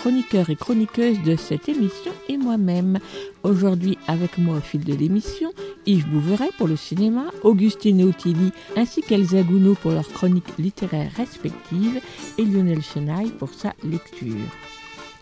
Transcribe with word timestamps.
chroniqueurs 0.00 0.48
et 0.48 0.56
chroniqueuses 0.56 1.22
de 1.24 1.36
cette 1.36 1.68
émission 1.68 2.12
et 2.30 2.38
moi-même. 2.38 2.98
Aujourd'hui, 3.42 3.98
avec 4.08 4.38
moi 4.38 4.56
au 4.56 4.60
fil 4.60 4.82
de 4.82 4.94
l'émission, 4.94 5.52
Yves 5.84 6.08
Bouveret 6.08 6.48
pour 6.56 6.68
le 6.68 6.76
cinéma, 6.76 7.26
Augustine 7.42 8.02
Otili 8.04 8.50
ainsi 8.78 9.02
qu'Elsa 9.02 9.42
Gounod 9.42 9.76
pour 9.76 9.90
leurs 9.90 10.08
chroniques 10.08 10.56
littéraires 10.58 11.12
respectives 11.18 12.00
et 12.38 12.44
Lionel 12.46 12.82
Chenaille 12.82 13.32
pour 13.38 13.52
sa 13.52 13.74
lecture. 13.84 14.79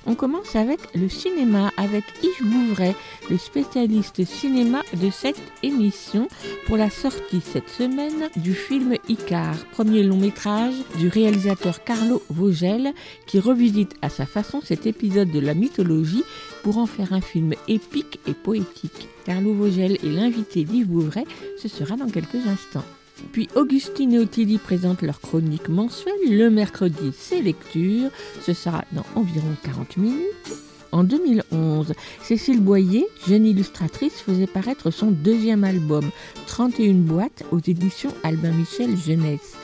On 0.09 0.15
commence 0.15 0.57
avec 0.57 0.81
le 0.95 1.11
cinéma 1.11 1.71
avec 1.77 2.03
Yves 2.23 2.51
Bouveret, 2.51 2.95
le 3.29 3.37
spécialiste 3.37 4.25
cinéma 4.25 4.81
de 4.95 5.11
cette 5.11 5.41
émission 5.63 6.29
pour 6.67 6.79
la 6.79 6.89
sortie 6.89 7.43
cette 7.43 7.69
semaine 7.69 8.31
du 8.37 8.55
film 8.55 8.97
Icar, 9.11 9.55
premier 9.67 10.03
long 10.03 10.17
métrage 10.17 10.73
du 10.99 11.09
réalisateur 11.09 11.85
Carlo 11.85 12.23
Vogel 12.31 12.95
qui 13.27 13.39
revisite 13.39 13.97
à 14.01 14.09
sa 14.09 14.25
façon 14.25 14.63
cet 14.63 14.87
épisode 14.87 15.31
de 15.31 15.41
la 15.41 15.53
mythologie 15.53 16.25
pour 16.63 16.79
en 16.79 16.87
faire 16.87 17.13
un 17.13 17.21
film 17.21 17.53
épique 17.69 18.19
et 18.27 18.33
poétique. 18.33 19.09
Carlo 19.27 19.53
Vogel 19.53 19.99
est 20.03 20.11
l'invité 20.11 20.65
d'Yves 20.65 20.89
Bouveret, 20.89 21.27
ce 21.59 21.69
sera 21.69 21.97
dans 21.97 22.09
quelques 22.09 22.47
instants. 22.47 22.85
Puis 23.33 23.49
Augustine 23.55 24.15
et 24.15 24.19
Ottilie 24.19 24.59
présentent 24.59 25.03
leur 25.03 25.21
chronique 25.21 25.69
mensuelle 25.69 26.15
le 26.29 26.51
mercredi, 26.51 27.13
c'est 27.17 27.43
lecture. 27.43 28.11
Ce 28.43 28.53
sera 28.53 28.85
dans 28.93 29.05
environ 29.15 29.55
40 29.65 29.97
minutes. 29.97 30.55
En 30.91 31.05
2011, 31.05 31.93
Cécile 32.23 32.61
Boyer, 32.61 33.07
jeune 33.27 33.45
illustratrice, 33.45 34.21
faisait 34.21 34.47
paraître 34.47 34.91
son 34.91 35.11
deuxième 35.11 35.65
album, 35.65 36.11
31 36.47 36.95
boîtes, 36.95 37.45
aux 37.53 37.59
éditions 37.59 38.15
Albin 38.25 38.53
Michel 38.53 38.97
Jeunesse. 38.97 39.58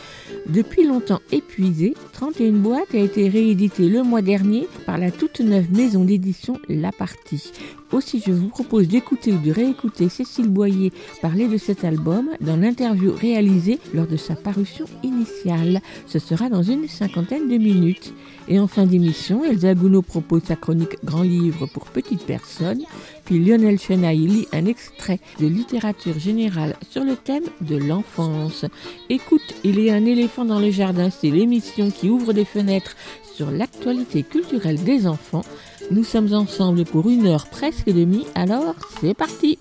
Depuis 0.47 0.85
longtemps 0.85 1.21
épuisé, 1.33 1.95
31 2.13 2.53
boîtes 2.53 2.95
a 2.95 2.99
été 2.99 3.29
réédité 3.29 3.89
le 3.89 4.03
mois 4.03 4.23
dernier 4.23 4.67
par 4.87 4.99
la 4.99 5.11
toute 5.11 5.41
neuve 5.41 5.73
maison 5.73 6.05
d'édition 6.05 6.59
La 6.69 6.93
Partie. 6.93 7.53
Aussi, 7.93 8.23
je 8.27 8.33
vous 8.33 8.49
propose 8.49 8.89
d'écouter 8.89 9.33
ou 9.33 9.39
de 9.39 9.51
réécouter 9.51 10.09
Cécile 10.09 10.49
Boyer 10.49 10.93
parler 11.23 11.49
de 11.49 11.57
cet 11.57 11.85
album 11.85 12.31
dans 12.41 12.57
l'interview 12.57 13.13
réalisée 13.13 13.79
lors 13.95 14.07
de 14.07 14.17
sa 14.17 14.35
parution 14.35 14.87
initiale. 15.03 15.81
Ce 16.07 16.19
sera 16.19 16.49
dans 16.49 16.63
une 16.63 16.89
cinquantaine 16.89 17.49
de 17.49 17.57
minutes. 17.57 18.13
Et 18.47 18.61
en 18.61 18.67
fin 18.67 18.85
d'émission, 18.85 19.43
Elsa 19.45 19.75
Gounod 19.75 20.05
propose 20.05 20.43
sa 20.45 20.57
chronique 20.57 21.03
Grand 21.03 21.23
livre 21.23 21.67
pour 21.67 21.87
petites 21.87 22.27
personnes, 22.27 22.83
puis 23.25 23.39
Lionel 23.39 23.79
Chenaille 23.81 24.27
lit 24.27 24.49
un 24.53 24.67
extrait 24.67 25.19
de 25.41 25.47
littérature 25.47 26.19
générale 26.19 26.77
sur 26.91 27.05
le 27.05 27.17
thème 27.17 27.45
de 27.63 27.77
l'enfance. 27.77 28.67
Écoute, 29.09 29.55
il 29.65 29.81
y 29.81 29.89
a 29.91 29.95
un 29.95 30.05
éléphant 30.05 30.45
dans 30.45 30.61
le 30.61 30.71
jardin, 30.71 31.09
c'est 31.11 31.31
l'émission 31.31 31.91
qui 31.91 32.11
ouvre 32.11 32.35
des 32.35 32.45
fenêtres 32.45 32.97
sur 33.35 33.51
l'actualité 33.51 34.23
culturelle 34.23 34.83
des 34.85 35.07
enfants. 35.07 35.45
Nous 35.91 36.05
sommes 36.05 36.35
ensemble 36.35 36.85
pour 36.85 37.09
une 37.09 37.27
heure 37.27 37.47
presque 37.49 37.87
demie, 37.87 38.27
alors 38.35 38.75
c'est 39.01 39.15
parti 39.15 39.59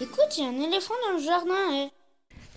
Écoute, 0.00 0.38
il 0.38 0.44
y 0.44 0.46
a 0.46 0.50
un 0.50 0.60
éléphant 0.68 0.94
dans 1.08 1.16
le 1.18 1.24
jardin. 1.24 1.54
eh. 1.72 2.05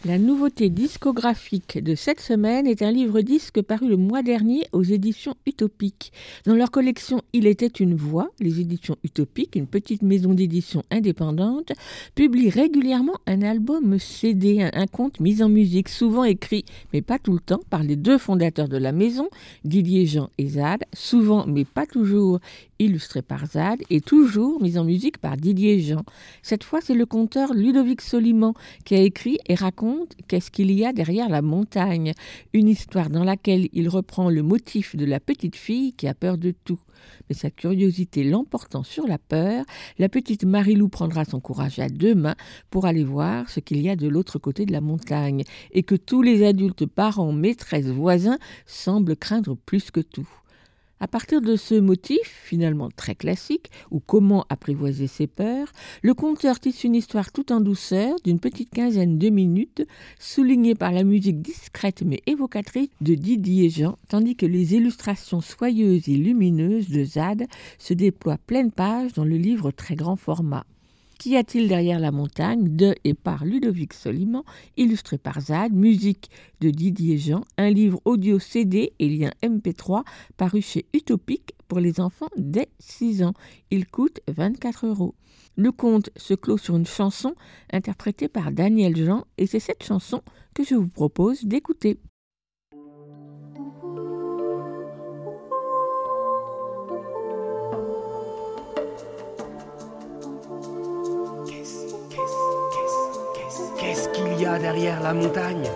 La 0.06 0.18
nouveauté 0.18 0.70
discographique 0.70 1.84
de 1.84 1.94
cette 1.94 2.22
semaine 2.22 2.66
est 2.66 2.82
un 2.82 2.90
livre-disque 2.90 3.62
paru 3.62 3.90
le 3.90 3.98
mois 3.98 4.24
dernier 4.24 4.64
aux 4.72 4.82
éditions 4.82 5.36
Utopiques. 5.46 6.14
Dans 6.46 6.56
leur 6.56 6.72
collection 6.72 7.22
Il 7.34 7.46
était 7.46 7.68
une 7.68 7.96
voix, 7.96 8.32
les 8.40 8.62
éditions 8.62 8.96
Utopiques, 9.04 9.58
une 9.58 9.68
petite 9.68 10.02
maison 10.02 10.34
d'édition 10.34 10.84
indépendante, 10.90 11.74
publient 12.16 12.50
régulièrement 12.50 13.18
un 13.28 13.42
album 13.42 14.00
CD, 14.00 14.62
un, 14.62 14.72
un 14.74 14.88
conte 14.88 15.20
mis 15.20 15.44
en 15.44 15.50
musique, 15.50 15.90
souvent 15.90 16.24
écrit, 16.24 16.64
mais 16.94 17.02
pas 17.02 17.20
tout 17.20 17.34
le 17.34 17.42
temps, 17.42 17.60
par 17.70 17.84
les 17.84 17.98
deux 17.98 18.18
fondateurs 18.18 18.70
de 18.70 18.78
la 18.78 18.94
maison, 18.94 19.28
Didier 19.66 20.06
Jean 20.06 20.30
et 20.38 20.48
Zad, 20.48 20.86
souvent, 20.94 21.46
mais 21.46 21.66
pas 21.66 21.86
toujours, 21.86 22.40
illustré 22.80 23.22
par 23.22 23.46
Zad 23.46 23.80
et 23.90 24.00
toujours 24.00 24.62
mis 24.62 24.78
en 24.78 24.86
musique 24.86 25.18
par 25.18 25.36
Didier 25.36 25.82
Jean. 25.82 26.06
Cette 26.42 26.64
fois, 26.64 26.80
c'est 26.82 26.94
le 26.94 27.06
conteur 27.06 27.54
Ludovic 27.54 28.00
Soliman 28.00 28.54
qui 28.86 28.96
a 28.96 29.02
écrit 29.02 29.38
et 29.50 29.56
raconte 29.56 29.89
Qu'est-ce 30.28 30.52
qu'il 30.52 30.72
y 30.72 30.86
a 30.86 30.94
derrière 30.94 31.30
la 31.30 31.42
montagne 31.42 32.14
Une 32.54 32.68
histoire 32.68 33.10
dans 33.10 33.24
laquelle 33.24 33.68
il 33.74 33.90
reprend 33.90 34.30
le 34.30 34.44
motif 34.44 34.96
de 34.96 35.06
la 35.06 35.20
petite 35.20 35.56
fille 35.56 35.94
qui 35.94 36.08
a 36.08 36.14
peur 36.14 36.38
de 36.38 36.54
tout. 36.64 36.80
Mais 37.28 37.36
sa 37.36 37.50
curiosité 37.50 38.24
l'emportant 38.24 38.84
sur 38.84 39.08
la 39.08 39.18
peur, 39.18 39.64
la 39.98 40.10
petite 40.10 40.44
Marilou 40.44 40.90
prendra 40.90 41.26
son 41.26 41.40
courage 41.40 41.80
à 41.80 41.90
deux 41.90 42.16
mains 42.16 42.36
pour 42.70 42.86
aller 42.86 43.04
voir 43.04 43.50
ce 43.50 43.60
qu'il 43.60 43.82
y 43.82 43.90
a 43.90 43.96
de 43.96 44.08
l'autre 44.08 44.40
côté 44.40 44.66
de 44.66 44.72
la 44.72 44.82
montagne 44.82 45.44
et 45.72 45.84
que 45.84 45.96
tous 45.96 46.22
les 46.22 46.46
adultes, 46.46 46.86
parents, 46.86 47.32
maîtresses, 47.32 47.88
voisins 47.88 48.40
semblent 48.66 49.16
craindre 49.16 49.56
plus 49.56 49.92
que 49.92 50.02
tout. 50.02 50.28
À 51.02 51.08
partir 51.08 51.42
de 51.42 51.56
ce 51.56 51.76
motif, 51.76 52.42
finalement 52.44 52.90
très 52.94 53.16
classique, 53.16 53.72
ou 53.90 54.02
comment 54.02 54.46
apprivoiser 54.50 55.08
ses 55.08 55.28
peurs, 55.28 55.72
le 56.02 56.14
conteur 56.14 56.60
tisse 56.60 56.84
une 56.84 56.96
histoire 56.96 57.32
tout 57.32 57.54
en 57.54 57.62
douceur 57.62 58.16
d'une 58.26 58.40
petite 58.40 58.70
quinzaine 58.70 59.18
de 59.18 59.30
minutes, 59.30 59.88
soulignée 60.20 60.76
par 60.76 60.92
la 60.92 61.06
musique 61.06 61.42
discrète 61.42 62.04
mais 62.06 62.22
évocatrice 62.26 62.90
de 63.00 63.16
Didier 63.16 63.70
Jean, 63.70 63.98
tandis 64.10 64.36
que 64.36 64.46
les 64.46 64.74
illustrations 64.76 65.40
soyeuses 65.40 66.10
et 66.10 66.18
lumineuses 66.18 66.90
de 66.90 67.06
Zad 67.06 67.48
se 67.78 67.94
déploient 67.94 68.38
pleine 68.38 68.72
page 68.72 69.14
dans 69.14 69.26
le 69.26 69.38
livre 69.38 69.72
très 69.72 69.96
grand 69.96 70.18
format. 70.18 70.66
Qu'y 71.20 71.36
a-t-il 71.36 71.68
derrière 71.68 72.00
la 72.00 72.12
montagne 72.12 72.78
de 72.78 72.96
et 73.04 73.14
par 73.14 73.44
Ludovic 73.44 73.94
Soliman, 73.94 74.46
illustré 74.78 75.18
par 75.18 75.42
Zad, 75.42 75.74
musique 75.74 76.30
de 76.62 76.70
Didier 76.70 77.18
Jean, 77.18 77.42
un 77.58 77.70
livre 77.70 78.00
audio 78.06 78.40
CD 78.40 78.94
et 79.00 79.10
lien 79.10 79.32
MP3 79.44 80.06
paru 80.38 80.62
chez 80.62 80.86
Utopique 80.94 81.56
pour 81.68 81.82
les 81.82 82.00
enfants 82.00 82.30
dès 82.38 82.70
6 82.80 83.24
ans. 83.24 83.34
Il 83.70 83.86
coûte 83.86 84.22
24 84.30 84.88
euros. 84.88 85.14
Le 85.58 85.74
conte 85.74 86.10
se 86.16 86.34
clôt 86.36 86.58
sur 86.58 86.78
une 86.78 86.88
chanson 86.88 87.36
interprétée 87.74 88.30
par 88.30 88.54
Daniel 88.54 88.96
Jean 88.96 89.26
et 89.38 89.46
c'est 89.46 89.60
cette 89.60 89.84
chanson 89.84 90.22
que 90.54 90.64
je 90.64 90.76
vous 90.76 90.88
propose 90.88 91.44
d'écouter. 91.44 92.00
Derrière 104.58 105.02
la 105.02 105.14
montagne. 105.14 105.70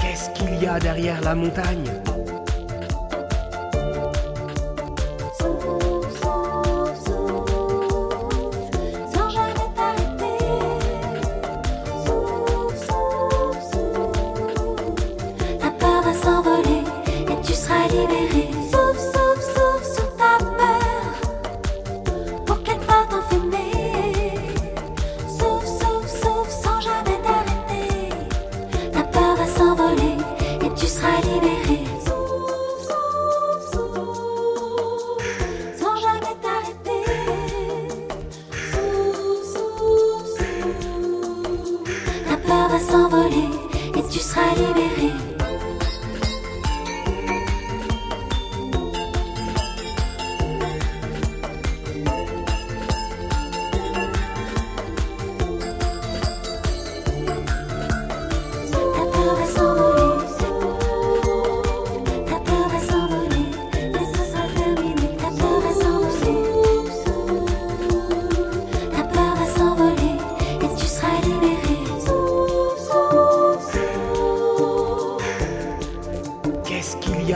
Qu'est-ce 0.00 0.30
qu'il 0.30 0.62
y 0.62 0.66
a 0.66 0.78
derrière 0.80 1.20
la 1.20 1.34
montagne? 1.34 2.09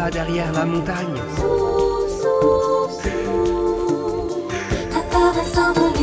A 0.05 0.11
derrière 0.11 0.53
la 0.53 0.67
montagne 0.67 1.17
Souffle, 1.37 2.11
souffle, 2.21 3.11
souffle. 5.55 5.94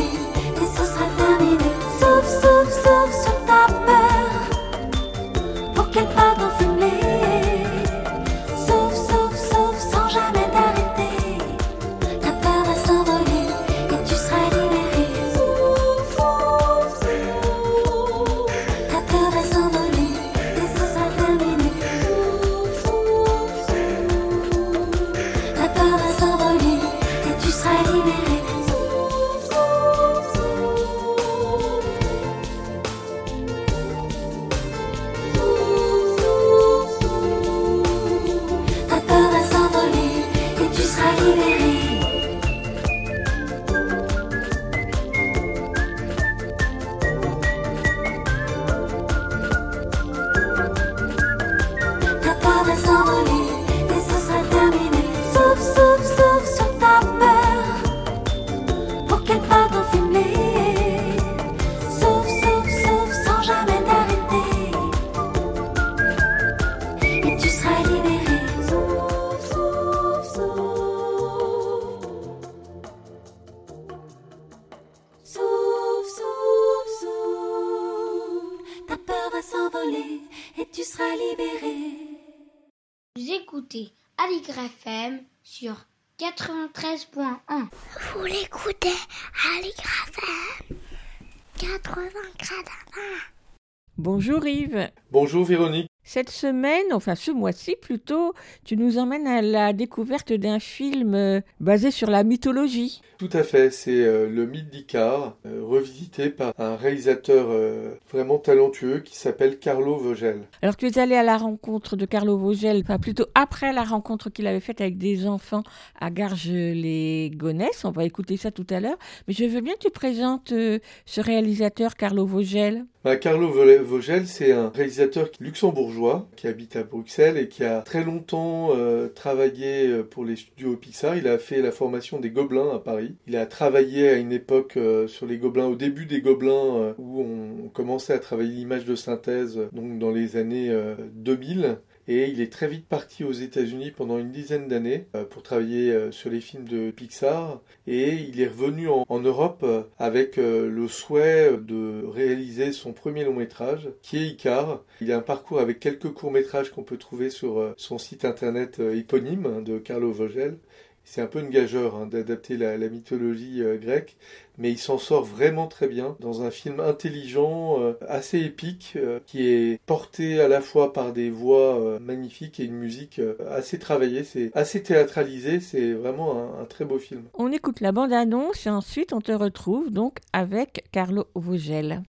Semaine, 96.42 96.92
enfin 96.92 97.14
ce 97.14 97.30
mois-ci 97.30 97.76
plutôt, 97.80 98.34
tu 98.64 98.76
nous 98.76 98.98
emmènes 98.98 99.28
à 99.28 99.42
la 99.42 99.72
découverte 99.72 100.32
d'un 100.32 100.58
film 100.58 101.14
euh, 101.14 101.40
basé 101.60 101.92
sur 101.92 102.10
la 102.10 102.24
mythologie. 102.24 103.00
Tout 103.22 103.38
à 103.38 103.44
fait, 103.44 103.70
c'est 103.70 104.02
euh, 104.04 104.28
le 104.28 104.46
mythe 104.46 104.68
d'Icare, 104.70 105.36
euh, 105.46 105.60
revisité 105.62 106.28
par 106.28 106.52
un 106.58 106.74
réalisateur 106.74 107.46
euh, 107.50 107.94
vraiment 108.12 108.38
talentueux 108.38 108.98
qui 108.98 109.16
s'appelle 109.16 109.60
Carlo 109.60 109.96
Vogel. 109.96 110.40
Alors 110.60 110.76
tu 110.76 110.86
es 110.88 110.98
allé 110.98 111.14
à 111.14 111.22
la 111.22 111.36
rencontre 111.36 111.94
de 111.94 112.04
Carlo 112.04 112.36
Vogel, 112.36 112.80
enfin 112.84 112.98
plutôt 112.98 113.26
après 113.36 113.72
la 113.72 113.84
rencontre 113.84 114.28
qu'il 114.28 114.48
avait 114.48 114.58
faite 114.58 114.80
avec 114.80 114.98
des 114.98 115.28
enfants 115.28 115.62
à 116.00 116.10
Garges-les-Gonesse. 116.10 117.84
On 117.84 117.92
va 117.92 118.04
écouter 118.04 118.36
ça 118.36 118.50
tout 118.50 118.66
à 118.70 118.80
l'heure. 118.80 118.98
Mais 119.28 119.34
je 119.34 119.44
veux 119.44 119.60
bien 119.60 119.74
que 119.74 119.86
tu 119.86 119.90
présentes 119.90 120.50
euh, 120.50 120.80
ce 121.06 121.20
réalisateur 121.20 121.94
Carlo 121.94 122.26
Vogel. 122.26 122.86
Bah, 123.04 123.16
Carlo 123.16 123.50
Vo- 123.50 123.84
Vogel, 123.84 124.26
c'est 124.26 124.50
un 124.52 124.68
réalisateur 124.70 125.28
luxembourgeois 125.40 126.28
qui 126.36 126.48
habite 126.48 126.74
à 126.76 126.82
Bruxelles 126.82 127.36
et 127.36 127.48
qui 127.48 127.62
a 127.64 127.82
très 127.82 128.02
longtemps 128.04 128.70
travaillé 129.14 130.02
pour 130.10 130.24
les 130.24 130.36
studios 130.36 130.76
Pixar. 130.76 131.16
Il 131.16 131.26
a 131.28 131.38
fait 131.38 131.62
la 131.62 131.72
formation 131.72 132.20
des 132.20 132.30
Gobelins 132.30 132.70
à 132.74 132.78
Paris. 132.78 133.11
Il 133.26 133.36
a 133.36 133.46
travaillé 133.46 134.08
à 134.08 134.16
une 134.16 134.32
époque 134.32 134.76
euh, 134.76 135.06
sur 135.06 135.26
les 135.26 135.38
Gobelins, 135.38 135.66
au 135.66 135.76
début 135.76 136.06
des 136.06 136.20
Gobelins, 136.20 136.76
euh, 136.76 136.92
où 136.98 137.20
on 137.20 137.68
commençait 137.68 138.12
à 138.12 138.18
travailler 138.18 138.52
l'image 138.52 138.84
de 138.84 138.94
synthèse, 138.94 139.58
euh, 139.58 139.68
donc 139.72 139.98
dans 139.98 140.10
les 140.10 140.36
années 140.36 140.70
euh, 140.70 140.94
2000. 141.14 141.78
Et 142.08 142.28
il 142.28 142.40
est 142.40 142.52
très 142.52 142.66
vite 142.66 142.86
parti 142.86 143.22
aux 143.22 143.32
États-Unis 143.32 143.92
pendant 143.92 144.18
une 144.18 144.32
dizaine 144.32 144.66
d'années 144.66 145.06
euh, 145.14 145.24
pour 145.24 145.44
travailler 145.44 145.92
euh, 145.92 146.10
sur 146.10 146.30
les 146.30 146.40
films 146.40 146.66
de 146.66 146.90
Pixar. 146.90 147.60
Et 147.86 148.14
il 148.14 148.40
est 148.40 148.48
revenu 148.48 148.88
en, 148.88 149.20
Europe 149.20 149.60
euh, 149.62 149.84
avec 150.00 150.36
euh, 150.36 150.68
le 150.68 150.88
souhait 150.88 151.56
de 151.56 152.04
réaliser 152.04 152.72
son 152.72 152.92
premier 152.92 153.24
long 153.24 153.34
métrage, 153.34 153.88
qui 154.02 154.16
est 154.16 154.26
Icar. 154.26 154.82
Il 155.00 155.12
a 155.12 155.18
un 155.18 155.22
parcours 155.22 155.60
avec 155.60 155.78
quelques 155.78 156.12
courts 156.12 156.32
métrages 156.32 156.70
qu'on 156.72 156.82
peut 156.82 156.96
trouver 156.96 157.30
sur 157.30 157.60
euh, 157.60 157.72
son 157.76 157.98
site 157.98 158.24
internet 158.24 158.80
euh, 158.80 158.96
éponyme 158.96 159.46
hein, 159.46 159.62
de 159.62 159.78
Carlo 159.78 160.10
Vogel. 160.10 160.58
C'est 161.04 161.20
un 161.20 161.26
peu 161.26 161.40
une 161.40 161.50
gageure 161.50 161.96
hein, 161.96 162.06
d'adapter 162.06 162.56
la, 162.56 162.76
mythologie 162.88 163.62
euh, 163.62 163.76
grecque, 163.76 164.16
mais 164.58 164.70
il 164.70 164.78
s'en 164.78 164.98
sort 164.98 165.24
vraiment 165.24 165.66
très 165.66 165.88
bien 165.88 166.16
dans 166.20 166.42
un 166.42 166.50
film 166.50 166.80
intelligent, 166.80 167.80
euh, 167.80 167.94
assez 168.08 168.40
épique, 168.40 168.94
euh, 168.96 169.20
qui 169.26 169.46
est 169.48 169.80
porté 169.86 170.40
à 170.40 170.48
la 170.48 170.60
fois 170.60 170.92
par 170.92 171.12
des 171.12 171.30
voix 171.30 171.98
magnifiques 172.00 172.60
et 172.60 172.64
une 172.64 172.76
musique 172.76 173.20
assez 173.50 173.78
travaillée. 173.78 174.24
C'est 174.24 174.50
assez 174.54 174.82
théâtralisé, 174.82 175.60
c'est 175.60 175.92
vraiment 175.92 176.36
un, 176.36 176.62
un 176.62 176.64
très 176.64 176.84
beau 176.84 176.98
film. 176.98 177.22
On 177.34 177.52
écoute 177.52 177.80
la 177.80 177.92
bande-annonce 177.92 178.66
et 178.66 178.70
ensuite 178.70 179.12
on 179.12 179.20
te 179.20 179.32
retrouve 179.32 179.90
donc 179.90 180.18
avec 180.32 180.84
Carlo 180.92 181.26
Vogel. 181.34 182.02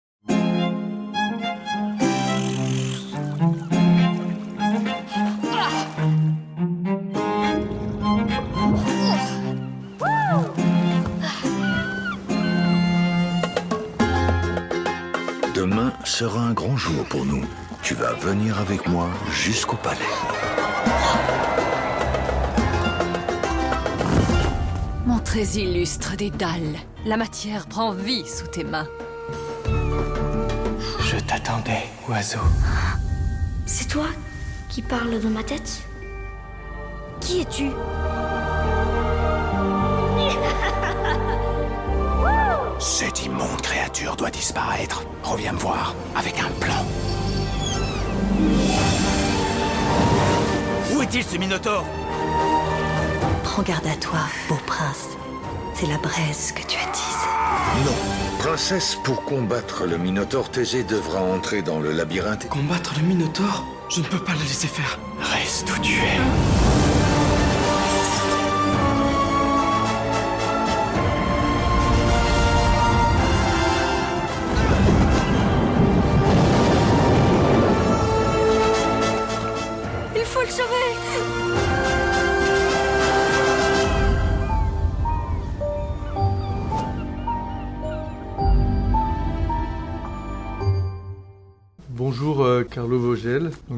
Sera 16.04 16.40
un 16.40 16.54
grand 16.54 16.78
jour 16.78 17.06
pour 17.06 17.26
nous. 17.26 17.44
Tu 17.82 17.94
vas 17.96 18.14
venir 18.14 18.60
avec 18.60 18.88
moi 18.88 19.10
jusqu'au 19.32 19.78
palais. 19.78 20.00
Mon 25.06 25.20
très 25.20 25.44
illustre 25.44 26.16
Dédale, 26.16 26.78
la 27.06 27.18
matière 27.18 27.68
prend 27.68 27.92
vie 27.92 28.28
sous 28.28 28.48
tes 28.48 28.64
mains. 28.64 28.88
Je 31.00 31.18
t'attendais, 31.20 31.84
oiseau. 32.08 32.40
C'est 33.66 33.88
toi 33.88 34.08
qui 34.70 34.82
parles 34.82 35.20
dans 35.20 35.30
ma 35.30 35.44
tête? 35.44 35.84
Qui 37.20 37.42
es-tu? 37.42 37.70
Cette 42.80 43.26
immonde 43.26 43.62
créature 43.62 43.83
doit 44.18 44.32
disparaître. 44.32 45.04
Reviens 45.24 45.54
me 45.54 45.60
voir 45.60 45.96
avec 46.16 46.40
un 46.40 46.50
plan. 46.60 46.86
Où 50.94 51.02
est-il 51.02 51.24
ce 51.24 51.38
Minotaure 51.38 51.86
Prends 53.44 53.62
garde 53.62 53.86
à 53.88 53.96
toi, 53.96 54.20
beau 54.50 54.58
prince. 54.66 55.10
C'est 55.76 55.88
la 55.88 55.98
braise 55.98 56.52
que 56.54 56.62
tu 56.68 56.78
attises. 56.78 57.04
Non. 57.86 57.94
Princesse, 58.40 58.98
pour 59.04 59.24
combattre 59.24 59.86
le 59.86 59.98
Minotaure, 59.98 60.50
Thésée 60.50 60.84
devra 60.84 61.22
entrer 61.22 61.62
dans 61.62 61.80
le 61.80 61.92
labyrinthe. 61.92 62.50
Combattre 62.50 62.94
le 62.98 63.08
Minotaure 63.08 63.64
Je 63.90 64.02
ne 64.02 64.06
peux 64.06 64.24
pas 64.24 64.34
le 64.34 64.40
laisser 64.40 64.68
faire. 64.68 65.00
Reste 65.20 65.70
où 65.70 65.80
tu 65.82 65.94
es. 65.94 66.63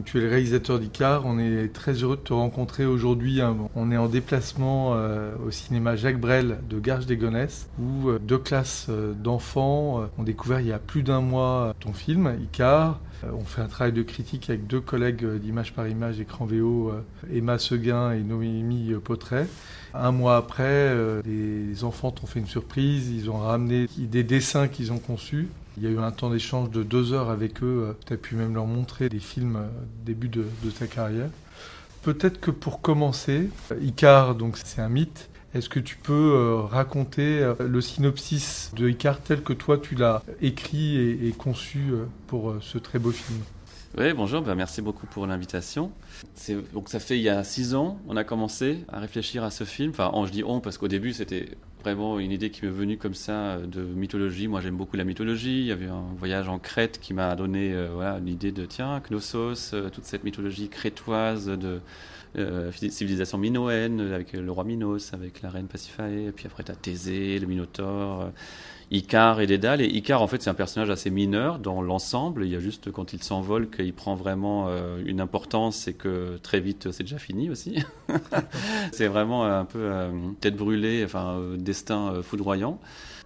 Tu 0.05 0.19
es 0.19 0.21
le 0.21 0.29
réalisateur 0.29 0.79
d'Icar. 0.79 1.25
On 1.25 1.39
est 1.39 1.73
très 1.73 1.93
heureux 1.93 2.15
de 2.15 2.21
te 2.21 2.33
rencontrer 2.33 2.85
aujourd'hui. 2.85 3.41
Hein. 3.41 3.57
On 3.75 3.91
est 3.91 3.97
en 3.97 4.07
déplacement 4.07 4.93
euh, 4.93 5.33
au 5.45 5.49
cinéma 5.49 5.95
Jacques 5.95 6.19
Brel 6.19 6.59
de 6.69 6.79
Garges 6.79 7.07
des 7.07 7.17
Gonesse 7.17 7.67
où 7.79 8.09
euh, 8.09 8.19
deux 8.19 8.37
classes 8.37 8.85
euh, 8.89 9.13
d'enfants 9.13 10.07
ont 10.19 10.23
découvert 10.23 10.59
il 10.59 10.67
y 10.67 10.71
a 10.71 10.77
plus 10.77 11.01
d'un 11.01 11.21
mois 11.21 11.73
ton 11.79 11.91
film 11.91 12.37
Icar. 12.43 12.99
On 13.23 13.43
fait 13.45 13.61
un 13.61 13.67
travail 13.67 13.93
de 13.93 14.03
critique 14.03 14.49
avec 14.49 14.67
deux 14.67 14.81
collègues 14.81 15.25
d'Image 15.39 15.73
par 15.73 15.87
Image, 15.87 16.19
écran 16.19 16.45
VO, 16.45 16.93
Emma 17.33 17.57
Seguin 17.57 18.11
et 18.11 18.19
Noémie 18.19 18.93
Potret. 19.03 19.47
Un 19.95 20.11
mois 20.11 20.37
après, 20.37 20.93
les 21.25 21.83
enfants 21.83 22.11
t'ont 22.11 22.27
fait 22.27 22.39
une 22.39 22.45
surprise, 22.45 23.09
ils 23.09 23.31
ont 23.31 23.37
ramené 23.37 23.87
des 23.97 24.23
dessins 24.23 24.67
qu'ils 24.67 24.91
ont 24.91 24.99
conçus 24.99 25.47
il 25.77 25.83
y 25.83 25.87
a 25.87 25.89
eu 25.89 25.99
un 25.99 26.11
temps 26.11 26.29
d'échange 26.29 26.69
de 26.69 26.83
deux 26.83 27.13
heures 27.13 27.29
avec 27.29 27.61
eux. 27.61 27.95
Tu 28.05 28.13
as 28.13 28.17
pu 28.17 28.35
même 28.35 28.53
leur 28.53 28.65
montrer 28.65 29.09
des 29.09 29.19
films 29.19 29.57
euh, 29.57 29.67
début 30.05 30.29
de, 30.29 30.45
ta 30.77 30.87
carrière. 30.87 31.29
Peut-être 32.01 32.39
que 32.39 32.51
pour 32.51 32.81
commencer, 32.81 33.49
Icar, 33.81 34.35
donc 34.35 34.57
c'est 34.57 34.81
un 34.81 34.89
mythe. 34.89 35.29
Est-ce 35.53 35.69
que 35.69 35.79
tu 35.79 35.97
peux 35.97 36.33
euh, 36.35 36.61
raconter 36.61 37.39
euh, 37.39 37.55
le 37.59 37.81
synopsis 37.81 38.71
de 38.75 38.89
Icar 38.89 39.19
tel 39.21 39.41
que 39.41 39.53
toi 39.53 39.77
tu 39.77 39.95
l'as 39.95 40.21
écrit 40.41 40.97
et, 40.97 41.31
conçu 41.31 41.93
pour 42.27 42.55
ce 42.61 42.77
très 42.77 42.99
beau 42.99 43.11
film? 43.11 43.39
Oui, 43.97 44.13
bonjour, 44.13 44.41
ben 44.41 44.55
merci 44.55 44.81
beaucoup 44.81 45.07
pour 45.07 45.25
l'invitation. 45.25 45.91
Donc 46.73 46.89
ça 46.89 46.99
fait 46.99 47.17
il 47.17 47.23
y 47.23 47.29
a 47.29 47.43
six 47.45 47.75
ans, 47.75 47.97
on 48.07 48.17
a 48.17 48.25
commencé 48.25 48.83
à 48.91 48.99
réfléchir 48.99 49.43
à 49.43 49.51
ce 49.51 49.63
film. 49.63 49.91
Enfin, 49.91 50.11
je 50.25 50.31
dis 50.31 50.43
on 50.43 50.59
parce 50.59 50.77
qu'au 50.77 50.89
début 50.89 51.13
c'était 51.13 51.49
vraiment 51.85 52.17
une 52.17 52.31
idée 52.31 52.49
qui 52.49 52.65
m'est 52.65 52.71
venue 52.71 52.97
comme 52.97 53.13
ça 53.13 53.59
de 53.59 53.81
mythologie. 53.81 54.47
Moi, 54.47 54.59
j'aime 54.59 54.75
beaucoup 54.75 54.97
la 54.97 55.03
mythologie. 55.03 55.59
Il 55.59 55.67
y 55.67 55.71
avait 55.71 55.85
un 55.85 56.05
voyage 56.17 56.49
en 56.49 56.57
Crète 56.57 56.99
qui 56.99 57.13
m'a 57.13 57.35
donné 57.35 57.73
euh, 57.73 57.89
voilà, 57.93 58.19
l'idée 58.19 58.51
de 58.51 58.65
tiens, 58.65 58.99
Knossos, 59.07 59.73
euh, 59.73 59.91
toute 59.91 60.05
cette 60.05 60.23
mythologie 60.23 60.67
crétoise 60.67 61.45
de 61.45 61.81
euh, 62.37 62.71
civilisation 62.71 63.37
minoenne 63.37 64.01
avec 64.01 64.33
le 64.33 64.51
roi 64.51 64.63
Minos, 64.63 65.13
avec 65.13 65.43
la 65.43 65.51
reine 65.51 65.67
Pasiphae. 65.67 66.29
Et 66.29 66.31
puis 66.31 66.47
après, 66.47 66.63
tu 66.63 66.71
as 66.71 66.75
Thésée, 66.75 67.37
le 67.37 67.45
Minotaure. 67.45 68.31
Icar 68.91 69.41
et 69.41 69.47
Dédale. 69.47 69.81
Et 69.81 69.87
Icar, 69.87 70.21
en 70.21 70.27
fait, 70.27 70.41
c'est 70.41 70.49
un 70.49 70.55
personnage 70.55 70.89
assez 70.89 71.09
mineur 71.09 71.59
dans 71.59 71.81
l'ensemble. 71.81 72.45
Il 72.45 72.51
y 72.51 72.55
a 72.55 72.59
juste 72.59 72.91
quand 72.91 73.13
il 73.13 73.23
s'envole 73.23 73.69
qu'il 73.69 73.93
prend 73.93 74.15
vraiment 74.15 74.67
euh, 74.67 75.01
une 75.05 75.21
importance 75.21 75.87
et 75.87 75.93
que 75.93 76.37
très 76.43 76.59
vite, 76.59 76.91
c'est 76.91 77.03
déjà 77.03 77.17
fini 77.17 77.49
aussi. 77.49 77.83
c'est 78.91 79.07
vraiment 79.07 79.45
un 79.45 79.65
peu 79.65 79.79
euh, 79.79 80.11
tête 80.39 80.55
brûlée, 80.55 81.03
enfin, 81.05 81.37
euh, 81.37 81.57
destin 81.57 82.21
foudroyant. 82.21 82.79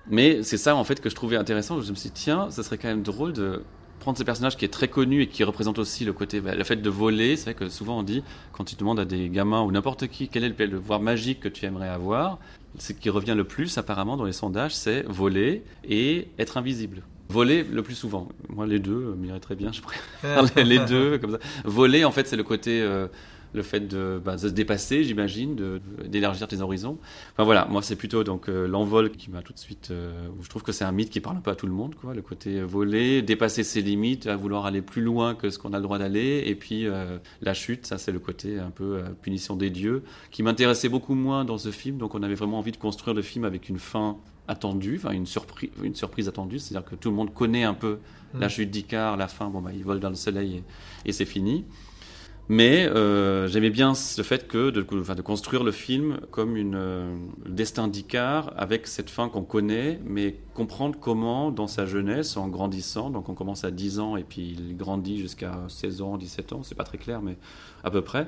Mais 0.10 0.44
c'est 0.44 0.58
ça, 0.58 0.75
en 0.75 0.84
fait, 0.84 1.01
que 1.01 1.10
je 1.10 1.16
trouvais 1.16 1.36
intéressant. 1.36 1.82
Je 1.82 1.92
me 1.92 1.96
suis 1.96 2.10
dit, 2.10 2.16
tiens, 2.16 2.50
ça 2.50 2.63
serait 2.63 2.78
quand 2.78 2.88
même 2.88 3.04
drôle 3.04 3.34
de 3.34 3.63
prendre 4.00 4.18
ce 4.18 4.24
personnage 4.24 4.58
qui 4.58 4.66
est 4.66 4.70
très 4.70 4.88
connu 4.88 5.24
et 5.24 5.28
qui 5.28 5.44
représente 5.44 5.78
aussi 5.78 6.06
le 6.06 6.13
côté, 6.13 6.42
bah, 6.42 6.56
le 6.56 6.63
fait 6.63 6.78
de 6.78 6.89
voler. 6.89 7.36
C'est 7.36 7.51
vrai 7.51 7.54
que 7.54 7.70
souvent 7.70 8.00
on 8.00 8.04
dit, 8.04 8.24
quand 8.54 8.63
tu 8.63 8.75
demandes 8.75 9.00
à 9.00 9.06
des 9.06 9.30
gamins 9.30 9.62
ou 9.62 9.72
n'importe 9.72 10.08
qui 10.08 10.30
quel 10.30 10.44
est 10.44 10.58
le 10.58 10.80
pouvoir 10.80 11.01
magique 11.01 11.42
que 11.42 11.50
tu 11.50 11.66
aimerais 11.66 11.89
avoir, 11.89 12.39
ce 12.77 12.93
qui 12.93 13.09
revient 13.09 13.35
le 13.35 13.43
plus 13.43 13.77
apparemment 13.77 14.17
dans 14.17 14.25
les 14.25 14.33
sondages, 14.33 14.75
c'est 14.75 15.03
voler 15.07 15.63
et 15.83 16.27
être 16.38 16.57
invisible. 16.57 17.01
Voler 17.29 17.63
le 17.63 17.83
plus 17.83 17.95
souvent. 17.95 18.27
Moi, 18.49 18.65
les 18.65 18.79
deux 18.79 19.15
m'irait 19.17 19.39
très 19.39 19.55
bien, 19.55 19.71
je 19.71 19.81
préfère 19.81 20.43
les 20.65 20.79
deux. 20.79 21.17
Comme 21.19 21.31
ça. 21.33 21.39
Voler, 21.63 22.03
en 22.05 22.11
fait, 22.11 22.27
c'est 22.27 22.35
le 22.38 22.43
côté 22.43 22.81
euh, 22.81 23.07
le 23.53 23.62
fait 23.62 23.94
bah, 24.24 24.36
de, 24.36 24.38
se 24.38 24.48
dépasser, 24.48 25.03
j'imagine, 25.03 25.79
d'élargir 26.06 26.48
tes 26.48 26.62
horizons. 26.62 26.98
Enfin 27.34 27.44
voilà, 27.44 27.65
moi 27.65 27.82
c'est 27.82 27.96
plutôt 27.96 28.24
donc 28.24 28.50
euh, 28.50 28.68
l'envol 28.68 29.12
qui 29.12 29.29
m'a 29.29 29.41
tout 29.41 29.53
de 29.53 29.60
suite. 29.60 29.89
Euh, 29.91 30.12
je 30.41 30.50
trouve 30.50 30.63
que 30.63 30.72
c'est 30.72 30.86
un 30.86 30.91
mythe 30.91 31.10
qui 31.10 31.20
parle 31.20 31.38
un 31.38 31.41
peu 31.41 31.51
à 31.51 31.56
tout 31.56 31.68
le 31.68 31.74
monde, 31.74 31.96
quoi. 31.96 32.13
Le 32.13 32.22
côté 32.22 32.62
voler, 32.62 33.22
dépasser 33.22 33.63
ses 33.63 33.82
limites, 33.82 34.27
à 34.27 34.36
vouloir 34.36 34.65
aller 34.65 34.82
plus 34.82 35.01
loin 35.01 35.36
que 35.36 35.50
ce 35.50 35.58
qu'on 35.58 35.74
a 35.74 35.77
le 35.77 35.84
droit 35.84 35.98
d'aller, 35.98 36.44
et 36.46 36.56
puis 36.56 36.86
euh, 36.86 37.18
la 37.41 37.53
chute, 37.53 37.86
ça 37.86 37.98
c'est 37.98 38.12
le 38.12 38.20
côté 38.20 38.60
un 38.60 38.72
peu 38.72 39.01
punition 39.22 39.56
des 39.56 39.70
dieux, 39.70 40.03
qui 40.32 40.44
m'intéressait 40.44 40.89
beaucoup 40.89 41.15
moins 41.15 41.46
dans 41.46 41.58
ce 41.58 41.72
film. 41.72 41.98
Donc 41.98 42.15
on 42.15 42.24
avait 42.24 42.36
vraiment 42.36 42.60
envie 42.60 42.72
de 42.72 42.77
construire 42.77 43.15
le 43.15 43.22
film 43.22 43.46
avec 43.46 43.70
une 43.70 43.79
fin 43.79 44.18
attendue, 44.48 45.00
enfin 45.01 45.12
une 45.12 45.27
surprise, 45.27 45.70
une 45.84 45.96
surprise 45.96 46.27
attendue, 46.27 46.60
c'est-à-dire 46.60 46.89
que 46.89 46.96
tout 46.96 47.10
le 47.10 47.15
monde 47.15 47.34
connaît 47.34 47.63
un 47.63 47.75
peu 47.75 48.00
la 48.34 48.48
mm. 48.48 48.50
chute 48.50 48.72
d'Icar, 48.72 49.15
la 49.15 49.27
fin. 49.27 49.50
Bon 49.50 49.62
bah 49.62 49.72
il 49.74 49.84
vole 49.84 50.00
dans 50.00 50.10
le 50.10 50.15
soleil 50.15 50.63
et 51.06 51.12
c'est 51.12 51.25
fini. 51.25 51.65
Mais 52.51 52.88
euh, 52.88 53.48
j'aimais 53.48 53.70
bien 53.70 53.94
le 54.18 54.24
fait 54.24 54.48
que 54.48 54.72
de, 54.72 54.82
de, 54.82 55.22
construire 55.22 55.63
le 55.63 55.72
film 55.72 56.20
comme 56.32 56.58
une 56.58 56.74
euh, 56.75 57.15
le 57.46 57.51
destin 57.51 57.88
d'Icar 57.88 58.51
avec 58.58 58.88
cette 58.88 59.12
fin 59.12 59.29
qu'on 59.29 59.44
connaît, 59.44 60.00
mais 60.03 60.36
comprendre 60.56 60.98
comment 61.00 61.51
dans 61.51 61.68
sa 61.68 61.86
jeunesse, 61.86 62.38
en 62.38 62.48
grandissant, 62.48 63.12
donc 63.12 63.29
on 63.29 63.36
commence 63.36 63.65
à 63.65 63.70
10 63.70 64.00
ans 64.00 64.18
et 64.18 64.24
puis 64.24 64.58
il 64.58 64.75
grandit 64.75 65.20
jusqu'à 65.20 65.60
16 65.68 66.01
ans, 66.01 66.18
17 66.18 66.53
ans, 66.53 66.63
c'est 66.63 66.74
pas 66.74 66.84
très 66.84 66.98
clair, 66.98 67.22
mais 67.22 67.38
à 67.84 67.91
peu 67.91 68.01
près 68.01 68.27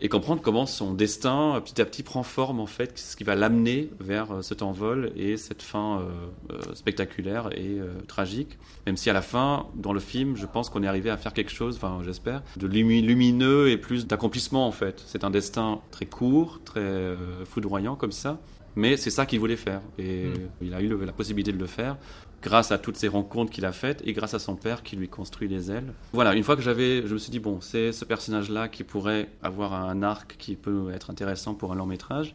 et 0.00 0.08
comprendre 0.08 0.42
comment 0.42 0.66
son 0.66 0.92
destin 0.92 1.60
petit 1.64 1.80
à 1.80 1.84
petit 1.84 2.02
prend 2.02 2.22
forme 2.22 2.60
en 2.60 2.66
fait, 2.66 2.98
ce 2.98 3.16
qui 3.16 3.24
va 3.24 3.34
l'amener 3.34 3.90
vers 4.00 4.30
euh, 4.30 4.42
cet 4.42 4.62
envol 4.62 5.12
et 5.16 5.36
cette 5.36 5.62
fin 5.62 6.00
euh, 6.00 6.52
euh, 6.52 6.74
spectaculaire 6.74 7.50
et 7.56 7.78
tragique. 8.06 8.58
Même 8.86 8.96
si 8.96 9.10
à 9.10 9.12
la 9.12 9.22
fin, 9.22 9.66
dans 9.74 9.92
le 9.92 10.00
film, 10.00 10.36
je 10.36 10.46
pense 10.46 10.70
qu'on 10.70 10.82
est 10.82 10.86
arrivé 10.86 11.10
à 11.10 11.16
faire 11.16 11.32
quelque 11.32 11.50
chose, 11.50 11.76
enfin 11.76 12.00
j'espère, 12.04 12.42
de 12.56 12.66
lumineux 12.66 13.70
et 13.70 13.76
plus 13.76 14.06
d'accomplissement 14.06 14.66
en 14.66 14.72
fait. 14.72 15.02
C'est 15.06 15.24
un 15.24 15.30
destin 15.30 15.80
très 15.90 16.06
court, 16.06 16.60
très 16.64 17.14
foudroyant 17.44 17.96
comme 17.96 18.12
ça, 18.12 18.38
mais 18.74 18.96
c'est 18.96 19.10
ça 19.10 19.26
qu'il 19.26 19.40
voulait 19.40 19.56
faire 19.56 19.80
et 19.98 20.26
mm. 20.26 20.34
il 20.62 20.74
a 20.74 20.80
eu 20.80 21.04
la 21.04 21.12
possibilité 21.12 21.52
de 21.52 21.58
le 21.58 21.66
faire 21.66 21.96
grâce 22.42 22.72
à 22.72 22.78
toutes 22.78 22.96
ces 22.96 23.08
rencontres 23.08 23.50
qu'il 23.50 23.64
a 23.64 23.72
faites 23.72 24.02
et 24.04 24.12
grâce 24.12 24.34
à 24.34 24.38
son 24.38 24.56
père 24.56 24.82
qui 24.82 24.96
lui 24.96 25.08
construit 25.08 25.48
les 25.48 25.70
ailes. 25.70 25.92
Voilà, 26.12 26.34
une 26.34 26.42
fois 26.42 26.56
que 26.56 26.62
j'avais, 26.62 27.06
je 27.06 27.12
me 27.12 27.18
suis 27.18 27.30
dit, 27.30 27.40
bon, 27.40 27.60
c'est 27.60 27.92
ce 27.92 28.04
personnage-là 28.04 28.68
qui 28.68 28.84
pourrait 28.84 29.28
avoir 29.42 29.74
un 29.74 30.02
arc 30.02 30.36
qui 30.38 30.54
peut 30.56 30.90
être 30.94 31.10
intéressant 31.10 31.54
pour 31.54 31.72
un 31.72 31.74
long 31.74 31.86
métrage. 31.86 32.34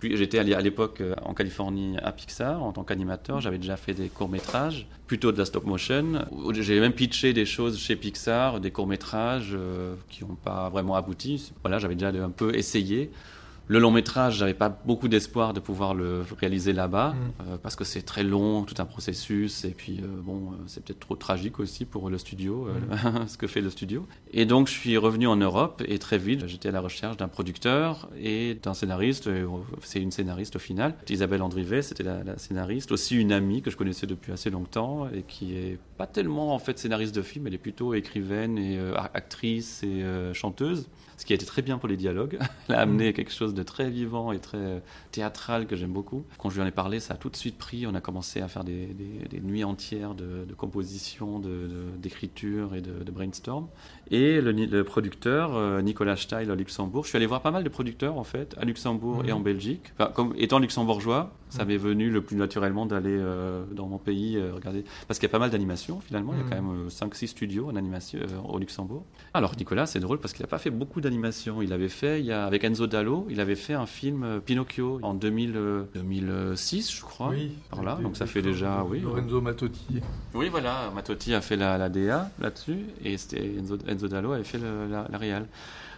Puis 0.00 0.16
j'étais 0.16 0.38
à 0.38 0.60
l'époque 0.60 1.00
euh, 1.00 1.14
en 1.22 1.34
Californie 1.34 1.96
à 2.02 2.12
Pixar 2.12 2.62
en 2.62 2.72
tant 2.72 2.84
qu'animateur. 2.84 3.40
J'avais 3.40 3.58
déjà 3.58 3.76
fait 3.76 3.94
des 3.94 4.08
courts-métrages, 4.08 4.86
plutôt 5.06 5.32
de 5.32 5.38
la 5.38 5.44
stop-motion. 5.44 6.26
J'ai 6.52 6.80
même 6.80 6.92
pitché 6.92 7.32
des 7.32 7.46
choses 7.46 7.78
chez 7.78 7.96
Pixar, 7.96 8.60
des 8.60 8.70
courts-métrages 8.70 9.52
euh, 9.54 9.94
qui 10.08 10.24
n'ont 10.24 10.34
pas 10.34 10.68
vraiment 10.68 10.96
abouti. 10.96 11.52
Voilà, 11.62 11.78
j'avais 11.78 11.94
déjà 11.94 12.08
un 12.08 12.30
peu 12.30 12.54
essayé. 12.54 13.10
Le 13.68 13.80
long 13.80 13.90
métrage, 13.90 14.36
j'avais 14.38 14.54
pas 14.54 14.68
beaucoup 14.68 15.08
d'espoir 15.08 15.52
de 15.52 15.58
pouvoir 15.58 15.94
le 15.94 16.24
réaliser 16.38 16.72
là-bas 16.72 17.10
mm. 17.10 17.16
euh, 17.40 17.56
parce 17.60 17.74
que 17.74 17.82
c'est 17.82 18.02
très 18.02 18.22
long, 18.22 18.62
tout 18.62 18.76
un 18.78 18.84
processus 18.84 19.64
et 19.64 19.70
puis 19.70 20.00
euh, 20.02 20.06
bon, 20.22 20.52
euh, 20.52 20.56
c'est 20.66 20.84
peut-être 20.84 21.00
trop 21.00 21.16
tragique 21.16 21.58
aussi 21.58 21.84
pour 21.84 22.08
le 22.08 22.18
studio, 22.18 22.68
mm. 22.68 23.26
ce 23.26 23.36
que 23.36 23.48
fait 23.48 23.60
le 23.60 23.70
studio. 23.70 24.06
Et 24.32 24.46
donc 24.46 24.68
je 24.68 24.72
suis 24.72 24.96
revenu 24.96 25.26
en 25.26 25.36
Europe 25.36 25.82
et 25.86 25.98
très 25.98 26.18
vite, 26.18 26.46
j'étais 26.46 26.68
à 26.68 26.72
la 26.72 26.80
recherche 26.80 27.16
d'un 27.16 27.26
producteur 27.26 28.08
et 28.20 28.56
d'un 28.62 28.74
scénariste. 28.74 29.28
C'est 29.82 30.00
une 30.00 30.12
scénariste 30.12 30.56
au 30.56 30.60
final, 30.60 30.94
Isabelle 31.08 31.42
Andrivet, 31.42 31.82
c'était 31.82 32.04
la, 32.04 32.22
la, 32.22 32.38
scénariste, 32.38 32.92
aussi 32.92 33.16
une 33.16 33.32
amie 33.32 33.62
que 33.62 33.70
je 33.70 33.76
connaissais 33.76 34.06
depuis 34.06 34.30
assez 34.30 34.50
longtemps 34.50 35.08
et 35.08 35.22
qui 35.22 35.56
est 35.56 35.78
pas 35.96 36.06
tellement 36.06 36.54
en 36.54 36.58
fait 36.60 36.78
scénariste 36.78 37.14
de 37.14 37.22
film, 37.22 37.48
elle 37.48 37.54
est 37.54 37.58
plutôt 37.58 37.94
écrivaine 37.94 38.58
et 38.58 38.78
actrice 39.12 39.82
et 39.82 40.04
chanteuse 40.34 40.86
ce 41.16 41.24
qui 41.24 41.32
a 41.32 41.36
été 41.36 41.46
très 41.46 41.62
bien 41.62 41.78
pour 41.78 41.88
les 41.88 41.96
dialogues. 41.96 42.38
Elle 42.68 42.74
a 42.74 42.80
amené 42.80 43.12
quelque 43.12 43.32
chose 43.32 43.54
de 43.54 43.62
très 43.62 43.90
vivant 43.90 44.32
et 44.32 44.38
très 44.38 44.82
théâtral 45.12 45.66
que 45.66 45.76
j'aime 45.76 45.92
beaucoup. 45.92 46.24
Quand 46.38 46.50
je 46.50 46.56
lui 46.56 46.62
en 46.62 46.66
ai 46.66 46.72
parlé, 46.72 47.00
ça 47.00 47.14
a 47.14 47.16
tout 47.16 47.30
de 47.30 47.36
suite 47.36 47.58
pris. 47.58 47.86
On 47.86 47.94
a 47.94 48.00
commencé 48.00 48.40
à 48.40 48.48
faire 48.48 48.64
des, 48.64 48.94
nuits 49.42 49.64
entières 49.64 50.14
de, 50.14 50.46
composition, 50.56 51.40
d'écriture 51.98 52.74
et 52.74 52.80
de, 52.80 53.10
brainstorm. 53.10 53.68
Et 54.10 54.40
le, 54.40 54.84
producteur, 54.84 55.56
euh, 55.56 55.82
Nicolas 55.82 56.16
Steil 56.16 56.50
à 56.50 56.54
Luxembourg, 56.54 57.04
je 57.04 57.08
suis 57.08 57.16
allé 57.16 57.26
voir 57.26 57.42
pas 57.42 57.50
mal 57.50 57.64
de 57.64 57.68
producteurs 57.68 58.18
en 58.18 58.24
fait, 58.24 58.54
à 58.58 58.64
Luxembourg 58.64 59.24
et 59.26 59.32
en 59.32 59.40
Belgique. 59.40 59.92
comme 60.14 60.34
étant 60.36 60.58
luxembourgeois, 60.58 61.32
ça 61.48 61.64
mm. 61.64 61.68
m'est 61.68 61.76
venu 61.76 62.10
le 62.10 62.22
plus 62.22 62.36
naturellement 62.36 62.86
d'aller 62.86 63.16
euh, 63.18 63.64
dans 63.72 63.86
mon 63.86 63.98
pays 63.98 64.36
euh, 64.36 64.54
regarder. 64.54 64.84
Parce 65.08 65.18
qu'il 65.18 65.28
y 65.28 65.30
a 65.30 65.32
pas 65.32 65.38
mal 65.38 65.50
d'animations 65.50 66.00
finalement, 66.00 66.32
il 66.34 66.38
y 66.38 66.42
a 66.42 66.44
quand 66.44 66.62
même 66.62 66.88
5-6 66.88 67.28
studios 67.28 67.68
en 67.68 67.76
animation 67.76 68.20
au 68.48 68.58
Luxembourg. 68.58 69.04
Alors 69.34 69.52
Nicolas, 69.56 69.86
c'est 69.86 70.00
drôle 70.00 70.18
parce 70.18 70.32
qu'il 70.32 70.42
n'a 70.42 70.48
pas 70.48 70.58
fait 70.58 70.70
beaucoup 70.70 71.00
d'animation. 71.00 71.62
Il 71.62 71.72
avait 71.72 71.88
fait, 71.88 72.20
il 72.20 72.26
y 72.26 72.32
a, 72.32 72.44
avec 72.44 72.64
Enzo 72.64 72.86
Dallo, 72.86 73.26
il 73.30 73.40
avait 73.40 73.54
fait 73.54 73.74
un 73.74 73.86
film 73.86 74.22
euh, 74.22 74.40
Pinocchio 74.40 74.98
en 75.02 75.14
2000, 75.14 75.52
2006, 75.94 76.88
euh, 76.88 76.96
je 76.96 77.00
crois. 77.02 77.28
Oui. 77.28 77.52
Par 77.70 77.82
là, 77.82 77.98
donc 78.02 78.16
ça 78.16 78.26
fait 78.26 78.42
déjà, 78.42 78.84
oui. 78.88 79.00
Lorenzo 79.00 79.40
Matotti. 79.40 80.00
Oui, 80.34 80.48
voilà, 80.48 80.90
Matotti 80.94 81.34
a 81.34 81.40
fait 81.40 81.56
la, 81.56 81.78
la 81.78 81.88
DA 81.88 82.30
là-dessus 82.40 82.86
et 83.04 83.14
Enzo, 83.58 83.78
Enzo, 83.86 83.95
Dallo 83.96 84.32
avait 84.32 84.44
fait 84.44 84.58
la, 84.58 85.06
la 85.10 85.18
réal. 85.18 85.46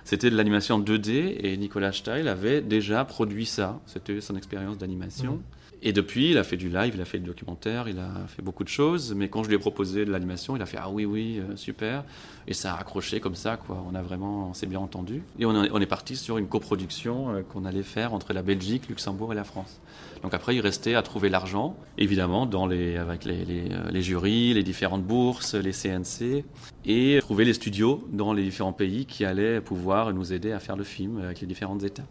C'était 0.05 0.31
de 0.31 0.37
l'animation 0.37 0.81
2D 0.81 1.37
et 1.41 1.57
Nicolas 1.59 1.93
Steil 1.93 2.29
avait 2.29 2.63
déjà 2.63 3.05
produit 3.05 3.45
ça. 3.45 3.79
C'était 3.87 4.21
son 4.21 4.37
expérience 4.37 4.79
d'animation. 4.79 5.41
Et 5.81 5.93
depuis, 5.93 6.31
il 6.33 6.39
a 6.39 6.45
fait 6.45 6.57
du 6.57 6.69
live, 6.69 6.93
il 6.97 7.01
a 7.01 7.05
fait 7.05 7.19
du 7.19 7.27
documentaire, 7.27 7.89
il 7.89 7.99
a 8.01 8.11
fait 8.27 8.43
beaucoup 8.43 8.65
de 8.65 8.69
choses. 8.69 9.15
Mais 9.15 9.29
quand 9.29 9.45
je 9.45 9.49
lui 9.49 9.55
ai 9.55 9.59
proposé 9.59 10.05
de 10.05 10.11
l'animation, 10.11 10.57
il 10.57 10.63
a 10.63 10.67
fait 10.67 10.79
ah 10.81 10.91
oui 10.91 11.05
oui 11.05 11.39
euh, 11.39 11.55
super. 11.57 12.05
Et 12.49 12.55
ça 12.55 12.75
a 12.75 12.81
accroché 12.81 13.21
comme 13.21 13.37
ça 13.37 13.57
quoi. 13.57 13.85
On 13.89 13.95
a 13.95 14.03
vraiment, 14.03 14.49
on 14.49 14.55
s'est 14.55 14.67
bien 14.67 14.81
entendu. 14.81 15.23
Et 15.39 15.47
on, 15.47 15.55
est- 15.81 15.87
parti 15.87 16.17
sur 16.17 16.37
une 16.37 16.49
coproduction 16.49 17.31
euh, 17.31 17.43
qu'on 17.43 17.65
allait 17.65 17.83
faire 17.85 18.13
entre 18.13 18.33
la 18.33 18.43
Belgique, 18.43 18.89
Luxembourg 18.89 19.33
et 19.33 19.37
la 19.37 19.45
France. 19.45 19.81
Donc 20.23 20.35
après, 20.35 20.57
il 20.57 20.61
restait 20.61 20.95
à 20.95 21.03
trouver 21.03 21.29
l'argent, 21.29 21.77
évidemment, 21.97 22.43
avec 22.43 23.25
les, 23.25 23.71
euh, 23.71 23.91
les 23.91 24.03
jurys, 24.03 24.55
les 24.55 24.65
différentes 24.65 25.05
bourses, 25.05 25.55
les 25.55 25.73
CNC, 25.73 26.45
et 26.85 27.19
trouver 27.21 27.45
les 27.45 27.55
studios 27.55 28.05
dans 28.13 28.33
les 28.33 28.43
différents 28.43 28.73
pays 28.73 29.07
qui 29.07 29.25
allaient 29.25 29.61
pouvoir 29.61 30.13
nous 30.13 30.33
aider 30.33 30.51
à 30.53 30.59
faire 30.59 30.77
le 30.77 30.85
film 30.85 31.21
avec 31.23 31.41
les 31.41 31.47
différentes 31.47 31.85
étapes. 31.85 32.07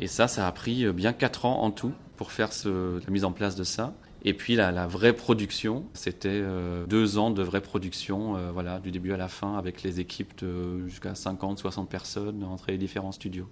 Et 0.00 0.06
ça, 0.06 0.26
ça 0.26 0.46
a 0.48 0.52
pris 0.52 0.90
bien 0.92 1.12
4 1.12 1.44
ans 1.44 1.62
en 1.62 1.70
tout 1.70 1.92
pour 2.20 2.32
faire 2.32 2.50
la 2.66 3.10
mise 3.10 3.24
en 3.24 3.32
place 3.32 3.56
de 3.56 3.64
ça. 3.64 3.94
Et 4.26 4.34
puis 4.34 4.54
la, 4.54 4.86
vraie 4.86 5.14
production, 5.14 5.84
c'était 5.94 6.28
euh, 6.30 6.84
deux 6.84 7.16
ans 7.16 7.30
de 7.30 7.42
vraie 7.42 7.62
production, 7.62 8.36
euh, 8.36 8.50
voilà, 8.52 8.78
du 8.78 8.90
début 8.90 9.14
à 9.14 9.16
la 9.16 9.28
fin, 9.28 9.56
avec 9.56 9.82
les 9.82 10.00
équipes 10.00 10.38
de 10.44 10.86
jusqu'à 10.86 11.14
50, 11.14 11.58
60 11.58 11.88
personnes 11.88 12.44
entre 12.44 12.66
les 12.68 12.76
différents 12.76 13.12
studios. 13.12 13.48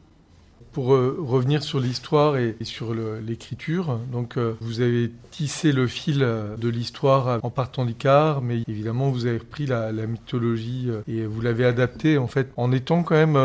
Pour 0.73 0.93
euh, 0.93 1.17
revenir 1.19 1.63
sur 1.63 1.81
l'histoire 1.81 2.37
et, 2.37 2.57
sur 2.61 2.93
l'écriture, 2.93 3.99
donc 4.13 4.37
vous 4.61 4.83
avez 4.83 5.11
tissé 5.31 5.73
le 5.73 5.87
fil 5.87 6.19
de 6.19 6.69
l'histoire 6.69 7.41
en 7.43 7.49
partant 7.49 7.87
d'Icare, 7.87 8.43
mais 8.43 8.65
évidemment 8.69 9.09
vous 9.11 9.25
avez 9.25 9.39
repris 9.39 9.65
la, 9.65 9.93
la 9.93 10.07
mythologie 10.07 10.91
et 11.07 11.25
vous 11.25 11.41
l'avez 11.41 11.65
adaptée 11.65 12.19
en 12.19 12.27
fait 12.27 12.53
en 12.59 12.71
étant 12.71 13.03
quand 13.03 13.15
même 13.15 13.39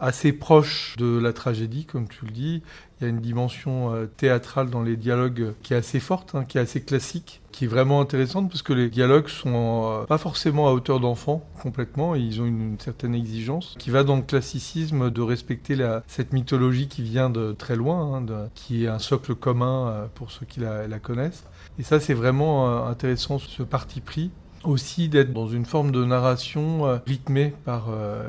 assez 0.00 0.32
proche 0.32 0.96
de 0.98 1.18
la 1.18 1.32
tragédie, 1.32 1.84
comme 1.84 2.08
tu 2.08 2.24
le 2.24 2.32
dis. 2.32 2.62
Il 3.00 3.04
y 3.04 3.06
a 3.06 3.10
une 3.10 3.20
dimension 3.20 3.94
euh, 3.94 4.06
théâtrale 4.06 4.70
dans 4.70 4.82
les 4.82 4.96
dialogues 4.96 5.40
euh, 5.42 5.52
qui 5.62 5.74
est 5.74 5.76
assez 5.76 6.00
forte, 6.00 6.34
hein, 6.34 6.46
qui 6.46 6.56
est 6.56 6.62
assez 6.62 6.80
classique, 6.82 7.42
qui 7.52 7.64
est 7.64 7.68
vraiment 7.68 8.00
intéressante 8.00 8.48
parce 8.48 8.62
que 8.62 8.72
les 8.72 8.88
dialogues 8.88 9.28
sont 9.28 10.02
euh, 10.02 10.04
pas 10.06 10.16
forcément 10.16 10.66
à 10.66 10.72
hauteur 10.72 10.98
d'enfant 10.98 11.44
complètement, 11.60 12.14
ils 12.14 12.40
ont 12.40 12.46
une, 12.46 12.78
certaine 12.78 13.14
exigence 13.14 13.74
qui 13.78 13.90
va 13.90 14.02
dans 14.02 14.16
le 14.16 14.22
classicisme 14.22 15.10
de 15.10 15.20
respecter 15.20 15.76
cette 16.06 16.32
mythologie 16.32 16.88
qui 16.88 17.02
vient 17.02 17.28
de 17.28 17.52
très 17.52 17.76
loin, 17.76 18.16
hein, 18.16 18.48
qui 18.54 18.84
est 18.84 18.88
un 18.88 18.98
socle 18.98 19.34
commun 19.34 20.08
pour 20.14 20.30
ceux 20.30 20.46
qui 20.46 20.60
la, 20.60 20.98
connaissent. 20.98 21.44
Et 21.78 21.82
ça, 21.82 22.00
c'est 22.00 22.14
vraiment 22.14 22.86
intéressant 22.86 23.38
ce 23.38 23.62
parti 23.62 24.00
pris 24.00 24.30
aussi 24.64 25.08
d'être 25.08 25.32
dans 25.32 25.48
une 25.48 25.64
forme 25.64 25.90
de 25.90 26.04
narration 26.04 27.00
rythmée 27.06 27.54
par 27.64 27.88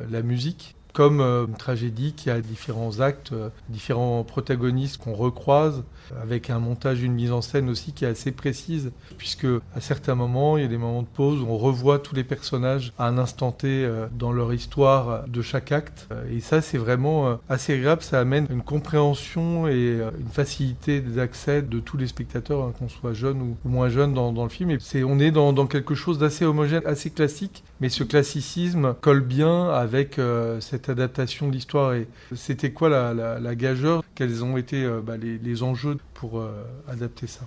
la 0.10 0.22
musique 0.22 0.77
comme 0.98 1.22
euh, 1.22 1.46
une 1.46 1.54
tragédie 1.54 2.14
qui 2.14 2.32
a 2.32 2.42
différents 2.42 3.02
actes, 3.02 3.32
euh, 3.32 3.50
différents 3.70 4.24
protagonistes 4.24 4.98
qu'on 4.98 5.14
recroise, 5.14 5.84
avec 6.22 6.50
un 6.50 6.60
montage, 6.60 7.04
une 7.04 7.14
mise 7.14 7.32
en 7.32 7.42
scène 7.42 7.70
aussi 7.70 7.94
qui 7.94 8.06
est 8.06 8.08
assez 8.08 8.32
précise, 8.32 8.92
puisque 9.18 9.48
à 9.76 9.82
certains 9.82 10.16
moments, 10.16 10.58
il 10.58 10.64
y 10.64 10.66
a 10.66 10.70
des 10.70 10.78
moments 10.78 11.02
de 11.02 11.08
pause 11.08 11.42
où 11.42 11.48
on 11.48 11.58
revoit 11.58 12.00
tous 12.00 12.16
les 12.16 12.24
personnages 12.24 12.94
à 12.98 13.08
un 13.08 13.18
instant 13.18 13.52
T 13.52 13.68
euh, 13.68 14.08
dans 14.18 14.32
leur 14.32 14.54
histoire 14.54 15.28
de 15.28 15.42
chaque 15.42 15.72
acte. 15.72 16.08
Euh, 16.12 16.24
Et 16.32 16.40
ça, 16.40 16.62
c'est 16.62 16.78
vraiment 16.78 17.28
euh, 17.28 17.36
assez 17.50 17.74
agréable, 17.74 18.02
ça 18.02 18.20
amène 18.20 18.48
une 18.50 18.62
compréhension 18.62 19.68
et 19.68 20.00
une 20.20 20.30
facilité 20.32 21.02
d'accès 21.02 21.62
de 21.62 21.80
tous 21.80 21.98
les 21.98 22.08
spectateurs, 22.08 22.64
hein, 22.64 22.74
qu'on 22.78 22.90
soit 22.90 23.14
jeune 23.14 23.42
ou, 23.42 23.58
moins 23.66 23.90
jeune 23.90 24.14
dans, 24.14 24.44
le 24.44 24.50
film. 24.50 24.78
C'est, 24.80 25.04
on 25.04 25.20
est 25.20 25.32
dans, 25.32 25.68
quelque 25.68 25.96
chose 25.96 26.18
d'assez 26.18 26.46
homogène, 26.46 26.82
assez 26.86 27.10
classique, 27.10 27.64
mais 27.82 27.90
ce 27.90 28.04
classicisme 28.04 28.94
colle 29.02 29.22
bien 29.22 29.70
avec 29.70 30.20
cette 30.60 30.90
adaptation 30.90 31.48
de 31.48 31.54
l'histoire. 31.54 31.94
Et 31.94 32.08
c'était 32.36 32.72
quoi 32.72 32.90
la, 32.90 33.14
la, 33.14 33.56
gageure? 33.56 34.04
Quels 34.16 34.44
ont 34.44 34.58
été 34.58 34.88
bah, 35.06 35.16
les 35.18 35.64
enjeux 35.64 35.97
pour 36.14 36.40
euh, 36.40 36.64
adapter 36.88 37.28
ça 37.28 37.46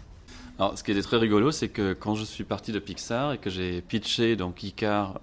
Alors, 0.59 0.76
ce 0.76 0.85
qui 0.85 0.92
était 0.92 1.00
très 1.02 1.16
rigolo, 1.16 1.50
c'est 1.52 1.69
que 1.71 1.95
quand 1.95 2.14
je 2.14 2.25
suis 2.25 2.45
parti 2.45 2.71
de 2.71 2.78
Pixar 2.78 3.33
et 3.33 3.38
que 3.38 3.49
j'ai 3.49 3.80
pitché 3.80 4.37
donc 4.37 4.62
Icar 4.62 5.19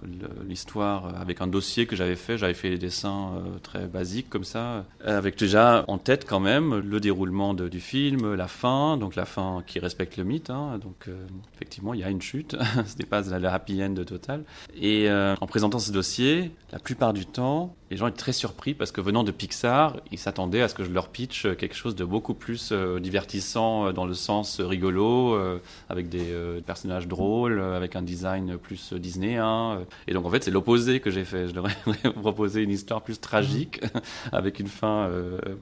l'histoire 0.47 1.15
avec 1.21 1.41
un 1.41 1.47
dossier 1.47 1.85
que 1.85 1.95
j'avais 1.95 2.15
fait, 2.15 2.39
j'avais 2.39 2.55
fait 2.55 2.69
les 2.69 2.79
dessins 2.79 3.33
euh, 3.35 3.59
très 3.61 3.85
basiques 3.85 4.31
comme 4.31 4.43
ça, 4.43 4.83
euh, 5.05 5.17
avec 5.17 5.37
déjà 5.37 5.85
en 5.87 5.99
tête 5.99 6.25
quand 6.27 6.39
même 6.39 6.79
le 6.79 6.99
déroulement 6.99 7.53
du 7.53 7.79
film, 7.79 8.33
la 8.33 8.47
fin, 8.47 8.97
donc 8.97 9.15
la 9.15 9.25
fin 9.25 9.63
qui 9.67 9.77
respecte 9.77 10.17
le 10.17 10.23
mythe. 10.23 10.49
hein. 10.49 10.79
donc 10.81 11.07
euh, 11.07 11.27
effectivement, 11.53 11.93
il 11.93 11.99
y 11.99 12.03
a 12.03 12.09
une 12.09 12.21
chute, 12.21 12.57
ce 12.87 12.97
n'est 12.97 13.05
pas 13.05 13.21
la, 13.21 13.53
happy 13.53 13.83
end 13.83 13.93
totale. 13.93 14.43
Et 14.75 15.07
euh, 15.07 15.35
en 15.39 15.45
présentant 15.45 15.77
ce 15.77 15.91
dossier, 15.91 16.51
la 16.71 16.79
plupart 16.79 17.13
du 17.13 17.27
temps, 17.27 17.75
les 17.89 17.97
gens 17.97 18.07
étaient 18.07 18.17
très 18.17 18.33
surpris 18.33 18.73
parce 18.73 18.91
que 18.91 19.01
venant 19.01 19.23
de 19.23 19.31
Pixar, 19.31 19.97
ils 20.11 20.17
s'attendaient 20.17 20.61
à 20.61 20.67
ce 20.67 20.75
que 20.75 20.83
je 20.83 20.89
leur 20.91 21.09
pitch 21.09 21.47
quelque 21.57 21.75
chose 21.75 21.95
de 21.95 22.05
beaucoup 22.05 22.33
plus 22.33 22.69
euh, 22.71 22.99
divertissant 22.99 23.87
euh, 23.87 23.91
dans 23.91 24.05
le 24.05 24.13
sens 24.13 24.59
rigolo, 24.59 25.35
euh, 25.35 25.59
avec 25.89 26.09
des 26.09 26.33
personnages 26.65 27.07
drôles, 27.07 27.59
avec 27.59 27.95
un 27.95 28.01
design 28.01 28.57
plus 28.57 28.93
disneyen. 28.93 29.77
euh. 29.79 29.83
Et 30.07 30.13
donc 30.13 30.25
en 30.25 30.29
fait, 30.29 30.43
c'est 30.43 30.51
l'opposé 30.51 30.99
que 30.99 31.11
j'ai 31.11 31.23
fait. 31.23 31.47
Je 31.47 31.55
leur 31.55 31.67
ai 31.67 32.09
proposé 32.21 32.61
une 32.61 32.71
histoire 32.71 33.01
plus 33.01 33.19
tragique, 33.19 33.81
avec 34.31 34.59
une 34.59 34.67
fin 34.67 35.09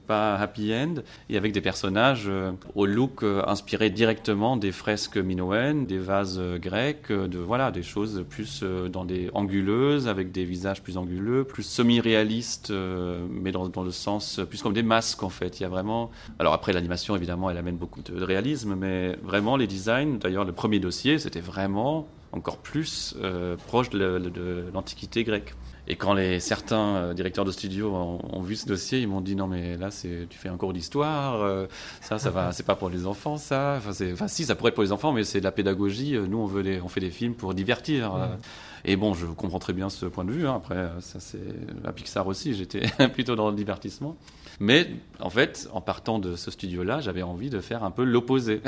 pas 0.06 0.34
happy 0.36 0.74
end, 0.74 0.94
et 1.28 1.36
avec 1.36 1.52
des 1.52 1.60
personnages 1.60 2.30
au 2.74 2.86
look 2.86 3.22
inspiré 3.22 3.90
directement 3.90 4.56
des 4.56 4.72
fresques 4.72 5.16
minoennes, 5.16 5.86
des 5.86 5.98
vases 5.98 6.40
grecs, 6.60 7.10
de 7.10 7.38
voilà, 7.38 7.70
des 7.70 7.82
choses 7.82 8.24
plus 8.28 8.62
dans 8.62 9.04
des 9.04 9.30
anguleuses, 9.34 10.08
avec 10.08 10.32
des 10.32 10.44
visages 10.44 10.82
plus 10.82 10.96
anguleux, 10.96 11.44
plus 11.44 11.62
semi-réalistes, 11.62 12.15
euh, 12.70 13.26
mais 13.30 13.52
dans, 13.52 13.82
le 13.82 13.90
sens 13.90 14.38
euh, 14.38 14.44
plus 14.44 14.62
comme 14.62 14.72
des 14.72 14.82
masques 14.82 15.22
en 15.22 15.28
fait. 15.28 15.60
Il 15.60 15.62
y 15.62 15.66
a 15.66 15.68
vraiment. 15.68 16.10
Alors 16.38 16.54
après 16.54 16.72
l'animation 16.72 17.16
évidemment, 17.16 17.50
elle 17.50 17.58
amène 17.58 17.76
beaucoup 17.76 18.02
de, 18.02 18.22
réalisme, 18.22 18.74
mais 18.74 19.16
vraiment 19.22 19.56
les 19.56 19.66
designs. 19.66 20.18
D'ailleurs, 20.18 20.44
le 20.44 20.52
premier 20.52 20.80
dossier, 20.80 21.18
c'était 21.18 21.40
vraiment 21.40 22.08
encore 22.32 22.58
plus 22.58 23.14
euh, 23.22 23.56
proche 23.66 23.90
de, 23.90 24.66
l'antiquité 24.72 25.24
grecque. 25.24 25.54
Et 25.88 25.94
quand 25.94 26.14
les 26.14 26.40
certains 26.40 27.14
directeurs 27.14 27.44
de 27.44 27.52
studio 27.52 27.94
ont, 27.94 28.40
vu 28.40 28.56
ce 28.56 28.66
dossier, 28.66 28.98
ils 28.98 29.06
m'ont 29.06 29.20
dit 29.20 29.36
non 29.36 29.46
mais 29.46 29.76
là 29.76 29.92
c'est 29.92 30.26
tu 30.28 30.36
fais 30.36 30.48
un 30.48 30.56
cours 30.56 30.72
d'histoire, 30.72 31.68
ça 32.00 32.18
ça 32.18 32.30
va, 32.30 32.50
c'est 32.50 32.66
pas 32.66 32.74
pour 32.74 32.90
les 32.90 33.06
enfants 33.06 33.36
ça. 33.36 33.78
Enfin, 33.78 34.26
si 34.26 34.44
ça 34.44 34.56
pourrait 34.56 34.70
être 34.70 34.74
pour 34.74 34.82
les 34.82 34.90
enfants, 34.90 35.12
mais 35.12 35.22
c'est 35.22 35.38
de 35.38 35.44
la 35.44 35.52
pédagogie. 35.52 36.18
Nous 36.18 36.38
on 36.38 36.46
veut 36.46 36.80
on 36.82 36.88
fait 36.88 36.98
des 36.98 37.12
films 37.12 37.34
pour 37.34 37.54
divertir. 37.54 38.12
euh. 38.16 38.26
Et 38.88 38.94
bon, 38.96 39.14
je 39.14 39.26
comprends 39.26 39.58
très 39.58 39.72
bien 39.72 39.90
ce 39.90 40.06
point 40.06 40.24
de 40.24 40.30
vue. 40.30 40.46
hein. 40.46 40.54
Après, 40.54 40.76
euh, 40.76 41.00
ça 41.00 41.18
c'est 41.18 41.40
à 41.84 41.92
Pixar 41.92 42.26
aussi. 42.26 42.54
J'étais 42.54 42.86
plutôt 43.12 43.34
dans 43.34 43.50
le 43.50 43.56
divertissement. 43.56 44.16
Mais 44.60 44.88
en 45.20 45.28
fait, 45.28 45.68
en 45.72 45.80
partant 45.80 46.18
de 46.18 46.36
ce 46.36 46.50
studio-là, 46.50 47.00
j'avais 47.00 47.22
envie 47.22 47.50
de 47.50 47.60
faire 47.60 47.82
un 47.84 47.90
peu 47.90 48.04
l'opposé. 48.04 48.62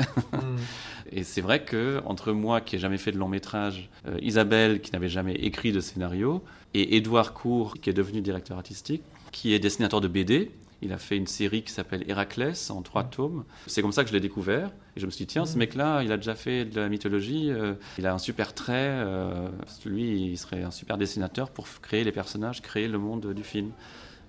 Et 1.11 1.23
c'est 1.23 1.41
vrai 1.41 1.63
que 1.63 2.01
entre 2.05 2.33
moi 2.33 2.61
qui 2.61 2.75
ai 2.75 2.79
jamais 2.79 2.97
fait 2.97 3.11
de 3.11 3.17
long 3.17 3.29
métrage, 3.29 3.89
euh, 4.07 4.17
Isabelle 4.21 4.81
qui 4.81 4.91
n'avait 4.91 5.09
jamais 5.09 5.33
écrit 5.35 5.71
de 5.71 5.79
scénario, 5.79 6.43
et 6.73 6.97
Édouard 6.97 7.33
Cour 7.33 7.75
qui 7.81 7.89
est 7.89 7.93
devenu 7.93 8.21
directeur 8.21 8.57
artistique, 8.57 9.01
qui 9.31 9.53
est 9.53 9.59
dessinateur 9.59 10.01
de 10.01 10.07
BD. 10.07 10.51
Il 10.81 10.93
a 10.93 10.97
fait 10.97 11.17
une 11.17 11.27
série 11.27 11.63
qui 11.63 11.71
s'appelle 11.73 12.05
Héraclès 12.07 12.69
en 12.69 12.81
trois 12.81 13.03
tomes. 13.03 13.43
C'est 13.67 13.81
comme 13.81 13.91
ça 13.91 14.03
que 14.03 14.09
je 14.09 14.13
l'ai 14.13 14.21
découvert. 14.21 14.71
Et 14.99 15.01
je 15.01 15.05
me 15.05 15.11
suis 15.11 15.25
dit, 15.25 15.31
tiens, 15.31 15.45
ce 15.45 15.57
mec-là, 15.57 16.03
il 16.03 16.11
a 16.11 16.17
déjà 16.17 16.35
fait 16.35 16.65
de 16.65 16.81
la 16.81 16.89
mythologie, 16.89 17.51
euh, 17.51 17.75
il 17.97 18.05
a 18.05 18.13
un 18.13 18.17
super 18.17 18.53
trait. 18.53 18.89
euh, 18.89 19.47
lui, 19.85 20.31
il 20.31 20.37
serait 20.37 20.61
un 20.63 20.71
super 20.71 20.97
dessinateur 20.97 21.51
pour 21.51 21.67
créer 21.81 22.03
les 22.03 22.11
personnages, 22.11 22.61
créer 22.61 22.89
le 22.89 22.97
monde 22.97 23.33
du 23.33 23.43
film. 23.43 23.71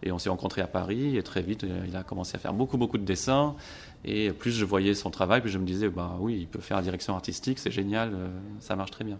Et 0.02 0.12
on 0.12 0.18
s'est 0.18 0.30
rencontrés 0.30 0.62
à 0.62 0.66
Paris 0.66 1.16
et 1.16 1.22
très 1.22 1.42
vite, 1.42 1.64
euh, 1.64 1.84
il 1.86 1.96
a 1.96 2.02
commencé 2.02 2.36
à 2.36 2.38
faire 2.38 2.54
beaucoup, 2.54 2.78
beaucoup 2.78 2.98
de 2.98 3.04
dessins. 3.04 3.54
Et 4.04 4.30
plus 4.30 4.52
je 4.52 4.64
voyais 4.64 4.94
son 4.94 5.10
travail, 5.10 5.40
plus 5.40 5.50
je 5.50 5.58
me 5.58 5.66
disais, 5.66 5.88
bah 5.88 6.16
oui, 6.20 6.38
il 6.40 6.46
peut 6.46 6.60
faire 6.60 6.78
la 6.78 6.82
direction 6.82 7.14
artistique, 7.14 7.58
c'est 7.58 7.70
génial, 7.70 8.12
euh, 8.14 8.28
ça 8.60 8.76
marche 8.76 8.92
très 8.92 9.04
bien. 9.04 9.18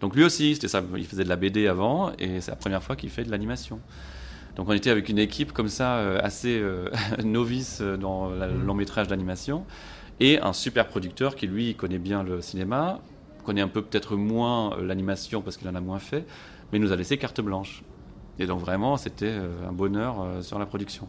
Donc 0.00 0.14
lui 0.14 0.24
aussi, 0.24 0.54
c'était 0.54 0.68
ça, 0.68 0.82
il 0.96 1.06
faisait 1.06 1.24
de 1.24 1.28
la 1.28 1.36
BD 1.36 1.66
avant 1.66 2.12
et 2.18 2.40
c'est 2.40 2.52
la 2.52 2.56
première 2.56 2.82
fois 2.82 2.96
qu'il 2.96 3.10
fait 3.10 3.24
de 3.24 3.30
l'animation. 3.30 3.80
Donc 4.56 4.68
on 4.68 4.72
était 4.72 4.90
avec 4.90 5.08
une 5.08 5.18
équipe 5.18 5.52
comme 5.52 5.68
ça, 5.68 5.98
assez 6.18 6.58
euh, 6.58 6.90
novice 7.24 7.80
dans 7.80 8.30
le 8.30 8.62
long 8.62 8.74
métrage 8.74 9.08
d'animation, 9.08 9.64
et 10.20 10.40
un 10.40 10.52
super 10.52 10.86
producteur 10.86 11.36
qui 11.36 11.46
lui 11.46 11.74
connaît 11.74 11.98
bien 11.98 12.22
le 12.22 12.40
cinéma, 12.40 13.00
connaît 13.44 13.62
un 13.62 13.68
peu 13.68 13.82
peut-être 13.82 14.16
moins 14.16 14.76
euh, 14.76 14.84
l'animation 14.84 15.40
parce 15.42 15.56
qu'il 15.56 15.68
en 15.68 15.74
a 15.74 15.80
moins 15.80 15.98
fait, 15.98 16.26
mais 16.72 16.78
nous 16.78 16.92
a 16.92 16.96
laissé 16.96 17.16
carte 17.18 17.40
blanche. 17.40 17.82
Et 18.38 18.46
donc 18.46 18.60
vraiment, 18.60 18.96
c'était 18.96 19.26
euh, 19.26 19.68
un 19.68 19.72
bonheur 19.72 20.20
euh, 20.20 20.42
sur 20.42 20.58
la 20.58 20.66
production. 20.66 21.08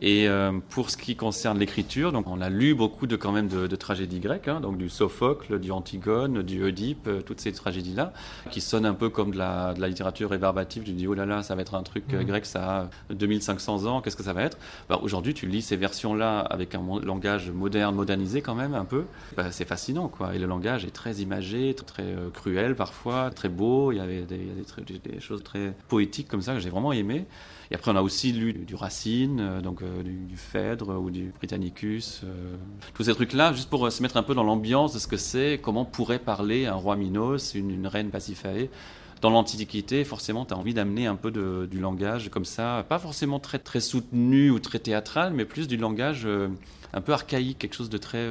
Et 0.00 0.28
euh, 0.28 0.52
pour 0.70 0.90
ce 0.90 0.96
qui 0.96 1.16
concerne 1.16 1.58
l'écriture, 1.58 2.12
donc 2.12 2.26
on 2.28 2.40
a 2.40 2.50
lu 2.50 2.74
beaucoup 2.74 3.06
de 3.06 3.16
quand 3.16 3.32
même 3.32 3.48
de, 3.48 3.66
de 3.66 3.76
tragédies 3.76 4.20
grecques, 4.20 4.48
hein, 4.48 4.60
donc 4.60 4.76
du 4.76 4.88
Sophocle, 4.88 5.58
du 5.60 5.70
Antigone, 5.70 6.42
du 6.42 6.62
Oedipe, 6.64 7.06
euh, 7.06 7.20
toutes 7.22 7.40
ces 7.40 7.52
tragédies-là, 7.52 8.12
qui 8.50 8.60
sonnent 8.60 8.86
un 8.86 8.94
peu 8.94 9.08
comme 9.08 9.30
de 9.30 9.38
la, 9.38 9.72
de 9.74 9.80
la 9.80 9.88
littérature 9.88 10.30
rébarbative. 10.30 10.82
Tu 10.82 10.92
dis 10.92 11.06
oh 11.06 11.14
là 11.14 11.26
là, 11.26 11.42
ça 11.42 11.54
va 11.54 11.62
être 11.62 11.74
un 11.74 11.82
truc 11.82 12.04
euh, 12.12 12.18
Mhm. 12.20 12.26
grec, 12.26 12.46
ça 12.46 12.90
a 13.10 13.14
2500 13.14 13.86
ans, 13.86 14.00
qu'est-ce 14.00 14.16
que 14.16 14.22
ça 14.22 14.32
va 14.32 14.42
être? 14.42 14.58
Bah, 14.88 14.98
Aujourd'hui, 15.02 15.32
tu 15.34 15.46
lis 15.46 15.62
ces 15.62 15.76
versions-là 15.76 16.40
avec 16.40 16.74
un 16.74 16.82
langage 17.02 17.50
moderne, 17.50 17.94
modernisé 17.94 18.42
quand 18.42 18.54
même 18.54 18.74
un 18.74 18.84
peu. 18.84 19.04
Bah, 19.36 19.52
c'est 19.52 19.64
fascinant, 19.66 20.08
quoi. 20.08 20.34
Et 20.34 20.38
le 20.38 20.46
langage 20.46 20.84
est 20.84 20.90
très 20.94 21.14
imagé, 21.16 21.74
très, 21.74 21.84
très, 21.86 22.14
cruel 22.32 22.74
parfois, 22.74 23.30
très 23.30 23.48
beau. 23.48 23.92
Il 23.92 23.96
y 23.98 24.00
avait 24.00 24.22
des, 24.22 24.36
il 24.36 24.48
y 24.48 24.50
a 24.50 24.54
des, 24.54 24.64
très- 24.64 24.82
des- 24.82 24.98
des 24.98 25.20
choses 25.20 25.42
très 25.42 25.74
poétiques 25.88 26.28
comme 26.28 26.42
ça 26.42 26.52
que 26.54 26.60
j'ai 26.60 26.70
vraiment 26.70 26.92
aimé. 26.92 27.26
Et 27.70 27.74
après, 27.74 27.90
on 27.90 27.96
a 27.96 28.02
aussi 28.02 28.32
lu 28.32 28.52
du 28.52 28.74
Racine, 28.74 29.40
euh, 29.40 29.60
donc 29.60 29.82
euh, 29.82 30.02
du, 30.02 30.36
Phèdre 30.36 31.00
ou 31.00 31.10
du 31.10 31.32
Britannicus, 31.36 32.22
euh, 32.24 32.56
tous 32.94 33.04
ces 33.04 33.14
trucs-là, 33.14 33.52
juste 33.52 33.70
pour 33.70 33.90
se 33.90 34.02
mettre 34.02 34.16
un 34.16 34.22
peu 34.22 34.34
dans 34.34 34.42
l'ambiance 34.42 34.92
de 34.92 34.98
ce 34.98 35.06
que 35.06 35.16
c'est, 35.16 35.58
comment 35.62 35.84
pourrait 35.84 36.18
parler 36.18 36.66
un 36.66 36.74
roi 36.74 36.96
Minos, 36.96 37.54
une, 37.54 37.86
reine 37.86 38.10
Pasiphae. 38.10 38.68
Dans 39.20 39.30
l'Antiquité, 39.30 40.04
forcément, 40.04 40.44
tu 40.44 40.52
as 40.52 40.58
envie 40.58 40.74
d'amener 40.74 41.06
un 41.06 41.16
peu 41.16 41.30
du 41.30 41.80
langage 41.80 42.28
comme 42.28 42.44
ça, 42.44 42.84
pas 42.88 42.98
forcément 42.98 43.40
très, 43.40 43.58
très 43.58 43.80
soutenu 43.80 44.50
ou 44.50 44.58
très 44.58 44.78
théâtral, 44.78 45.32
mais 45.32 45.46
plus 45.46 45.66
du 45.66 45.78
langage 45.78 46.28
un 46.92 47.00
peu 47.00 47.12
archaïque, 47.12 47.58
quelque 47.58 47.74
chose 47.74 47.88
de 47.88 47.96
très 47.96 48.28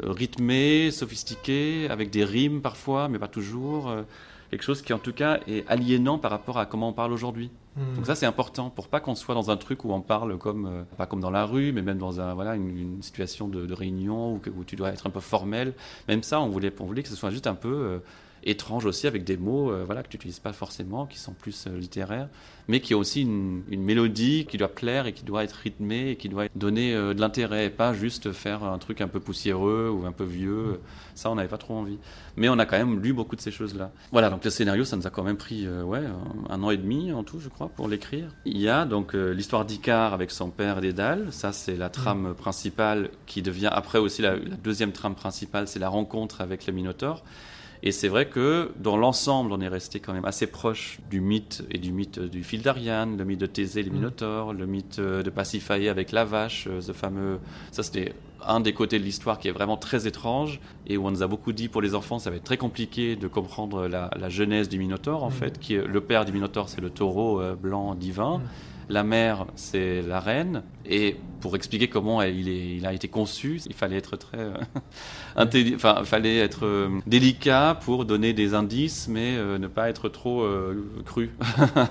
rythmé, 0.00 0.90
sophistiqué, 0.90 1.86
avec 1.88 2.10
des 2.10 2.24
rimes 2.24 2.62
parfois, 2.62 3.08
mais 3.08 3.20
pas 3.20 3.28
toujours 3.28 3.94
quelque 4.50 4.64
chose 4.64 4.82
qui 4.82 4.92
en 4.92 4.98
tout 4.98 5.12
cas 5.12 5.38
est 5.46 5.64
aliénant 5.68 6.18
par 6.18 6.32
rapport 6.32 6.58
à 6.58 6.66
comment 6.66 6.88
on 6.88 6.92
parle 6.92 7.12
aujourd'hui. 7.12 7.50
Hmm. 7.76 7.96
Donc 7.96 8.06
ça 8.06 8.14
c'est 8.14 8.26
important 8.26 8.70
pour 8.70 8.88
pas 8.88 9.00
qu'on 9.00 9.14
soit 9.14 9.34
dans 9.34 9.50
un 9.50 9.56
truc 9.56 9.84
où 9.84 9.92
on 9.92 10.00
parle 10.00 10.38
comme 10.38 10.66
euh, 10.66 10.82
pas 10.96 11.06
comme 11.06 11.20
dans 11.20 11.30
la 11.30 11.44
rue, 11.44 11.72
mais 11.72 11.82
même 11.82 11.98
dans 11.98 12.20
un 12.20 12.34
voilà 12.34 12.54
une, 12.54 13.02
situation 13.02 13.48
de, 13.48 13.72
réunion 13.72 14.34
où, 14.34 14.40
où, 14.56 14.64
tu 14.64 14.76
dois 14.76 14.90
être 14.90 15.06
un 15.06 15.10
peu 15.10 15.20
formel. 15.20 15.74
Même 16.08 16.22
ça 16.22 16.40
on 16.40 16.48
voulait 16.48 16.72
on 16.78 16.84
voulait 16.84 17.02
que 17.02 17.08
ce 17.08 17.16
soit 17.16 17.30
juste 17.30 17.46
un 17.46 17.54
peu 17.54 18.00
euh, 18.46 18.50
étrange 18.50 18.84
aussi 18.84 19.06
avec 19.06 19.24
des 19.24 19.36
mots 19.36 19.70
euh, 19.70 19.84
voilà 19.84 20.02
que 20.02 20.08
tu 20.08 20.16
n'utilises 20.16 20.40
pas 20.40 20.52
forcément, 20.52 21.06
qui 21.06 21.18
sont 21.18 21.32
plus 21.32 21.66
littéraires 21.66 22.28
mais 22.68 22.80
qui 22.80 22.94
a 22.94 22.96
aussi 22.96 23.22
une, 23.22 23.62
mélodie 23.68 24.46
qui 24.48 24.56
doit 24.56 24.68
plaire 24.68 25.06
et 25.06 25.12
qui 25.12 25.24
doit 25.24 25.44
être 25.44 25.52
rythmée 25.52 26.10
et 26.10 26.16
qui 26.16 26.28
doit 26.28 26.46
donner 26.54 26.94
euh, 26.94 27.14
de 27.14 27.20
l'intérêt, 27.20 27.70
pas 27.70 27.92
juste 27.92 28.32
faire 28.32 28.64
un 28.64 28.78
truc 28.78 29.00
un 29.00 29.08
peu 29.08 29.20
poussiéreux 29.20 29.90
ou 29.90 30.06
un 30.06 30.12
peu 30.12 30.24
vieux. 30.24 30.80
Ça, 31.14 31.30
on 31.30 31.34
n'avait 31.34 31.48
pas 31.48 31.58
trop 31.58 31.74
envie. 31.74 31.98
Mais 32.36 32.48
on 32.48 32.58
a 32.58 32.66
quand 32.66 32.78
même 32.78 33.00
lu 33.00 33.12
beaucoup 33.12 33.36
de 33.36 33.40
ces 33.40 33.50
choses-là. 33.50 33.92
Voilà, 34.12 34.30
donc 34.30 34.44
le 34.44 34.50
scénario, 34.50 34.84
ça 34.84 34.96
nous 34.96 35.06
a 35.06 35.10
quand 35.10 35.22
même 35.22 35.36
pris 35.36 35.66
euh, 35.66 35.82
ouais, 35.82 36.02
un, 36.48 36.62
an 36.62 36.70
et 36.70 36.76
demi 36.76 37.12
en 37.12 37.22
tout, 37.22 37.38
je 37.40 37.48
crois, 37.48 37.68
pour 37.68 37.88
l'écrire. 37.88 38.28
Il 38.44 38.58
y 38.58 38.68
a 38.68 38.84
donc 38.84 39.14
euh, 39.14 39.32
l'histoire 39.32 39.64
d'Icar 39.64 40.14
avec 40.14 40.30
son 40.30 40.50
père 40.50 40.80
Dédale. 40.80 41.32
Ça, 41.32 41.52
c'est 41.52 41.76
la 41.76 41.90
trame 41.90 42.34
principale 42.34 43.10
qui 43.26 43.42
devient 43.42 43.70
après 43.70 43.98
aussi 43.98 44.22
la, 44.22 44.36
la 44.36 44.56
deuxième 44.56 44.92
trame 44.92 45.14
principale, 45.14 45.68
c'est 45.68 45.78
la 45.78 45.88
rencontre 45.88 46.40
avec 46.40 46.66
le 46.66 46.72
Minotaure. 46.72 47.22
Et 47.86 47.92
c'est 47.92 48.08
vrai 48.08 48.26
que 48.26 48.72
dans 48.80 48.96
l'ensemble, 48.96 49.52
on 49.52 49.60
est 49.60 49.68
resté 49.68 50.00
quand 50.00 50.14
même 50.14 50.24
assez 50.24 50.46
proche 50.46 51.00
du 51.10 51.20
mythe 51.20 51.62
et 51.70 51.76
du 51.76 51.92
mythe 51.92 52.18
du 52.18 52.42
fil 52.42 52.62
d'Ariane, 52.62 53.18
le 53.18 53.24
mythe 53.26 53.40
de 53.40 53.46
Thésée, 53.46 53.82
les 53.82 53.90
mm. 53.90 53.94
Minotaures, 53.94 54.54
le 54.54 54.64
mythe 54.64 54.98
de 54.98 55.28
Pasiphae 55.28 55.90
avec 55.90 56.10
la 56.10 56.24
vache, 56.24 56.66
euh, 56.66 56.80
ce 56.80 56.92
fameux. 56.92 57.40
Ça, 57.72 57.82
c'était 57.82 58.14
un 58.46 58.60
des 58.60 58.72
côtés 58.72 58.98
de 58.98 59.04
l'histoire 59.04 59.38
qui 59.38 59.48
est 59.48 59.52
vraiment 59.52 59.76
très 59.76 60.06
étrange 60.06 60.60
et 60.86 60.96
où 60.96 61.06
on 61.06 61.10
nous 61.10 61.22
a 61.22 61.26
beaucoup 61.26 61.52
dit 61.52 61.68
pour 61.68 61.82
les 61.82 61.94
enfants, 61.94 62.18
ça 62.18 62.30
va 62.30 62.36
être 62.36 62.44
très 62.44 62.56
compliqué 62.56 63.16
de 63.16 63.28
comprendre 63.28 63.86
la, 63.86 64.10
genèse 64.30 64.70
du 64.70 64.78
Minotaure 64.78 65.22
en 65.22 65.28
mm. 65.28 65.32
fait. 65.32 65.58
Qui 65.58 65.74
est, 65.74 65.86
le 65.86 66.00
père 66.00 66.24
du 66.24 66.32
Minotaure, 66.32 66.70
c'est 66.70 66.80
le 66.80 66.88
taureau 66.88 67.42
euh, 67.42 67.54
blanc 67.54 67.94
divin. 67.94 68.38
Mm. 68.38 68.42
La 68.88 69.04
mère, 69.04 69.46
c'est 69.56 70.00
la 70.00 70.20
reine. 70.20 70.62
Et 70.86 71.16
pour 71.44 71.56
expliquer 71.56 71.88
comment 71.88 72.22
il, 72.22 72.86
a 72.86 72.94
été 72.94 73.08
conçu, 73.08 73.60
il 73.66 73.74
fallait 73.74 73.98
être 73.98 74.16
très, 74.16 74.38
euh, 74.38 74.54
enfin, 75.74 76.02
fallait 76.02 76.38
être 76.38 76.64
euh, 76.64 76.88
délicat 77.06 77.78
pour 77.84 78.06
donner 78.06 78.32
des 78.32 78.54
indices, 78.54 79.08
mais 79.08 79.36
euh, 79.36 79.58
ne 79.58 79.66
pas 79.66 79.90
être 79.90 80.08
trop 80.08 80.48
cru. 81.04 81.32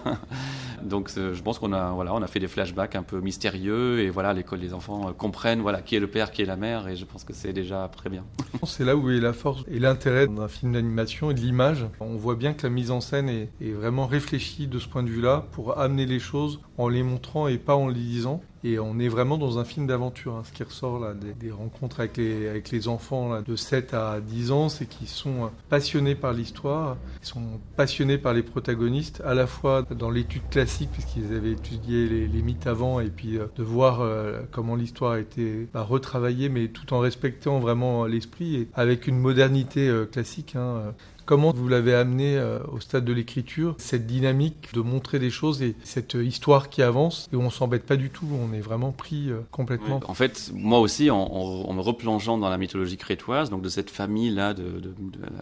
Donc, 0.81 1.11
je 1.15 1.39
pense 1.43 1.59
qu'on 1.59 1.71
a, 1.71 1.91
voilà, 1.91 2.15
on 2.15 2.23
a 2.23 2.27
fait 2.27 2.39
des 2.39 2.47
flashbacks 2.47 2.95
un 2.95 3.03
peu 3.03 3.21
mystérieux, 3.21 3.99
et 3.99 4.09
voilà, 4.09 4.33
les 4.33 4.73
enfants 4.73 5.13
comprennent, 5.15 5.61
voilà, 5.61 5.83
qui 5.83 5.95
est 5.95 5.99
le 5.99 6.07
père, 6.07 6.31
qui 6.31 6.41
est 6.41 6.45
la 6.45 6.57
mère, 6.57 6.87
et 6.87 6.95
je 6.95 7.05
pense 7.05 7.23
que 7.23 7.33
c'est 7.33 7.53
déjà 7.53 7.87
très 7.95 8.09
bien. 8.09 8.25
c'est 8.65 8.83
là 8.83 8.95
où 8.95 9.11
est 9.11 9.19
la 9.19 9.33
force 9.33 9.63
et 9.69 9.77
l'intérêt 9.77 10.27
d'un 10.27 10.47
film 10.47 10.73
d'animation 10.73 11.29
et 11.29 11.35
de 11.35 11.41
l'image. 11.41 11.85
On 11.99 12.15
voit 12.15 12.35
bien 12.35 12.53
que 12.53 12.63
la 12.63 12.73
mise 12.73 12.89
en 12.89 13.01
scène 13.01 13.29
est, 13.29 13.51
est 13.61 13.71
vraiment 13.71 14.07
réfléchie 14.07 14.65
de 14.65 14.79
ce 14.79 14.87
point 14.87 15.03
de 15.03 15.09
vue-là 15.09 15.45
pour 15.51 15.77
amener 15.77 16.07
les 16.07 16.19
choses 16.19 16.59
en 16.79 16.87
les 16.87 17.03
montrant 17.03 17.47
et 17.47 17.59
pas 17.59 17.75
en 17.75 17.87
les 17.87 18.01
disant. 18.01 18.41
Et 18.63 18.79
on 18.79 18.97
est 18.99 19.09
vraiment 19.09 19.37
dans 19.37 19.59
un 19.59 19.65
film 19.65 19.87
d'aventure. 19.87 20.35
Hein. 20.35 20.43
Ce 20.45 20.53
qui 20.53 20.63
ressort 20.63 20.99
là, 20.99 21.13
des, 21.13 21.51
rencontres 21.51 21.99
avec 21.99 22.17
les, 22.17 22.87
enfants 22.87 23.41
de 23.41 23.55
7 23.55 23.93
à 23.93 24.19
10 24.21 24.51
ans, 24.51 24.69
c'est 24.69 24.85
qu'ils 24.85 25.07
sont 25.07 25.51
passionnés 25.69 26.15
par 26.15 26.33
l'histoire, 26.33 26.97
ils 27.21 27.27
sont 27.27 27.59
passionnés 27.75 28.17
par 28.17 28.33
les 28.33 28.43
protagonistes, 28.43 29.21
à 29.25 29.33
la 29.33 29.47
fois 29.47 29.83
dans 29.83 30.09
l'étude 30.09 30.47
classique, 30.49 30.89
puisqu'ils 30.91 31.33
avaient 31.33 31.51
étudié 31.51 32.07
les, 32.27 32.41
mythes 32.41 32.67
avant, 32.67 32.99
et 32.99 33.09
puis 33.09 33.37
euh, 33.37 33.45
de 33.55 33.63
voir 33.63 34.01
euh, 34.01 34.41
comment 34.51 34.75
l'histoire 34.75 35.13
a 35.13 35.19
été 35.19 35.67
bah, 35.73 35.81
retravaillée, 35.81 36.49
mais 36.49 36.67
tout 36.67 36.93
en 36.93 36.99
respectant 36.99 37.59
vraiment 37.59 38.05
l'esprit, 38.05 38.55
et 38.55 38.67
avec 38.73 39.07
une 39.07 39.17
modernité 39.17 39.87
euh, 39.87 40.05
classique. 40.05 40.55
Hein. 40.55 40.93
Comment 41.25 41.53
vous 41.53 41.67
l'avez 41.67 41.93
amené 41.93 42.37
euh, 42.37 42.59
au 42.71 42.79
stade 42.79 43.05
de 43.05 43.13
l'écriture, 43.13 43.75
cette 43.77 44.05
dynamique 44.05 44.69
de 44.73 44.81
montrer 44.81 45.19
des 45.19 45.29
choses 45.29 45.61
et 45.61 45.75
cette 45.83 46.15
histoire 46.15 46.69
qui 46.69 46.81
avance 46.81 47.29
et 47.31 47.37
où 47.37 47.41
on 47.41 47.49
s'embête 47.49 47.85
pas 47.85 47.95
du 47.95 48.09
tout, 48.09 48.27
on 48.31 48.53
est 48.53 48.61
vraiment 48.61 48.91
pris 48.91 49.29
euh, 49.29 49.39
complètement. 49.51 50.01
en 50.05 50.13
fait, 50.13 50.51
moi 50.53 50.79
aussi, 50.79 51.09
en, 51.09 51.73
me 51.73 51.81
replongeant 51.81 52.37
dans 52.37 52.49
la 52.49 52.57
mythologie 52.57 52.97
crétoise, 52.97 53.49
donc 53.49 53.61
de 53.61 53.69
cette 53.69 53.89
famille-là 53.89 54.53
de, 54.53 54.81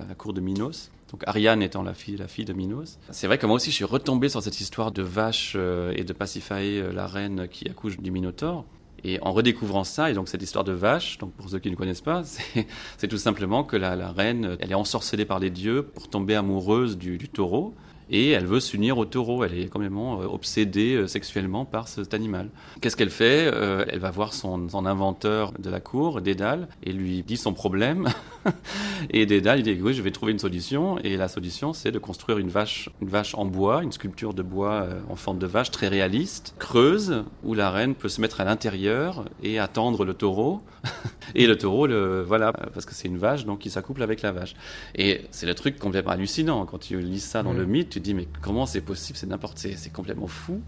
la 0.08 0.16
cour 0.16 0.34
de 0.34 0.42
Minos, 0.42 0.92
donc 1.12 1.24
Ariane 1.26 1.64
étant 1.64 1.84
la 1.84 1.94
fille, 1.94 2.16
la 2.16 2.28
fille 2.28 2.46
de 2.46 2.54
Minos. 2.54 3.00
C'est 3.10 3.28
vrai 3.28 3.38
que 3.38 3.46
moi 3.46 3.56
aussi 3.56 3.72
je 3.72 3.76
suis 3.76 3.86
retombé 3.86 4.30
sur 4.30 4.42
cette 4.42 4.62
histoire 4.62 4.92
de 4.92 5.02
vache 5.02 5.54
euh, 5.56 5.94
et 5.96 6.04
de 6.04 6.14
Pasiphae, 6.14 6.92
la 6.94 7.08
reine 7.08 7.48
qui 7.50 7.68
accouche 7.68 7.98
du 7.98 8.12
Minotaure. 8.12 8.66
Et 9.04 9.20
en 9.22 9.32
redécouvrant 9.32 9.84
ça, 9.84 10.12
et 10.12 10.14
donc 10.14 10.30
cette 10.30 10.44
histoire 10.44 10.64
de 10.64 10.72
vache, 10.72 11.18
donc 11.18 11.34
pour 11.34 11.50
ceux 11.50 11.60
qui 11.60 11.72
ne 11.72 11.76
connaissent 11.76 12.02
pas, 12.02 12.24
c'est 12.98 13.08
tout 13.08 13.18
simplement 13.18 13.64
que 13.64 13.76
la, 13.76 14.12
reine, 14.12 14.58
elle 14.60 14.72
est 14.72 14.76
ensorcelée 14.76 15.26
par 15.26 15.40
les 15.40 15.50
dieux 15.50 15.84
pour 15.84 16.08
tomber 16.10 16.36
amoureuse 16.36 16.98
du 16.98 17.18
taureau 17.30 17.76
et 18.12 18.30
elle 18.32 18.46
veut 18.46 18.60
s'unir 18.60 18.98
au 18.98 19.06
taureau. 19.06 19.44
Elle 19.44 19.58
est 19.58 19.68
complètement 19.68 20.22
euh, 20.22 20.26
obsédée 20.26 20.96
euh, 20.96 21.08
sexuellement 21.08 21.66
par 21.66 21.88
cet 21.88 22.14
animal. 22.14 22.50
Qu'est-ce 22.82 22.98
qu'elle 22.98 23.10
fait 23.10 23.50
euh, 23.52 23.86
Elle 23.88 24.00
va 24.00 24.12
voir 24.12 24.34
son, 24.34 24.68
inventeur 24.86 25.54
de 25.58 25.70
la 25.70 25.80
cour, 25.80 26.22
Dédale, 26.22 26.68
et 26.84 26.92
lui 26.92 27.24
dit 27.24 27.38
son 27.38 27.54
problème. 27.54 28.10
et 29.10 29.26
Dédale, 29.26 29.60
il 29.60 29.64
dit 29.64 29.82
oui, 29.82 29.94
je 29.94 30.02
vais 30.02 30.12
trouver 30.12 30.34
une 30.34 30.40
solution. 30.40 31.00
Et 31.00 31.16
la 31.16 31.30
solution, 31.30 31.74
c'est 31.74 31.92
de 31.92 32.00
construire 32.00 32.38
une 32.38 32.50
vache, 32.50 32.90
une 33.02 33.10
vache 33.10 33.34
en 33.36 33.46
bois, 33.46 33.82
une 33.82 33.92
sculpture 33.92 34.34
de 34.34 34.44
bois 34.44 34.88
en 35.10 35.16
forme 35.16 35.40
de 35.40 35.48
vache 35.48 35.72
très 35.72 35.88
réaliste, 35.88 36.54
creuse, 36.60 37.24
où 37.44 37.54
la 37.54 37.72
reine 37.72 37.96
peut 37.96 38.10
se 38.10 38.20
mettre 38.20 38.42
à 38.42 38.44
l'intérieur 38.44 39.26
et 39.42 39.58
attendre 39.60 40.04
le 40.04 40.14
taureau. 40.14 40.62
et 41.36 41.48
le 41.48 41.58
taureau, 41.58 41.88
le, 41.88 42.22
voilà, 42.22 42.52
parce 42.54 42.86
que 42.86 42.94
c'est 42.94 43.08
une 43.08 43.18
vache, 43.18 43.46
donc 43.46 43.66
il 43.66 43.72
s'accouple 43.72 44.04
avec 44.04 44.22
la 44.22 44.32
vache. 44.32 44.56
Et 44.96 45.22
c'est 45.32 45.46
le 45.46 45.56
truc 45.56 45.78
complètement 45.78 46.12
hallucinant 46.12 46.66
quand 46.66 46.80
tu 46.80 47.00
lis 47.00 47.20
ça 47.20 47.44
dans 47.44 47.54
le 47.54 47.66
mythe 47.66 47.98
dis, 47.98 48.14
mais 48.14 48.28
comment 48.42 48.66
c'est 48.66 48.82
possible? 48.82 49.18
C'est 49.18 49.28
n'importe, 49.28 49.58
c'est 49.58 49.94
complètement 49.94 50.28
fou. 50.28 50.62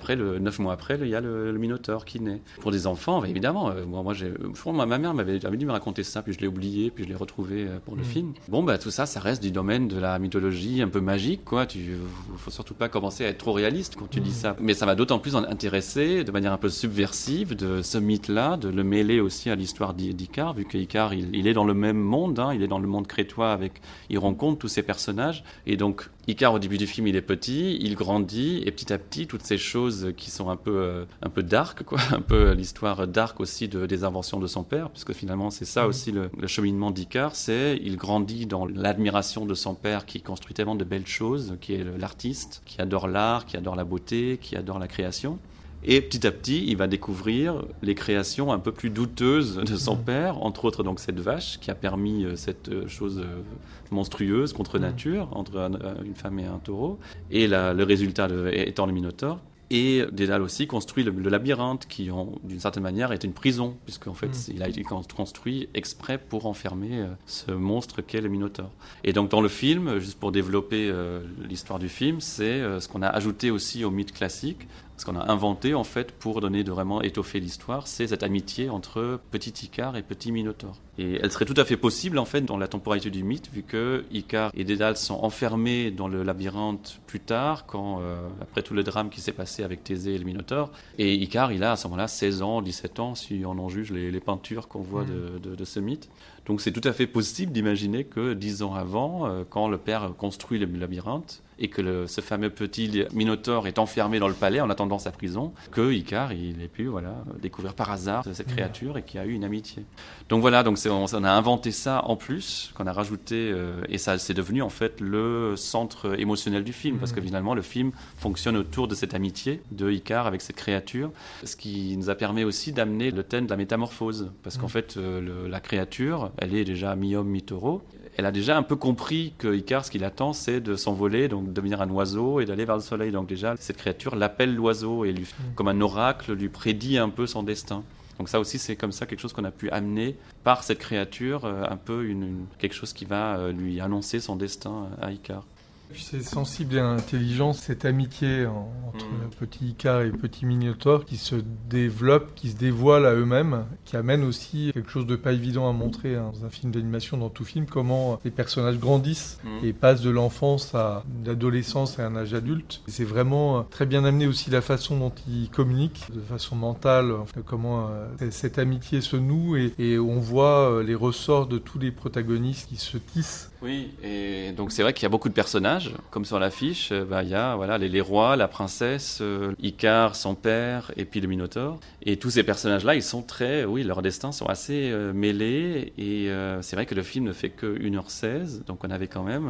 Après, 0.00 0.16
le, 0.16 0.38
neuf 0.38 0.58
mois 0.58 0.72
après, 0.72 0.98
il 0.98 1.08
y 1.08 1.14
a 1.14 1.20
le, 1.20 1.52
Minotaure 1.52 2.06
qui 2.06 2.20
naît. 2.20 2.40
Pour 2.60 2.70
des 2.70 2.86
enfants, 2.86 3.20
bah, 3.20 3.28
évidemment, 3.28 3.68
euh, 3.68 3.84
moi, 3.84 4.02
moi, 4.02 4.86
ma 4.86 4.98
mère 4.98 5.12
m'avait 5.12 5.38
dit 5.38 5.66
me 5.66 5.72
raconter 5.72 6.02
ça, 6.04 6.22
puis 6.22 6.32
je 6.32 6.38
l'ai 6.38 6.46
oublié, 6.46 6.90
puis 6.90 7.04
je 7.04 7.08
l'ai 7.10 7.14
retrouvé 7.14 7.66
euh, 7.66 7.78
pour 7.84 7.96
le 7.96 8.00
mm. 8.00 8.06
film. 8.06 8.32
Bon, 8.48 8.62
bah, 8.62 8.78
tout 8.78 8.90
ça, 8.90 9.04
ça 9.04 9.20
reste 9.20 9.42
du 9.42 9.50
domaine 9.50 9.88
de 9.88 9.98
la 9.98 10.18
mythologie 10.18 10.80
un 10.80 10.88
peu 10.88 11.00
magique, 11.00 11.44
quoi. 11.44 11.66
Tu 11.66 11.90
faut 12.38 12.50
surtout 12.50 12.72
pas 12.72 12.88
commencer 12.88 13.26
à 13.26 13.28
être 13.28 13.36
trop 13.36 13.52
réaliste 13.52 13.96
quand 13.96 14.08
tu 14.08 14.20
dis 14.20 14.30
mm. 14.30 14.32
ça. 14.32 14.56
Mais 14.58 14.72
ça 14.72 14.86
m'a 14.86 14.94
d'autant 14.94 15.18
plus 15.18 15.36
intéressé, 15.36 16.24
de 16.24 16.32
manière 16.32 16.54
un 16.54 16.58
peu 16.58 16.70
subversive, 16.70 17.54
de 17.54 17.82
ce 17.82 17.98
mythe-là, 17.98 18.56
de 18.56 18.70
le 18.70 18.82
mêler 18.82 19.20
aussi 19.20 19.50
à 19.50 19.54
l'histoire 19.54 19.92
d'Icar, 19.92 20.54
vu 20.54 20.64
qu'Icar, 20.64 21.12
il, 21.12 21.36
il 21.36 21.46
est 21.46 21.54
dans 21.54 21.66
le 21.66 21.74
même 21.74 22.00
monde, 22.00 22.38
hein, 22.38 22.54
il 22.54 22.62
est 22.62 22.68
dans 22.68 22.78
le 22.78 22.88
monde 22.88 23.06
crétois 23.06 23.52
avec, 23.52 23.82
il 24.08 24.18
rencontre 24.18 24.58
tous 24.60 24.68
ces 24.68 24.82
personnages, 24.82 25.44
et 25.66 25.76
donc 25.76 26.08
Icar, 26.28 26.52
au 26.52 26.58
début 26.58 26.78
du 26.78 26.86
film, 26.86 27.06
il 27.06 27.16
est 27.16 27.22
petit, 27.22 27.78
il 27.80 27.94
grandit, 27.94 28.62
et 28.66 28.70
petit 28.70 28.92
à 28.92 28.98
petit, 28.98 29.26
toutes 29.26 29.42
ces 29.42 29.58
choses 29.58 30.12
qui 30.16 30.30
sont 30.30 30.50
un 30.50 30.56
peu, 30.56 30.76
euh, 30.76 31.04
un 31.22 31.30
peu 31.30 31.42
dark, 31.42 31.82
quoi, 31.82 31.98
un 32.12 32.20
peu 32.20 32.52
l'histoire 32.52 33.06
dark 33.06 33.40
aussi 33.40 33.68
de, 33.68 33.86
des 33.86 34.04
inventions 34.04 34.38
de 34.38 34.46
son 34.46 34.62
père, 34.62 34.90
puisque 34.90 35.12
finalement, 35.12 35.50
c'est 35.50 35.64
ça 35.64 35.82
mhm. 35.82 35.88
aussi 35.88 36.12
le, 36.12 36.30
cheminement 36.46 36.90
d'Icar, 36.90 37.34
c'est 37.34 37.78
il 37.82 37.96
grandit 37.96 38.46
dans 38.46 38.66
l'admiration 38.66 39.46
de 39.46 39.54
son 39.54 39.74
père 39.74 40.04
qui 40.04 40.20
construit 40.20 40.54
tellement 40.54 40.74
de 40.74 40.84
belles 40.84 41.06
choses, 41.06 41.56
qui 41.60 41.74
est 41.74 41.84
l'artiste, 41.98 42.62
qui 42.64 42.80
adore 42.80 43.08
l'art, 43.08 43.46
qui 43.46 43.56
adore 43.56 43.76
la 43.76 43.84
beauté, 43.84 44.38
qui 44.40 44.56
adore 44.56 44.78
la 44.78 44.88
création. 44.88 45.38
Et 45.84 46.00
petit 46.00 46.26
à 46.26 46.30
petit, 46.30 46.64
il 46.66 46.76
va 46.76 46.86
découvrir 46.86 47.62
les 47.82 47.94
créations 47.94 48.52
un 48.52 48.58
peu 48.58 48.72
plus 48.72 48.90
douteuses 48.90 49.56
de 49.56 49.76
son 49.76 49.96
mhm. 49.96 50.04
père, 50.04 50.42
entre 50.42 50.64
autres 50.64 50.82
donc 50.82 51.00
cette 51.00 51.20
vache 51.20 51.58
qui 51.58 51.70
a 51.70 51.74
permis 51.74 52.24
euh, 52.24 52.36
cette 52.36 52.68
euh, 52.68 52.86
chose 52.86 53.18
euh, 53.18 53.42
monstrueuse 53.90 54.52
contre 54.52 54.78
mhm. 54.78 54.82
nature, 54.82 55.28
entre 55.32 55.70
une 56.04 56.14
femme 56.14 56.38
et 56.38 56.44
un 56.44 56.58
taureau, 56.58 56.98
et 57.30 57.48
le 57.48 57.82
résultat 57.82 58.28
étant 58.52 58.86
le 58.86 58.92
Minotaure. 58.92 59.40
Et 59.72 60.04
Dédale 60.10 60.42
aussi 60.42 60.66
construit 60.66 61.04
le, 61.04 61.12
labyrinthe 61.12 61.86
qui, 61.86 62.10
d'une 62.42 62.58
certaine 62.58 62.82
manière, 62.82 63.12
est 63.12 63.22
une 63.22 63.32
prison, 63.32 63.76
puisqu'en 63.84 64.14
fait, 64.14 64.26
mm. 64.26 64.52
il 64.54 64.62
a 64.64 64.68
été 64.68 64.82
construit 64.82 65.68
exprès 65.74 66.18
pour 66.18 66.46
enfermer 66.46 67.06
ce 67.26 67.52
monstre 67.52 68.02
qu'est 68.02 68.20
le 68.20 68.28
Minotaure. 68.28 68.70
Et 69.04 69.12
donc, 69.12 69.30
dans 69.30 69.40
le 69.40 69.48
film, 69.48 70.00
juste 70.00 70.18
pour 70.18 70.32
développer 70.32 70.90
euh, 70.90 71.20
l'histoire 71.48 71.78
du 71.78 71.88
film, 71.88 72.20
c'est 72.20 72.44
euh, 72.44 72.80
ce 72.80 72.88
qu'on 72.88 73.02
a 73.02 73.08
ajouté 73.08 73.52
aussi 73.52 73.84
au 73.84 73.92
mythe 73.92 74.12
classique, 74.12 74.66
ce 75.00 75.06
qu'on 75.06 75.16
a 75.16 75.30
inventé 75.30 75.74
en 75.74 75.84
fait 75.84 76.12
pour 76.12 76.40
donner 76.40 76.62
de 76.62 76.70
vraiment 76.70 77.00
étoffer 77.00 77.40
l'histoire, 77.40 77.86
c'est 77.86 78.08
cette 78.08 78.22
amitié 78.22 78.68
entre 78.68 79.18
petit 79.30 79.64
Icar 79.64 79.96
et 79.96 80.02
petit 80.02 80.30
Minotaure. 80.30 80.76
Et 80.98 81.18
elle 81.22 81.32
serait 81.32 81.46
tout 81.46 81.54
à 81.56 81.64
fait 81.64 81.78
possible 81.78 82.18
en 82.18 82.26
fait 82.26 82.42
dans 82.42 82.58
la 82.58 82.68
temporalité 82.68 83.08
du 83.10 83.24
mythe, 83.24 83.50
vu 83.50 83.62
que 83.62 84.04
Icar 84.12 84.50
et 84.54 84.64
Dédale 84.64 84.98
sont 84.98 85.14
enfermés 85.14 85.90
dans 85.90 86.06
le 86.06 86.22
labyrinthe 86.22 87.00
plus 87.06 87.20
tard, 87.20 87.64
quand 87.64 88.00
euh, 88.02 88.28
après 88.42 88.62
tout 88.62 88.74
le 88.74 88.82
drame 88.82 89.08
qui 89.08 89.22
s'est 89.22 89.32
passé 89.32 89.62
avec 89.62 89.82
Thésée 89.82 90.14
et 90.14 90.18
le 90.18 90.24
Minotaure. 90.24 90.70
Et 90.98 91.14
Icar, 91.14 91.50
il 91.52 91.64
a 91.64 91.72
à 91.72 91.76
ce 91.76 91.86
moment-là 91.88 92.06
16 92.06 92.42
ans, 92.42 92.60
17 92.60 93.00
ans, 93.00 93.14
si 93.14 93.42
on 93.46 93.58
en 93.58 93.70
juge 93.70 93.92
les, 93.92 94.20
peintures 94.20 94.68
qu'on 94.68 94.82
voit 94.82 95.04
mm. 95.04 95.40
de, 95.40 95.54
de, 95.56 95.64
ce 95.64 95.80
mythe. 95.80 96.10
Donc 96.46 96.60
c'est 96.60 96.72
tout 96.72 96.86
à 96.88 96.92
fait 96.92 97.06
possible 97.06 97.52
d'imaginer 97.52 98.04
que 98.04 98.34
dix 98.34 98.62
ans 98.62 98.74
avant, 98.74 99.26
euh, 99.26 99.44
quand 99.48 99.68
le 99.68 99.78
père 99.78 100.12
construit 100.18 100.58
le 100.58 100.66
labyrinthe, 100.66 101.42
et 101.60 101.68
que 101.68 102.06
ce 102.06 102.20
fameux 102.20 102.50
petit 102.50 103.04
Minotaure 103.12 103.68
est 103.68 103.78
enfermé 103.78 104.18
dans 104.18 104.28
le 104.28 104.34
palais 104.34 104.60
en 104.60 104.70
attendant 104.70 104.98
sa 104.98 105.12
prison, 105.12 105.52
que 105.70 105.92
Icar 105.92 106.32
il 106.32 106.60
ait 106.62 106.68
pu 106.68 106.86
voilà 106.86 107.14
découvrir 107.40 107.74
par 107.74 107.90
hasard 107.90 108.24
cette 108.32 108.48
créature 108.48 108.96
et 108.96 109.02
qu'il 109.02 109.20
y 109.20 109.22
a 109.22 109.26
eu 109.26 109.32
une 109.32 109.44
amitié. 109.44 109.84
Donc 110.30 110.40
voilà, 110.40 110.62
donc 110.62 110.78
on, 110.86 111.04
on, 111.12 111.24
a 111.24 111.30
inventé 111.30 111.70
ça 111.70 112.02
en 112.06 112.16
plus, 112.16 112.72
qu'on 112.74 112.86
a 112.86 112.92
rajouté 112.92 113.50
euh, 113.52 113.82
et 113.88 113.98
ça 113.98 114.18
c'est 114.18 114.34
devenu 114.34 114.62
en 114.62 114.70
fait 114.70 115.00
le 115.00 115.54
centre 115.56 116.18
émotionnel 116.18 116.64
du 116.64 116.72
film 116.72 116.98
parce 116.98 117.12
que 117.12 117.20
finalement 117.20 117.54
le 117.54 117.62
film 117.62 117.92
fonctionne 118.16 118.56
autour 118.56 118.88
de 118.88 118.94
cette 118.94 119.14
amitié 119.14 119.62
de 119.70 119.90
Icar 119.90 120.26
avec 120.26 120.40
cette 120.40 120.56
créature, 120.56 121.10
ce 121.44 121.56
qui 121.56 121.96
nous 121.98 122.08
a 122.08 122.14
permis 122.14 122.44
aussi 122.44 122.72
d'amener 122.72 123.10
le 123.10 123.22
thème 123.22 123.44
de 123.44 123.50
la 123.50 123.56
métamorphose 123.58 124.30
parce 124.42 124.56
qu'en 124.56 124.68
fait 124.68 124.96
euh, 124.96 125.46
la 125.46 125.60
créature, 125.60 126.29
elle 126.38 126.54
est 126.54 126.64
déjà 126.64 126.94
mi-homme 126.96 127.28
mi-taureau 127.28 127.82
elle 128.16 128.26
a 128.26 128.32
déjà 128.32 128.56
un 128.56 128.62
peu 128.62 128.76
compris 128.76 129.32
que 129.38 129.54
Icar, 129.54 129.84
ce 129.84 129.90
qu'il 129.90 130.04
attend, 130.04 130.34
c'est 130.34 130.60
de 130.60 130.76
s'envoler, 130.76 131.28
donc 131.28 131.54
devenir 131.54 131.80
un 131.80 131.88
oiseau 131.88 132.40
et 132.40 132.44
d'aller 132.44 132.66
vers 132.66 132.76
le 132.76 132.82
soleil. 132.82 133.12
Donc 133.12 133.26
déjà, 133.26 133.54
cette 133.58 133.78
créature 133.78 134.14
l'appelle 134.14 134.54
l'oiseau 134.54 135.06
et 135.06 135.12
lui, 135.12 135.22
mm. 135.22 135.54
comme 135.54 135.68
un 135.68 135.80
oracle, 135.80 136.34
lui 136.34 136.50
prédit 136.50 136.98
un 136.98 137.08
peu 137.08 137.26
son 137.26 137.42
destin. 137.42 137.82
Donc 138.18 138.28
ça 138.28 138.38
aussi, 138.38 138.58
c'est 138.58 138.76
comme 138.76 138.92
ça 138.92 139.06
quelque 139.06 139.20
chose 139.20 139.32
qu'on 139.32 139.44
a 139.44 139.50
pu 139.50 139.70
amener 139.70 140.16
par 140.44 140.64
cette 140.64 140.80
créature, 140.80 141.46
euh, 141.46 141.64
un 141.66 141.76
peu 141.76 142.04
une, 142.04 142.44
quelque 142.58 142.74
chose 142.74 142.92
qui 142.92 143.06
va 143.06 143.38
euh, 143.38 143.52
lui 143.52 143.80
annoncer 143.80 144.20
son 144.20 144.36
destin 144.36 144.88
à 145.00 145.12
Icar. 145.12 145.46
C'est 145.94 146.22
sensible 146.22 146.76
et 146.76 146.80
intelligent, 146.80 147.52
cette 147.52 147.84
amitié 147.84 148.46
entre 148.46 149.06
mm. 149.06 149.30
petit 149.38 149.68
Icar 149.68 150.02
et 150.02 150.10
petit 150.10 150.46
Minotaure 150.46 151.04
qui 151.04 151.16
se 151.16 151.36
développe, 151.68 152.34
qui 152.34 152.50
se 152.50 152.56
dévoile 152.56 153.06
à 153.06 153.14
eux-mêmes, 153.14 153.64
qui 153.84 153.96
amène 153.96 154.24
aussi 154.24 154.70
quelque 154.72 154.90
chose 154.90 155.06
de 155.06 155.16
pas 155.16 155.32
évident 155.32 155.68
à 155.68 155.72
montrer 155.72 156.16
dans 156.16 156.44
un 156.44 156.50
film 156.50 156.72
d'animation, 156.72 157.16
dans 157.16 157.28
tout 157.28 157.44
film, 157.44 157.66
comment 157.66 158.20
les 158.24 158.30
personnages 158.30 158.78
grandissent 158.78 159.38
mm. 159.44 159.64
et 159.64 159.72
passent 159.72 160.02
de 160.02 160.10
l'enfance 160.10 160.74
à 160.74 161.04
l'adolescence 161.24 161.98
et 161.98 162.02
à 162.02 162.06
un 162.06 162.16
âge 162.16 162.34
adulte. 162.34 162.82
C'est 162.86 163.04
vraiment 163.04 163.64
très 163.64 163.86
bien 163.86 164.04
amené 164.04 164.26
aussi 164.26 164.50
la 164.50 164.60
façon 164.60 164.98
dont 164.98 165.12
ils 165.28 165.50
communiquent, 165.50 166.06
de 166.14 166.20
façon 166.20 166.56
mentale, 166.56 167.14
comment 167.46 167.88
euh, 167.88 168.30
cette 168.30 168.58
amitié 168.58 169.00
se 169.00 169.16
noue 169.16 169.56
et, 169.56 169.74
et 169.78 169.98
on 169.98 170.20
voit 170.20 170.70
euh, 170.70 170.82
les 170.82 170.94
ressorts 170.94 171.46
de 171.46 171.58
tous 171.58 171.78
les 171.78 171.90
protagonistes 171.90 172.68
qui 172.68 172.76
se 172.76 172.96
tissent 172.96 173.49
oui, 173.62 173.90
et 174.02 174.52
donc 174.52 174.72
c'est 174.72 174.82
vrai 174.82 174.94
qu'il 174.94 175.02
y 175.02 175.06
a 175.06 175.10
beaucoup 175.10 175.28
de 175.28 175.34
personnages, 175.34 175.90
comme 176.10 176.24
sur 176.24 176.38
l'affiche. 176.38 176.92
Euh, 176.92 177.04
bah, 177.04 177.22
il 177.22 177.28
y 177.28 177.34
a 177.34 177.56
voilà, 177.56 177.76
les, 177.76 178.00
rois, 178.00 178.34
la 178.34 178.48
princesse, 178.48 179.18
euh, 179.20 179.52
Icar, 179.60 180.16
son 180.16 180.34
père, 180.34 180.92
et 180.96 181.04
puis 181.04 181.20
le 181.20 181.28
Minotaure. 181.28 181.78
Et 182.02 182.16
tous 182.16 182.30
ces 182.30 182.42
personnages-là, 182.42 182.94
ils 182.94 183.02
sont 183.02 183.20
très, 183.20 183.64
oui, 183.64 183.82
leurs 183.82 184.00
destins 184.00 184.32
sont 184.32 184.46
assez 184.46 184.90
euh, 184.90 185.12
mêlés. 185.12 185.92
Et 185.98 186.30
c'est 186.62 186.74
vrai 186.74 186.86
que 186.86 186.94
le 186.94 187.02
film 187.02 187.26
ne 187.26 187.32
fait 187.32 187.50
que 187.50 187.66
1h16, 187.66 188.64
donc 188.64 188.82
on 188.82 188.90
avait 188.90 189.08
quand 189.08 189.24
même. 189.24 189.48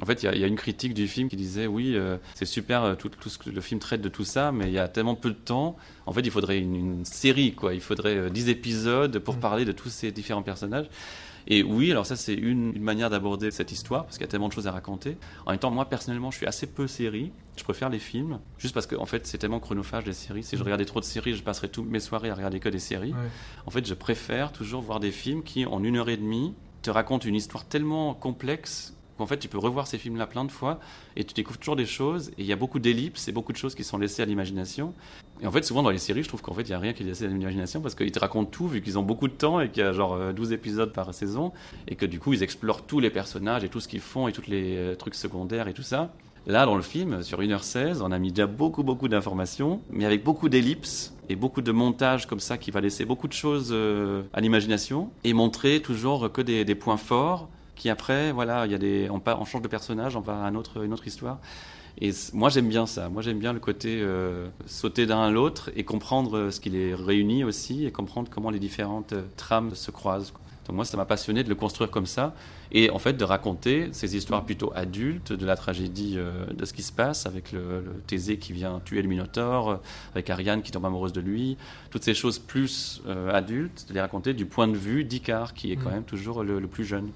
en 0.00 0.06
fait, 0.06 0.22
il 0.22 0.38
y, 0.38 0.44
a 0.44 0.46
une 0.46 0.56
critique 0.56 0.94
du 0.94 1.08
film 1.08 1.28
qui 1.28 1.36
disait 1.36 1.66
oui, 1.66 1.96
c'est 2.34 2.46
super, 2.46 2.96
tout, 2.98 3.08
tout, 3.08 3.28
ce 3.28 3.38
que 3.38 3.50
le 3.50 3.60
film 3.60 3.80
traite 3.80 4.00
de 4.00 4.08
tout 4.08 4.24
ça, 4.24 4.52
mais 4.52 4.66
il 4.66 4.72
y 4.72 4.78
a 4.78 4.86
tellement 4.86 5.14
peu 5.16 5.30
de 5.30 5.34
temps. 5.34 5.76
En 6.06 6.12
fait, 6.12 6.20
il 6.20 6.30
faudrait 6.30 6.58
une, 6.58 6.74
une 6.74 7.04
série, 7.04 7.52
quoi. 7.52 7.74
Il 7.74 7.80
faudrait 7.80 8.30
10 8.30 8.48
épisodes 8.48 9.18
pour 9.18 9.36
mm. 9.36 9.40
parler 9.40 9.64
de 9.64 9.72
tous 9.72 9.88
ces 9.88 10.12
différents 10.12 10.42
personnages. 10.42 10.88
Et 11.46 11.62
oui, 11.62 11.90
alors 11.90 12.06
ça 12.06 12.16
c'est 12.16 12.34
une, 12.34 12.78
manière 12.80 13.10
d'aborder 13.10 13.50
cette 13.50 13.72
histoire, 13.72 14.04
parce 14.04 14.16
qu'il 14.16 14.26
y 14.26 14.28
a 14.28 14.30
tellement 14.30 14.48
de 14.48 14.52
choses 14.52 14.66
à 14.66 14.72
raconter. 14.72 15.16
En 15.46 15.50
même 15.50 15.58
temps, 15.58 15.70
moi 15.70 15.84
personnellement, 15.84 16.30
je 16.30 16.38
suis 16.38 16.46
assez 16.46 16.66
peu 16.66 16.86
série. 16.86 17.32
Je 17.56 17.64
préfère 17.64 17.90
les 17.90 17.98
films, 17.98 18.40
juste 18.58 18.74
parce 18.74 18.86
que 18.86 18.96
en 18.96 19.06
fait, 19.06 19.26
c'est 19.26 19.38
tellement 19.38 19.60
chronophage 19.60 20.06
les 20.06 20.12
séries. 20.12 20.42
Si 20.42 20.56
je 20.56 20.62
mm. 20.62 20.64
regardais 20.64 20.84
trop 20.84 21.00
de 21.00 21.04
séries, 21.04 21.34
je 21.34 21.42
passerais 21.42 21.68
toutes 21.68 21.88
mes 21.88 22.00
soirées 22.00 22.30
à 22.30 22.34
regarder 22.34 22.60
que 22.60 22.68
des 22.68 22.78
séries. 22.78 23.14
En 23.66 23.70
fait, 23.70 23.86
je 23.86 23.94
préfère 23.94 24.52
toujours 24.52 24.82
voir 24.82 25.00
des 25.00 25.10
films 25.10 25.42
qui, 25.42 25.66
en 25.66 25.82
une 25.84 25.96
heure 25.96 26.08
et 26.08 26.16
demie, 26.16 26.54
te 26.82 26.90
racontent 26.90 27.28
une 27.28 27.34
histoire 27.34 27.66
tellement 27.66 28.14
complexe 28.14 28.94
en 29.20 29.26
fait 29.26 29.38
tu 29.38 29.48
peux 29.48 29.58
revoir 29.58 29.86
ces 29.86 29.98
films-là 29.98 30.26
plein 30.26 30.44
de 30.44 30.52
fois 30.52 30.80
et 31.16 31.24
tu 31.24 31.34
découvres 31.34 31.58
toujours 31.58 31.76
des 31.76 31.86
choses 31.86 32.30
et 32.30 32.42
il 32.42 32.46
y 32.46 32.52
a 32.52 32.56
beaucoup 32.56 32.78
d'ellipses 32.78 33.28
et 33.28 33.32
beaucoup 33.32 33.52
de 33.52 33.56
choses 33.56 33.74
qui 33.74 33.84
sont 33.84 33.98
laissées 33.98 34.22
à 34.22 34.26
l'imagination. 34.26 34.94
Et 35.42 35.46
en 35.46 35.50
fait, 35.50 35.64
souvent 35.64 35.82
dans 35.82 35.90
les 35.90 35.98
séries, 35.98 36.22
je 36.22 36.28
trouve 36.28 36.42
qu'en 36.42 36.52
fait, 36.52 36.62
il 36.62 36.68
n'y 36.68 36.74
a 36.74 36.78
rien 36.78 36.92
qui 36.92 37.02
est 37.02 37.06
laissé 37.06 37.24
à 37.24 37.28
l'imagination 37.28 37.80
parce 37.80 37.94
qu'ils 37.94 38.12
te 38.12 38.18
racontent 38.18 38.50
tout 38.50 38.68
vu 38.68 38.82
qu'ils 38.82 38.98
ont 38.98 39.02
beaucoup 39.02 39.28
de 39.28 39.32
temps 39.32 39.60
et 39.60 39.70
qu'il 39.70 39.82
y 39.82 39.86
a 39.86 39.92
genre 39.92 40.32
12 40.34 40.50
euh, 40.50 40.54
épisodes 40.54 40.92
par 40.92 41.14
saison 41.14 41.52
et 41.88 41.96
que 41.96 42.04
du 42.04 42.20
coup, 42.20 42.34
ils 42.34 42.42
explorent 42.42 42.82
tous 42.82 43.00
les 43.00 43.10
personnages 43.10 43.64
et 43.64 43.68
tout 43.68 43.80
ce 43.80 43.88
qu'ils 43.88 44.00
font 44.00 44.28
et 44.28 44.32
tous 44.32 44.48
les 44.48 44.76
euh, 44.76 44.94
trucs 44.96 45.14
secondaires 45.14 45.68
et 45.68 45.72
tout 45.72 45.82
ça. 45.82 46.12
Là, 46.46 46.64
dans 46.64 46.74
le 46.74 46.82
film, 46.82 47.22
sur 47.22 47.40
1h16, 47.40 48.00
on 48.02 48.12
a 48.12 48.18
mis 48.18 48.32
déjà 48.32 48.46
beaucoup, 48.46 48.82
beaucoup 48.82 49.08
d'informations, 49.08 49.80
mais 49.90 50.06
avec 50.06 50.24
beaucoup 50.24 50.48
d'ellipses 50.48 51.14
et 51.28 51.36
beaucoup 51.36 51.60
de 51.60 51.70
montage 51.70 52.26
comme 52.26 52.40
ça 52.40 52.56
qui 52.56 52.70
va 52.70 52.80
laisser 52.80 53.04
beaucoup 53.04 53.28
de 53.28 53.32
choses 53.32 53.70
euh, 53.72 54.22
à 54.32 54.40
l'imagination 54.40 55.10
et 55.22 55.32
montrer 55.32 55.80
toujours 55.80 56.32
que 56.32 56.40
des, 56.40 56.64
des 56.64 56.74
points 56.74 56.96
forts 56.96 57.48
qui 57.80 57.88
après, 57.88 58.30
voilà, 58.30 58.66
il 58.66 58.72
y 58.72 58.74
a 58.74 58.78
des, 58.78 59.08
on, 59.10 59.22
on 59.26 59.44
change 59.46 59.62
de 59.62 59.68
personnage, 59.68 60.14
on 60.14 60.20
va 60.20 60.44
à 60.44 60.48
une 60.50 60.56
autre, 60.58 60.84
une 60.84 60.92
autre 60.92 61.06
histoire. 61.06 61.38
Et 61.98 62.10
moi 62.34 62.50
j'aime 62.50 62.68
bien 62.68 62.84
ça. 62.84 63.08
Moi 63.08 63.22
j'aime 63.22 63.38
bien 63.38 63.54
le 63.54 63.58
côté 63.58 64.00
euh, 64.02 64.48
sauter 64.66 65.06
d'un 65.06 65.22
à 65.22 65.30
l'autre 65.30 65.70
et 65.74 65.82
comprendre 65.82 66.36
euh, 66.36 66.50
ce 66.50 66.60
qui 66.60 66.68
les 66.68 66.94
réunit 66.94 67.42
aussi 67.42 67.86
et 67.86 67.90
comprendre 67.90 68.28
comment 68.30 68.50
les 68.50 68.58
différentes 68.58 69.14
euh, 69.14 69.22
trames 69.38 69.74
se 69.74 69.90
croisent. 69.90 70.34
Donc 70.66 70.76
moi 70.76 70.84
ça 70.84 70.98
m'a 70.98 71.06
passionné 71.06 71.42
de 71.42 71.48
le 71.48 71.54
construire 71.54 71.90
comme 71.90 72.04
ça 72.04 72.34
et 72.70 72.90
en 72.90 72.98
fait 72.98 73.14
de 73.14 73.24
raconter 73.24 73.88
ces 73.92 74.14
histoires 74.14 74.44
plutôt 74.44 74.72
adultes 74.74 75.32
de 75.32 75.46
la 75.46 75.56
tragédie 75.56 76.16
de 76.16 76.64
ce 76.66 76.74
qui 76.74 76.82
se 76.82 76.92
passe 76.92 77.24
avec 77.24 77.50
le, 77.50 77.82
Thésée 78.06 78.36
qui 78.36 78.52
vient 78.52 78.80
tuer 78.84 79.00
le 79.00 79.08
Minotaure, 79.08 79.80
avec 80.12 80.28
Ariane 80.28 80.62
qui 80.62 80.70
tombe 80.70 80.84
amoureuse 80.84 81.14
de 81.14 81.20
lui, 81.20 81.56
toutes 81.90 82.04
ces 82.04 82.14
choses 82.14 82.38
plus 82.38 83.02
adultes, 83.32 83.86
de 83.88 83.94
les 83.94 84.00
raconter 84.00 84.32
du 84.32 84.46
point 84.46 84.68
de 84.68 84.76
vue 84.76 85.02
d'Icare 85.02 85.54
qui 85.54 85.72
est 85.72 85.76
quand 85.76 85.90
mm. 85.90 85.94
même 85.94 86.04
toujours 86.04 86.44
le 86.44 86.64
plus 86.68 86.84
jeune 86.84 87.10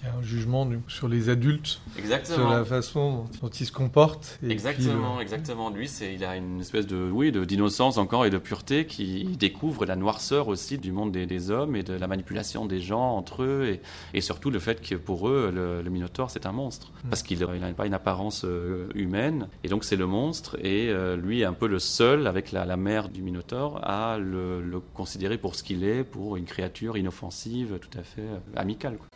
il 0.00 0.06
y 0.06 0.10
a 0.10 0.14
un 0.14 0.22
jugement 0.22 0.68
sur 0.88 1.08
les 1.08 1.28
adultes, 1.28 1.80
exactement. 1.98 2.36
sur 2.36 2.50
la 2.50 2.64
façon 2.64 3.26
dont, 3.42 3.48
ils 3.48 3.66
se 3.66 3.72
comportent. 3.72 4.38
exactement, 4.48 5.18
euh, 5.18 5.20
exactement. 5.20 5.70
Lui, 5.70 5.88
c'est, 5.88 6.14
il 6.14 6.24
a 6.24 6.36
une 6.36 6.60
espèce 6.60 6.86
de, 6.86 7.10
oui, 7.10 7.32
de, 7.32 7.44
d'innocence 7.44 7.98
encore 7.98 8.24
et 8.24 8.30
de 8.30 8.38
pureté 8.38 8.86
qui 8.86 9.24
découvre 9.38 9.84
la 9.84 9.96
noirceur 9.96 10.48
aussi 10.48 10.78
du 10.78 10.92
monde 10.92 11.12
des, 11.12 11.50
hommes 11.50 11.76
et 11.76 11.82
de 11.82 11.94
la 11.94 12.06
manipulation 12.06 12.66
des 12.66 12.80
gens 12.80 13.16
entre 13.16 13.42
eux 13.42 13.66
et, 13.66 13.80
et 14.16 14.20
surtout 14.20 14.50
le 14.50 14.58
fait 14.58 14.80
que 14.80 14.94
pour 14.94 15.28
eux, 15.28 15.50
le, 15.54 15.90
Minotaure, 15.90 16.30
c'est 16.30 16.46
un 16.46 16.52
monstre 16.52 16.92
mm. 17.04 17.08
parce 17.08 17.22
qu'il 17.22 17.40
n'a 17.40 17.72
pas 17.72 17.86
une 17.86 17.94
apparence 17.94 18.44
euh, 18.44 18.88
humaine 18.94 19.48
et 19.64 19.68
donc 19.68 19.84
c'est 19.84 19.96
le 19.96 20.06
monstre 20.06 20.56
et 20.64 20.88
euh, 20.88 21.16
lui 21.16 21.40
est 21.40 21.44
un 21.44 21.52
peu 21.52 21.66
le 21.66 21.78
seul 21.78 22.26
avec 22.26 22.52
la, 22.52 22.64
la 22.64 22.76
mère 22.76 23.08
du 23.08 23.22
Minotaure 23.22 23.80
à 23.82 24.18
le, 24.18 24.62
le 24.62 24.80
considérer 24.80 25.36
pour 25.36 25.56
ce 25.56 25.62
qu'il 25.62 25.84
est, 25.84 26.04
pour 26.04 26.36
une 26.36 26.44
créature 26.44 26.96
inoffensive, 26.96 27.78
tout 27.80 27.98
à 27.98 28.02
fait 28.02 28.28
amicale. 28.54 28.96
Quoi. 28.96 29.08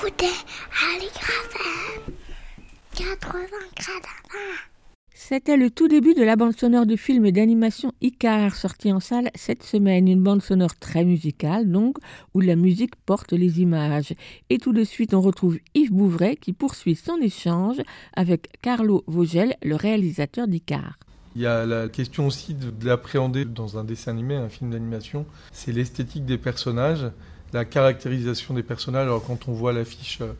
Vous 0.00 0.06
l'écoutez 0.06 0.26
à 0.26 0.98
l'IGRAFM 0.98 2.12
80 2.94 3.38
grades 3.76 4.04
à 4.04 4.32
20. 4.32 4.38
C'était 5.12 5.56
le 5.56 5.70
tout 5.70 5.88
début 5.88 6.14
de 6.14 6.22
la 6.22 6.36
bande 6.36 6.56
sonore 6.56 6.86
du 6.86 6.96
film 6.96 7.30
d'animation 7.30 7.92
Icar, 8.00 8.54
sorti 8.54 8.92
en 8.92 9.00
salle 9.00 9.30
cette 9.34 9.62
semaine. 9.62 10.06
Une 10.06 10.22
bande 10.22 10.42
sonore 10.42 10.76
très 10.76 11.04
musicale, 11.04 11.70
donc, 11.70 11.96
où 12.34 12.40
la 12.40 12.54
musique 12.54 12.94
porte 13.06 13.32
les 13.32 13.60
images. 13.60 14.14
Et 14.50 14.58
tout 14.58 14.72
de 14.72 14.84
suite, 14.84 15.14
on 15.14 15.20
retrouve 15.20 15.58
Yves 15.74 15.92
Bouvray 15.92 16.36
qui 16.36 16.52
poursuit 16.52 16.94
son 16.94 17.16
échange 17.16 17.80
avec 18.14 18.48
Carlo 18.62 19.04
Vogel, 19.06 19.56
le 19.62 19.74
réalisateur 19.74 20.46
d'Icar. 20.46 20.98
Il 21.34 21.42
y 21.42 21.46
a 21.46 21.66
la 21.66 21.88
question 21.88 22.26
aussi 22.26 22.54
de, 22.54 22.70
de 22.70 22.86
l'appréhender 22.86 23.44
dans 23.44 23.78
un 23.78 23.84
dessin 23.84 24.12
animé, 24.12 24.36
un 24.36 24.48
film 24.48 24.70
d'animation. 24.70 25.26
C'est 25.52 25.72
l'esthétique 25.72 26.24
des 26.24 26.38
personnages, 26.38 27.06
la 27.52 27.64
caractérisation 27.64 28.54
des 28.54 28.62
personnages. 28.62 29.06
Alors 29.06 29.24
quand 29.24 29.48
on 29.48 29.52
voit 29.52 29.72
l'affiche 29.72 30.18
euh, 30.20 30.32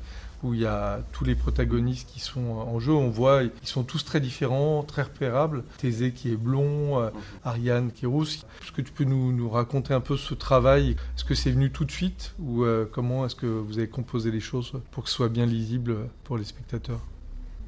où 0.42 0.54
il 0.54 0.60
y 0.60 0.66
a 0.66 1.00
tous 1.12 1.24
les 1.24 1.34
protagonistes 1.34 2.08
qui 2.08 2.20
sont 2.20 2.40
en 2.40 2.78
jeu, 2.78 2.92
on 2.92 3.10
voit 3.10 3.42
ils 3.42 3.50
sont 3.64 3.82
tous 3.82 4.04
très 4.04 4.20
différents, 4.20 4.82
très 4.82 5.02
repérables. 5.02 5.64
Thésée 5.78 6.12
qui 6.12 6.30
est 6.30 6.36
blond, 6.36 7.00
euh, 7.00 7.10
Ariane 7.44 7.90
qui 7.92 8.04
est 8.04 8.08
rousse. 8.08 8.46
Est-ce 8.62 8.72
que 8.72 8.82
tu 8.82 8.92
peux 8.92 9.04
nous, 9.04 9.32
nous 9.32 9.50
raconter 9.50 9.94
un 9.94 10.00
peu 10.00 10.16
ce 10.16 10.34
travail? 10.34 10.96
Est-ce 11.16 11.24
que 11.24 11.34
c'est 11.34 11.50
venu 11.50 11.70
tout 11.70 11.84
de 11.84 11.92
suite? 11.92 12.34
Ou 12.38 12.64
euh, 12.64 12.88
comment 12.90 13.26
est-ce 13.26 13.36
que 13.36 13.46
vous 13.46 13.78
avez 13.78 13.88
composé 13.88 14.30
les 14.30 14.40
choses 14.40 14.72
pour 14.90 15.04
que 15.04 15.10
ce 15.10 15.16
soit 15.16 15.28
bien 15.28 15.46
lisible 15.46 15.96
pour 16.24 16.38
les 16.38 16.44
spectateurs? 16.44 17.00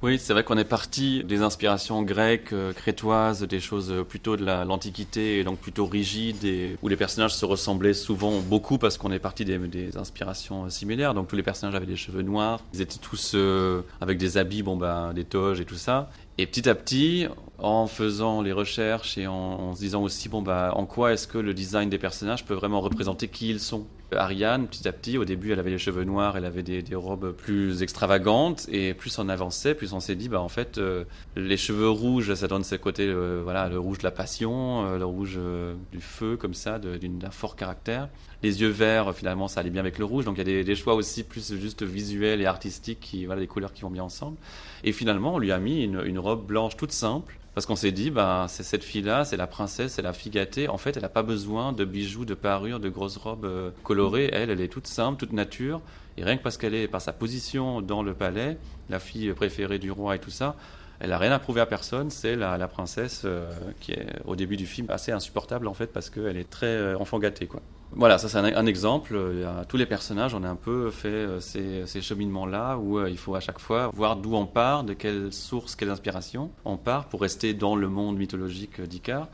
Oui, 0.02 0.18
c'est 0.18 0.32
vrai 0.32 0.44
qu'on 0.44 0.56
est 0.56 0.64
parti 0.64 1.24
des 1.24 1.42
inspirations 1.42 2.02
grecques, 2.02 2.54
euh, 2.54 2.72
crétoises, 2.72 3.42
des 3.42 3.60
choses 3.60 3.92
plutôt 4.08 4.34
de 4.38 4.42
la- 4.42 4.64
l'Antiquité, 4.64 5.38
et 5.38 5.44
donc 5.44 5.58
plutôt 5.58 5.84
rigides, 5.84 6.78
où 6.80 6.88
les 6.88 6.96
personnages 6.96 7.34
se 7.34 7.44
ressemblaient 7.44 7.92
souvent 7.92 8.40
beaucoup 8.40 8.78
parce 8.78 8.96
qu'on 8.96 9.12
est 9.12 9.18
parti 9.18 9.44
des, 9.44 9.58
des 9.58 9.98
inspirations 9.98 10.64
euh, 10.64 10.68
similaires. 10.70 11.12
Donc 11.12 11.28
tous 11.28 11.36
les 11.36 11.42
personnages 11.42 11.74
avaient 11.74 11.84
des 11.84 11.96
cheveux 11.96 12.22
noirs, 12.22 12.60
ils 12.72 12.80
étaient 12.80 12.98
tous 12.98 13.32
euh, 13.34 13.82
avec 14.00 14.16
des 14.16 14.38
habits, 14.38 14.62
bon 14.62 14.76
ben 14.78 15.12
des 15.12 15.24
toges 15.24 15.60
et 15.60 15.66
tout 15.66 15.74
ça. 15.76 16.08
Et 16.38 16.46
petit 16.46 16.66
à 16.70 16.74
petit, 16.74 17.26
en 17.58 17.86
faisant 17.86 18.40
les 18.40 18.52
recherches 18.52 19.18
et 19.18 19.26
en, 19.26 19.34
en 19.34 19.74
se 19.74 19.80
disant 19.80 20.02
aussi, 20.02 20.30
bon 20.30 20.40
bah 20.40 20.72
en 20.76 20.86
quoi 20.86 21.12
est-ce 21.12 21.28
que 21.28 21.36
le 21.36 21.52
design 21.52 21.90
des 21.90 21.98
personnages 21.98 22.46
peut 22.46 22.54
vraiment 22.54 22.80
représenter 22.80 23.28
qui 23.28 23.50
ils 23.50 23.60
sont? 23.60 23.86
Ariane, 24.12 24.66
petit 24.66 24.86
à 24.88 24.92
petit, 24.92 25.18
au 25.18 25.24
début, 25.24 25.52
elle 25.52 25.58
avait 25.58 25.70
les 25.70 25.78
cheveux 25.78 26.04
noirs, 26.04 26.36
elle 26.36 26.44
avait 26.44 26.62
des, 26.62 26.82
des 26.82 26.94
robes 26.94 27.32
plus 27.32 27.82
extravagantes, 27.82 28.66
et 28.70 28.94
plus 28.94 29.18
on 29.18 29.28
avançait, 29.28 29.74
plus 29.74 29.92
on 29.92 30.00
s'est 30.00 30.16
dit, 30.16 30.28
bah 30.28 30.40
en 30.40 30.48
fait, 30.48 30.78
euh, 30.78 31.04
les 31.36 31.56
cheveux 31.56 31.88
rouges, 31.88 32.34
ça 32.34 32.48
donne 32.48 32.64
ce 32.64 32.74
côté, 32.76 33.06
euh, 33.06 33.40
voilà, 33.42 33.68
le 33.68 33.78
rouge 33.78 33.98
de 33.98 34.04
la 34.04 34.10
passion, 34.10 34.86
euh, 34.86 34.98
le 34.98 35.04
rouge 35.04 35.36
euh, 35.38 35.74
du 35.92 36.00
feu, 36.00 36.36
comme 36.36 36.54
ça, 36.54 36.78
d'un 36.78 37.30
fort 37.30 37.56
caractère. 37.56 38.08
Les 38.42 38.60
yeux 38.60 38.68
verts, 38.68 39.14
finalement, 39.14 39.48
ça 39.48 39.60
allait 39.60 39.70
bien 39.70 39.80
avec 39.80 39.98
le 39.98 40.04
rouge, 40.04 40.24
donc 40.24 40.36
il 40.36 40.38
y 40.38 40.42
a 40.42 40.44
des, 40.44 40.64
des 40.64 40.74
choix 40.76 40.94
aussi 40.94 41.24
plus 41.24 41.54
juste 41.54 41.82
visuels 41.82 42.40
et 42.40 42.46
artistiques, 42.46 43.00
qui, 43.00 43.26
voilà, 43.26 43.40
des 43.40 43.46
couleurs 43.46 43.72
qui 43.72 43.82
vont 43.82 43.90
bien 43.90 44.04
ensemble. 44.04 44.36
Et 44.84 44.92
finalement, 44.92 45.34
on 45.34 45.38
lui 45.38 45.52
a 45.52 45.58
mis 45.58 45.84
une, 45.84 46.02
une 46.04 46.18
robe 46.18 46.46
blanche 46.46 46.76
toute 46.76 46.92
simple, 46.92 47.38
parce 47.54 47.66
qu'on 47.66 47.76
s'est 47.76 47.92
dit, 47.92 48.10
bah, 48.10 48.46
c'est 48.48 48.62
cette 48.62 48.84
fille-là, 48.84 49.24
c'est 49.24 49.36
la 49.36 49.46
princesse, 49.46 49.94
c'est 49.94 50.02
la 50.02 50.12
fille 50.12 50.30
gâtée. 50.30 50.68
En 50.68 50.78
fait, 50.78 50.96
elle 50.96 51.02
n'a 51.02 51.08
pas 51.08 51.24
besoin 51.24 51.72
de 51.72 51.84
bijoux, 51.84 52.24
de 52.24 52.34
parures, 52.34 52.78
de 52.78 52.88
grosses 52.88 53.16
robes 53.16 53.44
euh, 53.44 53.70
colorées. 53.82 54.30
Elle, 54.32 54.50
elle 54.50 54.60
est 54.60 54.68
toute 54.68 54.86
simple, 54.86 55.18
toute 55.18 55.32
nature. 55.32 55.80
Et 56.16 56.24
rien 56.24 56.36
que 56.36 56.42
parce 56.42 56.56
qu'elle 56.56 56.74
est, 56.74 56.86
par 56.86 57.00
sa 57.00 57.12
position 57.12 57.82
dans 57.82 58.02
le 58.02 58.14
palais, 58.14 58.56
la 58.88 59.00
fille 59.00 59.32
préférée 59.32 59.78
du 59.78 59.90
roi 59.90 60.16
et 60.16 60.18
tout 60.20 60.30
ça, 60.30 60.54
elle 61.00 61.10
n'a 61.10 61.18
rien 61.18 61.32
à 61.32 61.38
prouver 61.38 61.60
à 61.60 61.66
personne. 61.66 62.10
C'est 62.10 62.36
la, 62.36 62.56
la 62.56 62.68
princesse 62.68 63.22
euh, 63.24 63.50
qui 63.80 63.92
est, 63.92 64.06
au 64.26 64.36
début 64.36 64.56
du 64.56 64.66
film, 64.66 64.88
assez 64.90 65.10
insupportable, 65.10 65.66
en 65.66 65.74
fait, 65.74 65.88
parce 65.88 66.08
qu'elle 66.08 66.36
est 66.36 66.48
très 66.48 66.66
euh, 66.66 66.98
enfant 66.98 67.18
gâté, 67.18 67.46
quoi. 67.46 67.62
Voilà, 67.92 68.18
ça 68.18 68.28
c'est 68.28 68.38
un, 68.38 68.66
exemple. 68.66 69.20
Tous 69.68 69.76
les 69.76 69.86
personnages, 69.86 70.34
on 70.34 70.44
a 70.44 70.48
un 70.48 70.56
peu 70.56 70.90
fait 70.90 71.08
euh, 71.08 71.40
ces, 71.40 72.00
cheminements-là 72.00 72.78
où 72.78 72.98
euh, 72.98 73.10
il 73.10 73.18
faut 73.18 73.34
à 73.34 73.40
chaque 73.40 73.58
fois 73.58 73.90
voir 73.92 74.16
d'où 74.16 74.36
on 74.36 74.46
part, 74.46 74.84
de 74.84 74.94
quelle 74.94 75.32
source, 75.32 75.74
quelle 75.74 75.90
inspiration 75.90 76.50
on 76.64 76.76
part 76.76 77.08
pour 77.08 77.20
rester 77.20 77.52
dans 77.52 77.74
le 77.74 77.88
monde 77.88 78.16
mythologique 78.16 78.80
d'Icar. 78.80 79.28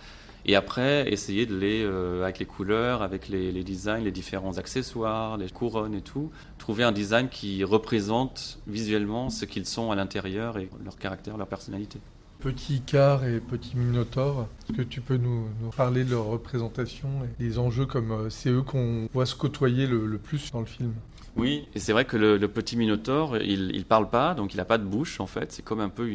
Et 0.47 0.57
après, 0.57 1.13
essayer 1.13 1.45
de 1.45 1.55
les, 1.55 1.83
euh, 1.85 2.23
avec 2.23 2.39
les 2.39 2.47
couleurs, 2.47 3.03
avec 3.03 3.29
les 3.29 3.65
designs, 3.65 4.03
les 4.03 4.13
différents 4.13 4.57
accessoires, 4.57 5.37
les 5.37 5.51
couronnes 5.51 5.95
et 5.95 6.03
tout, 6.03 6.31
trouver 6.57 6.85
un 6.85 6.93
design 6.93 7.29
qui 7.29 7.63
représente 7.63 8.59
visuellement 8.67 9.29
ce 9.29 9.45
qu'ils 9.45 9.67
sont 9.67 9.91
à 9.91 9.97
l'intérieur 9.97 10.57
et 10.57 10.71
leur 10.83 10.97
caractère, 10.97 11.37
leur 11.37 11.49
personnalité. 11.49 11.99
Petit 12.47 12.77
Icar 12.77 13.25
et 13.25 13.41
Petit 13.41 13.77
Minotaure, 13.77 14.47
est-ce 14.63 14.77
que 14.77 14.83
tu 14.83 15.01
peux 15.01 15.17
nous, 15.17 15.49
parler 15.77 16.05
de 16.05 16.13
leur 16.13 16.27
représentation 16.27 17.09
et 17.25 17.43
des 17.43 17.59
enjeux 17.59 17.87
comme 17.87 18.13
euh, 18.13 18.31
c'est 18.31 18.51
eux 18.51 18.63
qu'on 18.63 19.09
voit 19.13 19.27
se 19.27 19.35
côtoyer 19.35 19.89
le, 19.89 20.17
plus 20.17 20.53
dans 20.53 20.61
le 20.61 20.67
film? 20.67 20.95
Oui, 21.35 21.67
et 21.75 21.81
c'est 21.81 21.91
vrai 21.91 22.05
que 22.05 22.17
le, 22.17 22.39
petit 22.47 22.77
Minotaure, 22.77 23.37
il, 23.39 23.75
il 23.75 23.85
parle 23.85 24.09
pas, 24.11 24.35
donc 24.35 24.55
il 24.55 24.61
a 24.61 24.65
pas 24.65 24.79
de 24.79 24.85
bouche 24.85 25.19
en 25.19 25.27
fait. 25.27 25.51
C'est 25.51 25.65
comme 25.65 25.81
un 25.81 25.89
peu 25.89 26.09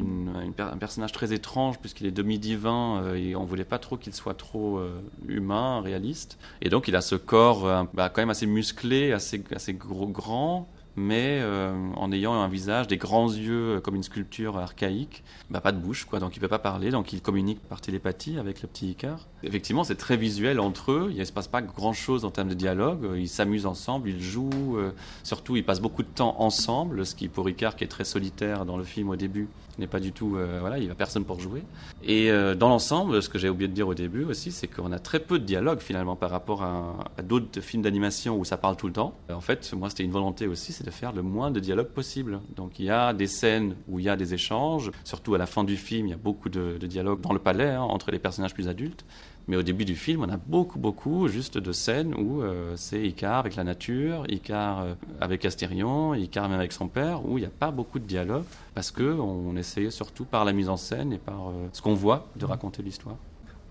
un 0.57 0.77
personnage 0.77 1.11
très 1.11 1.33
étrange 1.33 1.79
puisqu'il 1.79 2.07
est 2.07 2.11
demi-divin 2.11 3.01
euh, 3.03 3.15
et 3.15 3.35
on 3.35 3.43
voulait 3.43 3.65
pas 3.65 3.77
trop 3.77 3.97
qu'il 3.97 4.13
soit 4.13 4.35
trop 4.35 4.77
euh, 4.77 5.01
humain, 5.27 5.81
réaliste. 5.81 6.37
Et 6.61 6.69
donc 6.69 6.87
il 6.87 6.95
a 6.95 7.01
ce 7.01 7.15
corps 7.15 7.87
bah, 7.93 8.07
quand 8.07 8.21
même 8.21 8.29
assez 8.29 8.47
musclé, 8.47 9.11
assez, 9.11 9.43
assez 9.53 9.73
gros, 9.73 10.07
grand, 10.07 10.69
mais 10.95 11.39
euh, 11.41 11.73
en 11.95 12.11
ayant 12.11 12.33
un 12.33 12.47
visage, 12.47 12.87
des 12.87 12.97
grands 12.97 13.31
yeux 13.31 13.77
euh, 13.77 13.79
comme 13.79 13.95
une 13.95 14.03
sculpture 14.03 14.57
archaïque, 14.57 15.23
bah, 15.49 15.61
pas 15.61 15.71
de 15.71 15.79
bouche 15.79 16.05
quoi, 16.05 16.19
donc 16.19 16.35
il 16.35 16.39
peut 16.39 16.47
pas 16.47 16.59
parler, 16.59 16.91
donc 16.91 17.13
il 17.13 17.21
communique 17.21 17.61
par 17.61 17.81
télépathie 17.81 18.37
avec 18.37 18.61
le 18.61 18.67
petit 18.67 18.91
Icar. 18.91 19.27
Effectivement, 19.43 19.83
c'est 19.83 19.95
très 19.95 20.17
visuel 20.17 20.59
entre 20.59 20.91
eux, 20.91 21.07
il 21.11 21.19
ne 21.19 21.23
se 21.23 21.31
passe 21.31 21.47
pas 21.47 21.61
grand 21.61 21.93
chose 21.93 22.25
en 22.25 22.31
termes 22.31 22.49
de 22.49 22.53
dialogue, 22.53 23.07
ils 23.17 23.29
s'amusent 23.29 23.65
ensemble, 23.65 24.09
ils 24.09 24.21
jouent, 24.21 24.77
euh, 24.77 24.91
surtout 25.23 25.55
ils 25.55 25.65
passent 25.65 25.81
beaucoup 25.81 26.03
de 26.03 26.09
temps 26.09 26.35
ensemble, 26.39 27.05
ce 27.05 27.15
qui 27.15 27.27
pour 27.27 27.49
Icar 27.49 27.75
qui 27.75 27.83
est 27.83 27.87
très 27.87 28.05
solitaire 28.05 28.65
dans 28.65 28.77
le 28.77 28.83
film 28.83 29.09
au 29.09 29.15
début 29.15 29.47
n'est 29.79 29.87
pas 29.87 29.99
du 29.99 30.11
tout, 30.11 30.35
euh, 30.35 30.57
voilà, 30.59 30.77
il 30.77 30.85
n'y 30.85 30.91
a 30.91 30.95
personne 30.95 31.25
pour 31.25 31.39
jouer. 31.39 31.63
Et 32.03 32.31
euh, 32.31 32.55
dans 32.55 32.69
l'ensemble, 32.69 33.21
ce 33.21 33.29
que 33.29 33.37
j'ai 33.37 33.49
oublié 33.49 33.67
de 33.67 33.73
dire 33.73 33.87
au 33.87 33.93
début 33.93 34.23
aussi, 34.23 34.51
c'est 34.51 34.67
qu'on 34.67 34.91
a 34.91 34.99
très 34.99 35.19
peu 35.19 35.39
de 35.39 35.45
dialogue 35.45 35.79
finalement 35.79 36.15
par 36.15 36.29
rapport 36.29 36.63
à, 36.63 36.95
d'autres 37.23 37.61
films 37.61 37.83
d'animation 37.83 38.37
où 38.37 38.45
ça 38.45 38.57
parle 38.57 38.75
tout 38.75 38.87
le 38.87 38.93
temps. 38.93 39.15
En 39.31 39.41
fait, 39.41 39.73
moi 39.73 39.89
c'était 39.89 40.03
une 40.03 40.11
volonté 40.11 40.47
aussi, 40.47 40.73
c'est 40.73 40.85
de 40.85 40.91
faire 40.91 41.13
le 41.13 41.21
moins 41.21 41.51
de 41.51 41.59
dialogue 41.59 41.87
possible. 41.87 42.39
Donc 42.55 42.79
il 42.79 42.85
y 42.85 42.89
a 42.89 43.13
des 43.13 43.27
scènes 43.27 43.75
où 43.87 43.99
il 43.99 44.05
y 44.05 44.09
a 44.09 44.15
des 44.15 44.33
échanges, 44.33 44.91
surtout 45.03 45.35
à 45.35 45.37
la 45.37 45.45
fin 45.45 45.63
du 45.63 45.77
film, 45.77 46.07
il 46.07 46.09
y 46.11 46.13
a 46.13 46.17
beaucoup 46.17 46.49
de, 46.49 46.77
de 46.79 46.87
dialogue 46.87 47.21
dans 47.21 47.33
le 47.33 47.39
palais 47.39 47.69
hein, 47.69 47.81
entre 47.81 48.11
les 48.11 48.19
personnages 48.19 48.53
plus 48.53 48.67
adultes. 48.67 49.05
Mais 49.51 49.57
au 49.57 49.63
début 49.63 49.83
du 49.83 49.97
film, 49.97 50.23
on 50.23 50.29
a 50.29 50.37
beaucoup, 50.37 50.79
beaucoup 50.79 51.27
juste 51.27 51.57
de 51.57 51.73
scènes 51.73 52.15
où 52.15 52.41
euh, 52.41 52.75
c'est 52.77 53.05
Icar 53.05 53.39
avec 53.39 53.57
la 53.57 53.65
nature, 53.65 54.23
Icar 54.29 54.79
euh, 54.79 54.93
avec 55.19 55.43
Astérion, 55.43 56.13
Icar 56.13 56.47
même 56.47 56.57
avec 56.57 56.71
son 56.71 56.87
père, 56.87 57.25
où 57.25 57.37
il 57.37 57.41
n'y 57.41 57.47
a 57.47 57.51
pas 57.51 57.69
beaucoup 57.69 57.99
de 57.99 58.05
dialogue, 58.05 58.45
parce 58.75 58.91
que 58.91 59.03
on 59.03 59.57
essayait 59.57 59.91
surtout 59.91 60.23
par 60.23 60.45
la 60.45 60.53
mise 60.53 60.69
en 60.69 60.77
scène 60.77 61.11
et 61.11 61.17
par 61.17 61.49
euh, 61.49 61.67
ce 61.73 61.81
qu'on 61.81 61.95
voit 61.95 62.29
de 62.37 62.45
raconter 62.45 62.81
l'histoire. 62.81 63.17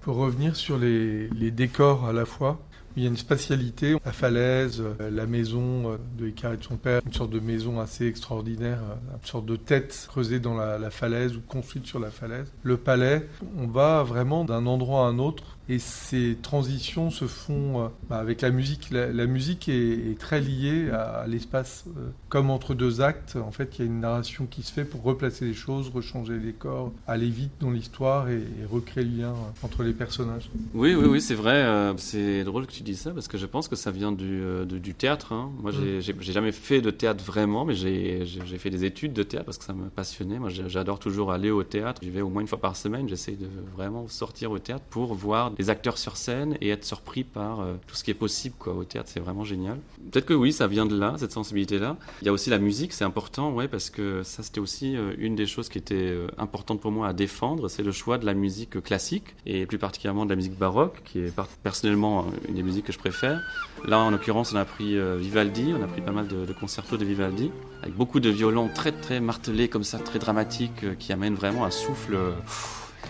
Pour 0.02 0.16
revenir 0.16 0.54
sur 0.54 0.76
les, 0.76 1.30
décors 1.50 2.04
à 2.04 2.12
la 2.12 2.26
fois, 2.26 2.60
il 2.94 3.04
y 3.04 3.06
a 3.06 3.08
une 3.08 3.16
spatialité, 3.16 3.96
la 4.04 4.12
falaise, 4.12 4.82
la 4.98 5.24
maison 5.24 5.98
de 6.18 6.28
Icar 6.28 6.52
et 6.52 6.56
de 6.58 6.62
son 6.62 6.76
père, 6.76 7.00
une 7.06 7.14
sorte 7.14 7.30
de 7.30 7.40
maison 7.40 7.80
assez 7.80 8.06
extraordinaire, 8.06 8.80
une 9.14 9.26
sorte 9.26 9.46
de 9.46 9.56
tête 9.56 10.06
creusée 10.08 10.40
dans 10.40 10.56
la 10.56 10.90
falaise 10.90 11.36
ou 11.36 11.40
construite 11.40 11.86
sur 11.86 12.00
la 12.00 12.10
falaise. 12.10 12.52
Le 12.64 12.76
palais, 12.76 13.26
on 13.56 13.66
va 13.66 14.02
vraiment 14.02 14.44
d'un 14.44 14.66
endroit 14.66 15.06
à 15.06 15.08
un 15.08 15.18
autre 15.18 15.56
et 15.70 15.78
ces 15.78 16.36
transitions 16.42 17.10
se 17.10 17.26
font 17.26 17.84
euh, 17.84 17.88
bah, 18.08 18.18
avec 18.18 18.40
la 18.40 18.50
musique. 18.50 18.90
La, 18.90 19.26
musique 19.26 19.68
est, 19.68 20.18
très 20.18 20.40
liée 20.40 20.90
à, 20.90 21.26
l'espace, 21.28 21.84
euh, 21.96 22.08
comme 22.28 22.50
entre 22.50 22.74
deux 22.74 23.00
actes. 23.00 23.36
En 23.36 23.52
fait, 23.52 23.78
il 23.78 23.82
y 23.82 23.82
a 23.82 23.86
une 23.86 24.00
narration 24.00 24.46
qui 24.50 24.64
se 24.64 24.72
fait 24.72 24.84
pour 24.84 25.04
replacer 25.04 25.44
les 25.44 25.54
choses, 25.54 25.88
rechanger 25.88 26.32
les 26.32 26.40
décors, 26.40 26.92
aller 27.06 27.28
vite 27.28 27.52
dans 27.60 27.70
l'histoire 27.70 28.28
et, 28.28 28.42
recréer 28.68 29.04
le 29.04 29.22
lien 29.22 29.34
entre 29.62 29.84
les 29.84 29.92
personnages. 29.92 30.50
Oui, 30.74 30.96
oui, 30.96 31.06
oui, 31.08 31.20
c'est 31.20 31.36
vrai. 31.36 31.54
Euh, 31.54 31.96
c'est 31.98 32.42
drôle 32.42 32.66
que 32.66 32.72
tu 32.72 32.82
dis 32.82 32.96
ça 32.96 33.12
parce 33.12 33.28
que 33.28 33.38
je 33.38 33.46
pense 33.46 33.68
que 33.68 33.76
ça 33.76 33.92
vient 33.92 34.10
du, 34.10 34.42
du 34.66 34.94
théâtre. 34.94 35.32
Hein. 35.32 35.52
Moi, 35.62 35.70
j'ai 35.70 36.32
jamais 36.32 36.52
fait 36.52 36.80
de 36.80 36.90
théâtre 36.90 37.22
vraiment, 37.22 37.64
mais 37.64 37.74
j'ai 37.74 38.24
fait 38.58 38.70
des 38.70 38.84
études 38.84 39.12
de 39.12 39.22
théâtre 39.22 39.46
parce 39.46 39.58
que 39.58 39.64
ça 39.64 39.72
me 39.72 39.88
passionnait. 39.88 40.40
Moi, 40.40 40.48
j'adore 40.48 40.98
toujours 40.98 41.30
aller 41.30 41.52
au 41.52 41.62
théâtre. 41.62 42.00
J'y 42.02 42.10
vais 42.10 42.22
au 42.22 42.28
moins 42.28 42.42
une 42.42 42.48
fois 42.48 42.60
par 42.60 42.74
semaine. 42.74 43.08
J'essaie 43.08 43.36
de 43.36 43.46
vraiment 43.76 44.08
sortir 44.08 44.50
au 44.50 44.58
théâtre 44.58 44.84
pour 44.90 45.14
voir 45.14 45.52
des 45.60 45.68
acteurs 45.68 45.98
sur 45.98 46.16
scène 46.16 46.56
et 46.60 46.70
être 46.70 46.84
surpris 46.84 47.22
par 47.22 47.60
euh, 47.60 47.74
tout 47.86 47.94
ce 47.94 48.02
qui 48.02 48.10
est 48.10 48.14
possible 48.14 48.54
quoi, 48.58 48.72
au 48.72 48.84
théâtre. 48.84 49.10
C'est 49.12 49.20
vraiment 49.20 49.44
génial. 49.44 49.78
Peut-être 50.10 50.26
que 50.26 50.34
oui, 50.34 50.52
ça 50.52 50.66
vient 50.66 50.86
de 50.86 50.98
là, 50.98 51.14
cette 51.18 51.32
sensibilité-là. 51.32 51.96
Il 52.22 52.26
y 52.26 52.28
a 52.28 52.32
aussi 52.32 52.48
la 52.48 52.58
musique, 52.58 52.92
c'est 52.94 53.04
important, 53.04 53.52
ouais, 53.52 53.68
parce 53.68 53.90
que 53.90 54.22
ça, 54.22 54.42
c'était 54.42 54.60
aussi 54.60 54.96
euh, 54.96 55.12
une 55.18 55.36
des 55.36 55.46
choses 55.46 55.68
qui 55.68 55.76
était 55.76 55.94
euh, 55.94 56.28
importante 56.38 56.80
pour 56.80 56.92
moi 56.92 57.08
à 57.08 57.12
défendre. 57.12 57.68
C'est 57.68 57.82
le 57.82 57.92
choix 57.92 58.16
de 58.16 58.24
la 58.24 58.32
musique 58.32 58.82
classique 58.82 59.34
et 59.44 59.66
plus 59.66 59.78
particulièrement 59.78 60.24
de 60.24 60.30
la 60.30 60.36
musique 60.36 60.58
baroque, 60.58 61.02
qui 61.04 61.18
est 61.18 61.34
personnellement 61.62 62.26
une 62.48 62.54
des 62.54 62.62
musiques 62.62 62.86
que 62.86 62.92
je 62.92 62.98
préfère. 62.98 63.40
Là, 63.84 63.98
en 63.98 64.10
l'occurrence, 64.10 64.52
on 64.54 64.56
a 64.56 64.64
pris 64.64 64.98
Vivaldi, 65.18 65.74
on 65.78 65.82
a 65.82 65.86
pris 65.86 66.00
pas 66.00 66.12
mal 66.12 66.26
de, 66.28 66.46
de 66.46 66.52
concertos 66.52 66.96
de 66.96 67.04
Vivaldi, 67.04 67.50
avec 67.82 67.94
beaucoup 67.94 68.20
de 68.20 68.30
violons 68.30 68.70
très 68.74 68.92
très 68.92 69.20
martelés 69.20 69.68
comme 69.68 69.84
ça, 69.84 69.98
très 69.98 70.18
dramatiques, 70.18 70.98
qui 70.98 71.12
amènent 71.12 71.34
vraiment 71.34 71.64
un 71.64 71.70
souffle. 71.70 72.16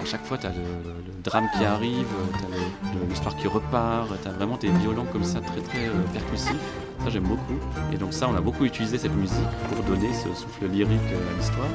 À 0.01 0.05
chaque 0.05 0.25
fois, 0.25 0.39
tu 0.39 0.47
as 0.47 0.51
le, 0.51 1.23
drame 1.23 1.49
qui 1.57 1.65
arrive, 1.65 2.07
tu 2.39 2.99
as 2.99 3.09
l'histoire 3.09 3.37
qui 3.37 3.47
repart, 3.47 4.09
tu 4.23 4.29
as 4.29 4.33
vraiment 4.33 4.57
des 4.57 4.71
violons 4.71 5.07
comme 5.13 5.25
ça 5.25 5.41
très 5.41 5.61
très 5.61 5.89
euh, 5.89 5.93
percussifs. 6.13 6.55
Ça, 7.03 7.09
j'aime 7.09 7.25
beaucoup. 7.25 7.59
Et 7.93 7.97
donc, 7.97 8.13
ça, 8.13 8.29
on 8.29 8.35
a 8.35 8.41
beaucoup 8.41 8.65
utilisé 8.65 8.99
cette 8.99 9.15
musique 9.15 9.39
pour 9.69 9.83
donner 9.85 10.13
ce 10.13 10.29
souffle 10.35 10.67
lyrique 10.67 10.99
à 10.99 11.37
l'histoire. 11.37 11.69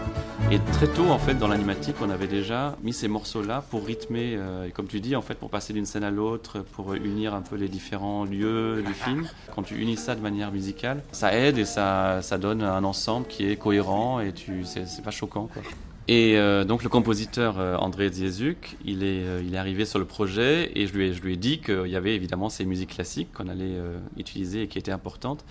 Et 0.52 0.60
très 0.74 0.88
tôt, 0.88 1.10
en 1.10 1.18
fait, 1.18 1.36
dans 1.36 1.48
l'animatique, 1.48 1.96
on 2.02 2.10
avait 2.10 2.28
déjà 2.28 2.76
mis 2.84 2.94
ces 2.94 3.08
morceaux-là 3.08 3.64
pour 3.70 3.86
rythmer, 3.86 4.36
euh, 4.36 4.68
et 4.68 4.72
comme 4.72 4.88
tu 4.88 5.00
dis, 5.00 5.16
en 5.16 5.22
fait, 5.22 5.36
pour 5.36 5.50
passer 5.50 5.74
d'une 5.74 5.86
scène 5.86 6.04
à 6.04 6.12
l'autre, 6.12 6.60
pour 6.60 6.94
unir 6.94 7.34
un 7.34 7.42
peu 7.42 7.56
les 7.56 7.68
différents 7.68 8.26
lieux 8.26 8.84
du 8.86 8.94
film. 8.94 9.28
Quand 9.56 9.64
tu 9.64 9.76
unis 9.76 9.98
ça 9.98 10.16
de 10.16 10.22
manière 10.22 10.52
musicale, 10.52 11.02
ça 11.12 11.34
aide 11.36 11.58
et 11.58 11.66
ça, 11.66 12.22
ça 12.22 12.38
donne 12.38 12.62
un 12.62 12.84
ensemble 12.84 13.28
qui 13.28 13.50
est 13.50 13.56
cohérent 13.56 14.20
et 14.20 14.34
c'est 14.64 15.04
pas 15.04 15.12
choquant, 15.12 15.48
quoi. 15.52 15.64
Et 16.08 16.38
euh, 16.38 16.66
donc 16.66 16.84
le 16.84 16.90
compositeur 16.90 17.60
euh, 17.60 17.78
André 17.78 18.10
Ziezuk, 18.12 18.78
il 18.86 19.04
est, 19.04 19.24
euh, 19.24 19.42
il 19.44 19.56
est 19.56 19.58
arrivé 19.58 19.86
sur 19.86 19.98
le 19.98 20.06
projet 20.06 20.72
et 20.76 20.86
je 20.86 20.94
lui 20.94 21.08
ai, 21.08 21.14
je 21.14 21.22
lui 21.22 21.34
ai 21.34 21.38
dit 21.38 21.60
qu'il 21.60 21.88
y 21.88 21.96
avait 21.96 22.14
évidemment 22.14 22.50
ces 22.50 22.66
musiques 22.66 22.92
classiques 22.92 23.34
qu'on 23.34 23.48
allait 23.48 23.76
utiliser 24.18 24.64
et 24.64 24.68
qui 24.68 24.78
étaient 24.78 24.92
importantes. 24.92 25.44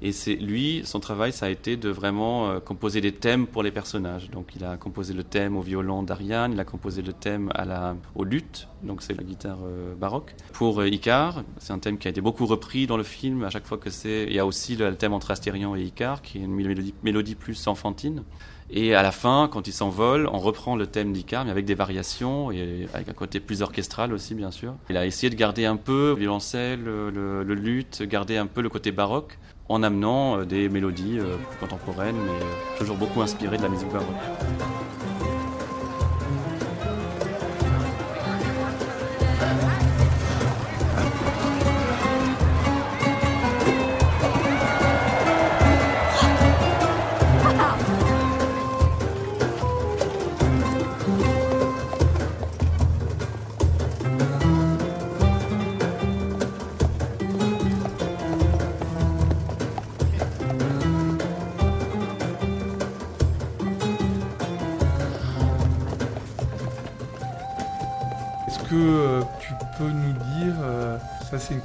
Et 0.00 0.12
c'est 0.12 0.36
lui, 0.36 0.82
son 0.84 1.00
travail, 1.00 1.32
ça 1.32 1.46
a 1.46 1.48
été 1.48 1.76
de 1.76 1.88
vraiment 1.88 2.60
composer 2.60 3.00
des 3.00 3.10
thèmes 3.10 3.48
pour 3.48 3.64
les 3.64 3.72
personnages. 3.72 4.30
Donc 4.30 4.52
il 4.54 4.64
a 4.64 4.76
composé 4.76 5.12
le 5.12 5.24
thème 5.24 5.56
au 5.56 5.60
violon 5.60 6.04
d'Ariane, 6.04 6.52
il 6.52 6.60
a 6.60 6.64
composé 6.64 7.02
le 7.02 7.12
thème 7.12 7.50
à 7.54 7.64
la, 7.64 7.96
au 8.14 8.22
luth, 8.22 8.68
donc 8.84 9.02
c'est 9.02 9.14
la 9.14 9.24
guitare 9.24 9.58
baroque. 9.98 10.36
Pour 10.52 10.84
Icar, 10.84 11.42
c'est 11.58 11.72
un 11.72 11.80
thème 11.80 11.98
qui 11.98 12.06
a 12.06 12.12
été 12.12 12.20
beaucoup 12.20 12.46
repris 12.46 12.86
dans 12.86 12.96
le 12.96 13.02
film. 13.02 13.42
À 13.42 13.50
chaque 13.50 13.66
fois 13.66 13.76
que 13.76 13.90
c'est, 13.90 14.26
il 14.28 14.34
y 14.34 14.38
a 14.38 14.46
aussi 14.46 14.76
le, 14.76 14.94
thème 14.94 15.12
entre 15.12 15.32
Astérion 15.32 15.74
et 15.74 15.82
Icar, 15.82 16.22
qui 16.22 16.38
est 16.38 16.42
une 16.42 16.54
mélodie 17.02 17.34
plus 17.34 17.66
enfantine. 17.66 18.22
Et 18.70 18.94
à 18.94 19.02
la 19.02 19.12
fin, 19.12 19.48
quand 19.50 19.66
il 19.66 19.72
s'envole, 19.72 20.28
on 20.30 20.38
reprend 20.38 20.76
le 20.76 20.86
thème 20.86 21.12
d'Icar, 21.12 21.44
mais 21.44 21.50
avec 21.50 21.64
des 21.64 21.74
variations 21.74 22.50
et 22.50 22.86
avec 22.92 23.08
un 23.08 23.14
côté 23.14 23.40
plus 23.40 23.62
orchestral 23.62 24.12
aussi, 24.12 24.34
bien 24.34 24.50
sûr. 24.50 24.74
Il 24.90 24.96
a 24.96 25.06
essayé 25.06 25.30
de 25.30 25.36
garder 25.36 25.64
un 25.64 25.76
peu 25.76 26.10
le 26.10 26.20
violoncelle, 26.20 26.82
le, 26.84 27.10
le 27.42 27.54
luth, 27.54 28.02
garder 28.02 28.36
un 28.36 28.46
peu 28.46 28.60
le 28.60 28.68
côté 28.68 28.92
baroque, 28.92 29.38
en 29.68 29.82
amenant 29.82 30.38
euh, 30.38 30.44
des 30.44 30.68
mélodies 30.68 31.18
euh, 31.18 31.36
plus 31.36 31.58
contemporaines, 31.58 32.16
mais 32.16 32.30
euh, 32.30 32.78
toujours 32.78 32.96
beaucoup 32.96 33.22
inspirées 33.22 33.58
de 33.58 33.62
la 33.62 33.68
musique 33.68 33.90
baroque. 33.90 34.06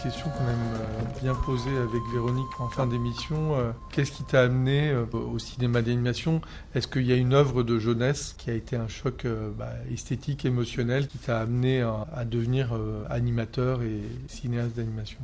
Question 0.03 0.29
qu'on 0.31 0.43
aime 0.43 0.73
euh, 0.81 1.21
bien 1.21 1.33
poser 1.33 1.77
avec 1.77 2.01
Véronique 2.11 2.59
en 2.59 2.67
fin 2.67 2.85
d'émission. 2.85 3.57
Euh, 3.57 3.71
qu'est-ce 3.89 4.11
qui 4.11 4.23
t'a 4.23 4.41
amené 4.41 4.89
euh, 4.89 5.05
au 5.13 5.39
cinéma 5.39 5.81
d'animation? 5.81 6.41
Est-ce 6.75 6.89
qu'il 6.89 7.03
y 7.03 7.13
a 7.13 7.15
une 7.15 7.33
œuvre 7.33 7.63
de 7.63 7.79
jeunesse 7.79 8.35
qui 8.37 8.49
a 8.49 8.53
été 8.53 8.75
un 8.75 8.89
choc 8.89 9.25
bah, 9.57 9.71
esthétique, 9.89 10.43
émotionnel, 10.43 11.07
qui 11.07 11.19
t'a 11.19 11.39
amené 11.39 11.81
à 11.81 12.25
devenir 12.25 12.77
animateur 13.09 13.81
et 13.81 14.01
cinéaste 14.27 14.75
d'animation? 14.75 15.19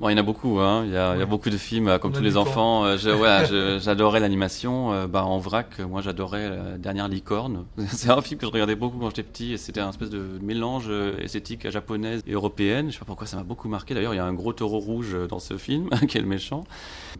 Bon, 0.00 0.08
il 0.08 0.12
y 0.12 0.14
en 0.16 0.18
a 0.18 0.24
beaucoup, 0.24 0.58
hein. 0.58 0.82
il, 0.84 0.92
y 0.92 0.96
a, 0.96 1.14
il 1.14 1.20
y 1.20 1.22
a 1.22 1.26
beaucoup 1.26 1.50
de 1.50 1.56
films, 1.56 1.86
euh, 1.86 1.98
comme 1.98 2.10
tous 2.10 2.20
les 2.20 2.36
enfants. 2.36 2.84
Euh, 2.84 2.96
ouais, 2.96 3.78
j'adorais 3.80 4.18
l'animation. 4.18 4.92
Euh, 4.92 5.06
bah, 5.06 5.24
en 5.24 5.38
vrac, 5.38 5.78
moi 5.78 6.02
j'adorais 6.02 6.48
La 6.48 6.78
Dernière 6.78 7.06
Licorne. 7.06 7.64
C'est 7.86 8.10
un 8.10 8.20
film 8.20 8.40
que 8.40 8.46
je 8.46 8.50
regardais 8.50 8.74
beaucoup 8.74 8.98
quand 8.98 9.10
j'étais 9.10 9.22
petit 9.22 9.52
et 9.52 9.56
c'était 9.56 9.80
un 9.80 9.90
espèce 9.90 10.10
de 10.10 10.26
mélange 10.42 10.90
esthétique 11.20 11.70
japonaise 11.70 12.22
et 12.26 12.32
européenne. 12.32 12.88
Je 12.88 12.94
sais 12.94 12.98
pas 12.98 13.04
pourquoi 13.04 13.28
ça 13.28 13.36
m'a 13.36 13.44
beaucoup 13.44 13.68
marqué. 13.68 13.94
D'ailleurs, 13.94 14.14
il 14.14 14.16
y 14.16 14.20
a 14.20 14.24
un 14.24 14.34
gros 14.34 14.52
taureau 14.52 14.80
rouge 14.80 15.16
dans 15.28 15.38
ce 15.38 15.56
film, 15.56 15.88
qui 16.08 16.18
est 16.18 16.20
le 16.20 16.26
méchant. 16.26 16.64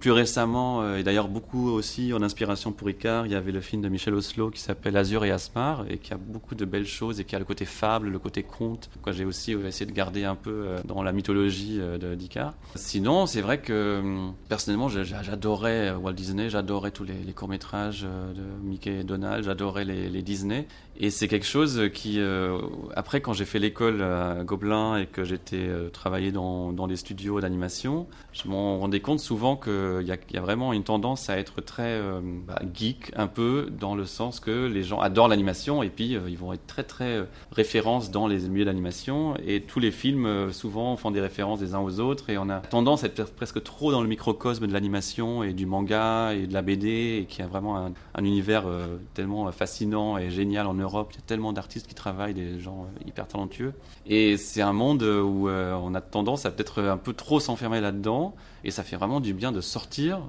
Plus 0.01 0.11
récemment, 0.11 0.97
et 0.97 1.05
d'ailleurs 1.05 1.29
beaucoup 1.29 1.71
aussi 1.71 2.13
en 2.13 2.23
inspiration 2.23 2.73
pour 2.73 2.91
Icar, 2.91 3.27
il 3.27 3.33
y 3.33 3.37
avait 3.37 3.53
le 3.53 3.61
film 3.61 3.83
de 3.83 3.89
Michel 3.89 4.15
Oslo 4.15 4.51
qui 4.51 4.61
s'appelle 4.61 4.97
Azur 4.97 5.25
et 5.25 5.31
Asmar 5.31 5.85
et 5.89 5.99
qui 5.99 6.13
a 6.13 6.17
beaucoup 6.17 6.57
de 6.57 6.65
belles 6.65 6.87
choses 6.87 7.21
et 7.21 7.25
qui 7.25 7.37
a 7.37 7.39
le 7.39 7.45
côté 7.45 7.65
fable, 7.65 8.09
le 8.09 8.19
côté 8.19 8.43
conte. 8.43 8.91
J'ai 9.13 9.25
aussi 9.25 9.53
essayé 9.53 9.87
de 9.87 9.95
garder 9.95 10.25
un 10.25 10.35
peu 10.35 10.67
dans 10.85 11.05
la 11.05 11.13
mythologie 11.13 11.81
d'Icar. 12.17 12.55
Sinon, 12.77 13.27
c'est 13.27 13.41
vrai 13.41 13.59
que 13.61 14.01
hum, 14.01 14.35
personnellement, 14.49 14.89
j'adorais 14.89 15.93
Walt 15.93 16.13
Disney, 16.13 16.51
j'adorais 16.51 16.91
tous 16.91 17.05
les, 17.05 17.33
courts-métrages 17.33 18.05
euh, 18.05 18.33
de 18.33 18.43
Mickey 18.63 19.01
et 19.01 19.05
Donald, 19.05 19.45
j'adorais 19.45 19.85
les, 19.85 20.23
Disney. 20.23 20.67
Et 20.97 21.11
c'est 21.11 21.29
quelque 21.29 21.47
chose 21.47 21.91
qui, 21.93 22.21
euh, 22.21 22.59
après, 22.95 23.21
quand 23.21 23.33
j'ai 23.33 23.45
fait 23.45 23.59
l'école 23.59 24.03
à 24.03 24.45
Gobelin 24.45 24.97
et 24.99 25.07
que 25.07 25.25
j'étais 25.25 25.57
euh, 25.57 25.89
travaillé 25.91 26.31
dans, 26.31 26.73
dans 26.73 26.87
des 26.87 26.97
studios 26.97 27.41
d'animation, 27.41 28.07
je 28.33 28.49
m'en 28.49 28.79
rendais 28.79 29.01
compte 29.01 29.21
souvent 29.21 29.57
qu'il 29.57 30.03
y, 30.03 30.35
y, 30.35 30.37
a 30.37 30.41
vraiment 30.41 30.73
une 30.73 30.85
tendance 30.85 31.31
à 31.31 31.39
être 31.39 31.61
très 31.61 32.01
bah, 32.47 32.61
geek, 32.73 33.13
un 33.17 33.27
peu, 33.27 33.69
dans 33.71 33.95
le 33.95 34.05
sens 34.05 34.41
que 34.41 34.67
les 34.67 34.83
gens 34.83 35.01
adorent 35.01 35.29
l'animation 35.29 35.83
et 35.83 35.91
puis 35.91 36.17
ils 36.29 36.39
vont 36.39 36.53
être 36.53 36.67
très, 36.67 36.85
très 36.85 37.27
références 37.53 38.11
dans 38.11 38.27
les 38.27 38.49
milieux 38.49 38.65
d'animation. 38.65 39.37
Et 39.47 39.63
tous 39.63 39.81
les 39.81 39.91
films, 39.91 40.53
souvent, 40.53 40.97
font 40.97 41.11
des 41.11 41.21
références 41.21 41.61
des 41.61 41.75
uns 41.75 41.81
aux 41.81 42.01
autres 42.01 42.31
et 42.31 42.39
on 42.39 42.49
a 42.49 42.61
tendance 42.61 43.05
à 43.05 43.07
être 43.07 43.35
presque 43.35 43.63
trop 43.63 43.93
dans 43.93 44.03
le 44.03 44.09
microcosme 44.09 44.67
de 44.67 44.73
l'animation 44.73 45.43
et 45.43 45.53
du 45.53 45.67
manga 45.67 46.33
et 46.35 46.47
de 46.47 46.55
la 46.55 46.63
BD, 46.63 47.21
et 47.23 47.27
qui 47.27 47.43
a 47.43 47.47
vraiment 47.47 47.77
un, 47.77 48.25
univers 48.25 48.67
euh, 48.67 48.99
tellement 49.15 49.51
fascinant 49.53 50.19
et 50.19 50.31
génial 50.31 50.67
en 50.67 50.79
Europe. 50.85 51.11
Il 51.13 51.17
y 51.17 51.19
a 51.19 51.25
tellement 51.27 51.53
d'artistes 51.53 51.87
qui 51.87 51.95
travaillent, 51.95 52.35
des 52.35 52.61
gens 52.61 52.85
euh, 52.85 53.07
hyper 53.07 53.27
talentueux. 53.27 53.75
Et 54.07 54.37
c'est 54.37 54.63
un 54.63 54.73
monde 54.73 55.03
où 55.03 55.49
euh, 55.49 55.73
on 55.75 55.95
a 55.95 56.01
tendance 56.01 56.47
à 56.47 56.51
peut-être 56.51 56.83
un 56.83 56.97
peu 56.97 57.13
trop 57.13 57.41
s'enfermer 57.41 57.81
là-dedans, 57.81 58.35
et 58.63 58.71
ça 58.71 58.83
fait 58.83 58.97
vraiment 58.97 59.21
du 59.21 59.35
bien 59.35 59.53
de 59.53 59.61
sortir 59.61 60.21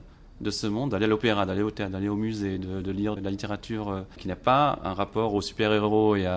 de 0.42 0.52
ce 0.52 0.68
monde, 0.68 0.92
d'aller 0.92 1.06
à 1.06 1.08
l'opéra, 1.08 1.46
d'aller 1.46 1.62
au 1.62 1.72
théâtre, 1.72 1.94
d'aller 1.94 2.10
au 2.10 2.16
musée, 2.16 2.58
de, 2.58 2.92
lire 2.92 3.16
de 3.16 3.22
la 3.22 3.32
littérature 3.32 3.90
euh, 3.90 4.02
qui 4.18 4.28
n'a 4.28 4.36
pas 4.36 4.80
un 4.84 4.94
rapport 4.94 5.34
aux 5.34 5.42
super-héros 5.42 6.16
et 6.16 6.28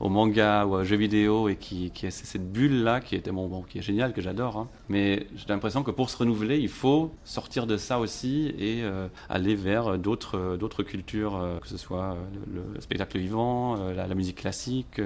au 0.00 0.08
manga 0.08 0.64
ou 0.64 0.74
aux 0.74 0.84
jeux 0.84 0.96
vidéo 0.96 1.48
et 1.48 1.56
qui, 1.56 1.90
qui 1.90 2.10
cette 2.10 2.52
bulle-là 2.52 3.00
qui 3.00 3.18
bon, 3.18 3.62
qui 3.68 3.78
est 3.78 3.82
géniale, 3.82 4.12
que 4.12 4.20
j'adore. 4.20 4.56
Hein. 4.56 4.68
Mais 4.88 5.26
j'ai 5.36 5.46
l'impression 5.48 5.82
que 5.82 5.90
pour 5.90 6.08
se 6.10 6.16
renouveler, 6.16 6.58
il 6.58 6.68
faut 6.68 7.12
sortir 7.24 7.66
de 7.66 7.76
ça 7.76 7.98
aussi 7.98 8.54
et 8.58 8.82
euh, 8.82 9.08
aller 9.28 9.54
vers 9.54 9.98
d'autres, 9.98 10.56
d'autres 10.56 10.82
cultures, 10.82 11.36
euh, 11.36 11.58
que 11.58 11.68
ce 11.68 11.76
soit 11.76 12.16
le, 12.52 12.80
spectacle 12.80 13.18
vivant, 13.18 13.76
la, 13.92 14.14
musique 14.14 14.36
classique, 14.36 15.00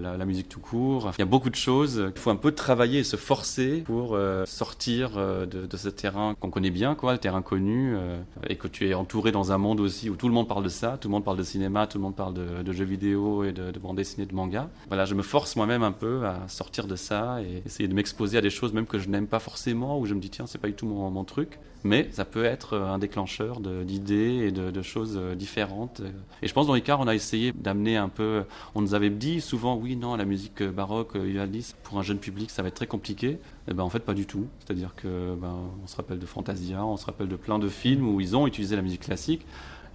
la, 0.00 0.24
musique 0.26 0.48
tout 0.48 0.60
court. 0.60 1.10
Il 1.16 1.20
y 1.20 1.22
a 1.22 1.26
beaucoup 1.26 1.50
de 1.50 1.54
choses. 1.54 2.10
Il 2.14 2.20
faut 2.20 2.30
un 2.30 2.36
peu 2.36 2.52
travailler 2.52 3.00
et 3.00 3.04
se 3.04 3.16
forcer 3.16 3.82
pour 3.86 4.18
sortir 4.44 5.12
de, 5.16 5.46
de 5.46 5.76
ce 5.76 5.88
terrain 5.88 6.34
qu'on 6.38 6.50
connaît 6.50 6.70
bien, 6.70 6.94
quoi, 6.94 7.12
le 7.12 7.18
terrain 7.18 7.42
connu 7.42 7.93
euh, 7.94 8.22
et 8.48 8.56
que 8.56 8.68
tu 8.68 8.88
es 8.88 8.94
entouré 8.94 9.32
dans 9.32 9.52
un 9.52 9.58
monde 9.58 9.80
aussi 9.80 10.10
où 10.10 10.16
tout 10.16 10.28
le 10.28 10.34
monde 10.34 10.48
parle 10.48 10.64
de 10.64 10.68
ça, 10.68 10.98
tout 11.00 11.08
le 11.08 11.12
monde 11.12 11.24
parle 11.24 11.38
de 11.38 11.42
cinéma, 11.42 11.86
tout 11.86 11.98
le 11.98 12.02
monde 12.02 12.16
parle 12.16 12.34
de, 12.34 12.72
jeux 12.72 12.84
vidéo 12.84 13.44
et 13.44 13.52
de, 13.52 13.70
de 13.70 13.78
bande 13.78 13.96
dessinée, 13.96 14.26
de 14.26 14.34
manga. 14.34 14.68
Voilà, 14.88 15.04
je 15.04 15.14
me 15.14 15.22
force 15.22 15.56
moi-même 15.56 15.82
un 15.82 15.92
peu 15.92 16.26
à 16.26 16.48
sortir 16.48 16.86
de 16.86 16.96
ça 16.96 17.40
et 17.42 17.62
essayer 17.64 17.88
de 17.88 17.94
m'exposer 17.94 18.38
à 18.38 18.40
des 18.40 18.50
choses 18.50 18.72
même 18.72 18.86
que 18.86 18.98
je 18.98 19.08
n'aime 19.08 19.26
pas 19.26 19.38
forcément, 19.38 19.98
où 19.98 20.06
je 20.06 20.14
me 20.14 20.20
dis 20.20 20.30
tiens, 20.30 20.46
c'est 20.46 20.58
pas 20.58 20.68
du 20.68 20.74
tout 20.74 20.86
mon 20.86 21.24
truc 21.24 21.58
mais 21.84 22.08
ça 22.12 22.24
peut 22.24 22.44
être 22.44 22.76
un 22.78 22.98
déclencheur 22.98 23.60
d'idées 23.60 24.46
et 24.46 24.50
de, 24.50 24.82
choses 24.82 25.18
différentes. 25.36 26.02
Et 26.42 26.48
je 26.48 26.52
pense 26.52 26.66
dans 26.66 26.74
Icar, 26.74 27.00
on 27.00 27.06
a 27.06 27.14
essayé 27.14 27.52
d'amener 27.52 27.96
un 27.96 28.08
peu. 28.08 28.44
On 28.74 28.80
nous 28.80 28.94
avait 28.94 29.10
dit 29.10 29.40
souvent, 29.40 29.76
oui, 29.76 29.96
non, 29.96 30.16
la 30.16 30.24
musique 30.24 30.62
baroque, 30.62 31.14
Ivaldis, 31.14 31.74
pour 31.82 31.98
un 31.98 32.02
jeune 32.02 32.18
public, 32.18 32.50
ça 32.50 32.62
va 32.62 32.68
être 32.68 32.74
très 32.74 32.86
compliqué. 32.86 33.28
Et 33.28 33.38
eh 33.70 33.74
ben 33.74 33.82
en 33.82 33.90
fait, 33.90 34.00
pas 34.00 34.14
du 34.14 34.26
tout. 34.26 34.46
C'est-à-dire 34.60 34.94
que 34.94 35.34
ben, 35.34 35.56
on 35.82 35.86
se 35.86 35.96
rappelle 35.96 36.18
de 36.18 36.26
Fantasia, 36.26 36.84
on 36.84 36.96
se 36.96 37.06
rappelle 37.06 37.28
de 37.28 37.36
plein 37.36 37.58
de 37.58 37.68
films 37.68 38.08
où 38.08 38.20
ils 38.20 38.36
ont 38.36 38.46
utilisé 38.46 38.76
la 38.76 38.82
musique 38.82 39.02
classique. 39.02 39.46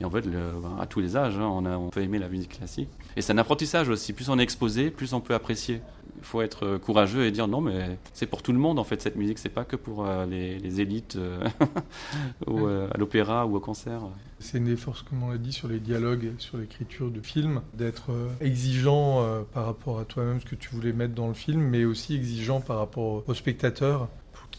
Et 0.01 0.05
en 0.05 0.09
fait, 0.09 0.21
ben, 0.21 0.77
à 0.79 0.85
tous 0.85 1.01
les 1.01 1.17
âges, 1.17 1.37
hein, 1.37 1.49
on, 1.51 1.65
a, 1.65 1.77
on 1.77 1.89
peut 1.89 2.01
aimer 2.01 2.19
la 2.19 2.29
musique 2.29 2.57
classique. 2.57 2.89
Et 3.15 3.21
c'est 3.21 3.33
un 3.33 3.37
apprentissage 3.37 3.89
aussi. 3.89 4.13
Plus 4.13 4.29
on 4.29 4.39
est 4.39 4.43
exposé, 4.43 4.91
plus 4.91 5.13
on 5.13 5.21
peut 5.21 5.33
apprécier 5.33 5.81
il 6.19 6.25
faut 6.25 6.41
être 6.41 6.65
euh, 6.65 6.79
courageux 6.79 7.25
et 7.25 7.31
dire 7.31 7.47
non, 7.47 7.61
mais 7.61 7.97
c'est 8.13 8.25
pour 8.25 8.43
tout 8.43 8.51
le 8.51 8.59
monde 8.59 8.77
en 8.77 8.83
fait 8.83 9.01
cette 9.01 9.15
musique, 9.15 9.39
c'est 9.39 9.49
pas 9.49 9.63
que 9.63 9.75
pour 9.75 10.05
euh, 10.05 10.25
les, 10.25 10.81
élites 10.81 11.17
euh, 12.47 12.87
à 12.91 12.97
l'opéra 12.97 13.45
ou 13.45 13.55
au 13.55 13.59
concert. 13.59 14.01
C'est 14.39 14.57
une 14.57 14.65
des 14.65 14.77
forces, 14.77 15.01
comme 15.01 15.23
on 15.23 15.31
l'a 15.31 15.37
dit, 15.37 15.51
sur 15.51 15.67
les 15.67 15.79
dialogues, 15.79 16.33
sur 16.37 16.57
l'écriture 16.57 17.11
de 17.11 17.21
film, 17.21 17.61
d'être 17.73 18.11
exigeant 18.39 19.25
par 19.53 19.65
rapport 19.65 19.99
à 19.99 20.05
toi-même, 20.05 20.39
ce 20.39 20.45
que 20.45 20.55
tu 20.55 20.69
voulais 20.69 20.93
mettre 20.93 21.13
dans 21.13 21.27
le 21.27 21.33
film, 21.33 21.61
mais 21.61 21.83
aussi 21.83 22.15
exigeant 22.15 22.61
par 22.61 22.77
rapport 22.77 23.23
aux 23.27 23.33
spectateurs 23.33 24.07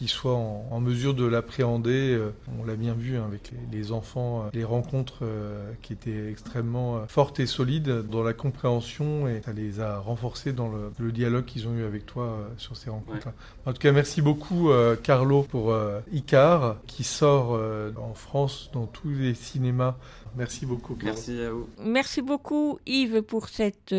qui 0.01 0.07
soit 0.07 0.33
en, 0.33 0.79
mesure 0.79 1.13
de 1.13 1.25
l'appréhender. 1.25 2.15
Euh, 2.15 2.33
on 2.59 2.65
l'a 2.65 2.73
bien 2.73 2.95
vu 2.95 3.17
hein, 3.17 3.25
avec 3.27 3.51
les, 3.71 3.91
enfants, 3.91 4.45
euh, 4.45 4.49
les 4.51 4.63
rencontres 4.63 5.19
euh, 5.21 5.73
qui 5.83 5.93
étaient 5.93 6.27
extrêmement 6.31 7.05
fortes 7.07 7.39
et 7.39 7.45
solides 7.45 8.07
dans 8.09 8.23
la 8.23 8.33
compréhension 8.33 9.27
et 9.27 9.43
ça 9.45 9.53
les 9.53 9.79
a 9.79 9.99
renforcés 9.99 10.53
dans 10.53 10.69
le, 10.69 11.11
dialogue 11.11 11.45
qu'ils 11.45 11.67
ont 11.67 11.75
eu 11.75 11.83
avec 11.83 12.07
toi 12.07 12.39
sur 12.57 12.77
ces 12.77 12.89
rencontres. 12.89 13.27
En 13.67 13.73
tout 13.73 13.79
cas, 13.79 13.91
merci 13.91 14.23
beaucoup 14.23 14.69
Carlo 15.03 15.43
pour 15.43 15.75
Icar 16.11 16.77
qui 16.87 17.03
sort 17.03 17.59
en 17.97 18.13
France 18.13 18.71
dans 18.73 18.87
tous 18.87 19.09
les 19.09 19.35
cinémas 19.35 19.97
Merci 20.37 20.65
beaucoup. 20.65 20.97
Merci 21.03 21.41
à 21.41 21.51
vous. 21.51 21.67
Merci 21.83 22.21
beaucoup 22.21 22.79
Yves 22.85 23.21
pour 23.21 23.49
cette 23.49 23.93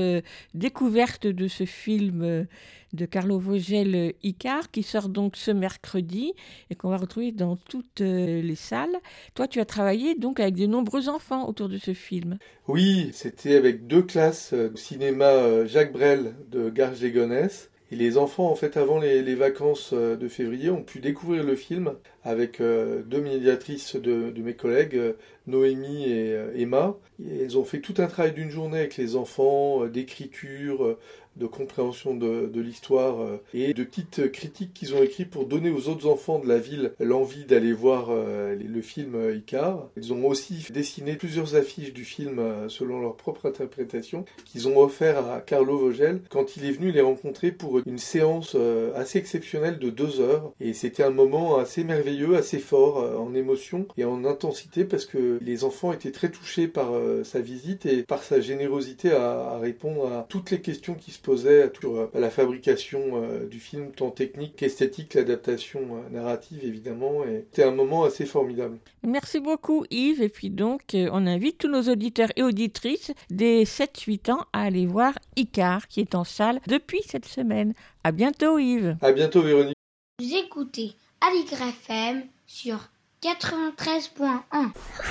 découverte 0.55 1.27
de 1.27 1.47
ce 1.49 1.67
film 1.67 2.47
de 2.93 3.07
Carlo 3.07 3.39
Vogel 3.39 3.95
euh, 3.95 4.13
Icar, 4.23 4.71
qui 4.71 4.83
sort 4.83 5.09
donc 5.09 5.37
ce 5.37 5.51
mercredi 5.51 6.33
et 6.71 6.75
qu'on 6.75 6.91
va 6.91 6.97
retrouver 6.97 7.33
dans 7.33 7.57
toutes 7.57 8.01
euh, 8.01 8.43
les 8.43 8.55
salles. 8.55 8.97
Toi, 9.35 9.49
tu 9.49 9.61
as 9.61 9.65
travaillé 9.65 10.15
donc 10.15 10.41
avec 10.41 10.55
de 10.55 10.67
nombreux 10.67 11.09
enfants 11.09 11.49
autour 11.49 11.69
de 11.69 11.79
ce 11.79 11.95
film. 11.95 12.39
Oui, 12.69 13.11
c'était 13.13 13.57
avec 13.57 13.87
deux 13.87 14.03
classes 14.03 14.53
de 14.53 14.77
cinéma 14.77 15.67
Jacques 15.67 15.93
Brel 15.93 16.35
de 16.51 16.71
Garges-les-Gonesse. 16.71 17.71
Et 17.91 17.97
les 17.97 18.17
enfants, 18.17 18.51
en 18.51 18.55
fait, 18.55 18.79
avant 18.79 18.99
les, 18.99 19.35
vacances 19.35 19.93
de 19.93 20.29
février, 20.29 20.71
ont 20.71 20.83
pu 20.83 21.01
découvrir 21.01 21.45
le 21.45 21.55
film 21.55 21.93
avec 22.25 22.59
deux 22.59 23.21
médiatrices 23.21 23.97
de, 23.97 24.33
mes 24.39 24.55
collègues, 24.55 24.99
Noémie 25.47 26.05
et 26.05 26.35
Emma. 26.57 26.97
Et 27.23 27.43
elles 27.43 27.59
ont 27.59 27.65
fait 27.65 27.81
tout 27.81 27.93
un 27.99 28.07
travail 28.07 28.33
d'une 28.33 28.49
journée 28.49 28.79
avec 28.79 28.97
les 28.97 29.15
enfants, 29.15 29.85
d'écriture, 29.89 30.97
de 31.37 31.47
compréhension 31.47 32.15
de, 32.15 32.61
l'histoire 32.61 33.21
euh, 33.21 33.43
et 33.55 33.75
de 33.75 33.85
petites 33.85 34.31
critiques 34.31 34.73
qu'ils 34.75 34.95
ont 34.95 35.03
écrites 35.03 35.31
pour 35.31 35.47
donner 35.47 35.71
aux 35.71 35.89
autres 35.89 36.07
enfants 36.07 36.39
de 36.39 36.47
la 36.47 36.59
ville 36.59 36.93
l'envie 37.01 37.45
d'aller 37.45 37.73
voir 37.73 38.09
euh, 38.11 38.55
le 38.55 38.83
film 38.83 39.15
euh, 39.15 39.35
Icar. 39.35 39.89
Ils 39.97 40.13
ont 40.13 40.27
aussi 40.27 40.67
dessiné 40.71 41.17
plusieurs 41.17 41.57
affiches 41.57 41.93
du 41.93 42.05
film 42.05 42.41
selon 42.69 43.01
leur 43.01 43.17
propre 43.17 43.47
interprétation 43.47 44.25
qu'ils 44.45 44.69
ont 44.69 44.79
offert 44.79 45.27
à 45.31 45.41
Carlo 45.41 45.79
Vogel 45.79 46.21
quand 46.29 46.57
il 46.57 46.65
est 46.65 46.71
venu 46.71 46.93
les 46.93 47.01
rencontrer 47.01 47.51
pour 47.51 47.81
une 47.85 47.99
séance 47.99 48.57
assez 48.95 49.19
exceptionnelle 49.19 49.79
de 49.79 49.91
deux 49.91 50.21
heures. 50.21 50.53
Et 50.61 50.75
c'était 50.75 51.03
un 51.03 51.11
moment 51.11 51.57
assez 51.57 51.85
merveilleux, 51.85 52.37
assez 52.37 52.59
fort 52.59 53.21
en 53.21 53.35
émotion 53.35 53.87
et 53.97 54.05
en 54.05 54.25
intensité 54.25 54.85
parce 54.85 55.07
que 55.07 55.39
les 55.41 55.65
enfants 55.65 55.93
étaient 55.93 56.13
très 56.13 56.31
touchés 56.31 56.69
par 56.69 56.93
sa 57.25 57.41
visite 57.41 57.87
et 57.87 58.03
par 58.03 58.23
sa 58.23 58.41
générosité 58.41 59.13
à, 59.13 59.59
répondre 59.59 60.13
à 60.13 60.27
toutes 60.29 60.51
les 60.51 60.61
questions 60.61 60.95
qui 60.95 61.11
se 61.11 61.22
posait 61.23 61.73
sur 61.79 61.97
euh, 61.97 62.11
la 62.15 62.31
fabrication 62.31 63.23
euh, 63.23 63.47
du 63.47 63.61
film, 63.61 63.93
tant 63.93 64.11
technique 64.11 64.57
qu'esthétique, 64.57 65.15
l'adaptation 65.15 65.81
euh, 65.81 66.09
narrative 66.11 66.65
évidemment. 66.65 67.25
Et 67.25 67.47
c'était 67.51 67.65
un 67.65 67.71
moment 67.71 68.05
assez 68.05 68.27
formidable. 68.27 68.79
Merci 69.03 69.41
beaucoup 69.41 69.85
Yves. 69.91 70.23
Et 70.23 70.29
puis 70.29 70.51
donc, 70.51 70.83
on 70.95 71.27
invite 71.27 71.59
tous 71.59 71.69
nos 71.69 71.83
auditeurs 71.83 72.31
et 72.37 72.43
auditrices 72.43 73.13
des 73.31 73.65
7-8 73.65 74.33
ans 74.33 74.47
à 74.53 74.63
aller 74.63 74.87
voir 74.87 75.15
Icar 75.37 75.89
qui 75.89 76.01
est 76.01 76.15
en 76.15 76.25
salle 76.25 76.61
depuis 76.67 77.03
cette 77.07 77.27
semaine. 77.27 77.73
À 78.05 78.13
bientôt 78.13 78.59
Yves. 78.59 78.97
À 79.01 79.13
bientôt 79.13 79.43
Véronique. 79.43 79.77
Vous 80.21 80.35
écoutez 80.35 80.93
Aligre 81.21 81.63
FM 81.63 82.25
sur 82.47 82.79
93.1. 83.23 84.41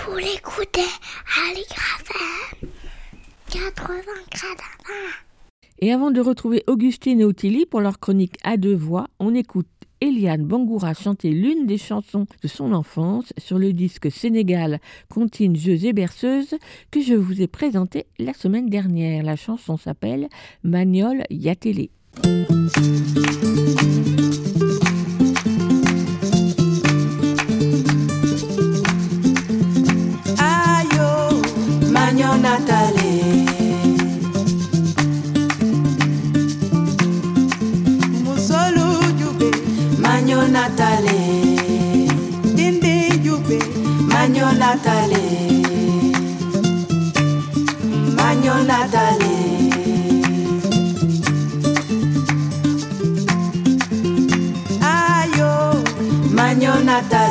Vous 0.05 0.17
l'écoutez 0.17 0.81
Aligre 1.49 1.75
FM 1.99 2.69
80 3.51 4.01
et 5.81 5.91
avant 5.91 6.11
de 6.11 6.21
retrouver 6.21 6.63
Augustine 6.67 7.19
et 7.19 7.25
Ottilie 7.25 7.65
pour 7.65 7.81
leur 7.81 7.99
chronique 7.99 8.35
à 8.43 8.55
deux 8.55 8.75
voix, 8.75 9.07
on 9.19 9.33
écoute 9.33 9.67
Eliane 9.99 10.45
Bangoura 10.45 10.93
chanter 10.93 11.31
l'une 11.31 11.65
des 11.65 11.77
chansons 11.77 12.25
de 12.41 12.47
son 12.47 12.71
enfance 12.71 13.33
sur 13.37 13.59
le 13.59 13.73
disque 13.73 14.11
Sénégal 14.11 14.79
Contine 15.09 15.55
Jeux 15.55 15.85
et 15.85 15.93
Berceuse 15.93 16.55
que 16.91 17.01
je 17.01 17.13
vous 17.13 17.41
ai 17.41 17.47
présenté 17.47 18.05
la 18.19 18.33
semaine 18.33 18.69
dernière. 18.69 19.23
La 19.23 19.35
chanson 19.35 19.77
s'appelle 19.77 20.29
Magnol 20.63 21.23
Yatélé. 21.29 21.91
Ayo, 30.37 31.41
natale 32.41 33.40
magno 44.41 44.57
natale. 44.57 45.21
Magno 48.15 48.63
natale. 48.63 49.29
Ayo 54.79 55.81
magno 56.31 56.79
natale 56.83 57.30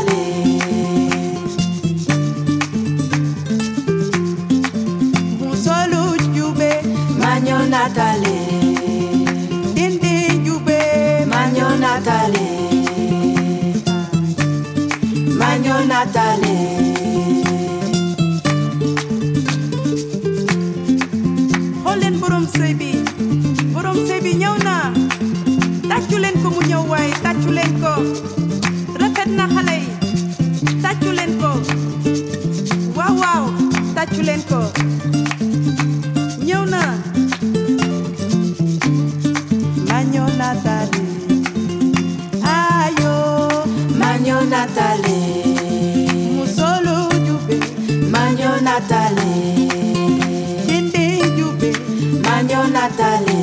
rafet 29.00 29.30
na 29.38 29.44
xale 29.54 29.76
yi 29.82 29.88
tàccu 30.82 31.10
leen 31.18 31.32
ko. 31.40 31.50
Waaw 32.96 33.14
waaw 33.22 33.44
tàccu 33.96 34.20
leen 34.28 34.42
ko. 34.50 34.60
Ñëw 36.46 36.62
na. 36.72 36.82
Magno 39.88 40.24
Natale 40.40 41.02
ayo. 42.54 43.14
Magno 44.00 44.36
Natale 44.52 45.18
Musolo 46.36 46.96
jube 47.26 47.56
Magno 48.14 48.50
Natale 48.66 49.28
Dende 50.68 51.04
jube 51.36 51.70
Magno 52.26 52.60
Natale 52.76 53.38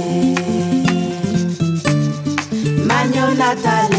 Magno 2.89 3.25
Natale 3.41 3.96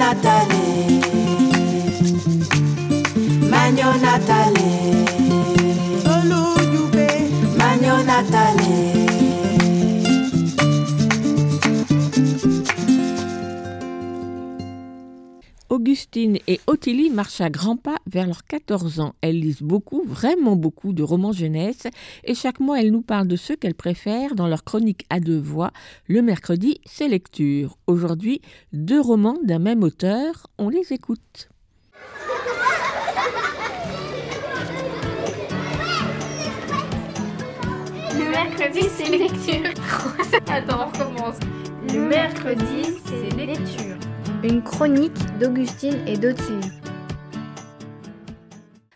Mañana 0.00 0.14
Natale. 0.14 0.80
Mañana 3.50 4.18
Augustine 15.90 16.38
et 16.46 16.60
Ottilie 16.68 17.10
marchent 17.10 17.40
à 17.40 17.50
grands 17.50 17.76
pas 17.76 17.96
vers 18.06 18.24
leurs 18.24 18.44
14 18.44 19.00
ans. 19.00 19.16
Elles 19.22 19.40
lisent 19.40 19.60
beaucoup, 19.60 20.04
vraiment 20.06 20.54
beaucoup 20.54 20.92
de 20.92 21.02
romans 21.02 21.32
jeunesse 21.32 21.88
et 22.22 22.36
chaque 22.36 22.60
mois 22.60 22.80
elles 22.80 22.92
nous 22.92 23.02
parlent 23.02 23.26
de 23.26 23.34
ceux 23.34 23.56
qu'elles 23.56 23.74
préfèrent 23.74 24.36
dans 24.36 24.46
leur 24.46 24.62
chronique 24.62 25.04
à 25.10 25.18
deux 25.18 25.40
voix. 25.40 25.72
Le 26.06 26.22
mercredi, 26.22 26.80
c'est 26.86 27.08
lecture. 27.08 27.76
Aujourd'hui, 27.88 28.40
deux 28.72 29.00
romans 29.00 29.36
d'un 29.42 29.58
même 29.58 29.82
auteur. 29.82 30.46
On 30.58 30.68
les 30.68 30.92
écoute. 30.92 31.48
Le 38.14 38.30
mercredi, 38.30 38.86
c'est 38.96 39.10
lecture. 39.10 39.72
Attends, 40.46 40.86
on 40.86 40.86
recommence. 40.86 41.40
Le 41.92 42.08
mercredi, 42.08 42.94
c'est 43.06 43.36
lecture. 43.36 44.09
Une 44.42 44.62
chronique 44.62 45.18
d'Augustine 45.38 46.02
et 46.06 46.16
d'Ottilie. 46.16 46.70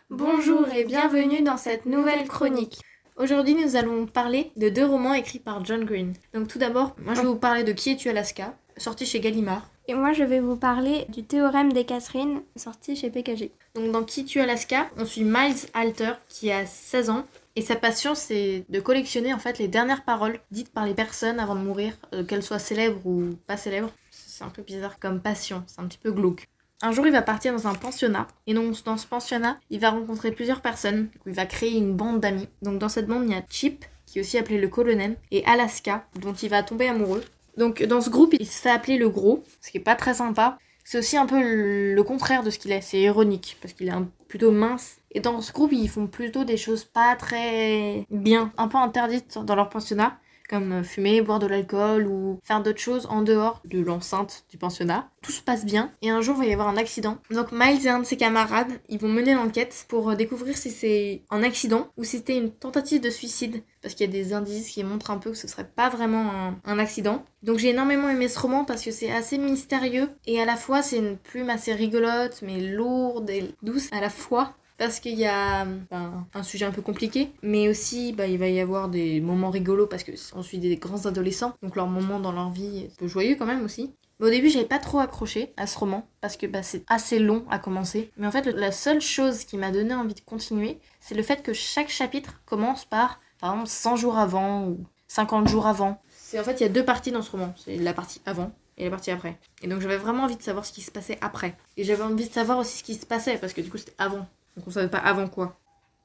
Bonjour 0.09 0.67
et 0.69 0.85
bienvenue 0.85 1.43
dans 1.43 1.57
cette 1.57 1.85
nouvelle 1.85 2.27
chronique. 2.27 2.81
Aujourd'hui, 3.17 3.53
nous 3.53 3.75
allons 3.75 4.07
parler 4.07 4.51
de 4.55 4.69
deux 4.69 4.85
romans 4.85 5.13
écrits 5.13 5.39
par 5.39 5.63
John 5.63 5.85
Green. 5.85 6.13
Donc 6.33 6.47
tout 6.47 6.57
d'abord, 6.57 6.95
moi 6.97 7.13
je 7.13 7.21
vais 7.21 7.27
vous 7.27 7.35
parler 7.35 7.63
de 7.63 7.73
Qui 7.73 7.91
es-tu 7.91 8.09
Alaska, 8.09 8.55
sorti 8.77 9.05
chez 9.05 9.19
Gallimard. 9.19 9.69
Et 9.87 9.93
moi, 9.93 10.13
je 10.13 10.23
vais 10.23 10.39
vous 10.39 10.55
parler 10.55 11.05
du 11.09 11.23
théorème 11.23 11.71
des 11.71 11.85
Catherine, 11.85 12.41
sorti 12.55 12.95
chez 12.95 13.11
PKG. 13.11 13.51
Donc 13.75 13.91
dans 13.91 14.03
Qui 14.03 14.21
es-tu 14.21 14.39
Alaska, 14.39 14.87
on 14.97 15.05
suit 15.05 15.25
Miles 15.25 15.69
Alter 15.75 16.13
qui 16.27 16.51
a 16.51 16.65
16 16.65 17.11
ans 17.11 17.23
et 17.57 17.61
sa 17.61 17.77
passion, 17.77 18.15
c'est 18.15 18.65
de 18.67 18.79
collectionner 18.81 19.33
en 19.33 19.39
fait 19.39 19.59
les 19.59 19.69
dernières 19.69 20.03
paroles 20.03 20.39
dites 20.51 20.73
par 20.73 20.85
les 20.85 20.93
personnes 20.93 21.39
avant 21.39 21.55
de 21.55 21.61
mourir, 21.61 21.93
euh, 22.13 22.25
qu'elles 22.25 22.43
soient 22.43 22.59
célèbres 22.59 22.99
ou 23.05 23.29
pas 23.47 23.55
célèbres. 23.55 23.91
C'est 24.37 24.43
un 24.43 24.49
peu 24.49 24.63
bizarre 24.63 24.99
comme 24.99 25.21
passion, 25.21 25.63
c'est 25.65 25.79
un 25.79 25.85
petit 25.85 25.97
peu 25.97 26.11
glauque. 26.11 26.49
Un 26.81 26.91
jour, 26.91 27.07
il 27.07 27.13
va 27.13 27.21
partir 27.21 27.53
dans 27.53 27.67
un 27.69 27.73
pensionnat, 27.73 28.27
et 28.47 28.53
donc 28.53 28.83
dans 28.83 28.97
ce 28.97 29.07
pensionnat, 29.07 29.57
il 29.69 29.79
va 29.79 29.91
rencontrer 29.91 30.33
plusieurs 30.33 30.59
personnes. 30.59 31.07
Il 31.25 31.31
va 31.31 31.45
créer 31.45 31.77
une 31.77 31.95
bande 31.95 32.19
d'amis. 32.19 32.49
Donc 32.61 32.77
dans 32.77 32.89
cette 32.89 33.07
bande, 33.07 33.23
il 33.23 33.31
y 33.31 33.33
a 33.33 33.43
Chip, 33.49 33.85
qui 34.05 34.17
est 34.17 34.21
aussi 34.21 34.37
appelé 34.37 34.57
le 34.57 34.67
colonel, 34.67 35.15
et 35.31 35.45
Alaska, 35.45 36.05
dont 36.19 36.33
il 36.33 36.49
va 36.49 36.63
tomber 36.63 36.89
amoureux. 36.89 37.23
Donc 37.57 37.81
dans 37.83 38.01
ce 38.01 38.09
groupe, 38.09 38.35
il 38.37 38.45
se 38.45 38.59
fait 38.59 38.71
appeler 38.71 38.97
le 38.97 39.07
gros, 39.07 39.41
ce 39.61 39.71
qui 39.71 39.77
est 39.77 39.79
pas 39.79 39.95
très 39.95 40.15
sympa. 40.15 40.57
C'est 40.83 40.97
aussi 40.97 41.15
un 41.15 41.27
peu 41.27 41.39
le 41.41 42.03
contraire 42.03 42.43
de 42.43 42.49
ce 42.49 42.59
qu'il 42.59 42.73
est, 42.73 42.81
c'est 42.81 42.99
ironique, 42.99 43.57
parce 43.61 43.73
qu'il 43.73 43.87
est 43.87 43.91
un 43.91 44.09
plutôt 44.27 44.51
mince. 44.51 44.97
Et 45.11 45.21
dans 45.21 45.39
ce 45.39 45.53
groupe, 45.53 45.71
ils 45.71 45.89
font 45.89 46.07
plutôt 46.07 46.43
des 46.43 46.57
choses 46.57 46.83
pas 46.83 47.15
très 47.15 48.05
bien, 48.11 48.51
un 48.57 48.67
peu 48.67 48.77
interdites 48.79 49.39
dans 49.45 49.55
leur 49.55 49.69
pensionnat, 49.69 50.19
comme 50.47 50.83
fumer, 50.83 51.21
boire 51.21 51.39
de 51.39 51.47
l'alcool 51.47 52.07
ou 52.07 52.39
faire 52.43 52.61
d'autres 52.61 52.79
choses 52.79 53.07
en 53.09 53.21
dehors 53.21 53.61
de 53.65 53.79
l'enceinte 53.79 54.45
du 54.49 54.57
pensionnat. 54.57 55.09
Tout 55.21 55.31
se 55.31 55.41
passe 55.41 55.65
bien 55.65 55.91
et 56.01 56.09
un 56.09 56.21
jour 56.21 56.35
il 56.37 56.43
va 56.43 56.45
y 56.45 56.53
avoir 56.53 56.67
un 56.67 56.77
accident. 56.77 57.17
Donc 57.31 57.51
Miles 57.51 57.85
et 57.85 57.89
un 57.89 57.99
de 57.99 58.05
ses 58.05 58.17
camarades, 58.17 58.71
ils 58.89 58.99
vont 58.99 59.07
mener 59.07 59.33
l'enquête 59.33 59.85
pour 59.87 60.15
découvrir 60.15 60.57
si 60.57 60.71
c'est 60.71 61.23
un 61.29 61.43
accident 61.43 61.87
ou 61.97 62.03
si 62.03 62.17
c'était 62.17 62.37
une 62.37 62.51
tentative 62.51 63.01
de 63.01 63.09
suicide. 63.09 63.63
Parce 63.81 63.93
qu'il 63.93 64.05
y 64.07 64.09
a 64.09 64.11
des 64.11 64.33
indices 64.33 64.69
qui 64.69 64.83
montrent 64.83 65.11
un 65.11 65.17
peu 65.17 65.31
que 65.31 65.37
ce 65.37 65.47
serait 65.47 65.67
pas 65.67 65.89
vraiment 65.89 66.31
un, 66.31 66.59
un 66.65 66.79
accident. 66.79 67.23
Donc 67.43 67.59
j'ai 67.59 67.69
énormément 67.69 68.09
aimé 68.09 68.27
ce 68.27 68.39
roman 68.39 68.65
parce 68.65 68.83
que 68.83 68.91
c'est 68.91 69.11
assez 69.11 69.37
mystérieux 69.37 70.09
et 70.25 70.41
à 70.41 70.45
la 70.45 70.55
fois 70.55 70.81
c'est 70.81 70.97
une 70.97 71.17
plume 71.17 71.49
assez 71.49 71.73
rigolote 71.73 72.41
mais 72.41 72.59
lourde 72.59 73.29
et 73.29 73.53
douce 73.61 73.89
à 73.91 74.01
la 74.01 74.09
fois 74.09 74.55
parce 74.77 74.99
qu'il 74.99 75.17
y 75.17 75.25
a 75.25 75.65
ben, 75.65 76.27
un 76.33 76.43
sujet 76.43 76.65
un 76.65 76.71
peu 76.71 76.81
compliqué, 76.81 77.31
mais 77.41 77.69
aussi 77.69 78.13
bah, 78.13 78.27
il 78.27 78.37
va 78.37 78.47
y 78.47 78.59
avoir 78.59 78.89
des 78.89 79.21
moments 79.21 79.49
rigolos 79.49 79.87
parce 79.87 80.03
qu'on 80.03 80.41
suit 80.41 80.59
des 80.59 80.75
grands 80.77 81.05
adolescents, 81.05 81.53
donc 81.61 81.75
leur 81.75 81.87
moment 81.87 82.19
dans 82.19 82.31
leur 82.31 82.49
vie 82.49 82.79
est 82.79 82.85
un 82.85 82.95
peu 82.97 83.07
joyeux 83.07 83.35
quand 83.37 83.45
même 83.45 83.63
aussi. 83.63 83.93
Mais 84.19 84.27
au 84.27 84.29
début, 84.29 84.49
j'avais 84.49 84.65
pas 84.65 84.79
trop 84.79 84.99
accroché 84.99 85.53
à 85.57 85.67
ce 85.67 85.77
roman 85.77 86.07
parce 86.21 86.37
que 86.37 86.47
bah, 86.47 86.63
c'est 86.63 86.83
assez 86.87 87.19
long 87.19 87.45
à 87.49 87.59
commencer. 87.59 88.11
Mais 88.17 88.27
en 88.27 88.31
fait, 88.31 88.45
la 88.45 88.71
seule 88.71 89.01
chose 89.01 89.43
qui 89.43 89.57
m'a 89.57 89.71
donné 89.71 89.93
envie 89.93 90.13
de 90.13 90.21
continuer, 90.21 90.79
c'est 91.01 91.15
le 91.15 91.23
fait 91.23 91.43
que 91.43 91.53
chaque 91.53 91.89
chapitre 91.89 92.41
commence 92.45 92.85
par, 92.85 93.19
par 93.39 93.51
exemple, 93.51 93.69
100 93.69 93.95
jours 93.97 94.17
avant 94.17 94.67
ou 94.67 94.85
50 95.09 95.49
jours 95.49 95.67
avant. 95.67 96.01
C'est 96.09 96.39
en 96.39 96.43
fait, 96.43 96.61
il 96.61 96.63
y 96.63 96.65
a 96.65 96.69
deux 96.69 96.85
parties 96.85 97.11
dans 97.11 97.21
ce 97.21 97.31
roman. 97.31 97.53
C'est 97.57 97.75
la 97.75 97.93
partie 97.93 98.21
avant 98.25 98.51
et 98.77 98.85
la 98.85 98.89
partie 98.89 99.11
après. 99.11 99.37
Et 99.61 99.67
donc 99.67 99.81
j'avais 99.81 99.97
vraiment 99.97 100.23
envie 100.23 100.37
de 100.37 100.41
savoir 100.41 100.65
ce 100.65 100.73
qui 100.73 100.81
se 100.81 100.91
passait 100.91 101.17
après. 101.21 101.55
Et 101.77 101.83
j'avais 101.83 102.03
envie 102.03 102.27
de 102.27 102.33
savoir 102.33 102.57
aussi 102.57 102.79
ce 102.79 102.83
qui 102.83 102.95
se 102.95 103.05
passait 103.05 103.37
parce 103.37 103.53
que 103.53 103.61
du 103.61 103.69
coup 103.69 103.77
c'était 103.77 103.95
avant. 103.97 104.27
Donc 104.55 104.67
on 104.67 104.71
savait 104.71 104.89
pas 104.89 104.99
avant 104.99 105.27
quoi. 105.27 105.57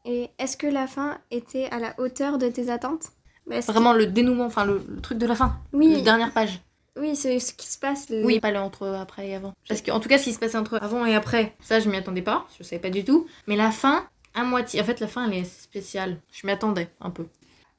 Et 0.05 0.31
est-ce 0.39 0.57
que 0.57 0.67
la 0.67 0.87
fin 0.87 1.19
était 1.31 1.67
à 1.71 1.79
la 1.79 1.95
hauteur 1.99 2.39
de 2.39 2.49
tes 2.49 2.71
attentes? 2.71 3.09
Bah, 3.47 3.61
Vraiment 3.61 3.93
le 3.93 4.07
dénouement, 4.07 4.47
enfin 4.47 4.65
le, 4.65 4.83
le, 4.89 5.01
truc 5.01 5.19
de 5.19 5.27
la 5.27 5.35
fin. 5.35 5.59
Oui. 5.73 5.95
Les 5.95 6.03
dernières 6.03 6.33
pages. 6.33 6.61
Oui, 6.97 7.17
c'est 7.17 7.39
ce 7.39 7.53
qui 7.55 7.67
se 7.67 7.79
passe. 7.79 8.09
Le... 8.11 8.25
Oui, 8.25 8.41
pas 8.41 8.51
le 8.51 8.59
entre 8.59 8.87
après 8.89 9.29
et 9.29 9.35
avant. 9.35 9.53
Parce 9.69 9.83
qu'en 9.83 10.01
tout 10.01 10.09
cas, 10.09 10.19
ce 10.19 10.25
qui 10.25 10.33
se 10.33 10.39
passait 10.39 10.57
entre 10.57 10.83
avant 10.83 11.07
et 11.07 11.15
après, 11.15 11.55
ça 11.61 11.81
je 11.81 11.89
m'y 11.89 11.97
attendais 11.97 12.23
pas, 12.23 12.47
je 12.59 12.63
savais 12.63 12.81
pas 12.81 12.91
du 12.91 13.05
tout. 13.05 13.27
Mais 13.47 13.57
la 13.57 13.71
fin, 13.71 14.07
à 14.35 14.45
moitié. 14.45 14.81
En 14.81 14.85
fait, 14.85 15.01
la 15.01 15.07
fin 15.07 15.27
elle 15.27 15.39
est 15.39 15.45
spéciale. 15.45 16.19
Je 16.33 16.47
m'y 16.47 16.53
attendais 16.53 16.89
un 17.01 17.11
peu. 17.11 17.27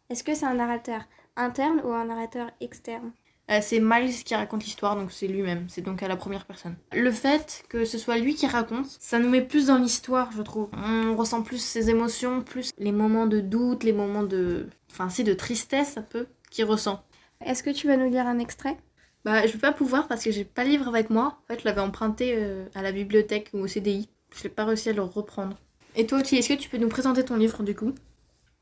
Est-ce 0.09 0.23
que 0.23 0.33
c'est 0.33 0.45
un 0.45 0.55
narrateur 0.55 1.01
interne 1.35 1.81
ou 1.83 1.91
un 1.91 2.05
narrateur 2.05 2.51
externe? 2.59 3.11
C'est 3.59 3.81
Miles 3.81 4.23
qui 4.23 4.33
raconte 4.33 4.63
l'histoire, 4.63 4.95
donc 4.95 5.11
c'est 5.11 5.27
lui-même, 5.27 5.65
c'est 5.67 5.81
donc 5.81 6.01
à 6.03 6.07
la 6.07 6.15
première 6.15 6.45
personne. 6.45 6.75
Le 6.93 7.11
fait 7.11 7.63
que 7.67 7.83
ce 7.83 7.97
soit 7.97 8.17
lui 8.17 8.35
qui 8.35 8.47
raconte, 8.47 8.85
ça 8.99 9.19
nous 9.19 9.29
met 9.29 9.41
plus 9.41 9.67
dans 9.67 9.77
l'histoire, 9.77 10.31
je 10.31 10.41
trouve. 10.41 10.69
On 10.73 11.15
ressent 11.17 11.41
plus 11.41 11.61
ses 11.61 11.89
émotions, 11.89 12.41
plus 12.41 12.71
les 12.77 12.93
moments 12.93 13.27
de 13.27 13.41
doute, 13.41 13.83
les 13.83 13.91
moments 13.93 14.23
de... 14.23 14.67
Enfin, 14.89 15.09
c'est 15.09 15.23
de 15.23 15.33
tristesse 15.33 15.97
un 15.97 16.01
peu 16.03 16.27
qu'il 16.49 16.65
ressent. 16.65 17.03
Est-ce 17.45 17.63
que 17.63 17.71
tu 17.71 17.87
vas 17.87 17.97
nous 17.97 18.09
lire 18.09 18.27
un 18.27 18.39
extrait? 18.39 18.77
Bah, 19.25 19.45
je 19.45 19.53
vais 19.53 19.59
pas 19.59 19.71
pouvoir 19.71 20.07
parce 20.07 20.23
que 20.23 20.31
j'ai 20.31 20.45
pas 20.45 20.63
le 20.63 20.69
livre 20.71 20.87
avec 20.87 21.09
moi. 21.09 21.39
En 21.43 21.53
fait, 21.53 21.59
je 21.59 21.65
l'avais 21.65 21.81
emprunté 21.81 22.35
euh, 22.37 22.65
à 22.73 22.81
la 22.81 22.91
bibliothèque 22.91 23.49
ou 23.53 23.59
au 23.59 23.67
CDI. 23.67 24.09
Je 24.35 24.43
n'ai 24.43 24.49
pas 24.49 24.65
réussi 24.65 24.89
à 24.89 24.93
le 24.93 25.01
reprendre. 25.01 25.57
Et 25.95 26.05
toi, 26.05 26.21
est-ce 26.21 26.47
que 26.47 26.53
tu 26.53 26.69
peux 26.69 26.77
nous 26.77 26.87
présenter 26.87 27.23
ton 27.25 27.35
livre 27.35 27.63
du 27.63 27.75
coup? 27.75 27.93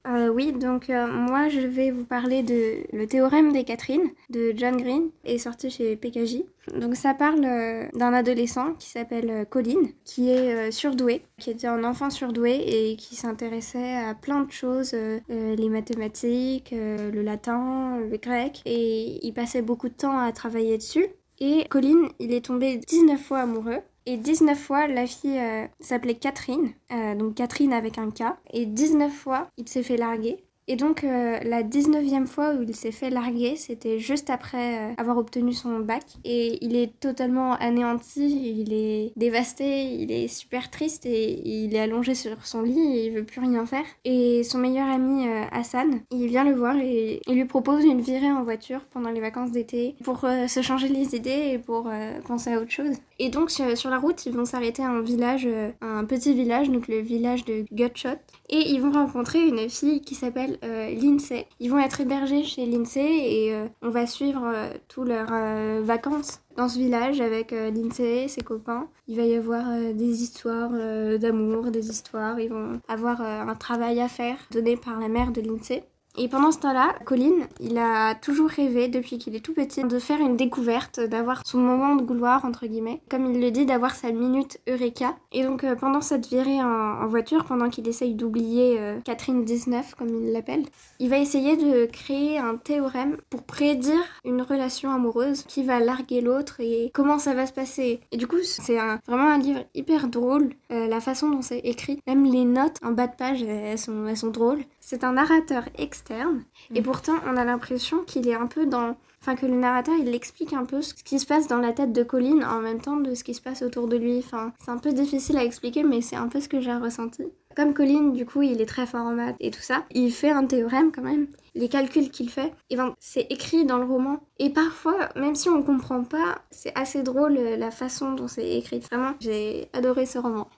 Euh, 0.08 0.30
oui, 0.30 0.54
donc 0.54 0.89
euh, 0.89 1.08
moi 1.08 1.50
je 1.50 1.60
vais 1.60 1.91
vous 1.91 2.06
parler 2.06 2.41
de 2.41 2.84
Le 2.93 3.06
théorème 3.06 3.52
des 3.52 3.66
Catherine 3.66 4.10
de 4.30 4.54
John 4.56 4.78
Green, 4.78 5.10
est 5.26 5.38
sorti 5.38 5.70
chez 5.70 5.95
PKJ. 5.97 6.43
Donc 6.80 6.95
ça 6.95 7.14
parle 7.14 7.43
euh, 7.43 7.86
d'un 7.93 8.14
adolescent 8.14 8.76
qui 8.76 8.89
s'appelle 8.89 9.45
Colin, 9.50 9.89
qui 10.06 10.30
est 10.30 10.72
surdoué, 10.72 11.24
qui 11.38 11.50
était 11.52 11.68
un 11.68 11.84
enfant 11.84 12.10
surdoué 12.10 12.64
et 12.66 12.95
qui 12.95 13.16
s'intéressait 13.16 13.97
à 13.97 14.16
plein 14.16 14.41
de 14.41 14.52
choses, 14.52 14.95
les 15.28 15.70
mathématiques, 15.70 16.72
le 16.72 17.22
latin, 17.22 17.97
le 18.00 18.18
grec, 18.18 18.62
et 18.66 19.26
il 19.26 19.34
passait 19.34 19.62
beaucoup 19.62 19.89
de 19.89 19.93
temps 19.93 20.18
à 20.18 20.32
travailler 20.32 20.78
dessus. 20.78 21.08
Et 21.39 21.66
Colin, 21.70 22.10
il 22.20 22.34
est 22.34 22.45
tombé 22.45 22.78
19 22.78 23.20
fois 23.20 23.39
amoureux. 23.39 23.80
Et 24.06 24.18
19 24.18 24.58
fois, 24.58 24.88
la 24.88 25.06
fille 25.06 25.39
euh, 25.39 25.68
s'appelait 25.80 26.16
Catherine, 26.16 26.74
euh, 26.91 27.16
donc 27.16 27.36
Catherine 27.36 27.74
avec 27.74 27.97
un 27.97 28.10
K. 28.10 28.24
Et 28.52 28.66
19 28.66 29.12
fois, 29.12 29.47
il 29.58 29.68
s'est 29.68 29.84
fait 29.84 29.97
larguer. 29.97 30.43
Et 30.70 30.76
donc 30.76 31.03
euh, 31.03 31.39
la 31.43 31.63
19e 31.63 32.28
fois 32.28 32.53
où 32.53 32.61
il 32.61 32.76
s'est 32.76 32.91
fait 32.91 33.09
larguer, 33.09 33.55
c'était 33.55 33.97
juste 33.97 34.30
après 34.30 34.78
euh, 34.78 34.93
avoir 34.97 35.17
obtenu 35.17 35.51
son 35.51 35.80
bac. 35.80 36.03
Et 36.24 36.63
il 36.63 36.76
est 36.76 36.99
totalement 36.99 37.53
anéanti, 37.55 38.61
il 38.61 38.72
est 38.72 39.11
dévasté, 39.15 39.95
il 39.95 40.11
est 40.11 40.28
super 40.28 40.70
triste 40.70 41.07
et 41.07 41.41
il 41.43 41.76
est 41.76 41.80
allongé 41.80 42.13
sur 42.13 42.45
son 42.45 42.61
lit 42.61 42.97
et 42.97 43.07
il 43.07 43.13
veut 43.13 43.24
plus 43.24 43.41
rien 43.41 43.65
faire. 43.65 43.84
Et 44.05 44.43
son 44.43 44.59
meilleur 44.59 44.88
ami 44.88 45.28
euh, 45.28 45.41
Hassan, 45.51 46.01
il 46.11 46.28
vient 46.28 46.43
le 46.43 46.53
voir 46.53 46.76
et 46.78 47.20
il 47.28 47.34
lui 47.34 47.45
propose 47.45 47.84
une 47.84 48.01
virée 48.01 48.32
en 48.32 48.43
voiture 48.43 48.82
pendant 48.91 49.09
les 49.09 49.22
vacances 49.22 49.51
d'été 49.51 49.95
pour 50.03 50.20
se 50.20 50.61
changer 50.61 50.88
les 50.88 51.15
idées 51.15 51.49
et 51.53 51.57
pour 51.57 51.89
penser 52.28 52.53
à 52.53 52.59
autre 52.59 52.70
chose. 52.70 52.95
Et 53.17 53.30
donc 53.30 53.49
sur, 53.49 53.89
la 53.89 53.97
route, 53.97 54.24
ils 54.28 54.34
vont 54.34 54.45
s'arrêter 54.45 54.84
à 54.84 54.89
un 54.89 55.01
village, 55.01 55.47
un 55.82 56.05
petit 56.05 56.36
village, 56.36 56.70
donc 56.70 56.88
le 56.88 56.99
village 56.99 57.43
de 57.45 57.65
Gutshot. 57.74 58.20
Et 58.49 58.70
ils 58.70 58.82
vont 58.82 58.91
rencontrer 58.91 59.41
une 59.47 59.70
fille 59.70 60.01
qui 60.01 60.15
s'appelle 60.15 60.59
l'INSEE. 60.64 61.45
Ils 61.60 61.70
vont 61.70 61.80
être 61.80 62.01
hébergés 62.01 62.43
chez 62.43 62.66
l'INSEE 62.66 62.99
et 62.99 63.53
euh, 63.53 63.68
on 63.82 63.89
va 63.89 64.05
suivre 64.05 64.43
euh, 64.45 64.70
tous 64.88 65.03
leurs 65.03 65.32
euh, 65.32 65.82
vacances 65.84 66.41
dans 66.57 66.68
ce 66.68 66.78
village 66.78 67.22
avec 67.22 67.53
euh, 67.53 67.72
l'INSEE, 67.72 68.28
ses 68.28 68.41
copains. 68.41 68.88
Il 69.07 69.18
va 69.18 69.24
y 69.24 69.36
avoir 69.36 69.70
euh, 69.70 69.93
des 69.93 70.24
histoires 70.24 70.72
d'amour, 71.20 71.72
des 71.72 71.89
histoires. 71.89 72.39
Ils 72.39 72.49
vont 72.49 72.82
avoir 72.88 73.22
un 73.22 73.55
travail 73.55 73.99
à 74.01 74.07
faire 74.07 74.38
donné 74.51 74.78
par 74.78 74.99
la 74.99 75.07
mère 75.07 75.32
de 75.32 75.41
l'INSEE. 75.41 75.84
Et 76.18 76.28
pendant 76.28 76.51
ce 76.51 76.60
temps-là, 76.60 76.95
Colin, 77.05 77.47
il 77.60 77.78
a 77.78 78.16
toujours 78.16 78.49
rêvé, 78.49 78.88
depuis 78.88 79.18
qu'il 79.18 79.36
est 79.36 79.39
tout 79.39 79.53
petit, 79.53 79.84
de 79.84 79.99
faire 79.99 80.20
une 80.20 80.36
découverte, 80.36 80.99
d'avoir 80.99 81.45
son 81.45 81.60
moment 81.60 81.95
de 81.95 82.03
gloire, 82.03 82.45
entre 82.45 82.66
guillemets. 82.66 83.01
Comme 83.10 83.32
il 83.32 83.39
le 83.39 83.51
dit, 83.51 83.66
d'avoir 83.66 83.95
sa 83.95 84.12
minute 84.12 84.60
Eureka. 84.68 85.16
Et 85.32 85.43
donc, 85.43 85.64
euh, 85.64 85.76
pendant 85.76 86.01
cette 86.01 86.28
virée 86.28 86.62
en, 86.62 87.07
voiture, 87.07 87.45
pendant 87.45 87.70
qu'il 87.70 87.88
essaye 87.88 88.16
d'oublier 88.16 88.80
euh, 88.80 88.99
Catherine 89.01 89.45
19, 89.45 89.95
comme 89.95 90.10
il 90.10 90.32
l'appelle, 90.32 90.64
il 90.99 91.10
va 91.10 91.20
essayer 91.20 91.55
de 91.55 91.86
créer 91.86 92.38
un 92.38 92.57
théorème 92.57 93.18
pour 93.30 93.43
prédire 93.43 94.03
une 94.26 94.41
relation 94.41 94.91
amoureuse 94.91 95.43
qui 95.43 95.64
va 95.64 95.80
larguer 95.80 96.22
l'autre 96.22 96.55
et 96.60 96.91
comment 96.93 97.20
ça 97.20 97.34
va 97.34 97.45
se 97.45 97.53
passer. 97.53 98.01
Et 98.12 98.18
du 98.18 98.28
coup, 98.28 98.38
c'est 98.43 98.78
vraiment 99.07 99.30
un 99.30 99.38
livre 99.38 99.64
hyper 99.76 100.07
drôle. 100.07 100.49
Euh, 100.72 100.88
la 100.88 100.99
façon 100.99 101.30
dont 101.30 101.41
c'est 101.41 101.60
écrit, 101.60 102.01
même 102.07 102.26
les 102.26 102.45
notes 102.45 102.78
en 102.84 102.91
bas 102.91 103.07
de 103.07 103.16
page, 103.16 103.43
elles 103.43 103.78
sont 103.78 104.30
drôles. 104.30 104.64
C'est 104.89 105.03
un 105.03 105.11
narrateur 105.11 105.65
externe. 105.77 106.45
Et 106.73 106.81
pourtant, 106.81 107.13
on 107.27 107.37
a 107.37 107.45
l'impression 107.45 107.99
qu'il 108.05 108.27
est 108.27 108.33
un 108.33 108.47
peu 108.47 108.65
dans... 108.65 108.97
Enfin, 109.21 109.35
que 109.35 109.45
le 109.45 109.53
narrateur, 109.53 109.93
il 109.93 110.15
explique 110.15 110.51
un 110.51 110.65
peu 110.65 110.81
ce 110.81 110.95
qui 110.95 111.19
se 111.19 111.27
passe 111.27 111.47
dans 111.47 111.59
la 111.59 111.73
tête 111.73 111.93
de 111.93 112.01
Colin 112.01 112.41
en 112.41 112.59
même 112.59 112.81
temps 112.81 112.95
de 112.95 113.13
ce 113.13 113.23
qui 113.23 113.35
se 113.35 113.41
passe 113.41 113.61
autour 113.61 113.87
de 113.87 113.97
lui. 113.97 114.17
Enfin, 114.17 114.51
c'est 114.57 114.71
un 114.71 114.79
peu 114.79 114.91
difficile 114.91 115.37
à 115.37 115.43
expliquer, 115.43 115.83
mais 115.83 116.01
c'est 116.01 116.15
un 116.15 116.27
peu 116.27 116.41
ce 116.41 116.49
que 116.49 116.59
j'ai 116.59 116.73
ressenti. 116.73 117.21
Comme 117.55 117.75
Colin, 117.75 118.09
du 118.09 118.25
coup, 118.25 118.41
il 118.41 118.61
est 118.61 118.65
très 118.65 118.87
fort 118.87 119.05
en 119.05 119.11
maths 119.11 119.35
et 119.39 119.51
tout 119.51 119.61
ça, 119.61 119.83
il 119.91 120.11
fait 120.11 120.31
un 120.31 120.47
théorème 120.47 120.91
quand 120.91 121.03
même. 121.03 121.27
Les 121.53 121.69
calculs 121.69 122.09
qu'il 122.09 122.31
fait, 122.31 122.51
et 122.71 122.75
ben, 122.75 122.95
c'est 122.97 123.27
écrit 123.29 123.65
dans 123.65 123.77
le 123.77 123.85
roman. 123.85 124.21
Et 124.39 124.49
parfois, 124.49 125.09
même 125.15 125.35
si 125.35 125.49
on 125.49 125.61
comprend 125.61 126.03
pas, 126.03 126.41
c'est 126.49 126.75
assez 126.75 127.03
drôle 127.03 127.37
euh, 127.37 127.57
la 127.57 127.69
façon 127.69 128.13
dont 128.13 128.27
c'est 128.27 128.57
écrit. 128.57 128.79
Vraiment, 128.79 129.13
j'ai 129.19 129.69
adoré 129.71 130.07
ce 130.07 130.17
roman. 130.17 130.49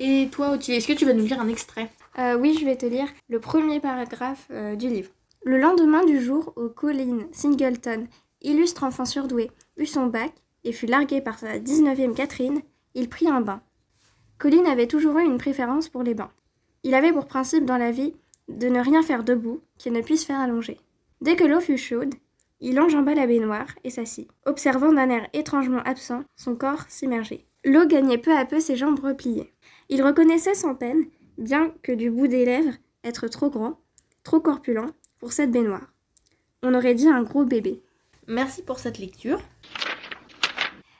Et 0.00 0.28
toi, 0.32 0.56
est-ce 0.56 0.88
que 0.88 0.94
tu 0.94 1.04
vas 1.04 1.12
nous 1.12 1.26
lire 1.26 1.40
un 1.40 1.48
extrait? 1.48 1.92
Euh, 2.18 2.36
oui, 2.36 2.56
je 2.58 2.64
vais 2.64 2.76
te 2.76 2.86
lire 2.86 3.08
le 3.28 3.38
premier 3.38 3.78
paragraphe 3.78 4.48
euh, 4.50 4.74
du 4.74 4.88
livre. 4.88 5.10
Le 5.44 5.58
lendemain 5.58 6.04
du 6.04 6.20
jour 6.20 6.52
où 6.56 6.68
Colin 6.68 7.28
Singleton, 7.30 8.08
illustre 8.42 8.82
enfant 8.82 9.04
surdoué, 9.04 9.50
eut 9.76 9.86
son 9.86 10.06
bac 10.06 10.32
et 10.64 10.72
fut 10.72 10.86
largué 10.86 11.20
par 11.20 11.38
sa 11.38 11.58
19e 11.58 12.14
Catherine, 12.14 12.60
il 12.94 13.08
prit 13.08 13.28
un 13.28 13.40
bain. 13.40 13.60
Colin 14.38 14.64
avait 14.64 14.88
toujours 14.88 15.18
eu 15.18 15.24
une 15.24 15.38
préférence 15.38 15.88
pour 15.88 16.02
les 16.02 16.14
bains. 16.14 16.32
Il 16.82 16.94
avait 16.94 17.12
pour 17.12 17.26
principe 17.26 17.64
dans 17.64 17.78
la 17.78 17.92
vie 17.92 18.14
de 18.48 18.68
ne 18.68 18.80
rien 18.80 19.02
faire 19.02 19.22
debout 19.22 19.60
qui 19.78 19.90
ne 19.92 20.00
puisse 20.00 20.24
faire 20.24 20.40
allonger. 20.40 20.78
Dès 21.20 21.36
que 21.36 21.44
l'eau 21.44 21.60
fut 21.60 21.78
chaude, 21.78 22.14
il 22.60 22.80
enjamba 22.80 23.14
la 23.14 23.26
baignoire 23.26 23.68
et 23.84 23.90
s'assit, 23.90 24.28
observant 24.44 24.92
d'un 24.92 25.10
air 25.10 25.28
étrangement 25.32 25.82
absent 25.84 26.24
son 26.34 26.56
corps 26.56 26.84
s'immerger. 26.88 27.46
L'eau 27.64 27.86
gagnait 27.86 28.18
peu 28.18 28.36
à 28.36 28.44
peu 28.44 28.58
ses 28.58 28.76
jambes 28.76 29.00
repliées. 29.00 29.52
Il 29.88 30.02
reconnaissait 30.02 30.54
sans 30.54 30.74
peine, 30.74 31.04
bien 31.38 31.72
que 31.82 31.92
du 31.92 32.10
bout 32.10 32.26
des 32.26 32.44
lèvres, 32.44 32.74
être 33.04 33.28
trop 33.28 33.48
grand, 33.50 33.78
trop 34.24 34.40
corpulent 34.40 34.92
pour 35.18 35.32
cette 35.32 35.50
baignoire. 35.50 35.92
On 36.62 36.74
aurait 36.74 36.94
dit 36.94 37.08
un 37.08 37.22
gros 37.22 37.44
bébé. 37.44 37.82
Merci 38.26 38.62
pour 38.62 38.78
cette 38.78 38.98
lecture. 38.98 39.40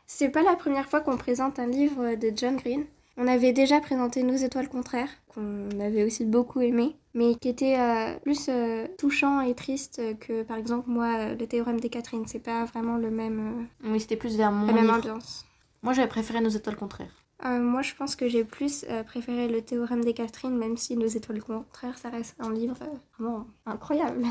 C'est 0.06 0.30
pas 0.30 0.42
la 0.42 0.56
première 0.56 0.88
fois 0.88 1.00
qu'on 1.00 1.16
présente 1.16 1.58
un 1.58 1.66
livre 1.66 2.14
de 2.14 2.32
John 2.34 2.56
Green. 2.56 2.86
On 3.16 3.26
avait 3.26 3.52
déjà 3.52 3.80
présenté 3.80 4.22
Nos 4.22 4.36
étoiles 4.36 4.68
contraires, 4.68 5.10
qu'on 5.26 5.68
avait 5.80 6.04
aussi 6.04 6.24
beaucoup 6.24 6.60
aimé, 6.60 6.96
mais 7.14 7.34
qui 7.34 7.48
était 7.48 7.76
euh, 7.78 8.16
plus 8.20 8.46
euh, 8.48 8.86
touchant 8.96 9.40
et 9.40 9.54
triste 9.54 10.00
que 10.20 10.44
par 10.44 10.56
exemple 10.56 10.88
moi, 10.88 11.16
euh, 11.18 11.34
le 11.34 11.46
théorème 11.48 11.80
des 11.80 11.88
Catherine. 11.88 12.24
C'est 12.26 12.38
pas 12.38 12.64
vraiment 12.64 12.96
le 12.96 13.10
même. 13.10 13.66
Oui, 13.84 13.98
c'était 14.00 14.16
plus 14.16 14.36
vers 14.36 14.52
mon 14.52 14.66
la 14.68 14.72
même 14.72 14.84
livre. 14.84 14.96
ambiance. 14.96 15.44
Moi, 15.82 15.92
j'avais 15.94 16.08
préféré 16.08 16.40
Nos 16.40 16.48
étoiles 16.48 16.76
contraires. 16.76 17.24
Euh, 17.44 17.60
moi, 17.60 17.82
je 17.82 17.94
pense 17.94 18.16
que 18.16 18.28
j'ai 18.28 18.44
plus 18.44 18.84
euh, 18.88 19.02
préféré 19.04 19.48
le 19.48 19.62
théorème 19.62 20.04
des 20.04 20.14
Catherine, 20.14 20.56
même 20.56 20.76
si 20.76 20.96
Nos 20.96 21.06
étoiles 21.06 21.42
contraires, 21.42 21.98
ça 21.98 22.10
reste 22.10 22.34
un 22.38 22.52
livre 22.52 22.76
euh, 22.82 22.86
vraiment 23.18 23.46
incroyable. 23.66 24.24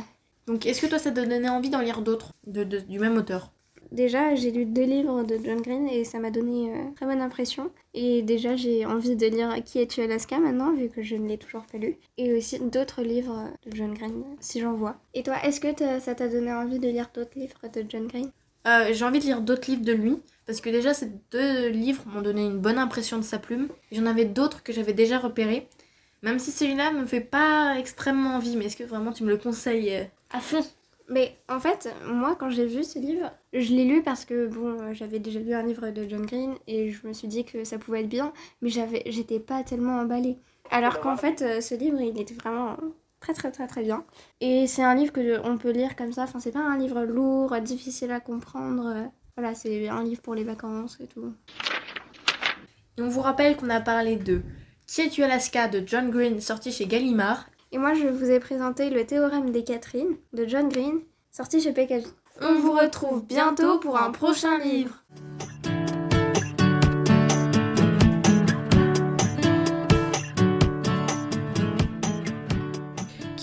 Donc, 0.47 0.65
est-ce 0.65 0.81
que 0.81 0.87
toi, 0.87 0.97
ça 0.97 1.11
t'a 1.11 1.25
donné 1.27 1.47
envie 1.47 1.69
d'en 1.69 1.81
lire 1.81 2.01
d'autres 2.01 2.33
de, 2.47 2.63
de- 2.63 2.79
du 2.79 2.97
même 2.99 3.17
auteur? 3.17 3.51
Déjà, 3.91 4.33
j'ai 4.35 4.51
lu 4.51 4.65
deux 4.65 4.85
livres 4.85 5.23
de 5.23 5.37
John 5.43 5.61
Green 5.61 5.87
et 5.89 6.05
ça 6.05 6.19
m'a 6.19 6.31
donné 6.31 6.71
très 6.95 7.05
bonne 7.05 7.19
impression. 7.21 7.69
Et 7.93 8.21
déjà, 8.21 8.55
j'ai 8.55 8.85
envie 8.85 9.15
de 9.17 9.27
lire 9.27 9.61
Qui 9.65 9.79
es-tu 9.79 10.01
Alaska 10.01 10.39
maintenant, 10.39 10.73
vu 10.73 10.87
que 10.89 11.03
je 11.03 11.15
ne 11.15 11.27
l'ai 11.27 11.37
toujours 11.37 11.65
pas 11.65 11.77
lu. 11.77 11.97
Et 12.17 12.33
aussi 12.33 12.59
d'autres 12.59 13.01
livres 13.01 13.51
de 13.65 13.75
John 13.75 13.93
Green, 13.93 14.23
si 14.39 14.61
j'en 14.61 14.73
vois. 14.73 14.97
Et 15.13 15.23
toi, 15.23 15.35
est-ce 15.43 15.59
que 15.59 15.99
ça 15.99 16.15
t'a 16.15 16.27
donné 16.29 16.53
envie 16.53 16.79
de 16.79 16.87
lire 16.87 17.09
d'autres 17.13 17.37
livres 17.37 17.67
de 17.73 17.83
John 17.89 18.07
Green? 18.07 18.31
Euh, 18.67 18.89
J'ai 18.91 19.05
envie 19.05 19.19
de 19.19 19.23
lire 19.25 19.41
d'autres 19.41 19.69
livres 19.71 19.85
de 19.85 19.93
lui, 19.93 20.17
parce 20.45 20.61
que 20.61 20.69
déjà, 20.69 20.93
ces 20.93 21.09
deux 21.31 21.69
livres 21.69 22.03
m'ont 22.05 22.21
donné 22.21 22.45
une 22.45 22.59
bonne 22.59 22.77
impression 22.77 23.17
de 23.17 23.23
sa 23.23 23.39
plume. 23.39 23.69
J'en 23.91 24.05
avais 24.05 24.25
d'autres 24.25 24.61
que 24.63 24.73
j'avais 24.73 24.93
déjà 24.93 25.19
repérés, 25.19 25.67
même 26.21 26.39
si 26.39 26.51
celui-là 26.51 26.91
me 26.91 27.05
fait 27.05 27.21
pas 27.21 27.75
extrêmement 27.77 28.35
envie. 28.35 28.57
Mais 28.57 28.65
est-ce 28.65 28.77
que 28.77 28.83
vraiment 28.83 29.11
tu 29.13 29.23
me 29.23 29.29
le 29.29 29.37
conseilles 29.37 29.95
euh, 29.95 30.03
à 30.31 30.39
fond? 30.41 30.65
Mais 31.09 31.37
en 31.47 31.61
fait, 31.61 31.89
moi, 32.05 32.35
quand 32.37 32.49
j'ai 32.49 32.65
vu 32.65 32.83
ce 32.83 32.99
livre, 32.99 33.31
je 33.53 33.71
l'ai 33.73 33.85
lu 33.85 34.03
parce 34.03 34.25
que, 34.25 34.47
bon, 34.47 34.81
euh, 34.81 34.93
j'avais 34.93 35.19
déjà 35.19 35.39
lu 35.39 35.53
un 35.53 35.63
livre 35.63 35.89
de 35.89 36.05
John 36.09 36.25
Green 36.25 36.55
et 36.67 36.91
je 36.91 37.07
me 37.07 37.13
suis 37.13 37.29
dit 37.29 37.45
que 37.45 37.63
ça 37.63 37.77
pouvait 37.77 38.01
être 38.01 38.09
bien, 38.09 38.33
mais 38.61 38.69
j'avais, 38.69 39.03
j'étais 39.05 39.39
pas 39.39 39.63
tellement 39.63 39.99
emballée. 40.01 40.37
Alors 40.69 40.99
qu'en 40.99 41.15
fait, 41.15 41.61
ce 41.61 41.75
livre, 41.75 42.01
il 42.01 42.19
était 42.19 42.33
vraiment 42.33 42.75
très 43.19 43.33
très 43.33 43.51
très 43.51 43.67
très 43.67 43.83
bien. 43.83 44.05
Et 44.41 44.67
c'est 44.67 44.83
un 44.83 44.95
livre 44.95 45.11
que 45.11 45.39
on 45.43 45.57
peut 45.57 45.71
lire 45.71 45.95
comme 45.95 46.11
ça, 46.11 46.23
enfin, 46.23 46.39
c'est 46.39 46.51
pas 46.51 46.59
un 46.59 46.77
livre 46.77 47.03
lourd, 47.03 47.55
difficile 47.61 48.11
à 48.11 48.19
comprendre. 48.19 49.11
Voilà, 49.35 49.53
c'est 49.53 49.87
un 49.87 50.03
livre 50.03 50.21
pour 50.21 50.35
les 50.35 50.43
vacances 50.43 50.97
et 50.99 51.07
tout. 51.07 51.33
Et 52.97 53.01
on 53.01 53.09
vous 53.09 53.21
rappelle 53.21 53.55
qu'on 53.55 53.69
a 53.69 53.81
parlé 53.81 54.15
de 54.15 54.41
Qui 54.87 55.01
es-tu 55.01 55.23
Alaska 55.23 55.67
de 55.67 55.83
John 55.85 56.09
Green, 56.09 56.41
sorti 56.41 56.71
chez 56.71 56.87
Gallimard. 56.87 57.47
Et 57.71 57.77
moi, 57.77 57.93
je 57.93 58.07
vous 58.07 58.31
ai 58.31 58.39
présenté 58.39 58.89
le 58.89 59.05
théorème 59.05 59.51
des 59.51 59.63
Catherine 59.63 60.15
de 60.33 60.47
John 60.47 60.69
Green, 60.69 61.01
sorti 61.29 61.61
chez 61.61 61.73
PKJ. 61.73 62.07
On 62.41 62.55
vous 62.55 62.71
retrouve 62.71 63.25
bientôt 63.25 63.77
pour 63.79 64.01
un 64.01 64.11
prochain 64.11 64.57
livre. 64.57 65.03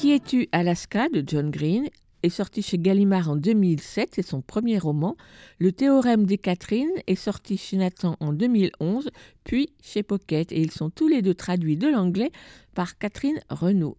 Qui 0.05 0.13
es-tu 0.13 0.49
Alaska 0.53 1.09
de 1.09 1.25
John 1.27 1.51
Green 1.51 1.89
est 2.23 2.29
sorti 2.29 2.61
chez 2.61 2.79
Gallimard 2.79 3.31
en 3.31 3.37
2007, 3.37 4.11
c'est 4.13 4.21
son 4.21 4.43
premier 4.43 4.77
roman. 4.77 5.17
Le 5.59 5.73
théorème 5.73 6.27
des 6.27 6.37
Catherine 6.37 6.91
est 7.07 7.15
sorti 7.15 7.57
chez 7.57 7.79
Nathan 7.79 8.15
en 8.21 8.35
2011, 8.35 9.09
puis 9.45 9.71
chez 9.83 10.03
Pocket, 10.03 10.53
et 10.53 10.61
ils 10.61 10.73
sont 10.73 10.91
tous 10.91 11.09
les 11.09 11.23
deux 11.23 11.33
traduits 11.33 11.79
de 11.79 11.89
l'anglais 11.89 12.33
par 12.75 12.99
Catherine 12.99 13.41
Renaud. 13.49 13.97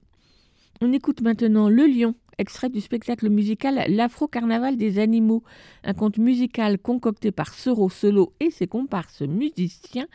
On 0.79 0.93
écoute 0.93 1.21
maintenant 1.21 1.69
Le 1.69 1.87
Lion, 1.87 2.13
extrait 2.37 2.69
du 2.69 2.81
spectacle 2.81 3.29
musical 3.29 3.83
L'Afro-Carnaval 3.87 4.77
des 4.77 4.99
animaux, 4.99 5.43
un 5.83 5.93
conte 5.93 6.17
musical 6.17 6.79
concocté 6.79 7.31
par 7.31 7.53
Soro 7.53 7.89
Solo 7.89 8.33
et 8.39 8.51
ses 8.51 8.67
comparses 8.67 9.21
musiciens 9.21 10.07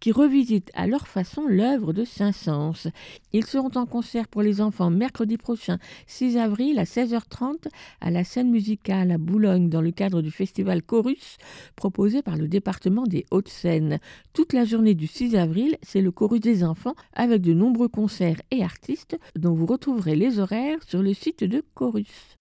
qui 0.00 0.12
revisitent 0.12 0.70
à 0.74 0.86
leur 0.86 1.06
façon 1.06 1.46
l'œuvre 1.46 1.92
de 1.92 2.04
Saint-Saëns. 2.04 2.90
Ils 3.32 3.44
seront 3.44 3.70
en 3.74 3.86
concert 3.86 4.28
pour 4.28 4.42
les 4.42 4.60
enfants 4.60 4.90
mercredi 4.90 5.36
prochain, 5.36 5.78
6 6.06 6.38
avril 6.38 6.78
à 6.78 6.84
16h30 6.84 7.68
à 8.00 8.10
la 8.10 8.24
scène 8.24 8.50
musicale 8.50 9.10
à 9.10 9.18
Boulogne 9.18 9.68
dans 9.68 9.82
le 9.82 9.90
cadre 9.90 10.22
du 10.22 10.30
festival 10.30 10.82
Chorus 10.82 11.36
proposé 11.76 12.22
par 12.22 12.36
le 12.36 12.48
département 12.48 13.04
des 13.04 13.26
Hauts-de-Seine. 13.30 13.98
Toute 14.32 14.52
la 14.52 14.64
journée 14.64 14.94
du 14.94 15.06
6 15.06 15.36
avril, 15.36 15.76
c'est 15.82 16.00
le 16.00 16.10
Chorus 16.10 16.40
des 16.40 16.64
enfants 16.64 16.94
avec 17.12 17.42
de 17.42 17.52
nombreux 17.52 17.88
concerts 17.88 18.40
et 18.50 18.64
artistes 18.64 19.18
dont 19.36 19.52
vous 19.52 19.66
retrouverez 19.66 20.16
les 20.16 20.38
horaires 20.38 20.82
sur 20.86 21.02
le 21.02 21.12
site 21.14 21.44
de 21.44 21.59
Chorus. 21.74 22.36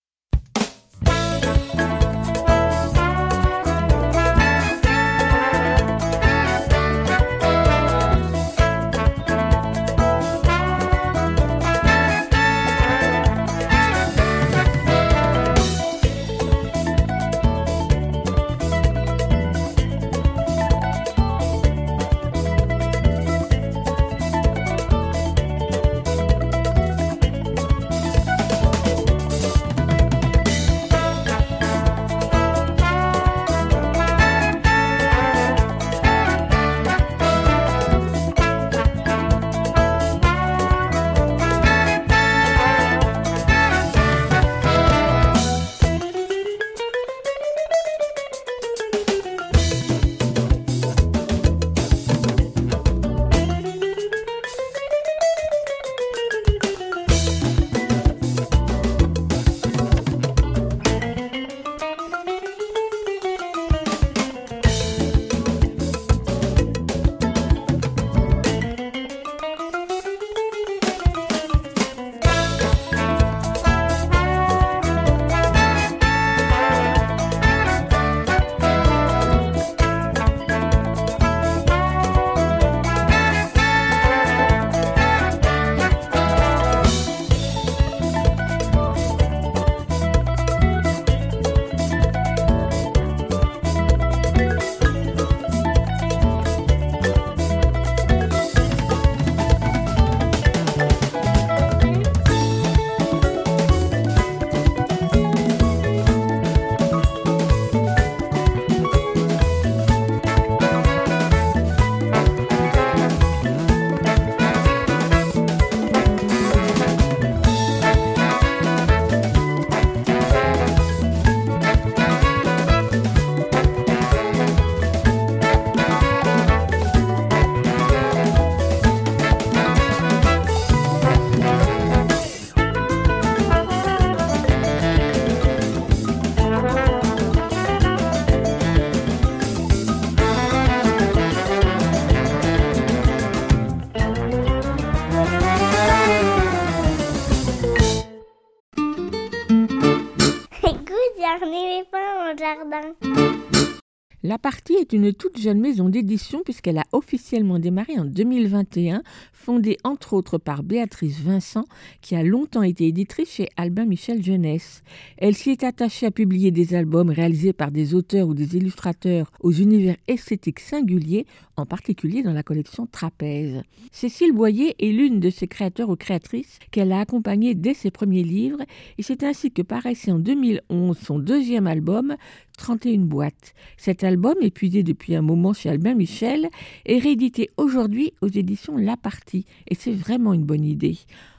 La 154.30 154.38
Partie 154.38 154.76
est 154.76 154.94
une 154.94 155.12
toute 155.12 155.40
jeune 155.40 155.60
maison 155.60 155.90
d'édition 155.90 156.44
puisqu'elle 156.46 156.78
a 156.78 156.86
officiellement 156.92 157.58
démarré 157.58 157.98
en 157.98 158.06
2021, 158.06 159.02
fondée 159.34 159.78
entre 159.84 160.14
autres 160.14 160.38
par 160.38 160.62
Béatrice 160.62 161.20
Vincent, 161.22 161.66
qui 162.02 162.16
a 162.16 162.22
longtemps 162.22 162.62
été 162.62 162.86
éditrice 162.86 163.32
chez 163.32 163.50
Albin 163.58 163.86
Michel 163.86 164.24
Jeunesse. 164.24 164.84
Elle 165.18 165.34
s'y 165.34 165.50
est 165.50 165.64
attachée 165.64 166.06
à 166.06 166.12
publier 166.12 166.52
des 166.52 166.76
albums 166.76 167.10
réalisés 167.10 167.54
par 167.54 167.72
des 167.72 167.96
auteurs 167.96 168.28
ou 168.28 168.36
des 168.36 168.56
illustrateurs 168.56 169.32
aux 169.40 169.52
univers 169.52 169.96
esthétiques 170.08 170.60
singuliers, 170.60 171.26
en 171.58 171.66
particulier 171.66 172.22
dans 172.22 172.32
la 172.32 172.44
collection 172.44 172.86
Trapèze. 172.86 173.64
Cécile 173.92 174.34
Boyer 174.34 174.76
est 174.78 174.92
l'une 174.92 175.20
de 175.20 175.32
ses 175.32 175.48
créateurs 175.48 175.90
ou 175.90 175.96
créatrices 175.96 176.60
qu'elle 176.70 176.92
a 176.92 177.00
accompagnées 177.00 177.56
dès 177.56 177.74
ses 177.74 177.90
premiers 177.90 178.24
livres, 178.24 178.62
et 179.00 179.02
c'est 179.02 179.24
ainsi 179.24 179.50
que 179.50 179.64
paraissait 179.64 180.12
en 180.12 180.20
2011 180.20 180.96
son 181.00 181.18
deuxième 181.18 181.66
album, 181.66 182.16
31 182.60 183.06
boîtes. 183.06 183.54
Cet 183.78 184.04
album, 184.04 184.36
épuisé 184.42 184.84
depuis 184.84 185.16
un 185.16 185.22
moment 185.22 185.54
chez 185.54 185.70
Albin 185.70 185.96
Michel, 185.96 186.50
est 186.86 187.00
réédité 187.00 187.50
aujourd'hui 187.56 188.12
aux 188.22 188.28
éditions 188.28 188.76
La 188.76 188.98
Partie, 188.98 189.46
et 189.70 189.76
c'est 189.76 189.94
vraiment 189.94 190.34
une 190.34 190.44
bonne 190.44 190.66
idée. 190.66 190.98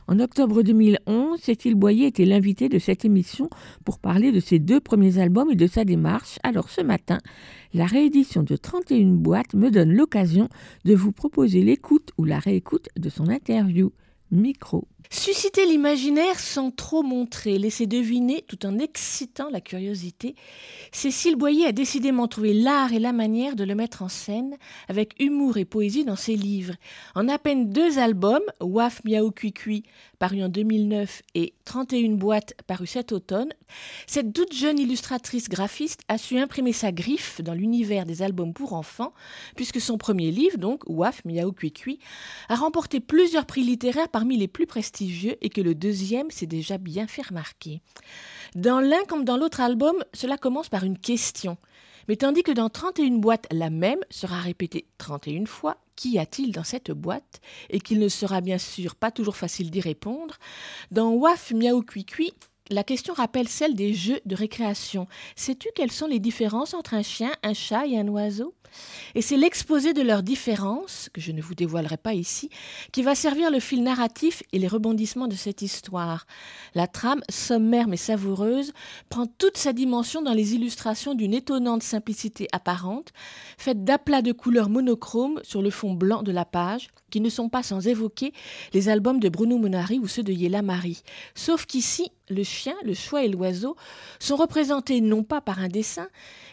En 0.08 0.18
octobre 0.18 0.62
2011, 0.62 1.38
Cécile 1.38 1.74
Boyer 1.74 2.06
était 2.06 2.24
l'invitée 2.24 2.70
de 2.70 2.78
cette 2.78 3.04
émission 3.04 3.50
pour 3.84 3.98
parler 3.98 4.32
de 4.32 4.40
ses 4.40 4.58
deux 4.58 4.80
premiers 4.80 5.18
albums 5.18 5.50
et 5.50 5.56
de 5.56 5.66
sa 5.66 5.84
démarche. 5.84 6.38
Alors 6.42 6.70
ce 6.70 6.80
matin, 6.80 7.18
la 7.74 7.84
réédition 7.84 8.42
de 8.42 8.56
31 8.56 9.10
boîtes 9.10 9.52
me 9.52 9.70
donne 9.70 9.92
l'occasion 9.92 10.48
de 10.86 10.94
vous 10.94 11.12
proposer 11.12 11.62
l'écoute 11.62 12.12
ou 12.16 12.24
la 12.24 12.38
réécoute 12.38 12.88
de 12.98 13.10
son 13.10 13.28
interview. 13.28 13.92
Micro. 14.30 14.86
Susciter 15.12 15.66
l'imaginaire 15.66 16.38
sans 16.38 16.70
trop 16.70 17.02
montrer, 17.02 17.58
laisser 17.58 17.88
deviner 17.88 18.44
tout 18.46 18.64
en 18.64 18.78
excitant 18.78 19.50
la 19.50 19.60
curiosité, 19.60 20.36
Cécile 20.92 21.34
Boyer 21.34 21.66
a 21.66 21.72
décidément 21.72 22.28
trouvé 22.28 22.54
l'art 22.54 22.92
et 22.92 23.00
la 23.00 23.12
manière 23.12 23.56
de 23.56 23.64
le 23.64 23.74
mettre 23.74 24.02
en 24.02 24.08
scène 24.08 24.56
avec 24.88 25.20
humour 25.20 25.56
et 25.56 25.64
poésie 25.64 26.04
dans 26.04 26.14
ses 26.14 26.36
livres. 26.36 26.74
En 27.16 27.28
à 27.28 27.38
peine 27.38 27.72
deux 27.72 27.98
albums, 27.98 28.44
Waf 28.60 29.02
Miaou 29.04 29.32
Cui 29.32 29.82
paru 30.20 30.44
en 30.44 30.48
2009, 30.50 31.22
et 31.34 31.54
31 31.64 32.16
boîtes 32.16 32.52
paru 32.66 32.86
cet 32.86 33.10
automne, 33.10 33.48
cette 34.06 34.34
toute 34.34 34.52
jeune 34.52 34.78
illustratrice 34.78 35.48
graphiste 35.48 36.02
a 36.08 36.18
su 36.18 36.38
imprimer 36.38 36.74
sa 36.74 36.92
griffe 36.92 37.40
dans 37.40 37.54
l'univers 37.54 38.04
des 38.04 38.20
albums 38.20 38.52
pour 38.52 38.74
enfants, 38.74 39.14
puisque 39.56 39.80
son 39.80 39.96
premier 39.96 40.30
livre, 40.30 40.58
donc 40.58 40.82
Waf 40.86 41.24
Miaou 41.24 41.52
Cui 41.52 41.98
a 42.50 42.54
remporté 42.54 43.00
plusieurs 43.00 43.46
prix 43.46 43.62
littéraires 43.62 44.10
parmi 44.20 44.36
les 44.36 44.48
plus 44.48 44.66
prestigieux 44.66 45.38
et 45.40 45.48
que 45.48 45.62
le 45.62 45.74
deuxième 45.74 46.30
s'est 46.30 46.44
déjà 46.44 46.76
bien 46.76 47.06
fait 47.06 47.26
remarquer. 47.26 47.80
Dans 48.54 48.78
l'un 48.78 49.02
comme 49.08 49.24
dans 49.24 49.38
l'autre 49.38 49.62
album, 49.62 49.96
cela 50.12 50.36
commence 50.36 50.68
par 50.68 50.84
une 50.84 50.98
question. 50.98 51.56
Mais 52.06 52.16
tandis 52.16 52.42
que 52.42 52.52
dans 52.52 52.68
31 52.68 53.12
boîtes, 53.12 53.46
la 53.50 53.70
même 53.70 54.00
sera 54.10 54.38
répétée 54.38 54.84
31 54.98 55.46
fois, 55.46 55.78
qu'y 55.96 56.18
a-t-il 56.18 56.52
dans 56.52 56.64
cette 56.64 56.90
boîte? 56.90 57.40
Et 57.70 57.80
qu'il 57.80 57.98
ne 57.98 58.08
sera 58.08 58.42
bien 58.42 58.58
sûr 58.58 58.94
pas 58.94 59.10
toujours 59.10 59.36
facile 59.36 59.70
d'y 59.70 59.80
répondre, 59.80 60.36
dans 60.90 61.12
Waf 61.12 61.52
Miaou 61.52 61.80
Cui 61.82 62.34
la 62.68 62.84
question 62.84 63.14
rappelle 63.14 63.48
celle 63.48 63.74
des 63.74 63.94
jeux 63.94 64.20
de 64.26 64.36
récréation. 64.36 65.08
Sais-tu 65.34 65.68
quelles 65.74 65.90
sont 65.90 66.06
les 66.06 66.20
différences 66.20 66.74
entre 66.74 66.92
un 66.92 67.02
chien, 67.02 67.32
un 67.42 67.54
chat 67.54 67.86
et 67.86 67.98
un 67.98 68.06
oiseau? 68.06 68.54
Et 69.14 69.22
c'est 69.22 69.36
l'exposé 69.36 69.92
de 69.92 70.02
leurs 70.02 70.22
différences, 70.22 71.08
que 71.12 71.20
je 71.20 71.32
ne 71.32 71.42
vous 71.42 71.54
dévoilerai 71.54 71.96
pas 71.96 72.14
ici, 72.14 72.50
qui 72.92 73.02
va 73.02 73.14
servir 73.14 73.50
le 73.50 73.60
fil 73.60 73.82
narratif 73.82 74.42
et 74.52 74.58
les 74.58 74.68
rebondissements 74.68 75.28
de 75.28 75.34
cette 75.34 75.62
histoire. 75.62 76.26
La 76.74 76.86
trame, 76.86 77.22
sommaire 77.28 77.88
mais 77.88 77.96
savoureuse, 77.96 78.72
prend 79.08 79.26
toute 79.26 79.56
sa 79.56 79.72
dimension 79.72 80.22
dans 80.22 80.34
les 80.34 80.54
illustrations 80.54 81.14
d'une 81.14 81.34
étonnante 81.34 81.82
simplicité 81.82 82.48
apparente, 82.52 83.12
faite 83.58 83.84
d'aplats 83.84 84.22
de 84.22 84.32
couleurs 84.32 84.68
monochromes 84.68 85.40
sur 85.42 85.62
le 85.62 85.70
fond 85.70 85.94
blanc 85.94 86.22
de 86.22 86.32
la 86.32 86.44
page, 86.44 86.88
qui 87.10 87.20
ne 87.20 87.28
sont 87.28 87.48
pas 87.48 87.62
sans 87.62 87.86
évoquer 87.86 88.32
les 88.72 88.88
albums 88.88 89.20
de 89.20 89.28
Bruno 89.28 89.58
Monari 89.58 89.98
ou 89.98 90.06
ceux 90.06 90.22
de 90.22 90.32
Yella 90.32 90.62
Marie. 90.62 91.02
Sauf 91.34 91.66
qu'ici, 91.66 92.12
le 92.28 92.44
chien, 92.44 92.74
le 92.84 92.94
choix 92.94 93.24
et 93.24 93.28
l'oiseau 93.28 93.76
sont 94.20 94.36
représentés 94.36 95.00
non 95.00 95.24
pas 95.24 95.40
par 95.40 95.58
un 95.58 95.68
dessin, 95.68 96.08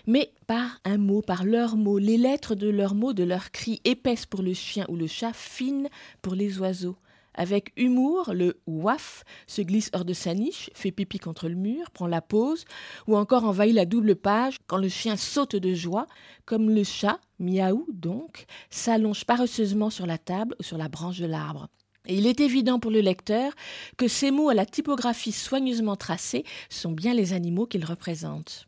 mais 0.07 0.31
par 0.47 0.79
un 0.85 0.97
mot, 0.97 1.21
par 1.21 1.43
leurs 1.43 1.75
mots, 1.75 1.99
les 1.99 2.17
lettres 2.17 2.55
de 2.55 2.69
leurs 2.69 2.95
mots, 2.95 3.13
de 3.13 3.23
leurs 3.23 3.51
cris, 3.51 3.81
épaisses 3.83 4.25
pour 4.25 4.41
le 4.41 4.53
chien 4.53 4.85
ou 4.87 4.95
le 4.95 5.07
chat, 5.07 5.33
fines 5.33 5.89
pour 6.21 6.33
les 6.33 6.59
oiseaux. 6.59 6.97
Avec 7.33 7.71
humour, 7.77 8.33
le 8.33 8.59
waf 8.65 9.23
se 9.45 9.61
glisse 9.61 9.91
hors 9.93 10.05
de 10.05 10.13
sa 10.13 10.33
niche, 10.33 10.71
fait 10.73 10.91
pipi 10.91 11.19
contre 11.19 11.47
le 11.47 11.55
mur, 11.55 11.91
prend 11.91 12.07
la 12.07 12.21
pause, 12.21 12.65
ou 13.05 13.15
encore 13.15 13.43
envahit 13.43 13.75
la 13.75 13.85
double 13.85 14.15
page 14.15 14.57
quand 14.65 14.77
le 14.77 14.89
chien 14.89 15.17
saute 15.17 15.55
de 15.55 15.73
joie, 15.75 16.07
comme 16.45 16.71
le 16.71 16.83
chat, 16.83 17.19
miaou 17.39 17.85
donc, 17.93 18.45
s'allonge 18.71 19.25
paresseusement 19.25 19.91
sur 19.91 20.07
la 20.07 20.17
table 20.17 20.55
ou 20.59 20.63
sur 20.63 20.79
la 20.79 20.89
branche 20.89 21.19
de 21.19 21.27
l'arbre. 21.27 21.67
Et 22.07 22.15
il 22.15 22.25
est 22.25 22.39
évident 22.39 22.79
pour 22.79 22.89
le 22.89 23.01
lecteur 23.01 23.53
que 23.97 24.07
ces 24.07 24.31
mots 24.31 24.49
à 24.49 24.53
la 24.53 24.65
typographie 24.65 25.33
soigneusement 25.33 25.97
tracée 25.97 26.45
sont 26.69 26.93
bien 26.93 27.13
les 27.13 27.33
animaux 27.33 27.67
qu'ils 27.67 27.85
représentent. 27.85 28.66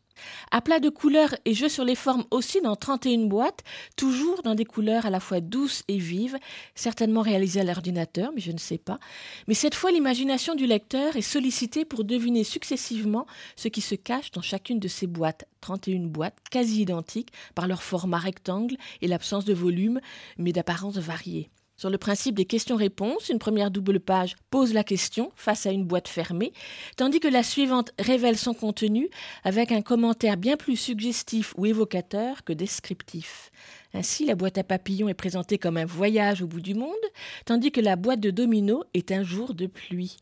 À 0.50 0.60
plat 0.60 0.80
de 0.80 0.88
couleurs 0.88 1.34
et 1.44 1.54
jeu 1.54 1.68
sur 1.68 1.84
les 1.84 1.94
formes 1.94 2.24
aussi 2.30 2.60
dans 2.60 2.76
31 2.76 3.26
boîtes, 3.26 3.62
toujours 3.96 4.42
dans 4.42 4.54
des 4.54 4.64
couleurs 4.64 5.06
à 5.06 5.10
la 5.10 5.20
fois 5.20 5.40
douces 5.40 5.82
et 5.88 5.98
vives, 5.98 6.38
certainement 6.74 7.22
réalisées 7.22 7.60
à 7.60 7.64
l'ordinateur, 7.64 8.32
mais 8.34 8.40
je 8.40 8.52
ne 8.52 8.58
sais 8.58 8.78
pas. 8.78 8.98
Mais 9.48 9.54
cette 9.54 9.74
fois, 9.74 9.90
l'imagination 9.90 10.54
du 10.54 10.66
lecteur 10.66 11.16
est 11.16 11.22
sollicitée 11.22 11.84
pour 11.84 12.04
deviner 12.04 12.44
successivement 12.44 13.26
ce 13.56 13.68
qui 13.68 13.80
se 13.80 13.94
cache 13.94 14.30
dans 14.30 14.42
chacune 14.42 14.78
de 14.78 14.88
ces 14.88 15.06
boîtes, 15.06 15.46
31 15.60 16.06
boîtes 16.06 16.38
quasi 16.50 16.82
identiques 16.82 17.32
par 17.54 17.66
leur 17.66 17.82
format 17.82 18.18
rectangle 18.18 18.76
et 19.02 19.08
l'absence 19.08 19.44
de 19.44 19.54
volume, 19.54 20.00
mais 20.38 20.52
d'apparence 20.52 20.98
variée. 20.98 21.50
Sur 21.80 21.88
le 21.88 21.96
principe 21.96 22.34
des 22.34 22.44
questions-réponses, 22.44 23.30
une 23.30 23.38
première 23.38 23.70
double 23.70 24.00
page 24.00 24.36
pose 24.50 24.74
la 24.74 24.84
question 24.84 25.32
face 25.34 25.64
à 25.64 25.70
une 25.70 25.86
boîte 25.86 26.08
fermée, 26.08 26.52
tandis 26.98 27.20
que 27.20 27.28
la 27.28 27.42
suivante 27.42 27.92
révèle 27.98 28.36
son 28.36 28.52
contenu 28.52 29.08
avec 29.44 29.72
un 29.72 29.80
commentaire 29.80 30.36
bien 30.36 30.58
plus 30.58 30.76
suggestif 30.76 31.54
ou 31.56 31.64
évocateur 31.64 32.44
que 32.44 32.52
descriptif. 32.52 33.50
Ainsi, 33.92 34.24
la 34.24 34.36
boîte 34.36 34.58
à 34.58 34.64
papillons 34.64 35.08
est 35.08 35.14
présentée 35.14 35.58
comme 35.58 35.76
un 35.76 35.84
voyage 35.84 36.42
au 36.42 36.46
bout 36.46 36.60
du 36.60 36.74
monde, 36.74 36.94
tandis 37.44 37.72
que 37.72 37.80
la 37.80 37.96
boîte 37.96 38.20
de 38.20 38.30
domino 38.30 38.84
est 38.94 39.10
un 39.10 39.24
jour 39.24 39.52
de 39.52 39.66
pluie. 39.66 40.16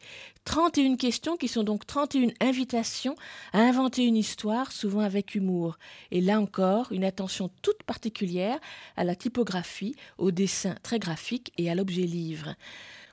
31 0.45 0.97
questions 0.97 1.37
qui 1.37 1.49
sont 1.49 1.65
donc 1.65 1.87
31 1.87 2.29
invitations 2.41 3.15
à 3.53 3.61
inventer 3.61 4.05
une 4.05 4.17
histoire, 4.17 4.73
souvent 4.73 5.01
avec 5.01 5.35
humour. 5.35 5.79
Et 6.11 6.23
là 6.23 6.41
encore, 6.41 6.91
une 6.93 7.05
attention 7.05 7.51
toute 7.61 7.83
particulière 7.83 8.59
à 8.97 9.05
la 9.05 9.15
typographie, 9.15 9.95
au 10.17 10.31
dessin 10.31 10.75
très 10.83 10.99
graphique 10.99 11.53
et 11.59 11.71
à 11.71 11.75
l'objet 11.75 12.03
livre. 12.03 12.55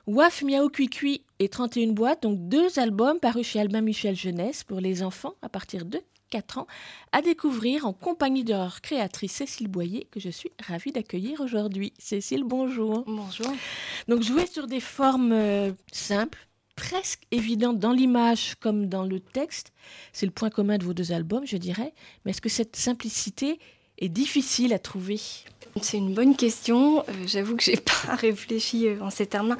Waf 0.06 0.42
Miao 0.42 0.70
Cui 0.70 1.22
et 1.38 1.48
31 1.48 1.92
boîtes, 1.92 2.22
donc 2.22 2.48
deux 2.48 2.78
albums 2.78 3.20
parus 3.20 3.46
chez 3.48 3.60
Albin 3.60 3.82
Michel 3.82 4.16
Jeunesse 4.16 4.64
pour 4.64 4.80
les 4.80 5.02
enfants 5.02 5.34
à 5.42 5.48
partir 5.48 5.84
de 5.84 6.00
4 6.30 6.58
ans, 6.58 6.66
à 7.12 7.22
découvrir 7.22 7.86
en 7.86 7.92
compagnie 7.92 8.44
de 8.44 8.52
leur 8.52 8.80
créatrice 8.80 9.32
Cécile 9.32 9.68
Boyer, 9.68 10.08
que 10.10 10.20
je 10.20 10.30
suis 10.30 10.50
ravie 10.66 10.92
d'accueillir 10.92 11.40
aujourd'hui. 11.40 11.92
Cécile, 11.98 12.44
bonjour. 12.44 13.04
Bonjour. 13.06 13.52
Donc, 14.08 14.22
jouer 14.22 14.46
sur 14.46 14.66
des 14.66 14.80
formes 14.80 15.32
euh, 15.32 15.72
simples, 15.92 16.46
presque 16.76 17.22
évidentes 17.30 17.78
dans 17.78 17.92
l'image 17.92 18.54
comme 18.60 18.86
dans 18.86 19.04
le 19.04 19.20
texte, 19.20 19.72
c'est 20.12 20.26
le 20.26 20.32
point 20.32 20.50
commun 20.50 20.78
de 20.78 20.84
vos 20.84 20.94
deux 20.94 21.12
albums, 21.12 21.46
je 21.46 21.56
dirais. 21.56 21.92
Mais 22.24 22.30
est-ce 22.30 22.40
que 22.40 22.48
cette 22.48 22.76
simplicité 22.76 23.58
est 23.98 24.08
difficile 24.08 24.72
à 24.72 24.78
trouver? 24.78 25.20
C'est 25.82 25.98
une 25.98 26.14
bonne 26.14 26.36
question. 26.36 27.00
Euh, 27.00 27.12
j'avoue 27.26 27.56
que 27.56 27.62
j'ai 27.62 27.76
pas 28.06 28.14
réfléchi 28.14 28.86
euh, 28.86 29.00
en 29.00 29.10
ces 29.10 29.26
termes-là. 29.26 29.56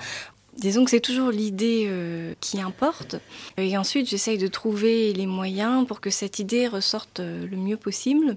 Disons 0.57 0.85
que 0.85 0.91
c'est 0.91 1.01
toujours 1.01 1.31
l'idée 1.31 1.85
euh, 1.87 2.35
qui 2.41 2.61
importe. 2.61 3.17
Et 3.59 3.77
ensuite, 3.77 4.09
j'essaye 4.09 4.39
de 4.39 4.47
trouver 4.47 5.13
les 5.13 5.27
moyens 5.27 5.87
pour 5.87 6.01
que 6.01 6.09
cette 6.09 6.39
idée 6.39 6.67
ressorte 6.67 7.21
euh, 7.21 7.47
le 7.47 7.57
mieux 7.57 7.77
possible. 7.77 8.37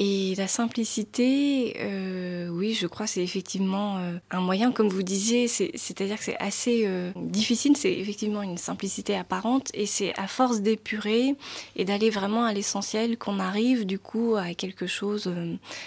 Et 0.00 0.36
la 0.36 0.46
simplicité, 0.46 1.76
euh, 1.80 2.48
oui, 2.50 2.72
je 2.72 2.86
crois, 2.86 3.08
c'est 3.08 3.20
effectivement 3.20 3.98
euh, 3.98 4.16
un 4.30 4.40
moyen, 4.40 4.70
comme 4.70 4.88
vous 4.88 5.02
disiez, 5.02 5.48
c'est-à-dire 5.48 6.18
que 6.18 6.24
c'est 6.24 6.38
assez 6.38 6.84
euh, 6.86 7.10
difficile, 7.16 7.76
c'est 7.76 7.92
effectivement 7.92 8.42
une 8.42 8.58
simplicité 8.58 9.16
apparente, 9.16 9.72
et 9.74 9.86
c'est 9.86 10.16
à 10.16 10.28
force 10.28 10.60
d'épurer 10.60 11.34
et 11.74 11.84
d'aller 11.84 12.10
vraiment 12.10 12.44
à 12.44 12.52
l'essentiel 12.52 13.18
qu'on 13.18 13.40
arrive 13.40 13.86
du 13.86 13.98
coup 13.98 14.36
à 14.36 14.54
quelque 14.54 14.86
chose, 14.86 15.28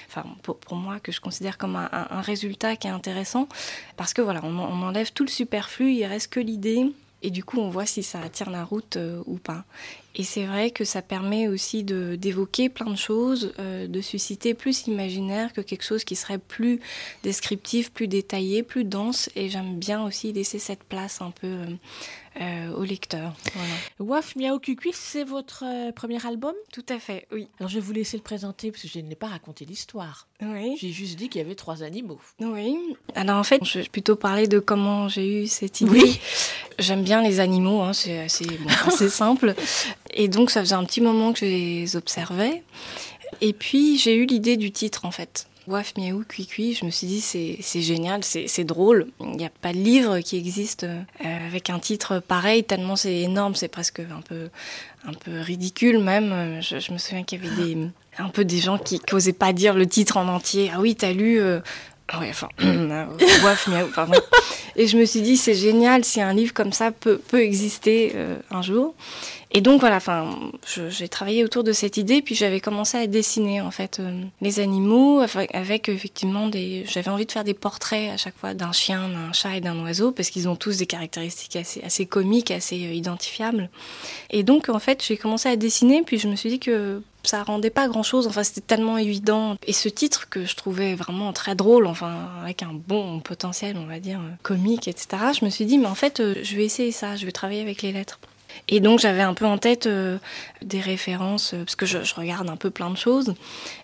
enfin 0.09 0.25
pour, 0.43 0.57
pour, 0.57 0.75
moi, 0.75 0.99
que 0.99 1.13
je 1.13 1.21
considère 1.21 1.57
comme 1.57 1.77
un, 1.77 1.89
un, 1.91 2.19
résultat 2.19 2.75
qui 2.75 2.87
est 2.87 2.91
intéressant, 2.91 3.47
parce 3.95 4.13
que 4.13 4.21
voilà, 4.21 4.41
on, 4.43 4.59
on 4.59 4.81
enlève 4.81 5.13
tout 5.13 5.23
le 5.23 5.29
superflu, 5.29 5.93
il 5.93 6.03
reste 6.03 6.27
que 6.33 6.41
l'idée. 6.41 6.91
Et 7.23 7.29
du 7.29 7.43
coup, 7.43 7.59
on 7.59 7.69
voit 7.69 7.85
si 7.85 8.03
ça 8.03 8.21
attire 8.21 8.49
la 8.49 8.63
route 8.63 8.97
ou 9.25 9.37
pas. 9.37 9.65
Et 10.15 10.23
c'est 10.23 10.45
vrai 10.45 10.71
que 10.71 10.83
ça 10.83 11.01
permet 11.01 11.47
aussi 11.47 11.83
d'évoquer 11.83 12.67
plein 12.67 12.89
de 12.89 12.97
choses, 12.97 13.53
euh, 13.59 13.87
de 13.87 14.01
susciter 14.01 14.53
plus 14.53 14.85
l'imaginaire 14.85 15.53
que 15.53 15.61
quelque 15.61 15.83
chose 15.83 16.03
qui 16.03 16.15
serait 16.15 16.37
plus 16.37 16.81
descriptif, 17.23 17.91
plus 17.91 18.07
détaillé, 18.07 18.63
plus 18.63 18.83
dense. 18.83 19.29
Et 19.35 19.49
j'aime 19.49 19.77
bien 19.77 20.03
aussi 20.03 20.33
laisser 20.33 20.59
cette 20.59 20.83
place 20.83 21.21
un 21.21 21.31
peu 21.31 21.47
euh, 21.47 21.65
euh, 22.39 22.73
au 22.75 22.83
lecteur. 22.83 23.33
Voilà. 23.53 23.73
Waf 23.99 24.37
Miao 24.37 24.59
c'est 24.93 25.25
votre 25.25 25.65
euh, 25.65 25.91
premier 25.91 26.25
album? 26.25 26.53
Tout 26.71 26.85
à 26.87 26.97
fait, 26.97 27.27
oui. 27.31 27.47
Alors 27.59 27.69
je 27.69 27.75
vais 27.75 27.81
vous 27.81 27.91
laisser 27.91 28.15
le 28.15 28.23
présenter 28.23 28.71
parce 28.71 28.83
que 28.83 28.89
je 28.89 28.99
n'ai 28.99 29.15
pas 29.15 29.27
raconté 29.27 29.65
l'histoire. 29.65 30.27
Oui. 30.41 30.77
J'ai 30.79 30.91
juste 30.91 31.17
dit 31.17 31.27
qu'il 31.27 31.41
y 31.41 31.43
avait 31.43 31.55
trois 31.55 31.83
animaux. 31.83 32.19
Oui. 32.39 32.77
Alors 33.15 33.37
en 33.37 33.43
fait, 33.43 33.63
je 33.65 33.79
vais 33.79 33.89
plutôt 33.89 34.15
parler 34.15 34.47
de 34.47 34.59
comment 34.59 35.09
j'ai 35.09 35.43
eu 35.43 35.47
cette 35.47 35.81
idée. 35.81 35.91
Oui. 35.91 36.19
J'aime 36.81 37.03
bien 37.03 37.21
les 37.21 37.39
animaux, 37.39 37.81
hein, 37.81 37.93
c'est 37.93 38.19
assez, 38.19 38.45
bon, 38.45 38.69
assez 38.87 39.09
simple. 39.09 39.55
Et 40.13 40.27
donc 40.27 40.51
ça 40.51 40.61
faisait 40.61 40.75
un 40.75 40.83
petit 40.83 41.01
moment 41.01 41.33
que 41.33 41.39
je 41.39 41.45
les 41.45 41.95
observais. 41.95 42.63
Et 43.39 43.53
puis 43.53 43.97
j'ai 43.97 44.15
eu 44.15 44.25
l'idée 44.25 44.57
du 44.57 44.71
titre 44.71 45.05
en 45.05 45.11
fait. 45.11 45.47
Waf 45.67 45.93
Miaou 45.95 46.23
Cui 46.27 46.47
Cui, 46.47 46.73
je 46.73 46.85
me 46.85 46.91
suis 46.91 47.05
dit 47.05 47.21
c'est 47.21 47.81
génial, 47.81 48.23
c'est 48.23 48.63
drôle. 48.63 49.07
Il 49.19 49.37
n'y 49.37 49.45
a 49.45 49.51
pas 49.61 49.73
de 49.73 49.77
livre 49.77 50.19
qui 50.19 50.35
existe 50.37 50.83
euh, 50.83 51.01
avec 51.23 51.69
un 51.69 51.79
titre 51.79 52.19
pareil, 52.19 52.63
tellement 52.63 52.95
c'est 52.95 53.19
énorme, 53.21 53.53
c'est 53.53 53.67
presque 53.67 53.99
un 53.99 54.21
peu, 54.21 54.49
un 55.05 55.13
peu 55.13 55.39
ridicule 55.39 55.99
même. 55.99 56.59
Je, 56.61 56.79
je 56.79 56.91
me 56.91 56.97
souviens 56.97 57.23
qu'il 57.23 57.43
y 57.43 57.47
avait 57.47 57.63
des, 57.63 57.77
un 58.17 58.29
peu 58.29 58.43
des 58.43 58.57
gens 58.59 58.77
qui 58.77 58.99
n'osaient 59.11 59.33
pas 59.33 59.53
dire 59.53 59.73
le 59.73 59.87
titre 59.87 60.17
en 60.17 60.27
entier. 60.27 60.71
Ah 60.73 60.79
oui, 60.79 60.95
t'as 60.95 61.13
lu 61.13 61.39
euh, 61.39 61.59
Ouais, 62.19 62.29
enfin, 62.29 62.49
Waf 63.43 63.67
Miaou, 63.67 63.87
enfin, 63.87 64.07
ouais. 64.07 64.19
Et 64.75 64.87
je 64.87 64.97
me 64.97 65.05
suis 65.05 65.21
dit, 65.21 65.37
c'est 65.37 65.53
génial 65.53 66.03
si 66.03 66.21
un 66.21 66.33
livre 66.33 66.53
comme 66.53 66.73
ça 66.73 66.91
peut, 66.91 67.17
peut 67.17 67.41
exister 67.41 68.13
euh, 68.15 68.37
un 68.49 68.61
jour. 68.61 68.93
Et 69.53 69.59
donc 69.59 69.81
voilà, 69.81 69.97
enfin, 69.97 70.29
j'ai 70.65 71.09
travaillé 71.09 71.43
autour 71.43 71.65
de 71.65 71.73
cette 71.73 71.97
idée, 71.97 72.21
puis 72.21 72.35
j'avais 72.35 72.61
commencé 72.61 72.97
à 72.97 73.05
dessiner 73.05 73.59
en 73.59 73.71
fait 73.71 73.99
euh, 73.99 74.21
les 74.39 74.61
animaux 74.61 75.19
avec, 75.53 75.89
effectivement 75.89 76.47
des. 76.47 76.85
J'avais 76.87 77.09
envie 77.09 77.25
de 77.25 77.31
faire 77.31 77.43
des 77.43 77.53
portraits 77.53 78.11
à 78.11 78.17
chaque 78.17 78.37
fois 78.37 78.53
d'un 78.53 78.71
chien, 78.71 79.09
d'un 79.09 79.33
chat 79.33 79.57
et 79.57 79.61
d'un 79.61 79.77
oiseau 79.83 80.11
parce 80.11 80.29
qu'ils 80.29 80.47
ont 80.47 80.55
tous 80.55 80.77
des 80.77 80.85
caractéristiques 80.85 81.57
assez, 81.57 81.81
assez 81.83 82.05
comiques, 82.05 82.49
assez 82.49 82.85
euh, 82.85 82.93
identifiables. 82.93 83.69
Et 84.29 84.43
donc 84.43 84.69
en 84.69 84.79
fait, 84.79 85.03
j'ai 85.05 85.17
commencé 85.17 85.49
à 85.49 85.57
dessiner, 85.57 86.01
puis 86.01 86.17
je 86.17 86.29
me 86.29 86.37
suis 86.37 86.49
dit 86.49 86.59
que 86.59 87.01
ça 87.23 87.43
rendait 87.43 87.69
pas 87.69 87.87
grand 87.87 88.03
chose. 88.03 88.27
Enfin, 88.27 88.43
c'était 88.43 88.61
tellement 88.61 88.97
évident. 88.97 89.55
Et 89.65 89.73
ce 89.73 89.89
titre 89.89 90.29
que 90.29 90.45
je 90.45 90.55
trouvais 90.55 90.95
vraiment 90.95 91.33
très 91.33 91.55
drôle, 91.55 91.87
enfin, 91.87 92.29
avec 92.41 92.63
un 92.63 92.73
bon 92.73 93.19
potentiel, 93.19 93.77
on 93.77 93.85
va 93.85 93.99
dire, 93.99 94.19
euh, 94.19 94.31
comique, 94.43 94.87
etc. 94.87 95.23
Je 95.39 95.45
me 95.45 95.49
suis 95.49 95.65
dit, 95.65 95.77
mais 95.77 95.87
en 95.87 95.95
fait, 95.95 96.19
euh, 96.19 96.35
je 96.43 96.55
vais 96.55 96.65
essayer 96.65 96.91
ça. 96.91 97.15
Je 97.15 97.25
vais 97.25 97.31
travailler 97.31 97.61
avec 97.61 97.81
les 97.81 97.91
lettres. 97.91 98.19
Et 98.67 98.79
donc 98.79 98.99
j'avais 98.99 99.21
un 99.21 99.33
peu 99.33 99.45
en 99.45 99.57
tête 99.57 99.85
euh, 99.85 100.17
des 100.61 100.79
références, 100.79 101.53
euh, 101.53 101.63
parce 101.63 101.75
que 101.75 101.85
je, 101.85 101.97
regarde 102.15 102.49
un 102.49 102.55
peu 102.55 102.69
plein 102.69 102.89
de 102.89 102.97
choses. 102.97 103.33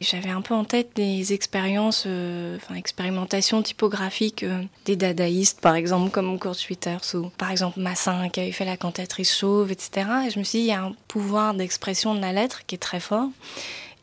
J'avais 0.01 0.29
un 0.29 0.41
peu 0.41 0.53
en 0.53 0.63
tête 0.63 0.89
des 0.95 1.33
expériences, 1.33 2.03
euh, 2.05 2.57
enfin 2.57 2.75
expérimentations 2.75 3.61
typographiques 3.61 4.45
des 4.85 4.95
dadaïstes, 4.95 5.61
par 5.61 5.75
exemple, 5.75 6.11
comme 6.11 6.37
Kurt 6.39 6.59
Schwitters, 6.59 7.15
ou 7.15 7.29
par 7.37 7.51
exemple 7.51 7.79
Massin 7.79 8.29
qui 8.29 8.39
avait 8.39 8.51
fait 8.51 8.65
la 8.65 8.77
cantatrice 8.77 9.35
chauve, 9.37 9.71
etc. 9.71 10.07
Et 10.27 10.29
je 10.29 10.39
me 10.39 10.43
suis 10.43 10.59
dit, 10.59 10.65
il 10.65 10.69
y 10.69 10.73
a 10.73 10.83
un 10.83 10.93
pouvoir 11.07 11.53
d'expression 11.53 12.15
de 12.15 12.21
la 12.21 12.33
lettre 12.33 12.65
qui 12.65 12.75
est 12.75 12.79
très 12.79 12.99
fort. 12.99 13.29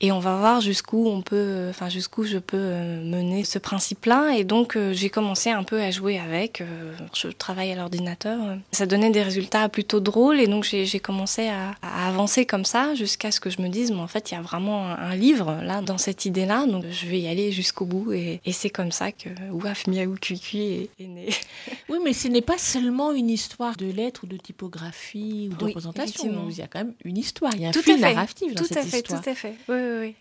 Et 0.04 0.12
on 0.12 0.18
va 0.18 0.36
voir 0.36 0.60
jusqu'où 0.60 1.08
on 1.08 1.22
peut, 1.22 1.68
enfin 1.70 1.88
jusqu'où 1.88 2.24
je 2.24 2.36
peux 2.36 2.58
euh, 2.60 3.02
mener 3.02 3.42
ce 3.42 3.58
principe-là. 3.58 4.34
Et 4.36 4.44
donc 4.44 4.76
euh, 4.76 4.92
j'ai 4.92 5.08
commencé 5.08 5.48
un 5.48 5.62
peu 5.62 5.80
à 5.80 5.90
jouer 5.90 6.18
avec. 6.18 6.60
euh, 6.60 6.92
Je 7.14 7.28
travaille 7.28 7.72
à 7.72 7.74
l'ordinateur. 7.74 8.38
Ça 8.70 8.84
donnait 8.84 9.08
des 9.08 9.22
résultats 9.22 9.70
plutôt 9.70 10.00
drôles. 10.00 10.40
Et 10.40 10.46
donc 10.46 10.64
j'ai 10.64 11.00
commencé 11.00 11.48
à, 11.48 11.74
à 11.80 12.06
avancer 12.08 12.44
comme 12.44 12.66
ça 12.66 12.94
jusqu'à 12.94 13.30
ce 13.30 13.40
que 13.40 13.48
je 13.48 13.62
me 13.62 13.68
dise, 13.68 13.92
mais 13.92 14.00
en 14.00 14.06
fait 14.06 14.30
il 14.30 14.34
y 14.34 14.36
a 14.36 14.42
vraiment 14.42 14.84
un, 14.88 14.98
un 15.12 15.16
livre 15.16 15.56
là 15.62 15.80
dans 15.80 15.96
cette 15.96 16.26
idée-là. 16.26 16.66
Donc 16.66 16.84
je 16.90 17.06
vais 17.06 17.20
y 17.20 17.26
aller 17.28 17.50
jusqu'au 17.50 17.86
bout. 17.86 18.12
Et, 18.12 18.42
et 18.44 18.52
c'est 18.52 18.68
comme 18.70 18.92
ça 18.92 19.10
que 19.10 19.30
Ouaf 19.52 19.86
Miaou 19.86 20.16
Cuicui 20.20 20.60
est, 20.64 20.90
est 21.02 21.06
né. 21.08 21.28
Oui, 21.88 21.96
mais 22.04 22.12
ce 22.12 22.28
n'est 22.28 22.42
pas 22.42 22.58
seulement 22.58 23.12
une 23.12 23.30
histoire 23.30 23.74
de 23.78 23.86
lettres 23.86 24.24
ou 24.24 24.26
de 24.26 24.36
typographie 24.36 25.48
ou 25.50 25.54
de 25.56 25.64
Oui, 25.64 25.70
représentation. 25.70 26.46
Il 26.50 26.56
y 26.58 26.62
a 26.62 26.66
quand 26.66 26.80
même 26.80 26.94
une 27.06 27.16
histoire, 27.16 27.52
il 27.54 27.62
y 27.62 27.64
a 27.64 27.68
un 27.68 27.72
Tout 27.72 27.80
fil 27.82 28.00
narratif 28.00 28.54
dans 28.54 28.60
tout 28.62 28.68
cette 28.68 28.76
à 28.78 28.82
fait, 28.82 28.98
histoire. 28.98 29.22
Tout 29.22 29.30
à 29.30 29.34
fait, 29.34 29.54
oui, 29.68 29.74
oui, 29.76 29.93
oui. 30.00 30.16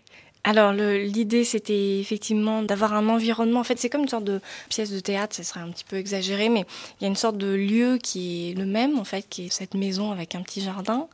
Alors 0.45 0.73
l'idée 0.73 1.45
c'était 1.45 1.99
effectivement 1.99 2.63
d'avoir 2.63 2.93
un 2.93 3.07
environnement, 3.07 3.61
en 3.61 3.63
fait 3.63 3.79
c'est 3.79 3.89
comme 3.89 4.01
une 4.01 4.09
sorte 4.09 4.25
de 4.25 4.41
pièce 4.67 4.91
de 4.91 4.99
théâtre, 4.99 5.33
ça 5.33 5.43
serait 5.43 5.61
un 5.61 5.69
petit 5.69 5.85
peu 5.85 5.95
exagéré, 5.95 6.49
mais 6.49 6.65
il 6.99 7.03
y 7.03 7.05
a 7.05 7.07
une 7.07 7.15
sorte 7.15 7.37
de 7.37 7.47
lieu 7.47 7.97
qui 7.97 8.49
est 8.49 8.53
le 8.53 8.65
même 8.65 8.99
en 8.99 9.05
fait, 9.05 9.25
qui 9.29 9.45
est 9.45 9.49
cette 9.49 9.73
maison 9.73 10.11
avec 10.11 10.35
un 10.35 10.41
petit 10.41 10.59
jardin, 10.59 11.07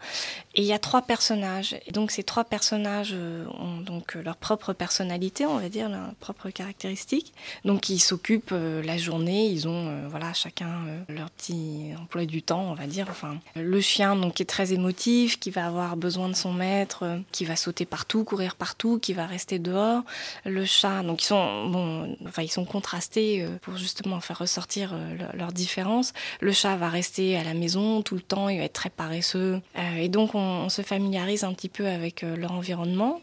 et 0.55 0.61
il 0.63 0.67
y 0.67 0.73
a 0.73 0.79
trois 0.79 1.03
personnages, 1.03 1.75
et 1.85 1.91
donc 1.91 2.09
ces 2.09 2.23
trois 2.23 2.43
personnages 2.43 3.11
euh, 3.13 3.45
ont 3.59 3.81
donc 3.81 4.15
euh, 4.15 4.23
leur 4.23 4.35
propre 4.35 4.73
personnalité, 4.73 5.45
on 5.45 5.59
va 5.59 5.69
dire, 5.69 5.89
leurs 5.89 6.15
propres 6.15 6.49
caractéristiques, 6.49 7.31
donc 7.65 7.89
ils 7.89 7.99
s'occupent 7.99 8.49
euh, 8.51 8.81
la 8.81 8.97
journée, 8.97 9.45
ils 9.45 9.67
ont 9.67 10.07
voilà 10.09 10.33
chacun 10.33 10.81
leur 11.07 11.29
petit 11.29 11.91
emploi 12.01 12.25
du 12.25 12.41
temps, 12.41 12.71
on 12.71 12.73
va 12.73 12.87
dire, 12.87 13.05
enfin 13.11 13.37
le 13.55 13.79
chien 13.79 14.15
donc 14.15 14.33
qui 14.35 14.43
est 14.43 14.47
très 14.47 14.73
émotif, 14.73 15.39
qui 15.39 15.51
va 15.51 15.67
avoir 15.67 15.97
besoin 15.97 16.29
de 16.29 16.35
son 16.35 16.51
maître, 16.51 17.19
qui 17.31 17.45
va 17.45 17.55
sauter 17.55 17.85
partout, 17.85 18.23
courir 18.23 18.55
partout, 18.55 18.97
qui 18.97 19.13
va 19.13 19.18
rester 19.25 19.59
dehors. 19.59 20.03
Le 20.45 20.65
chat, 20.65 21.03
donc 21.03 21.21
ils 21.23 21.25
sont 21.27 21.67
bon, 21.69 22.15
enfin 22.27 22.41
ils 22.43 22.51
sont 22.51 22.65
contrastés 22.65 23.41
euh, 23.43 23.57
pour 23.61 23.77
justement 23.77 24.19
faire 24.19 24.37
ressortir 24.39 24.91
euh, 24.93 25.15
leur- 25.17 25.35
leurs 25.35 25.51
différences. 25.51 26.13
Le 26.41 26.51
chat 26.51 26.75
va 26.75 26.89
rester 26.89 27.37
à 27.37 27.43
la 27.43 27.53
maison 27.53 28.01
tout 28.01 28.15
le 28.15 28.21
temps, 28.21 28.49
il 28.49 28.57
va 28.59 28.65
être 28.65 28.73
très 28.73 28.89
paresseux, 28.89 29.61
Euh, 29.77 29.95
et 29.97 30.09
donc 30.09 30.35
on, 30.35 30.39
on 30.65 30.69
se 30.69 30.81
familiarise 30.81 31.43
un 31.43 31.53
petit 31.53 31.69
peu 31.69 31.87
avec 31.87 32.21
leur 32.21 32.51
environnement. 32.51 33.21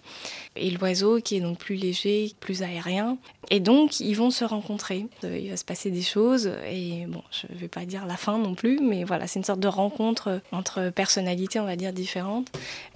Et 0.57 0.71
l'oiseau 0.71 1.21
qui 1.21 1.37
est 1.37 1.41
donc 1.41 1.59
plus 1.59 1.75
léger, 1.77 2.33
plus 2.41 2.63
aérien. 2.63 3.19
Et 3.51 3.61
donc 3.61 4.01
ils 4.01 4.15
vont 4.15 4.31
se 4.31 4.45
rencontrer. 4.45 5.07
Euh, 5.25 5.39
Il 5.39 5.51
va 5.51 5.57
se 5.57 5.65
passer 5.65 5.91
des 5.93 6.03
choses 6.03 6.51
et 6.69 7.05
bon, 7.07 7.23
je 7.31 7.47
vais 7.57 7.69
pas 7.69 7.85
dire 7.85 8.05
la 8.07 8.17
fin 8.17 8.39
non 8.39 8.55
plus, 8.57 8.81
mais 8.81 9.05
voilà, 9.05 9.27
c'est 9.29 9.39
une 9.39 9.45
sorte 9.45 9.61
de 9.61 9.69
rencontre 9.69 10.41
entre 10.51 10.91
personnalités, 10.91 11.61
on 11.61 11.65
va 11.65 11.77
dire 11.77 11.93
différentes, 11.93 12.49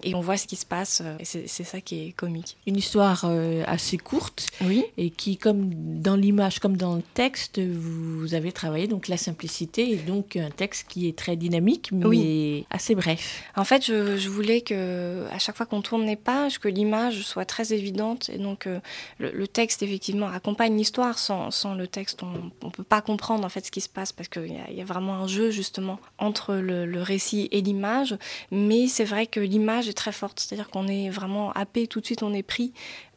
et 0.03 0.15
on 0.17 0.21
voit 0.21 0.37
ce 0.37 0.47
qui 0.49 0.57
se 0.57 0.67
passe. 0.67 1.03
euh, 1.05 1.17
Et 1.21 1.25
c'est 1.25 1.65
ça 1.65 1.81
qui 1.81 2.09
est 2.09 2.13
comique. 2.13 2.57
Une 2.67 2.77
histoire 2.77 3.23
euh, 3.27 3.63
assez 3.67 3.97
courte 3.97 4.47
oui. 4.63 4.85
et 4.97 5.11
qui, 5.11 5.37
comme 5.37 5.71
dans 6.03 6.17
l'image, 6.17 6.59
comme 6.59 6.77
dans 6.77 6.97
le 6.97 7.03
texte, 7.15 7.61
vous 7.61 8.35
avez 8.35 8.51
travaillé 8.51 8.89
donc 8.89 9.07
la 9.07 9.17
simplicité 9.17 9.93
et 9.93 9.97
donc 9.97 10.35
un 10.37 10.51
texte 10.51 10.87
qui 10.89 11.07
est 11.07 11.17
très 11.17 11.37
dynamique 11.37 11.91
mais 11.93 12.07
Oui. 12.07 12.67
assez 12.71 12.97
bref. 12.97 13.45
En 13.57 13.65
fait, 13.65 13.85
je, 13.87 14.17
je 14.17 14.29
voulais 14.29 14.63
que 14.63 15.27
à 15.31 15.39
chaque 15.39 15.57
fois 15.57 15.67
qu'on 15.67 15.83
tourne 15.83 16.05
les 16.07 16.17
pages, 16.17 16.59
que 16.59 16.69
l'image 16.69 17.23
soit 17.23 17.45
très 17.51 17.73
évidente 17.73 18.31
et 18.31 18.39
donc 18.39 18.67
euh, 18.67 18.79
le, 19.19 19.49
texte 19.49 19.83
effectivement 19.83 20.29
accompagne 20.29 20.77
l'histoire. 20.77 21.19
Sans, 21.19 21.51
sans 21.51 21.75
le 21.75 21.89
texte, 21.89 22.23
on 22.23 22.67
ne 22.67 22.71
peut 22.71 22.85
pas 22.85 23.03
comprendre 23.03 23.45
en 23.45 23.49
fait 23.49 23.67
ce 23.67 23.73
qui 23.73 23.81
se 23.81 23.89
passe 23.89 24.13
parce 24.13 24.29
qu'il 24.29 24.53
y, 24.53 24.81
a- 24.81 24.85
vraiment 24.85 25.15
un 25.15 25.27
jeu 25.27 25.51
justement 25.51 25.99
entre 26.19 26.55
le, 26.55 26.87
le 26.87 27.03
récit 27.03 27.49
et 27.51 27.61
l'image. 27.61 28.17
Mais 28.53 28.87
c'est 28.87 29.05
vrai 29.05 29.27
que 29.27 29.41
l'image 29.41 29.89
est 29.89 29.95
très 29.95 30.13
forte, 30.13 30.39
c'est-à-dire 30.41 30.71
qu'on 30.71 30.87
est 30.87 31.11
vraiment 31.11 31.53
happé 31.53 31.87
tout 31.89 32.01
de 32.01 32.07
suite, 32.07 32.23
on 32.23 32.33
est 32.33 32.45
pris 32.45 32.73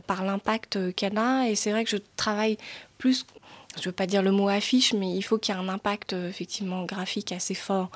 par 0.08 0.26
l'impact 0.26 0.94
qu'elle 0.96 1.18
a 1.18 1.48
et 1.48 1.56
c'est 1.56 1.72
vrai 1.72 1.84
que 1.86 1.90
je 1.92 1.98
travaille 2.18 2.58
plus 2.98 3.26
je 3.80 3.90
veux 3.90 3.94
pas 3.94 4.06
dire 4.06 4.22
le 4.22 4.32
mot 4.32 4.50
affiche, 4.50 4.94
mais 4.94 5.14
il 5.16 5.22
faut 5.22 5.38
qu'il 5.38 5.54
y 5.54 5.58
ait 5.58 5.62
un 5.62 5.70
impact 5.70 6.14
euh, 6.14 6.30
effectivement 6.30 6.86
graphique 6.86 7.32
assez 7.32 7.56
fort 7.56 7.90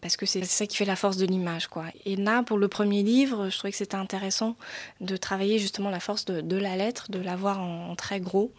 parce 0.00 0.16
que 0.16 0.26
c'est 0.26 0.44
ça 0.44 0.66
qui 0.66 0.76
fait 0.76 0.84
la 0.84 0.96
force 0.96 1.16
de 1.16 1.26
l'image, 1.26 1.66
quoi. 1.66 1.86
Et 2.04 2.16
là, 2.16 2.42
pour 2.42 2.56
le 2.56 2.68
premier 2.68 3.02
livre, 3.02 3.48
je 3.50 3.58
trouvais 3.58 3.72
que 3.72 3.76
c'était 3.76 3.96
intéressant 3.96 4.56
de 5.00 5.16
travailler 5.16 5.58
justement 5.58 5.90
la 5.90 6.00
force 6.00 6.24
de, 6.24 6.56
la 6.56 6.76
lettre, 6.76 7.10
de 7.10 7.18
l'avoir 7.18 7.60
en, 7.60 7.90
en 7.90 7.96
très 7.96 8.20
gros 8.20 8.52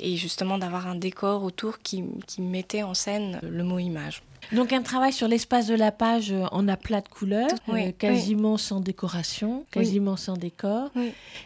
et 0.00 0.16
justement 0.16 0.58
d'avoir 0.58 0.86
un 0.86 0.94
décor 0.94 1.42
autour 1.42 1.78
qui 1.78 2.04
mettait 2.38 2.82
en 2.82 2.94
scène 2.94 3.38
le 3.42 3.64
mot 3.64 3.78
image. 3.78 4.22
Donc 4.52 4.72
un 4.72 4.82
travail 4.82 5.12
sur 5.12 5.28
l'espace 5.28 5.66
de 5.66 5.74
la 5.74 5.90
page 5.92 6.30
euh, 6.32 6.44
en 6.52 6.68
aplat 6.68 7.00
de 7.00 7.08
couleurs, 7.08 7.48
oui, 7.68 7.86
euh, 7.88 7.92
quasiment 7.96 8.56
sans 8.56 8.80
décoration, 8.80 9.58
Oui. 9.58 9.64
quasiment 9.70 10.16
sans 10.16 10.34
décor, 10.36 10.90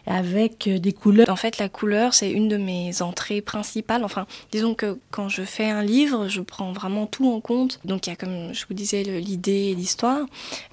avec 0.05 0.67
euh, 0.67 0.79
des 0.79 0.93
couleurs. 0.93 1.29
En 1.29 1.35
fait, 1.35 1.57
la 1.57 1.69
couleur, 1.69 2.13
c'est 2.13 2.31
une 2.31 2.47
de 2.47 2.57
mes 2.57 3.01
entrées 3.01 3.41
principales. 3.41 4.03
Enfin, 4.03 4.25
disons 4.51 4.73
que 4.73 4.97
quand 5.11 5.29
je 5.29 5.43
fais 5.43 5.69
un 5.69 5.83
livre, 5.83 6.27
je 6.27 6.41
prends 6.41 6.71
vraiment 6.73 7.05
tout 7.05 7.31
en 7.31 7.39
compte. 7.39 7.79
Donc, 7.85 8.07
il 8.07 8.11
y 8.11 8.13
a, 8.13 8.15
comme 8.15 8.53
je 8.53 8.65
vous 8.67 8.73
disais, 8.73 9.03
l'idée 9.03 9.69
et 9.71 9.75
l'histoire, 9.75 10.25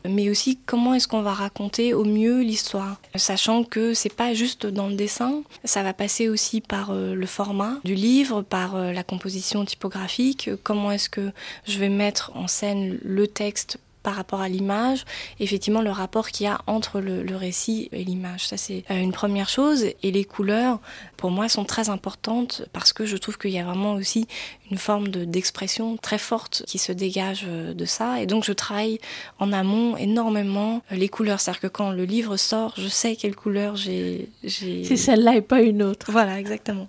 mais 0.08 0.30
aussi 0.30 0.58
comment 0.66 0.94
est-ce 0.94 1.08
qu'on 1.08 1.22
va 1.22 1.32
raconter 1.34 1.94
au 1.94 2.04
mieux 2.04 2.40
l'histoire? 2.42 2.96
Sachant 3.14 3.64
que 3.64 3.94
c'est 3.94 4.12
pas 4.12 4.34
juste 4.34 4.66
dans 4.66 4.88
le 4.88 4.94
dessin, 4.94 5.42
ça 5.64 5.82
va 5.82 5.92
passer 5.92 6.28
aussi 6.28 6.60
par 6.60 6.92
le 6.94 7.26
format 7.26 7.74
du 7.84 7.94
livre, 7.94 8.42
par 8.42 8.76
la 8.76 9.02
composition 9.02 9.64
typographique, 9.64 10.50
comment 10.62 10.90
est-ce 10.90 11.08
que 11.08 11.32
je 11.66 11.78
vais 11.78 11.88
mettre 11.88 12.15
en 12.34 12.46
scène 12.48 12.98
le 13.02 13.26
texte 13.26 13.78
par 14.02 14.14
rapport 14.14 14.40
à 14.40 14.48
l'image, 14.48 15.04
effectivement 15.40 15.82
le 15.82 15.90
rapport 15.90 16.28
qu'il 16.28 16.44
y 16.46 16.48
a 16.48 16.60
entre 16.68 17.00
le, 17.00 17.24
le 17.24 17.34
récit 17.34 17.88
et 17.90 18.04
l'image. 18.04 18.46
Ça 18.46 18.56
c'est 18.56 18.84
euh, 18.92 19.00
une 19.00 19.10
première 19.10 19.48
chose. 19.48 19.84
Et 20.04 20.12
les 20.12 20.24
couleurs, 20.24 20.78
pour 21.16 21.32
moi, 21.32 21.48
sont 21.48 21.64
très 21.64 21.88
importantes 21.88 22.62
parce 22.72 22.92
que 22.92 23.04
je 23.04 23.16
trouve 23.16 23.36
qu'il 23.36 23.50
y 23.50 23.58
a 23.58 23.64
vraiment 23.64 23.94
aussi 23.94 24.28
une 24.70 24.78
forme 24.78 25.08
de- 25.08 25.24
d'expression 25.24 25.96
très 25.96 26.18
forte 26.18 26.62
qui 26.68 26.78
se 26.78 26.92
dégage 26.92 27.46
euh, 27.48 27.74
de 27.74 27.84
ça. 27.84 28.20
Et 28.22 28.26
donc 28.26 28.44
je 28.44 28.52
travaille 28.52 29.00
en 29.40 29.52
amont 29.52 29.96
énormément 29.96 30.82
euh, 30.92 30.94
les 30.94 31.08
couleurs. 31.08 31.40
C'est-à-dire 31.40 31.62
que 31.62 31.66
quand 31.66 31.90
le 31.90 32.04
livre 32.04 32.36
sort, 32.36 32.74
je 32.78 32.86
sais 32.86 33.16
quelle 33.16 33.34
couleur 33.34 33.74
j'ai. 33.74 34.28
j'ai- 34.44 34.84
C'est 34.84 34.96
celle-là 34.96 35.34
et 35.34 35.42
pas 35.42 35.62
une 35.62 35.82
autre. 35.82 36.12
Voilà, 36.12 36.38
exactement. 36.38 36.86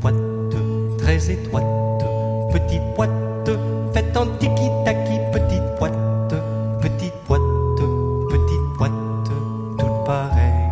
Boîte 0.00 0.14
très 0.98 1.30
étroite. 1.30 1.64
Petite 2.52 2.94
boîte, 2.96 3.50
faite 3.92 4.16
en 4.16 4.26
tiki-taki, 4.38 5.18
petite 5.32 5.78
boîte, 5.78 6.34
petite 6.80 7.14
boîte, 7.28 7.40
petite 8.30 8.78
boîte, 8.78 9.28
toute 9.78 10.04
pareille. 10.06 10.70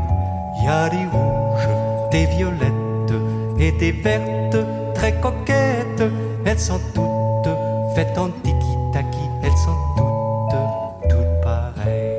Y 0.64 0.68
a 0.68 0.89
des 0.89 1.07
rouges, 1.12 1.68
des 2.11 2.27
violettes 2.27 3.14
et 3.59 3.72
des 3.72 3.93
vertes, 3.93 4.57
très 4.95 5.12
coquettes. 5.20 6.05
Elles 6.47 6.59
sont 6.59 6.81
toutes 6.95 7.55
faites 7.95 8.18
en 8.18 8.29
tiki-taki, 8.43 9.27
elles 9.43 9.59
sont 9.64 9.79
toutes, 9.97 11.11
toutes 11.11 11.41
pareilles. 11.43 12.14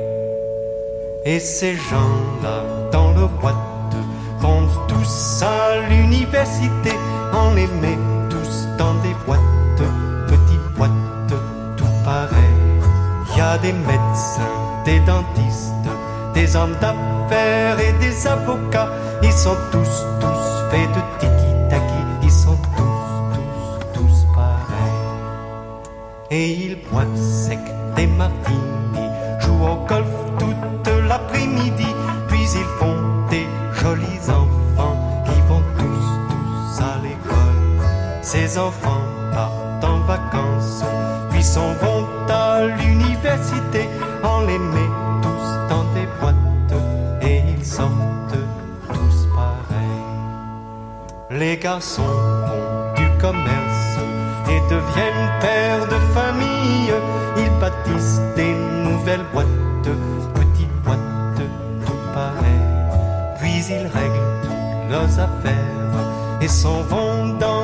Et 1.24 1.40
ces 1.40 1.74
gens-là, 1.74 2.62
dans 2.92 3.12
leur 3.12 3.28
boîte, 3.40 3.65
tous 5.06 5.42
à 5.42 5.88
l'université. 5.88 6.92
On 7.32 7.54
les 7.54 7.66
met 7.66 7.98
tous 8.28 8.66
dans 8.78 8.94
des 9.04 9.14
boîtes, 9.24 9.40
petites 10.26 10.68
boîtes, 10.76 10.90
tout 11.76 11.94
pareil. 12.04 12.56
Y 13.36 13.40
a 13.40 13.58
des 13.58 13.72
médecins, 13.72 14.54
des 14.84 15.00
dentistes, 15.00 15.90
des 16.34 16.56
hommes 16.56 16.76
d'affaires 16.80 17.78
et 17.78 17.92
des 18.04 18.26
avocats. 18.26 18.90
Ils 19.22 19.32
sont 19.32 19.56
tous, 19.70 20.04
tous 20.20 20.44
faits 20.70 20.90
de 20.96 21.02
tiki-taki. 21.20 22.02
Ils 22.22 22.30
sont 22.30 22.58
tous, 22.76 23.06
tous, 23.34 24.00
tous 24.00 24.26
pareils. 24.34 25.02
Et 26.30 26.50
ils 26.50 26.78
boivent 26.90 27.16
sec 27.16 27.60
des 27.94 28.06
martinis, 28.06 29.10
jouent 29.40 29.66
au 29.66 29.86
golf 29.86 30.25
Ces 38.56 38.62
enfants 38.62 39.04
partent 39.34 39.84
en 39.84 39.98
vacances, 40.06 40.82
puis 41.30 41.42
s'en 41.42 41.74
vont 41.74 42.06
à 42.30 42.62
l'université. 42.64 43.86
On 44.24 44.46
les 44.46 44.58
met 44.58 44.90
tous 45.20 45.48
dans 45.68 45.84
des 45.92 46.08
boîtes 46.18 46.80
et 47.20 47.42
ils 47.54 47.66
sortent 47.66 48.40
tous 48.88 49.28
pareils. 49.34 50.04
Les 51.38 51.58
garçons 51.58 52.14
font 52.48 52.94
du 52.96 53.06
commerce 53.18 53.98
et 54.48 54.60
deviennent 54.72 55.30
pères 55.42 55.86
de 55.88 55.98
famille. 56.14 56.94
Ils 57.36 57.60
bâtissent 57.60 58.22
des 58.36 58.54
nouvelles 58.54 59.26
boîtes, 59.34 59.90
petites 60.32 60.82
boîtes, 60.82 61.42
toutes 61.84 62.14
pareilles. 62.14 63.36
Puis 63.38 63.66
ils 63.68 63.86
règlent 63.98 64.32
toutes 64.44 64.90
leurs 64.90 65.20
affaires 65.20 65.66
et 66.40 66.48
s'en 66.48 66.80
vont 66.82 67.36
dans 67.38 67.55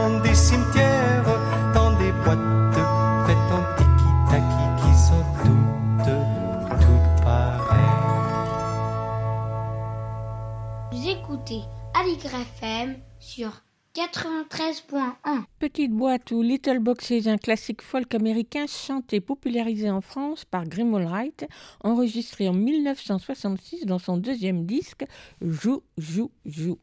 93.1. 14.13 15.45
Petite 15.59 15.91
boîte 15.91 16.33
ou 16.33 16.43
Little 16.43 16.81
Boxes, 16.81 17.27
un 17.27 17.39
classique 17.39 17.81
folk 17.81 18.15
américain 18.15 18.67
chanté 18.67 19.21
popularisé 19.21 19.91
en 19.91 20.03
France 20.03 20.45
par 20.45 20.67
Grim 20.67 20.95
Allwright, 20.95 21.47
enregistré 21.83 22.47
en 22.49 22.53
1966 22.53 23.87
dans 23.87 23.99
son 23.99 24.19
deuxième 24.19 24.67
disque 24.67 25.05
Joue, 25.41 25.83
joue, 25.97 26.31
joue. 26.45 26.79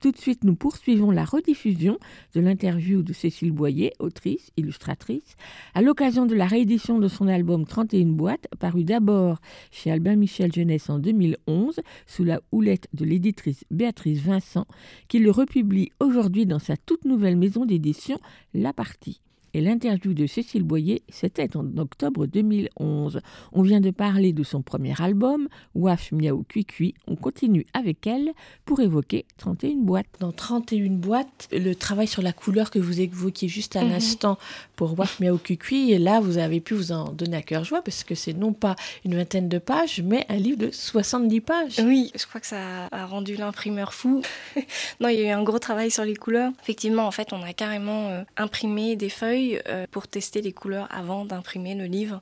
Tout 0.00 0.12
de 0.12 0.18
suite, 0.18 0.44
nous 0.44 0.54
poursuivons 0.54 1.10
la 1.10 1.24
rediffusion 1.24 1.98
de 2.34 2.40
l'interview 2.40 3.02
de 3.02 3.12
Cécile 3.12 3.52
Boyer, 3.52 3.92
autrice, 3.98 4.50
illustratrice, 4.56 5.36
à 5.74 5.82
l'occasion 5.82 6.26
de 6.26 6.34
la 6.34 6.46
réédition 6.46 6.98
de 6.98 7.08
son 7.08 7.28
album 7.28 7.64
31 7.64 8.06
boîtes, 8.08 8.46
paru 8.58 8.84
d'abord 8.84 9.40
chez 9.70 9.90
Albin 9.90 10.16
Michel 10.16 10.52
Jeunesse 10.52 10.90
en 10.90 10.98
2011, 10.98 11.80
sous 12.06 12.24
la 12.24 12.40
houlette 12.52 12.88
de 12.92 13.04
l'éditrice 13.04 13.64
Béatrice 13.70 14.20
Vincent, 14.20 14.66
qui 15.08 15.18
le 15.18 15.30
republie 15.30 15.90
aujourd'hui 15.98 16.46
dans 16.46 16.58
sa 16.58 16.76
toute 16.76 17.04
nouvelle 17.04 17.36
maison 17.36 17.64
d'édition 17.64 18.18
La 18.52 18.72
Partie. 18.72 19.20
Et 19.56 19.62
l'interview 19.62 20.12
de 20.12 20.26
Cécile 20.26 20.64
Boyer, 20.64 21.00
c'était 21.08 21.56
en 21.56 21.64
octobre 21.78 22.26
2011. 22.26 23.20
On 23.54 23.62
vient 23.62 23.80
de 23.80 23.90
parler 23.90 24.34
de 24.34 24.42
son 24.42 24.60
premier 24.60 24.92
album, 25.00 25.48
Waf 25.74 26.12
Miaou 26.12 26.44
Cuicui. 26.46 26.92
On 27.06 27.16
continue 27.16 27.64
avec 27.72 28.06
elle 28.06 28.32
pour 28.66 28.80
évoquer 28.80 29.24
31 29.38 29.76
boîtes. 29.76 30.04
Dans 30.20 30.30
31 30.30 30.90
boîtes, 30.96 31.48
le 31.52 31.72
travail 31.72 32.06
sur 32.06 32.20
la 32.20 32.34
couleur 32.34 32.70
que 32.70 32.78
vous 32.78 33.00
évoquiez 33.00 33.48
juste 33.48 33.76
à 33.76 33.82
Mhm. 33.82 33.92
l'instant 33.92 34.36
pour 34.76 34.98
Waf 34.98 35.20
Miaou 35.20 35.40
et 35.72 35.98
là, 35.98 36.20
vous 36.20 36.36
avez 36.36 36.60
pu 36.60 36.74
vous 36.74 36.92
en 36.92 37.10
donner 37.12 37.38
à 37.38 37.42
cœur 37.42 37.64
joie 37.64 37.80
parce 37.80 38.04
que 38.04 38.14
c'est 38.14 38.34
non 38.34 38.52
pas 38.52 38.76
une 39.06 39.14
vingtaine 39.14 39.48
de 39.48 39.58
pages, 39.58 40.02
mais 40.04 40.26
un 40.28 40.36
livre 40.36 40.58
de 40.58 40.70
70 40.70 41.40
pages. 41.40 41.80
Oui, 41.82 42.12
je 42.14 42.26
crois 42.26 42.42
que 42.42 42.46
ça 42.46 42.88
a 42.92 43.06
rendu 43.06 43.36
l'imprimeur 43.36 43.94
fou. 43.94 44.20
non, 45.00 45.08
il 45.08 45.18
y 45.18 45.22
a 45.24 45.28
eu 45.30 45.32
un 45.32 45.42
gros 45.44 45.58
travail 45.58 45.90
sur 45.90 46.04
les 46.04 46.14
couleurs. 46.14 46.52
Effectivement, 46.62 47.06
en 47.06 47.10
fait, 47.10 47.32
on 47.32 47.42
a 47.42 47.54
carrément 47.54 48.10
euh, 48.10 48.22
imprimé 48.36 48.96
des 48.96 49.08
feuilles 49.08 49.45
euh, 49.68 49.86
pour 49.90 50.08
tester 50.08 50.42
les 50.42 50.52
couleurs 50.52 50.88
avant 50.90 51.24
d'imprimer 51.24 51.74
le 51.74 51.84
livre. 51.84 52.20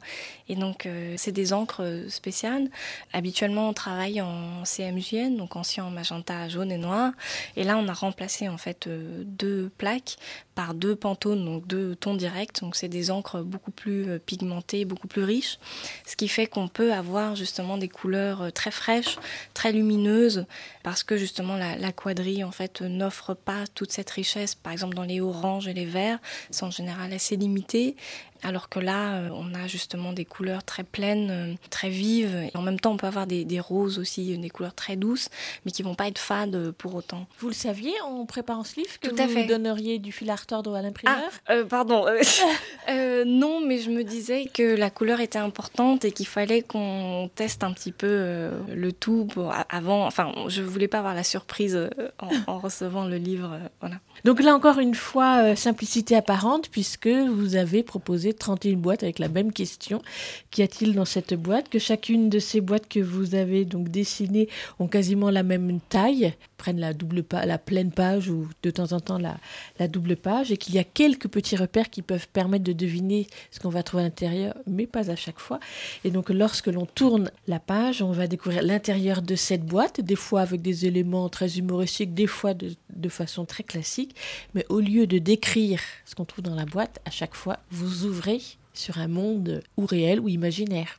Et 0.49 0.57
donc, 0.57 0.87
euh, 0.87 1.15
c'est 1.17 1.33
des 1.33 1.53
encres 1.53 1.83
euh, 1.83 2.09
spéciales. 2.09 2.69
Habituellement, 3.13 3.69
on 3.69 3.73
travaille 3.73 4.21
en 4.21 4.65
CMJN, 4.65 5.37
donc 5.37 5.57
en 5.57 5.63
cyan, 5.63 5.91
magenta, 5.91 6.49
jaune 6.49 6.71
et 6.71 6.79
noir. 6.79 7.13
Et 7.57 7.65
là, 7.65 7.77
on 7.79 7.89
a 7.89 7.93
remplacé 7.93 8.49
en 8.49 8.59
fait 8.59 8.89
deux 8.89 9.71
plaques 9.79 10.17
par 10.55 10.75
deux 10.75 10.97
pantones, 10.97 11.45
donc 11.45 11.67
deux 11.67 11.97
tons 11.97 12.15
directs. 12.15 12.61
Donc, 12.61 12.77
c'est 12.77 12.89
des 12.89 13.11
encres 13.11 13.43
beaucoup 13.43 13.71
plus 13.71 14.09
euh, 14.09 14.19
pigmentées, 14.19 14.85
beaucoup 14.85 15.09
plus 15.09 15.25
riches. 15.25 15.59
Ce 16.07 16.17
qui 16.17 16.29
fait 16.29 16.47
qu'on 16.47 16.69
peut 16.69 16.93
avoir 16.93 17.37
justement 17.37 17.77
des 17.79 17.89
couleurs 17.89 18.43
euh, 18.43 18.51
très 18.51 18.71
fraîches, 18.71 19.19
très 19.53 19.73
lumineuses, 19.73 20.47
parce 20.83 21.03
que 21.03 21.17
justement 21.17 21.57
la, 21.57 21.77
la 21.77 21.93
quadrille 21.93 22.45
en 22.45 22.53
fait 22.53 22.83
n'offre 22.83 23.35
pas 23.35 23.65
toute 23.75 23.93
cette 23.93 24.11
richesse. 24.11 24.55
Par 24.55 24.73
exemple, 24.73 24.95
dans 24.95 25.03
les 25.03 25.21
oranges 25.21 25.69
et 25.69 25.75
les 25.75 25.87
verts, 25.87 26.19
c'est 26.51 26.65
en 26.65 26.71
général 26.71 27.13
assez 27.13 27.37
limité. 27.37 27.97
Alors 28.45 28.69
que 28.69 28.79
là, 28.79 29.15
euh, 29.15 29.29
on 29.33 29.55
a 29.55 29.67
justement 29.67 30.13
des 30.13 30.27
couleurs 30.27 30.63
très 30.65 30.85
pleines, 30.85 31.31
euh, 31.31 31.55
très 31.71 31.89
vives. 31.89 32.35
Et 32.53 32.57
en 32.57 32.63
même 32.63 32.79
temps, 32.79 32.93
on 32.93 32.97
peut 32.99 33.07
avoir 33.07 33.27
des, 33.27 33.45
des 33.47 33.59
roses 33.59 33.99
aussi, 33.99 34.35
euh, 34.35 34.37
des 34.37 34.51
couleurs 34.51 34.75
très 34.75 34.97
douces, 34.97 35.31
mais 35.65 35.73
qui 35.73 35.83
vont 35.83 35.95
pas 35.95 36.09
être 36.09 36.19
fades 36.19 36.71
pour 36.73 36.95
autant. 36.95 37.27
Vous 37.39 37.49
le 37.49 37.55
saviez 37.55 37.95
en 38.03 38.27
préparant 38.27 38.63
ce 38.63 38.77
livre 38.77 39.01
que 39.01 39.09
Tout 39.09 39.17
à 39.19 39.27
vous 39.27 39.33
fait. 39.33 39.47
donneriez 39.47 39.99
du 39.99 40.13
fil 40.13 40.29
à 40.31 40.35
retordre 40.37 40.75
à 40.75 40.83
l'imprimeur 40.83 41.17
Ah, 41.47 41.53
euh, 41.55 41.65
pardon. 41.65 42.05
euh, 42.91 43.25
non, 43.27 43.61
mais 43.67 43.79
je 43.79 43.89
me 43.91 44.05
disais 44.05 44.45
que 44.53 44.77
la 44.77 44.91
couleur 44.91 45.21
était 45.21 45.39
importante 45.39 46.05
et 46.05 46.13
qu'il 46.13 46.27
fallait 46.27 46.61
qu'on 46.61 47.31
teste 47.35 47.65
un 47.65 47.73
petit 47.73 47.93
peu 47.93 48.51
le 48.75 48.93
tout 48.93 49.25
pour, 49.33 49.55
avant. 49.71 50.07
Enfin, 50.07 50.33
je 50.49 50.61
voulais 50.61 50.89
pas 50.89 50.99
avoir 50.99 51.15
la 51.15 51.25
surprise 51.25 51.79
en, 52.19 52.29
en 52.47 52.59
recevant 52.59 53.07
le 53.07 53.17
livre. 53.17 53.59
voilà. 53.81 53.97
Donc 54.25 54.43
là 54.43 54.55
encore 54.55 54.79
une 54.81 54.95
fois, 54.95 55.57
simplicité 55.57 56.15
apparente, 56.15 56.69
puisque 56.69 57.09
vous 57.09 57.57
avez 57.57 57.83
proposé 57.83 58.34
31 58.39 58.77
boîtes 58.77 59.03
avec 59.03 59.19
la 59.19 59.29
même 59.29 59.53
question. 59.53 60.03
Qu'y 60.51 60.63
a-t-il 60.63 60.95
dans 60.95 61.05
cette 61.05 61.35
boîte? 61.35 61.69
Que 61.69 61.79
chacune 61.79 62.29
de 62.29 62.39
ces 62.39 62.61
boîtes 62.61 62.89
que 62.89 63.01
vous 63.01 63.35
avez 63.35 63.65
donc 63.65 63.89
dessinées 63.89 64.49
ont 64.79 64.89
quasiment 64.89 65.31
la 65.31 65.43
même 65.43 65.81
taille, 65.89 66.35
prennent 66.65 66.81
la, 66.81 66.95
double 66.95 67.25
la 67.45 67.59
pleine 67.59 67.93
page 67.93 68.31
ou 68.31 68.49
de 68.63 68.71
temps 68.71 68.93
en 68.93 69.01
temps 69.01 69.19
la, 69.19 69.89
double 69.89 70.17
page, 70.17 70.51
et 70.51 70.57
qu'il 70.57 70.75
y 70.75 70.79
a 70.79 70.85
quelques 70.85 71.29
petits 71.29 71.57
repères 71.57 71.91
qui 71.91 72.01
peuvent 72.01 72.27
permettre 72.29 72.65
de 72.65 72.73
deviner 72.73 73.27
ce 73.51 73.61
qu'on 73.61 73.69
va 73.69 73.83
trouver 73.83 74.05
à 74.05 74.07
l'intérieur, 74.07 74.55
mais 74.67 74.87
pas 74.87 75.11
à 75.11 75.17
chaque 75.17 75.39
fois. 75.39 75.61
Et 76.05 76.11
donc 76.11 76.31
lorsque 76.31 76.69
l'on 76.69 76.87
tourne 76.87 77.31
la 77.47 77.61
page, 77.61 78.01
on 78.01 78.13
va 78.13 78.27
découvrir 78.27 78.63
l'intérieur 78.63 79.21
de 79.21 79.35
cette 79.35 79.67
boîte, 79.67 80.01
des 80.01 80.17
fois 80.17 80.41
avec 80.41 80.63
des 80.63 80.87
éléments 80.87 81.29
très 81.29 81.59
humoristiques, 81.59 82.15
des 82.15 82.27
fois 82.27 82.55
de 82.55 83.09
façon 83.11 83.45
très 83.45 83.63
classique. 83.63 84.17
Mais 84.55 84.65
au 84.71 84.81
lieu 84.81 85.07
de 85.07 85.19
décrire 85.19 85.81
ce 86.07 86.15
qu'on 86.15 86.25
trouve 86.25 86.45
dans 86.45 86.55
la 86.55 86.65
boîte, 86.65 86.99
à 87.05 87.11
chaque 87.11 87.35
fois, 87.35 87.59
vous 87.71 88.07
ouvrez 88.07 88.41
sur 88.73 88.97
un 88.97 89.09
monde 89.09 89.63
ou 89.77 89.85
réel 89.85 90.19
ou 90.19 90.31
imaginaire. 90.31 90.99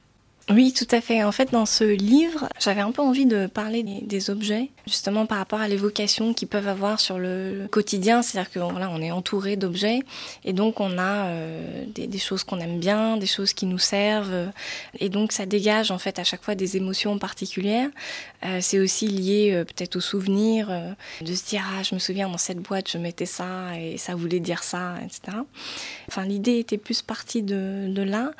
Oui, 0.51 0.73
tout 0.73 0.87
à 0.91 1.01
fait. 1.01 1.23
En 1.23 1.31
fait, 1.31 1.51
dans 1.51 1.65
ce 1.65 1.83
livre, 1.83 2.47
j'avais 2.59 2.81
un 2.81 2.91
peu 2.91 3.01
envie 3.01 3.25
de 3.25 3.47
parler 3.47 3.81
des, 3.81 4.29
objets, 4.29 4.69
justement 4.85 5.25
par 5.25 5.39
rapport 5.39 5.59
à 5.59 5.67
l'évocation 5.67 6.35
qu'ils 6.35 6.47
peuvent 6.47 6.67
avoir 6.67 6.99
sur 6.99 7.17
le, 7.17 7.57
le 7.57 7.67
quotidien. 7.67 8.21
C'est-à-dire 8.21 8.51
que 8.51 8.59
voilà, 8.59 8.91
on 8.91 9.01
est 9.01 9.09
entouré 9.09 9.55
d'objets 9.55 10.01
et 10.43 10.53
donc 10.53 10.79
on 10.79 10.99
a 10.99 11.25
euh, 11.25 11.85
des, 11.87 12.05
des 12.05 12.17
choses 12.19 12.43
qu'on 12.43 12.59
aime 12.59 12.79
bien, 12.79 13.17
des 13.17 13.25
choses 13.25 13.53
qui 13.53 13.65
nous 13.65 13.79
servent, 13.79 14.51
et 14.99 15.09
donc 15.09 15.31
ça 15.31 15.47
dégage 15.47 15.89
en 15.89 15.97
fait 15.97 16.19
à 16.19 16.23
chaque 16.23 16.43
fois 16.43 16.53
des 16.53 16.77
émotions 16.77 17.17
particulières. 17.17 17.89
Euh, 18.45 18.59
c'est 18.61 18.79
aussi 18.79 19.07
lié 19.07 19.51
euh, 19.53 19.63
peut-être 19.63 19.95
au 19.95 19.99
souvenir 19.99 20.67
euh, 20.69 20.91
de 21.21 21.33
se 21.33 21.45
dire 21.45 21.63
ah 21.65 21.83
je 21.83 21.95
me 21.95 21.99
souviens 21.99 22.29
dans 22.29 22.37
cette 22.37 22.59
boîte 22.59 22.89
je 22.91 22.97
mettais 22.97 23.25
ça 23.25 23.79
et 23.79 23.97
ça 23.97 24.13
voulait 24.15 24.39
dire 24.39 24.63
ça, 24.63 24.95
etc. 25.03 25.37
Enfin 26.07 26.25
l'idée 26.25 26.59
était 26.59 26.77
plus 26.77 27.01
partie 27.01 27.41
de, 27.41 28.01
là. 28.03 28.31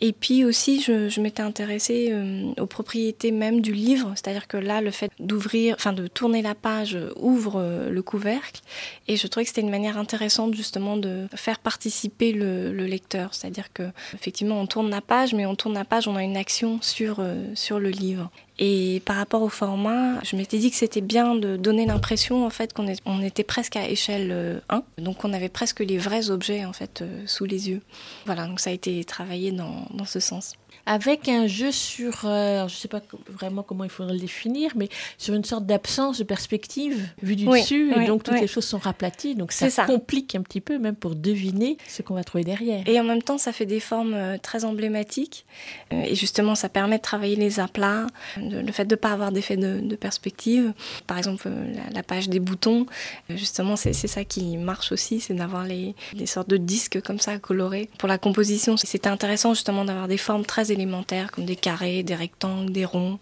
Et 0.00 0.12
puis 0.12 0.44
aussi 0.44 0.82
je, 0.82 1.20
m'étais 1.20 1.42
intéressée 1.42 2.12
aux 2.58 2.66
propriétés 2.66 3.30
même 3.30 3.60
du 3.60 3.72
livre, 3.72 4.12
c'est-à-dire 4.16 4.46
que 4.46 4.56
là 4.56 4.80
le 4.80 4.90
fait 4.90 5.10
d'ouvrir, 5.18 5.76
enfin 5.78 5.92
de 5.92 6.06
tourner 6.06 6.42
la 6.42 6.54
page 6.54 6.98
ouvre 7.16 7.88
le 7.90 8.02
couvercle. 8.02 8.60
Et 9.08 9.16
je 9.16 9.26
trouvais 9.26 9.44
que 9.44 9.48
c'était 9.48 9.62
une 9.62 9.70
manière 9.70 9.96
intéressante 9.96 10.54
justement 10.54 10.96
de 10.96 11.26
faire 11.34 11.58
participer 11.58 12.32
le, 12.32 12.72
lecteur. 12.84 13.32
C'est-à-dire 13.32 13.72
que 13.72 13.84
effectivement 14.14 14.60
on 14.60 14.66
tourne 14.66 14.90
la 14.90 15.00
page, 15.00 15.32
mais 15.32 15.46
on 15.46 15.54
tourne 15.54 15.74
la 15.74 15.84
page, 15.84 16.06
on 16.06 16.16
a 16.16 16.22
une 16.22 16.36
action 16.36 16.80
sur, 16.82 17.24
sur 17.54 17.78
le 17.78 17.88
livre. 17.88 18.30
Et 18.58 19.02
par 19.04 19.16
rapport 19.16 19.42
au 19.42 19.48
format, 19.48 20.22
je 20.22 20.36
m'étais 20.36 20.58
dit 20.58 20.70
que 20.70 20.76
c'était 20.76 21.00
bien 21.00 21.34
de 21.34 21.56
donner 21.56 21.86
l'impression 21.86 22.46
en 22.46 22.50
fait 22.50 22.72
qu'on 22.72 22.86
on 23.04 23.22
était 23.22 23.42
presque 23.42 23.76
à 23.76 23.88
échelle 23.88 24.62
1, 24.68 24.82
donc 24.98 25.24
on 25.24 25.32
avait 25.32 25.48
presque 25.48 25.80
les 25.80 25.98
vrais 25.98 26.30
objets 26.30 26.64
en 26.64 26.72
fait 26.72 27.02
sous 27.26 27.44
les 27.44 27.68
yeux. 27.68 27.82
Voilà, 28.26 28.46
donc 28.46 28.60
ça 28.60 28.70
a 28.70 28.72
été 28.72 29.04
travaillé 29.04 29.50
dans 29.50 30.04
ce 30.06 30.20
sens 30.20 30.54
avec 30.86 31.28
un 31.28 31.46
jeu 31.46 31.72
sur, 31.72 32.22
euh, 32.24 32.60
je 32.68 32.74
ne 32.74 32.78
sais 32.78 32.88
pas 32.88 33.00
vraiment 33.28 33.62
comment 33.62 33.84
il 33.84 33.90
faudrait 33.90 34.14
le 34.14 34.20
définir, 34.20 34.72
mais 34.76 34.88
sur 35.18 35.34
une 35.34 35.44
sorte 35.44 35.66
d'absence 35.66 36.18
de 36.18 36.24
perspective 36.24 37.08
vue 37.22 37.36
du 37.36 37.46
dessus, 37.46 37.92
et 37.94 38.06
donc 38.06 38.22
toutes 38.22 38.40
les 38.40 38.46
choses 38.46 38.64
sont 38.64 38.78
raplaties, 38.78 39.34
donc 39.34 39.52
ça, 39.52 39.68
complique 39.86 40.34
un 40.34 40.42
petit 40.42 40.60
peu 40.60 40.78
même 40.78 40.96
pour 40.96 41.14
deviner 41.14 41.78
ce 41.88 42.02
qu'on 42.02 42.14
va 42.14 42.24
trouver 42.24 42.44
derrière. 42.44 42.82
Et 42.86 42.98
en 42.98 43.04
même 43.04 43.22
temps, 43.22 43.38
ça 43.38 43.52
fait 43.52 43.66
des 43.66 43.80
formes 43.80 44.14
euh, 44.14 44.36
très 44.38 44.64
emblématiques, 44.64 45.44
euh, 45.92 46.02
et 46.02 46.14
justement, 46.14 46.54
ça 46.54 46.68
permet 46.68 46.98
de 46.98 47.02
travailler 47.02 47.36
les 47.36 47.60
aplats, 47.60 48.06
le 48.36 48.72
fait 48.72 48.84
de 48.84 48.94
ne 48.94 48.98
pas 48.98 49.10
avoir 49.10 49.32
d'effet 49.32 49.56
de, 49.56 49.94
perspective. 49.96 50.72
Par 51.06 51.18
exemple, 51.18 51.48
la, 51.94 52.02
page 52.02 52.28
des 52.28 52.40
boutons, 52.40 52.86
justement, 53.30 53.76
c'est 53.76 53.92
ça 53.92 54.24
qui 54.24 54.56
marche 54.56 54.92
aussi, 54.92 55.20
c'est 55.20 55.34
d'avoir 55.34 55.64
les, 55.64 55.94
les 56.14 56.26
sortes 56.26 56.48
de 56.48 56.56
disques 56.56 57.00
comme 57.00 57.18
ça 57.18 57.38
colorés. 57.38 57.88
Pour 57.98 58.08
la 58.08 58.18
composition, 58.18 58.76
c'était 58.76 59.08
intéressant 59.08 59.54
justement 59.54 59.84
d'avoir 59.84 60.08
des 60.08 60.16
formes 60.16 60.44
très 60.44 60.72
élémentaires 60.74 61.30
comme 61.30 61.46
des 61.46 61.56
carrés, 61.56 62.02
des 62.02 62.14
rectangles, 62.14 62.72
des 62.72 62.84
ronds, 62.84 63.18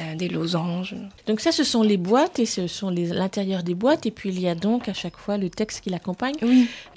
euh, 0.00 0.14
des 0.14 0.28
losanges. 0.28 0.94
Donc 1.26 1.40
ça, 1.40 1.52
ce 1.52 1.64
sont 1.64 1.82
les 1.82 1.96
boîtes 1.96 2.38
et 2.38 2.46
ce 2.46 2.66
sont 2.66 2.90
l'intérieur 2.90 3.62
des 3.62 3.74
boîtes. 3.74 4.06
Et 4.06 4.10
puis 4.10 4.30
il 4.30 4.40
y 4.40 4.48
a 4.48 4.54
donc 4.54 4.88
à 4.88 4.94
chaque 4.94 5.16
fois 5.16 5.36
le 5.36 5.50
texte 5.50 5.82
qui 5.82 5.90
l'accompagne, 5.90 6.36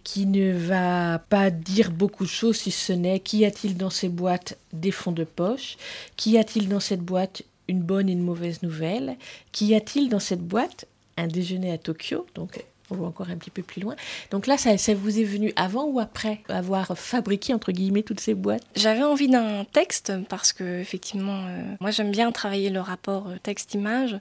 qui 0.03 0.25
ne 0.25 0.53
va 0.53 1.19
pas 1.19 1.49
dire 1.49 1.91
beaucoup 1.91 2.23
de 2.23 2.29
choses 2.29 2.57
si 2.57 2.71
ce 2.71 2.93
n'est 2.93 3.19
qu'y 3.19 3.43
a-t-il 3.43 3.75
dans 3.75 3.89
ces 3.89 4.09
boîtes 4.09 4.57
des 4.71 4.91
fonds 4.91 5.11
de 5.11 5.23
poche, 5.23 5.77
qu'y 6.15 6.37
a-t-il 6.37 6.69
dans 6.69 6.79
cette 6.79 7.01
boîte 7.01 7.41
une 7.67 7.81
bonne 7.81 8.09
et 8.09 8.13
une 8.13 8.23
mauvaise 8.23 8.61
nouvelle, 8.63 9.17
qu'y 9.51 9.75
a-t-il 9.75 10.09
dans 10.09 10.19
cette 10.19 10.45
boîte 10.45 10.85
un 11.17 11.27
déjeuner 11.27 11.71
à 11.71 11.77
Tokyo, 11.77 12.25
donc 12.35 12.63
on 12.91 12.95
va 12.95 13.07
encore 13.07 13.29
un 13.29 13.37
petit 13.37 13.49
peu 13.49 13.61
plus 13.61 13.81
loin. 13.81 13.95
Donc 14.31 14.47
là, 14.47 14.57
ça, 14.57 14.93
vous 14.93 15.19
est 15.19 15.23
venu 15.23 15.53
avant 15.55 15.85
ou 15.85 15.99
après 15.99 16.41
avoir 16.49 16.97
fabriqué, 16.97 17.53
entre 17.53 17.71
guillemets, 17.71 18.03
toutes 18.03 18.19
ces 18.19 18.33
boîtes? 18.33 18.63
J'avais 18.75 19.03
envie 19.03 19.27
d'un 19.27 19.65
texte 19.65 20.13
parce 20.29 20.53
que, 20.53 20.79
effectivement, 20.79 21.45
euh, 21.47 21.63
moi 21.79 21.91
j'aime 21.91 22.11
bien 22.11 22.31
travailler 22.31 22.69
le 22.69 22.79
rapport 22.79 23.27
euh, 23.27 23.37
texte-image 23.41 24.19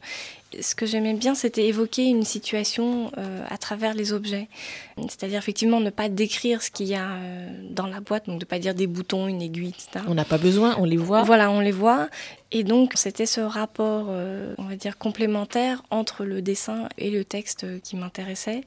ce 0.60 0.74
que 0.74 0.86
j'aimais 0.86 1.14
bien, 1.14 1.34
c'était 1.34 1.66
évoquer 1.66 2.04
une 2.04 2.24
situation 2.24 3.10
euh, 3.18 3.44
à 3.48 3.58
travers 3.58 3.94
les 3.94 4.12
objets. 4.12 4.48
C'est-à-dire 4.96 5.38
effectivement 5.38 5.80
ne 5.80 5.90
pas 5.90 6.08
décrire 6.08 6.62
ce 6.62 6.70
qu'il 6.70 6.86
y 6.86 6.94
a 6.94 7.10
euh, 7.10 7.48
dans 7.70 7.86
la 7.86 8.00
boîte, 8.00 8.26
donc 8.26 8.40
de 8.40 8.44
pas 8.44 8.58
dire 8.58 8.74
des 8.74 8.86
boutons, 8.86 9.26
une 9.26 9.42
aiguille, 9.42 9.70
etc. 9.70 10.04
On 10.08 10.14
n'a 10.14 10.24
pas 10.24 10.38
besoin, 10.38 10.76
on 10.78 10.84
les 10.84 10.96
voit. 10.96 11.22
Voilà, 11.22 11.50
on 11.50 11.60
les 11.60 11.72
voit. 11.72 12.08
Et 12.52 12.62
donc 12.62 12.92
c'était 12.94 13.26
ce 13.26 13.40
rapport, 13.40 14.06
euh, 14.10 14.54
on 14.58 14.64
va 14.64 14.76
dire 14.76 14.96
complémentaire 14.96 15.82
entre 15.90 16.24
le 16.24 16.40
dessin 16.40 16.88
et 16.98 17.10
le 17.10 17.24
texte 17.24 17.80
qui 17.82 17.96
m'intéressait. 17.96 18.62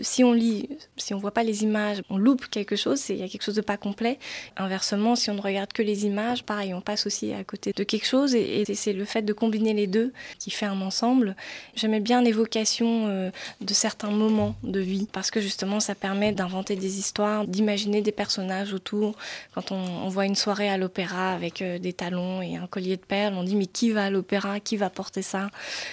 Si 0.00 0.22
on 0.22 0.34
lit, 0.34 0.68
si 0.98 1.14
on 1.14 1.18
voit 1.18 1.30
pas 1.30 1.42
les 1.42 1.62
images, 1.62 2.02
on 2.10 2.18
loupe 2.18 2.48
quelque 2.50 2.76
chose, 2.76 3.08
il 3.08 3.16
y 3.16 3.22
a 3.22 3.28
quelque 3.28 3.44
chose 3.44 3.54
de 3.54 3.62
pas 3.62 3.78
complet. 3.78 4.18
Inversement, 4.58 5.16
si 5.16 5.30
on 5.30 5.34
ne 5.34 5.40
regarde 5.40 5.72
que 5.72 5.82
les 5.82 6.04
images, 6.04 6.44
pareil, 6.44 6.74
on 6.74 6.82
passe 6.82 7.06
aussi 7.06 7.32
à 7.32 7.42
côté 7.44 7.72
de 7.72 7.82
quelque 7.82 8.06
chose. 8.06 8.34
et 8.34 8.64
c'est 8.74 8.92
le 8.92 9.06
fait 9.06 9.22
de 9.22 9.32
combiner 9.32 9.72
les 9.72 9.86
deux 9.86 10.12
qui 10.38 10.50
fait 10.50 10.66
un 10.66 10.80
ensemble 10.82 11.29
J'aimais 11.74 12.00
bien 12.00 12.22
l'évocation 12.22 13.06
euh, 13.08 13.30
de 13.60 13.74
certains 13.74 14.10
moments 14.10 14.54
de 14.62 14.80
vie 14.80 15.08
parce 15.12 15.30
que 15.30 15.40
justement 15.40 15.80
ça 15.80 15.94
permet 15.94 16.32
d'inventer 16.32 16.76
des 16.76 16.98
histoires, 16.98 17.46
d'imaginer 17.46 18.02
des 18.02 18.12
personnages 18.12 18.72
autour. 18.72 19.16
Quand 19.54 19.72
on, 19.72 20.08
voit 20.08 20.26
une 20.26 20.34
soirée 20.34 20.68
à 20.68 20.76
l'opéra 20.76 21.32
avec 21.32 21.62
euh, 21.62 21.78
des 21.78 21.92
talons 21.92 22.42
et 22.42 22.56
un 22.56 22.66
collier 22.66 22.96
de 22.96 23.02
perles, 23.02 23.34
on 23.34 23.44
dit 23.44 23.56
mais 23.56 23.66
qui 23.66 23.90
va 23.90 24.06
à 24.06 24.10
l'opéra, 24.10 24.60
qui 24.60 24.76
va 24.76 24.90
porter 24.90 25.22
ça? 25.22 25.50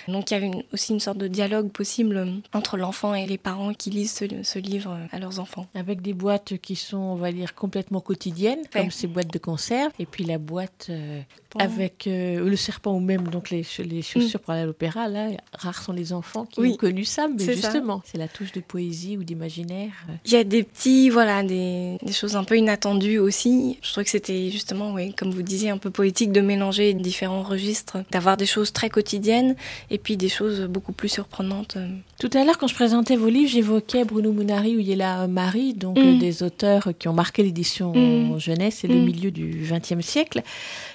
Donc 0.08 0.32
il 0.32 0.34
y 0.34 0.38
avait 0.38 0.52
aussi 0.74 0.94
une 0.94 1.00
sorte 1.00 1.18
de 1.18 1.28
dialogue 1.28 1.70
possible 1.70 2.28
entre 2.54 2.78
l'enfant 2.78 3.14
et 3.14 3.26
les 3.26 3.38
parents 3.38 3.74
qui 3.74 3.90
lisent 3.90 4.14
ce, 4.14 4.60
livre 4.60 4.98
à 5.12 5.20
leurs 5.20 5.40
enfants. 5.40 5.68
Avec 5.76 6.02
des 6.02 6.14
boîtes 6.14 6.58
qui 6.58 6.76
sont, 6.76 6.98
on 6.98 7.16
va 7.16 7.32
dire, 7.32 7.54
complètement 7.54 8.02
quotidiennes, 8.02 8.62
comme 8.72 8.92
ces 8.92 9.08
boîtes 9.08 9.32
de 9.32 9.38
conserve, 9.38 9.92
et 10.00 10.06
puis 10.06 10.24
la 10.24 10.38
boîte 10.38 10.88
euh, 10.90 11.22
avec 11.60 12.04
le 12.08 12.56
serpent 12.56 12.94
ou 12.94 13.00
même 13.00 13.28
donc 13.28 13.50
les, 13.50 13.66
les 13.80 14.02
chaussures 14.02 14.40
mm. 14.40 14.44
pour 14.44 14.54
aller 14.54 14.64
à 14.64 14.66
l'opéra, 14.66 15.08
là, 15.08 15.30
rares 15.54 15.82
sont 15.82 15.94
les 15.94 16.14
enfants 16.14 16.46
qui 16.46 16.60
ont 16.60 16.76
connu 16.76 17.06
ça, 17.06 17.28
mais 17.28 17.44
justement, 17.44 18.02
c'est 18.06 18.18
la 18.18 18.28
touche 18.28 18.52
de 18.52 18.60
poésie 18.60 19.18
ou 19.18 19.24
d'imaginaire. 19.24 19.92
Il 20.26 20.32
y 20.32 20.36
a 20.36 20.44
des 20.44 20.64
petits, 20.64 21.10
voilà, 21.10 21.44
des, 21.44 21.98
choses 22.12 22.36
un 22.36 22.44
peu 22.44 22.58
inattendues 22.58 23.20
aussi. 23.20 23.78
Je 23.82 23.92
trouvais 23.92 24.06
que 24.06 24.10
c'était 24.10 24.50
justement, 24.50 24.94
oui, 24.94 25.14
comme 25.14 25.32
vous 25.32 25.42
disiez, 25.42 25.70
un 25.70 25.78
peu 25.78 25.90
poétique 25.90 26.32
de 26.32 26.42
mélanger 26.42 26.94
différents 26.94 27.44
registres, 27.44 27.98
d'avoir 28.12 28.38
des 28.38 28.46
choses 28.46 28.74
très 28.74 28.90
quotidiennes 28.90 29.56
et 29.90 29.98
puis 29.98 30.18
des 30.18 30.30
choses 30.30 30.62
beaucoup 30.62 30.94
plus 30.94 31.10
surprenantes. 31.10 31.78
Tout 32.20 32.30
à 32.34 32.44
l'heure, 32.44 32.58
quand 32.58 32.68
je 32.68 32.76
présentais 32.76 33.16
vos 33.16 33.30
livres, 33.30 33.50
j'évoquais 33.52 34.04
Bruno 34.04 34.32
Munari 34.32 34.76
ou 34.76 34.80
Yella 34.80 35.28
Marie, 35.28 35.74
donc 35.74 35.98
mm. 35.98 36.18
des 36.18 36.44
auteurs 36.44 36.90
qui 36.98 37.08
ont 37.08 37.14
marqué 37.14 37.44
l'édition 37.44 37.94
mm. 37.94 38.40
jeunesse 38.40 38.84
et 38.84 38.88
le 38.88 38.96
mm. 38.96 39.06
milieu 39.06 39.32
du 39.32 39.68
XXe 39.70 40.06
siècle. 40.06 40.42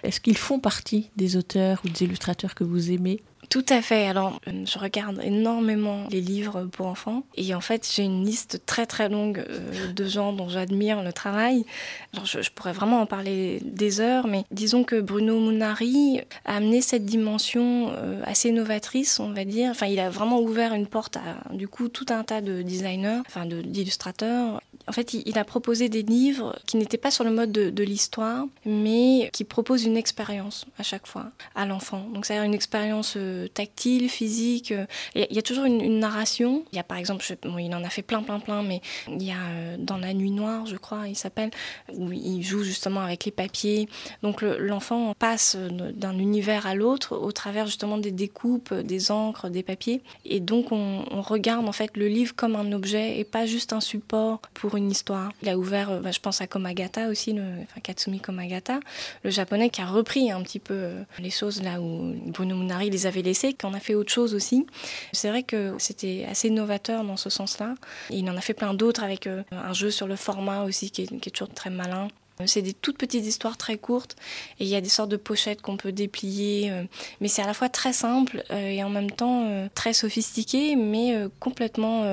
Est-ce 0.03 0.21
qu'ils 0.21 0.37
font 0.53 0.61
partie 0.61 1.11
des 1.17 1.39
auteurs 1.39 1.81
ou 1.83 1.89
des 1.89 2.05
illustrateurs 2.05 2.55
que 2.55 2.63
vous 2.63 2.91
aimez 2.91 3.23
tout 3.51 3.67
à 3.69 3.83
fait. 3.83 4.07
Alors, 4.07 4.41
euh, 4.49 4.65
je 4.65 4.79
regarde 4.79 5.21
énormément 5.23 6.07
les 6.11 6.23
livres 6.23 6.65
pour 6.73 6.87
enfants. 6.87 7.25
Et 7.37 7.55
en 7.55 7.61
fait, 7.61 7.87
j'ai 7.95 8.03
une 8.03 8.25
liste 8.25 8.63
très 8.65 8.87
très 8.87 9.11
longue 9.11 9.45
euh, 9.47 9.93
de 9.93 10.05
gens 10.07 10.33
dont 10.33 10.49
j'admire 10.49 11.03
le 11.03 11.13
travail. 11.13 11.67
Alors, 12.15 12.25
je, 12.25 12.49
pourrais 12.51 12.73
vraiment 12.73 13.03
en 13.03 13.07
parler 13.07 13.61
des 13.63 14.01
heures, 14.01 14.27
mais 14.27 14.45
disons 14.53 14.85
que 14.85 14.99
Bruno 14.99 15.39
Munari 15.39 16.23
a 16.47 16.57
amené 16.57 16.81
cette 16.81 17.05
dimension 17.05 17.91
euh, 17.91 18.23
assez 18.25 18.53
novatrice, 18.53 19.21
on 19.21 19.35
va 19.35 19.45
dire. 19.45 19.71
Enfin, 19.73 19.87
il 19.87 20.01
a 20.01 20.09
vraiment 20.09 20.41
ouvert 20.41 20.73
une 20.73 20.87
porte 20.87 21.19
à, 21.19 21.53
du 21.53 21.69
coup, 21.69 21.89
tout 21.89 22.07
un 22.09 22.25
tas 22.25 22.41
de 22.41 22.63
designers, 22.63 23.21
enfin, 23.27 23.45
d'illustrateurs 23.45 24.63
en 24.89 24.93
fait, 24.93 25.15
il, 25.15 25.39
a 25.39 25.45
proposé 25.45 25.89
des 25.89 26.03
livres 26.03 26.59
qui 26.67 26.77
n'étaient 26.77 26.99
pas 26.99 27.11
sur 27.11 27.25
le 27.25 27.31
mode 27.31 27.53
de, 27.53 27.83
l'histoire, 27.83 28.45
mais 28.65 29.31
qui 29.33 29.45
proposent 29.45 29.85
une 29.85 29.97
expérience 29.97 30.67
à 30.79 30.83
chaque 30.83 31.07
fois 31.07 31.27
à 31.55 31.67
l'enfant. 31.67 32.07
Donc, 32.13 32.27
c'est-à-dire 32.27 32.45
une 32.45 32.55
expérience 32.55 33.15
euh, 33.17 33.49
tactile, 33.49 34.09
physique. 34.09 34.73
Euh, 34.73 34.87
il 35.15 35.33
y 35.33 35.39
a 35.39 35.43
toujours 35.43 35.65
une, 35.65 35.99
narration. 35.99 36.65
Il 36.73 36.77
y 36.77 36.79
a 36.79 36.85
par 36.85 36.99
exemple, 36.99 37.25
il 37.59 37.75
en 37.75 37.85
a 37.85 37.89
fait 37.89 38.03
plein, 38.03 38.23
plein, 38.23 38.41
plein, 38.41 38.63
mais 38.63 38.81
il 39.09 39.23
y 39.23 39.31
a 39.31 39.37
euh, 39.37 39.77
dans 39.79 39.99
La 39.99 40.15
Nuit 40.15 40.31
Noire, 40.31 40.67
je 40.67 40.77
crois, 40.77 41.09
il 41.09 41.17
s'appelle, 41.17 41.51
où 41.93 42.13
il 42.13 42.43
joue 42.43 42.63
justement 42.63 43.01
avec 43.01 43.25
les 43.25 43.31
papiers. 43.31 43.89
Donc, 44.23 44.43
l'enfant 44.43 45.15
passe 45.19 45.57
d'un 45.57 46.19
univers 46.19 46.67
à 46.67 46.75
l'autre 46.75 47.17
au 47.17 47.33
travers 47.33 47.67
justement 47.67 47.99
des 47.99 48.13
découpes, 48.13 48.75
des 48.75 49.11
encres, 49.11 49.49
des 49.51 49.63
papiers. 49.63 50.03
Et 50.25 50.41
donc, 50.41 50.73
on, 50.73 51.05
on 51.11 51.23
regarde 51.23 51.69
en 51.69 51.73
fait 51.73 51.97
le 51.97 52.09
livre 52.09 52.35
comme 52.35 52.57
un 52.57 52.73
objet 52.73 53.19
et 53.19 53.25
pas 53.25 53.47
juste 53.47 53.73
un 53.73 53.81
support 53.81 54.41
pour 54.55 54.72
une 54.77 54.91
histoire. 54.91 55.33
Il 55.43 55.49
a 55.49 55.59
ouvert, 55.59 55.91
euh, 55.91 56.01
bah, 56.01 56.11
je 56.11 56.21
pense 56.21 56.41
à 56.41 56.47
Komagata 56.47 57.09
aussi, 57.09 57.33
le, 57.33 57.43
Katsumi 57.83 58.21
Komagata, 58.21 58.81
le 59.25 59.31
japonais 59.31 59.71
qui 59.71 59.81
a 59.81 59.87
repris 59.87 60.31
un 60.31 60.43
petit 60.43 60.59
peu 60.59 60.75
euh, 60.75 61.03
les 61.19 61.31
choses 61.31 61.63
là 61.63 61.81
où 61.81 62.15
Bruno 62.27 62.57
Munari 62.57 62.91
les 62.91 63.07
avait 63.07 63.23
laissées, 63.23 63.53
qui 63.53 63.67
en 63.67 63.75
a 63.75 63.81
fait 63.81 63.95
autre 63.95 64.13
chose 64.13 64.35
aussi. 64.35 64.67
C'est 65.13 65.29
vrai 65.29 65.43
que 65.43 65.75
c'était 65.79 66.27
assez 66.31 66.51
novateur 66.51 67.05
dans 67.05 67.17
ce 67.17 67.31
sens-là. 67.31 67.75
Il 68.11 68.29
en 68.31 68.37
a 68.37 68.41
fait 68.41 68.55
plein 68.55 68.75
d'autres 68.75 69.03
avec 69.03 69.27
euh, 69.27 69.43
un 69.51 69.73
jeu 69.73 69.91
sur 69.91 70.07
le 70.07 70.17
format 70.17 70.65
aussi 70.65 70.91
qui 70.91 71.03
est 71.03 71.31
toujours 71.31 71.53
très 71.53 71.71
malin. 71.71 72.09
C'est 72.47 72.63
des 72.63 72.73
toutes 72.73 72.99
petites 72.99 73.25
histoires 73.25 73.57
très 73.57 73.79
courtes 73.79 74.17
et 74.59 74.65
il 74.65 74.69
y 74.69 74.77
a 74.77 74.81
des 74.81 74.89
sortes 74.89 75.11
de 75.11 75.17
pochettes 75.17 75.63
qu'on 75.63 75.77
peut 75.77 75.93
déplier, 75.93 76.73
mais 77.21 77.29
c'est 77.29 77.43
à 77.43 77.47
la 77.47 77.55
fois 77.55 77.69
très 77.69 77.93
simple 77.93 78.43
et 78.51 78.83
en 78.83 78.91
même 78.91 79.11
temps 79.11 79.69
très 79.75 79.93
sophistiqué, 79.93 80.75
mais 80.77 81.15
complètement 81.41 82.05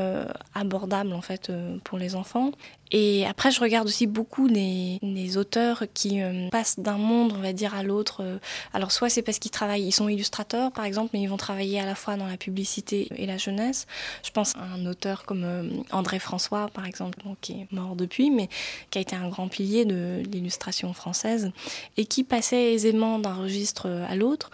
abordable 0.53 1.13
en 1.13 1.21
fait 1.21 1.51
pour 1.83 1.97
les 1.97 2.15
enfants. 2.15 2.51
Et 2.91 3.26
après, 3.28 3.52
je 3.52 3.60
regarde 3.60 3.88
aussi 3.88 4.07
beaucoup 4.07 4.48
des, 4.48 4.99
auteurs 5.38 5.84
qui 5.94 6.22
euh, 6.22 6.49
passent 6.49 6.80
d'un 6.80 6.98
monde, 6.98 7.34
on 7.38 7.41
va 7.41 7.53
dire, 7.53 7.76
à 7.76 7.84
l'autre. 7.84 8.40
Alors, 8.74 8.91
soit 8.91 9.10
c'est 9.10 9.22
parce 9.22 9.38
qu'ils 9.38 9.52
travaillent, 9.52 9.86
ils 9.86 9.91
sont 9.91 10.10
illustrateurs, 10.10 10.72
par 10.72 10.86
exemple, 10.86 11.11
mais 11.14 11.22
ils 11.22 11.28
vont 11.28 11.38
travailler 11.38 11.80
à 11.80 11.86
la 11.86 11.94
fois 11.94 12.16
dans 12.16 12.26
la 12.26 12.38
publicité 12.38 13.07
et 13.16 13.28
la 13.28 13.38
jeunesse. 13.38 13.86
Je 14.24 14.32
pense 14.32 14.56
à 14.56 14.64
un 14.64 14.86
auteur 14.88 15.26
comme 15.26 15.44
euh, 15.44 15.64
André 15.91 16.18
François, 16.18 16.70
par 16.74 16.86
exemple, 16.86 17.20
qui 17.41 17.53
est 17.53 17.68
mort 17.72 17.95
depuis, 17.95 18.32
mais 18.32 18.49
qui 18.90 18.98
a 18.98 19.02
été 19.02 19.16
un 19.16 19.30
grand 19.30 19.48
pilier 19.48 19.86
de 19.86 20.24
l'illustration 20.32 20.94
française 20.94 21.52
et 21.98 22.06
qui 22.06 22.24
passait 22.24 22.74
aisément 22.74 23.20
d'un 23.20 23.36
registre 23.36 23.88
à 23.88 24.16
l'autre. 24.16 24.49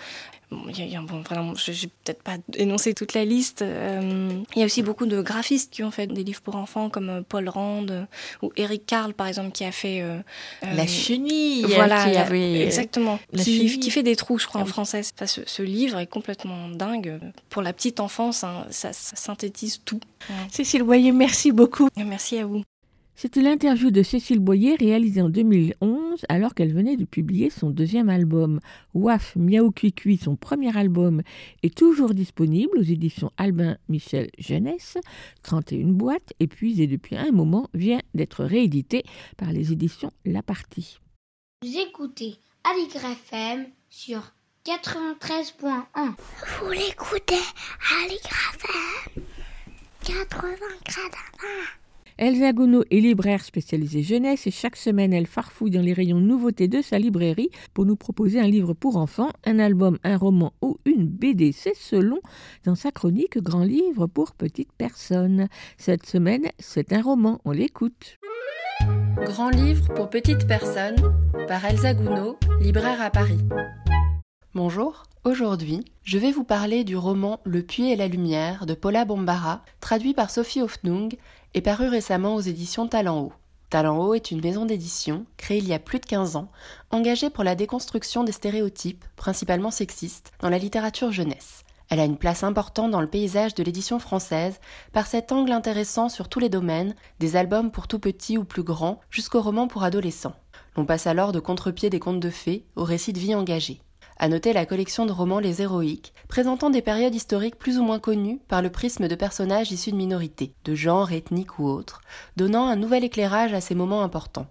Il 0.52 0.88
y 0.88 0.96
a, 0.96 1.02
bon, 1.02 1.22
vraiment, 1.22 1.56
je 1.56 1.72
n'ai 1.72 1.92
peut-être 2.04 2.22
pas 2.22 2.38
énoncé 2.56 2.94
toute 2.94 3.14
la 3.14 3.26
liste. 3.26 3.62
Euh, 3.62 4.30
il 4.56 4.60
y 4.60 4.64
a 4.64 4.66
aussi 4.66 4.84
beaucoup 4.84 5.06
de 5.06 5.22
graphistes 5.22 5.74
qui 5.74 5.84
ont 5.84 5.92
fait 5.92 6.08
des 6.08 6.24
livres 6.24 6.42
pour 6.42 6.56
enfants, 6.56 6.90
comme 6.90 7.10
euh, 7.10 7.22
Paul 7.28 7.50
Rand 7.50 7.88
euh, 7.90 8.06
ou 8.42 8.52
Eric 8.56 8.86
Carl, 8.86 9.14
par 9.14 9.28
exemple, 9.28 9.52
qui 9.52 9.66
a 9.66 9.72
fait... 9.72 10.04
la 10.62 10.88
chenille 10.88 11.64
Voilà, 11.64 12.10
qui 12.10 12.18
avait... 12.18 12.62
exactement. 12.62 13.20
Qui, 13.36 13.80
qui, 13.80 13.92
fait 13.92 14.04
des 14.04 14.16
trous, 14.16 14.38
je 14.38 14.48
crois, 14.48 14.62
en 14.62 14.66
français. 14.66 15.02
Enfin, 15.16 15.26
ce, 15.26 15.42
ce, 15.46 15.64
livre 15.64 16.00
est 16.00 16.08
complètement 16.08 16.70
dingue. 16.70 17.20
Pour 17.50 17.62
la 17.62 17.74
petite 17.74 18.00
enfance, 18.00 18.44
hein, 18.44 18.66
ça, 18.70 18.94
ça, 18.94 19.16
synthétise 19.16 19.82
tout. 19.84 20.00
Cécile 20.52 20.84
Boyer, 20.84 21.12
merci 21.12 21.52
beaucoup. 21.52 21.90
Merci 21.98 22.38
à 22.40 22.46
vous. 22.46 22.64
C'était 23.18 23.42
l'interview 23.42 23.92
de 23.92 24.04
Cécile 24.04 24.40
Boyer 24.40 24.76
réalisée 24.76 25.22
en 25.22 25.30
2011 25.30 26.26
alors 26.28 26.54
qu'elle 26.54 26.74
venait 26.74 26.98
de 26.98 27.06
publier 27.06 27.50
son 27.50 27.70
deuxième 27.70 28.10
album. 28.10 28.60
Waf 28.94 29.38
Miaou 29.38 29.72
Cui 29.72 30.18
son 30.18 30.36
premier 30.36 30.76
album, 30.78 31.22
est 31.64 31.76
toujours 31.76 32.14
disponible 32.14 32.78
aux 32.78 32.84
éditions 32.84 33.32
Albin 33.38 33.78
Michel 33.88 34.30
Jeunesse. 34.38 34.98
31 35.44 35.88
boîtes, 35.94 36.34
épuisées 36.42 36.88
depuis 36.88 37.16
un 37.16 37.32
moment, 37.32 37.70
vient 37.74 38.02
d'être 38.14 38.44
réédité 38.44 39.04
par 39.38 39.54
les 39.54 39.72
éditions 39.72 40.12
La 40.26 40.44
Partie. 40.44 41.00
Vous 41.64 41.78
écoutez 41.78 42.36
Aligre 42.66 43.06
FM 43.06 43.66
sur 43.90 44.34
93.1. 44.66 45.84
Vous 46.60 46.72
l'écoutez 46.72 47.36
Aligre 48.04 48.30
FM 48.56 49.24
80 50.04 50.46
Elsa 52.18 52.54
Gounod 52.54 52.86
est 52.92 53.02
libraire 53.02 53.44
spécialisée 53.44 54.02
jeunesse 54.02 54.48
et 54.48 54.52
chaque 54.52 54.78
semaine 54.78 55.12
elle 55.12 55.28
farfouille 55.28 55.72
dans 55.72 55.82
les 55.82 55.92
rayons 55.92 56.22
nouveautés 56.22 56.70
de 56.70 56.82
sa 56.82 56.98
librairie 56.98 57.50
pour 57.74 57.86
nous 57.86 57.98
proposer 57.98 58.40
un 58.40 58.48
livre 58.48 58.74
pour 58.74 58.96
enfants, 58.96 59.32
un 59.46 59.60
album, 59.60 59.98
un 60.04 60.16
roman 60.16 60.54
ou 60.62 60.78
une 60.86 61.08
BD. 61.08 61.52
C'est 61.52 61.76
selon 61.76 62.20
dans 62.64 62.76
sa 62.76 62.92
chronique 62.92 63.38
Grand 63.40 63.64
livre 63.64 64.08
pour 64.08 64.34
petites 64.34 64.72
personnes. 64.72 65.50
Cette 65.78 66.06
semaine, 66.06 66.46
c'est 66.58 66.94
un 66.94 67.02
roman, 67.02 67.42
on 67.44 67.52
l'écoute. 67.52 68.18
Grand 69.26 69.50
livre 69.50 69.94
pour 69.94 70.10
petites 70.10 70.48
personnes 70.48 70.96
par 71.50 71.66
Elsa 71.66 71.94
Gounod, 71.94 72.36
libraire 72.62 73.02
à 73.02 73.10
Paris. 73.10 73.40
Bonjour, 74.56 75.04
aujourd'hui 75.26 75.84
je 76.06 76.18
vais 76.18 76.32
vous 76.32 76.46
parler 76.46 76.86
du 76.86 76.96
roman 76.96 77.42
Le 77.44 77.62
puits 77.62 77.92
et 77.92 77.98
la 77.98 78.08
lumière 78.08 78.66
de 78.66 78.74
Paula 78.74 79.04
Bombara, 79.04 79.66
traduit 79.82 80.14
par 80.14 80.30
Sophie 80.30 80.62
Hoffnung 80.62 81.18
et 81.54 81.60
paru 81.60 81.90
récemment 81.90 82.36
aux 82.36 82.40
éditions 82.40 82.88
Talent 82.88 83.20
Haut. 83.20 83.34
Talent 83.70 83.98
Haut 83.98 84.14
est 84.14 84.32
une 84.32 84.40
maison 84.40 84.66
d'édition 84.66 85.26
créée 85.36 85.58
il 85.58 85.68
y 85.68 85.74
a 85.74 85.80
plus 85.80 86.00
de 86.00 86.06
15 86.06 86.38
ans, 86.38 86.50
engagée 86.90 87.30
pour 87.30 87.44
la 87.44 87.56
déconstruction 87.56 88.24
des 88.24 88.32
stéréotypes, 88.32 89.04
principalement 89.18 89.72
sexistes, 89.72 90.32
dans 90.40 90.50
la 90.50 90.58
littérature 90.58 91.12
jeunesse. 91.12 91.66
Elle 91.90 92.00
a 92.00 92.06
une 92.06 92.18
place 92.18 92.46
importante 92.46 92.92
dans 92.92 93.02
le 93.02 93.08
paysage 93.08 93.56
de 93.56 93.64
l'édition 93.64 94.00
française 94.00 94.62
par 94.94 95.06
cet 95.06 95.34
angle 95.34 95.52
intéressant 95.52 96.08
sur 96.08 96.30
tous 96.30 96.40
les 96.40 96.48
domaines, 96.48 96.96
des 97.20 97.36
albums 97.36 97.72
pour 97.72 97.90
tout 97.90 98.00
petits 98.00 98.38
ou 98.38 98.46
plus 98.46 98.64
grands 98.64 99.02
jusqu'aux 99.10 99.42
romans 99.42 99.68
pour 99.68 99.84
adolescents. 99.84 100.36
L'on 100.78 100.86
passe 100.86 101.08
alors 101.08 101.34
de 101.34 101.42
contre-pied 101.42 101.90
des 101.90 102.00
contes 102.00 102.22
de 102.22 102.30
fées 102.30 102.64
aux 102.78 102.86
récits 102.86 103.12
de 103.12 103.20
vie 103.20 103.36
engagés. 103.36 103.82
À 104.18 104.30
noter 104.30 104.54
la 104.54 104.66
collection 104.66 105.06
de 105.06 105.12
romans 105.12 105.40
Les 105.40 105.62
Héroïques, 105.62 106.14
présentant 106.30 106.70
des 106.70 106.82
périodes 106.82 107.14
historiques 107.14 107.58
plus 107.58 107.78
ou 107.78 107.84
moins 107.84 108.00
connues 108.00 108.40
par 108.48 108.62
le 108.62 108.70
prisme 108.70 109.10
de 109.10 109.16
personnages 109.16 109.74
issus 109.74 109.92
de 109.92 109.98
minorités, 109.98 110.54
de 110.64 110.74
genre, 110.74 111.12
ethnique 111.12 111.60
ou 111.60 111.68
autres, 111.68 112.00
donnant 112.38 112.68
un 112.68 112.78
nouvel 112.78 113.04
éclairage 113.04 113.54
à 113.54 113.60
ces 113.60 113.76
moments 113.76 114.04
importants. 114.04 114.48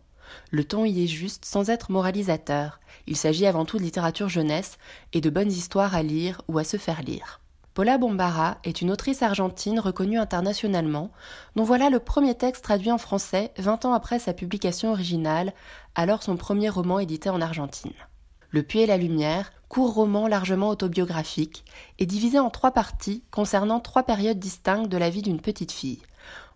Le 0.50 0.64
ton 0.64 0.84
y 0.84 1.04
est 1.04 1.08
juste 1.08 1.46
sans 1.46 1.70
être 1.70 1.90
moralisateur. 1.90 2.78
Il 3.06 3.16
s'agit 3.16 3.46
avant 3.46 3.64
tout 3.64 3.78
de 3.78 3.82
littérature 3.82 4.28
jeunesse 4.28 4.76
et 5.14 5.22
de 5.22 5.30
bonnes 5.30 5.50
histoires 5.50 5.94
à 5.94 6.02
lire 6.02 6.42
ou 6.46 6.58
à 6.58 6.64
se 6.64 6.76
faire 6.76 7.00
lire. 7.02 7.40
Paula 7.72 7.96
Bombara 7.96 8.58
est 8.64 8.82
une 8.82 8.90
autrice 8.90 9.22
argentine 9.22 9.80
reconnue 9.80 10.18
internationalement, 10.18 11.10
dont 11.56 11.64
voilà 11.64 11.88
le 11.88 12.00
premier 12.00 12.34
texte 12.34 12.64
traduit 12.64 12.92
en 12.92 12.98
français 12.98 13.50
20 13.58 13.86
ans 13.86 13.94
après 13.94 14.18
sa 14.18 14.34
publication 14.34 14.92
originale, 14.92 15.54
alors 15.94 16.22
son 16.22 16.36
premier 16.36 16.68
roman 16.68 16.98
édité 16.98 17.30
en 17.30 17.40
Argentine. 17.40 17.94
Le 18.54 18.62
Puits 18.62 18.82
et 18.82 18.86
la 18.86 18.98
Lumière, 18.98 19.52
court 19.68 19.94
roman 19.94 20.28
largement 20.28 20.68
autobiographique, 20.68 21.64
est 21.98 22.06
divisé 22.06 22.38
en 22.38 22.50
trois 22.50 22.70
parties 22.70 23.24
concernant 23.32 23.80
trois 23.80 24.04
périodes 24.04 24.38
distinctes 24.38 24.88
de 24.88 24.96
la 24.96 25.10
vie 25.10 25.22
d'une 25.22 25.40
petite 25.40 25.72
fille. 25.72 25.98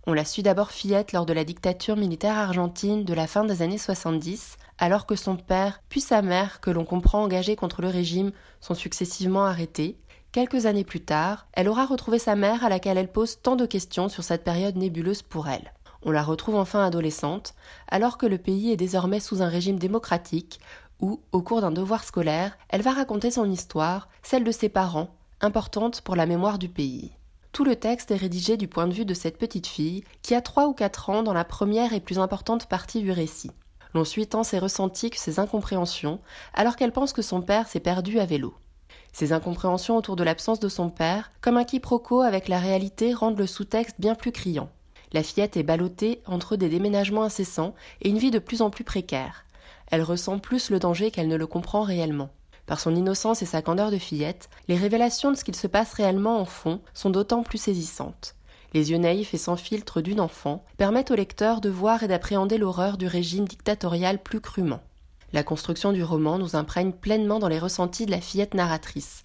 On 0.06 0.12
l'a 0.12 0.24
su 0.24 0.42
d'abord 0.42 0.70
fillette 0.70 1.10
lors 1.10 1.26
de 1.26 1.32
la 1.32 1.42
dictature 1.42 1.96
militaire 1.96 2.38
argentine 2.38 3.04
de 3.04 3.14
la 3.14 3.26
fin 3.26 3.42
des 3.42 3.62
années 3.62 3.78
70, 3.78 4.58
alors 4.78 5.06
que 5.06 5.16
son 5.16 5.34
père 5.34 5.82
puis 5.88 6.00
sa 6.00 6.22
mère, 6.22 6.60
que 6.60 6.70
l'on 6.70 6.84
comprend 6.84 7.24
engagés 7.24 7.56
contre 7.56 7.82
le 7.82 7.88
régime, 7.88 8.30
sont 8.60 8.74
successivement 8.74 9.44
arrêtés. 9.44 9.98
Quelques 10.30 10.66
années 10.66 10.84
plus 10.84 11.04
tard, 11.04 11.48
elle 11.52 11.68
aura 11.68 11.84
retrouvé 11.84 12.20
sa 12.20 12.36
mère 12.36 12.64
à 12.64 12.68
laquelle 12.68 12.98
elle 12.98 13.10
pose 13.10 13.40
tant 13.42 13.56
de 13.56 13.66
questions 13.66 14.08
sur 14.08 14.22
cette 14.22 14.44
période 14.44 14.76
nébuleuse 14.76 15.22
pour 15.22 15.48
elle. 15.48 15.72
On 16.02 16.12
la 16.12 16.22
retrouve 16.22 16.54
enfin 16.54 16.84
adolescente, 16.84 17.54
alors 17.88 18.18
que 18.18 18.26
le 18.26 18.38
pays 18.38 18.70
est 18.70 18.76
désormais 18.76 19.18
sous 19.18 19.42
un 19.42 19.48
régime 19.48 19.80
démocratique, 19.80 20.60
où, 21.00 21.20
au 21.32 21.42
cours 21.42 21.60
d'un 21.60 21.70
devoir 21.70 22.04
scolaire, 22.04 22.56
elle 22.68 22.82
va 22.82 22.92
raconter 22.92 23.30
son 23.30 23.50
histoire, 23.50 24.08
celle 24.22 24.44
de 24.44 24.52
ses 24.52 24.68
parents, 24.68 25.14
importante 25.40 26.00
pour 26.00 26.16
la 26.16 26.26
mémoire 26.26 26.58
du 26.58 26.68
pays. 26.68 27.12
Tout 27.52 27.64
le 27.64 27.76
texte 27.76 28.10
est 28.10 28.16
rédigé 28.16 28.56
du 28.56 28.68
point 28.68 28.86
de 28.86 28.92
vue 28.92 29.04
de 29.04 29.14
cette 29.14 29.38
petite 29.38 29.66
fille, 29.66 30.04
qui 30.22 30.34
a 30.34 30.40
trois 30.40 30.66
ou 30.66 30.74
quatre 30.74 31.10
ans 31.10 31.22
dans 31.22 31.32
la 31.32 31.44
première 31.44 31.92
et 31.92 32.00
plus 32.00 32.18
importante 32.18 32.66
partie 32.66 33.00
du 33.00 33.10
récit. 33.10 33.50
L'on 33.94 34.04
suit 34.04 34.26
tant 34.26 34.44
ses 34.44 34.58
ressentis 34.58 35.10
que 35.10 35.18
ses 35.18 35.38
incompréhensions, 35.38 36.20
alors 36.54 36.76
qu'elle 36.76 36.92
pense 36.92 37.12
que 37.12 37.22
son 37.22 37.40
père 37.40 37.68
s'est 37.68 37.80
perdu 37.80 38.20
à 38.20 38.26
vélo. 38.26 38.54
Ces 39.12 39.32
incompréhensions 39.32 39.96
autour 39.96 40.16
de 40.16 40.24
l'absence 40.24 40.60
de 40.60 40.68
son 40.68 40.90
père, 40.90 41.32
comme 41.40 41.56
un 41.56 41.64
quiproquo 41.64 42.20
avec 42.20 42.48
la 42.48 42.58
réalité, 42.58 43.14
rendent 43.14 43.38
le 43.38 43.46
sous-texte 43.46 43.96
bien 43.98 44.14
plus 44.14 44.32
criant. 44.32 44.68
La 45.12 45.22
fillette 45.22 45.56
est 45.56 45.62
ballottée 45.62 46.20
entre 46.26 46.56
des 46.56 46.68
déménagements 46.68 47.24
incessants 47.24 47.74
et 48.02 48.10
une 48.10 48.18
vie 48.18 48.30
de 48.30 48.38
plus 48.38 48.60
en 48.60 48.68
plus 48.68 48.84
précaire 48.84 49.46
elle 49.90 50.02
ressent 50.02 50.38
plus 50.38 50.70
le 50.70 50.78
danger 50.78 51.10
qu'elle 51.10 51.28
ne 51.28 51.36
le 51.36 51.46
comprend 51.46 51.82
réellement. 51.82 52.30
Par 52.66 52.80
son 52.80 52.94
innocence 52.94 53.42
et 53.42 53.46
sa 53.46 53.62
candeur 53.62 53.90
de 53.90 53.98
fillette, 53.98 54.50
les 54.68 54.76
révélations 54.76 55.30
de 55.32 55.36
ce 55.36 55.44
qu'il 55.44 55.56
se 55.56 55.66
passe 55.66 55.94
réellement 55.94 56.38
en 56.38 56.44
fond 56.44 56.80
sont 56.92 57.10
d'autant 57.10 57.42
plus 57.42 57.58
saisissantes. 57.58 58.34
Les 58.74 58.90
yeux 58.90 58.98
naïfs 58.98 59.32
et 59.32 59.38
sans 59.38 59.56
filtre 59.56 60.02
d'une 60.02 60.20
enfant 60.20 60.62
permettent 60.76 61.10
au 61.10 61.14
lecteur 61.14 61.62
de 61.62 61.70
voir 61.70 62.02
et 62.02 62.08
d'appréhender 62.08 62.58
l'horreur 62.58 62.98
du 62.98 63.06
régime 63.06 63.48
dictatorial 63.48 64.22
plus 64.22 64.40
crûment. 64.40 64.80
La 65.32 65.42
construction 65.42 65.92
du 65.92 66.02
roman 66.02 66.38
nous 66.38 66.56
imprègne 66.56 66.92
pleinement 66.92 67.38
dans 67.38 67.48
les 67.48 67.58
ressentis 67.58 68.04
de 68.04 68.10
la 68.10 68.20
fillette 68.20 68.54
narratrice. 68.54 69.22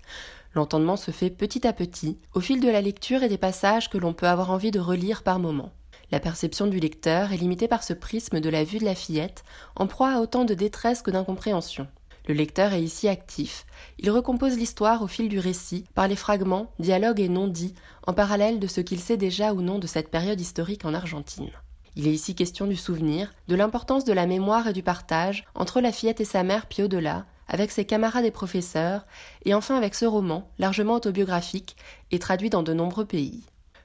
L'entendement 0.55 0.95
se 0.97 1.11
fait 1.11 1.29
petit 1.29 1.67
à 1.67 1.73
petit, 1.73 2.17
au 2.33 2.39
fil 2.39 2.61
de 2.61 2.69
la 2.69 2.81
lecture 2.81 3.23
et 3.23 3.29
des 3.29 3.37
passages 3.37 3.89
que 3.89 3.97
l'on 3.97 4.13
peut 4.13 4.27
avoir 4.27 4.51
envie 4.51 4.71
de 4.71 4.79
relire 4.79 5.23
par 5.23 5.39
moments. 5.39 5.71
La 6.13 6.19
perception 6.19 6.67
du 6.67 6.79
lecteur 6.79 7.33
est 7.33 7.37
limitée 7.37 7.67
par 7.67 7.83
ce 7.83 7.91
prisme 7.91 8.39
de 8.39 8.49
la 8.51 8.63
vue 8.63 8.77
de 8.77 8.85
la 8.85 8.93
fillette, 8.93 9.43
en 9.75 9.87
proie 9.87 10.11
à 10.11 10.19
autant 10.19 10.45
de 10.45 10.53
détresse 10.53 11.01
que 11.01 11.09
d'incompréhension. 11.09 11.87
Le 12.27 12.35
lecteur 12.35 12.71
est 12.73 12.83
ici 12.83 13.07
actif. 13.07 13.65
Il 13.97 14.11
recompose 14.11 14.55
l'histoire 14.55 15.01
au 15.01 15.07
fil 15.07 15.27
du 15.27 15.39
récit, 15.39 15.85
par 15.95 16.07
les 16.07 16.15
fragments, 16.15 16.71
dialogues 16.77 17.19
et 17.19 17.29
non-dits, 17.29 17.73
en 18.05 18.13
parallèle 18.13 18.59
de 18.59 18.67
ce 18.67 18.79
qu'il 18.79 18.99
sait 18.99 19.17
déjà 19.17 19.55
ou 19.55 19.63
non 19.63 19.79
de 19.79 19.87
cette 19.87 20.11
période 20.11 20.39
historique 20.39 20.85
en 20.85 20.93
Argentine. 20.93 21.49
Il 21.95 22.07
est 22.07 22.13
ici 22.13 22.35
question 22.35 22.67
du 22.67 22.75
souvenir, 22.75 23.33
de 23.47 23.55
l'importance 23.55 24.05
de 24.05 24.13
la 24.13 24.27
mémoire 24.27 24.67
et 24.67 24.73
du 24.73 24.83
partage 24.83 25.45
entre 25.55 25.81
la 25.81 25.91
fillette 25.91 26.21
et 26.21 26.25
sa 26.25 26.43
mère 26.43 26.67
puis 26.67 26.83
au-delà, 26.83 27.25
avec 27.47 27.71
ses 27.71 27.85
camarades 27.85 28.25
et 28.25 28.29
professeurs, 28.29 29.07
et 29.45 29.55
enfin 29.55 29.75
avec 29.75 29.95
ce 29.95 30.05
roman, 30.05 30.47
largement 30.59 30.93
autobiographique 30.93 31.75
et 32.11 32.19
traduit 32.19 32.51
dans 32.51 32.61
de 32.61 32.73
nombreux 32.73 33.05
pays. 33.05 33.41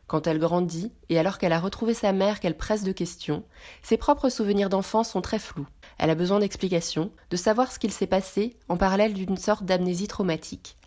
Quand 0.09 0.27
elle 0.27 0.39
grandit, 0.39 0.91
et 1.11 1.19
alors 1.19 1.37
qu'elle 1.37 1.53
a 1.53 1.61
retrouvé 1.61 1.93
sa 1.93 2.13
mère 2.13 2.41
qu'elle 2.41 2.57
presse 2.57 2.83
de 2.83 2.93
questions, 2.93 3.45
ses 3.83 3.99
propres 3.99 4.31
souvenirs 4.31 4.71
d'enfance 4.71 5.11
sont 5.11 5.21
très 5.21 5.39
flous. 5.39 5.67
Elle 5.99 6.09
a 6.09 6.15
besoin 6.15 6.39
d'explications, 6.39 7.13
de 7.29 7.37
savoir 7.37 7.71
ce 7.71 7.79
qu'il 7.79 7.93
s'est 7.93 8.07
passé, 8.07 8.57
en 8.71 8.79
parallèle 8.79 9.13
d'une 9.13 9.37
sorte 9.37 9.65
d'amnésie 9.65 10.09
traumatique. 10.09 10.79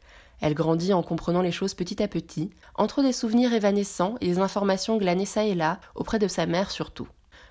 Elle 0.41 0.55
grandit 0.55 0.91
en 0.91 1.03
comprenant 1.03 1.43
les 1.43 1.51
choses 1.51 1.75
petit 1.75 2.01
à 2.01 2.07
petit, 2.07 2.49
entre 2.73 3.03
des 3.03 3.13
souvenirs 3.13 3.53
évanescents 3.53 4.15
et 4.21 4.27
des 4.27 4.39
informations 4.39 4.97
glanées 4.97 5.27
ça 5.27 5.45
et 5.45 5.53
là, 5.53 5.79
auprès 5.93 6.17
de 6.17 6.27
sa 6.27 6.47
mère 6.47 6.71
surtout. 6.71 7.07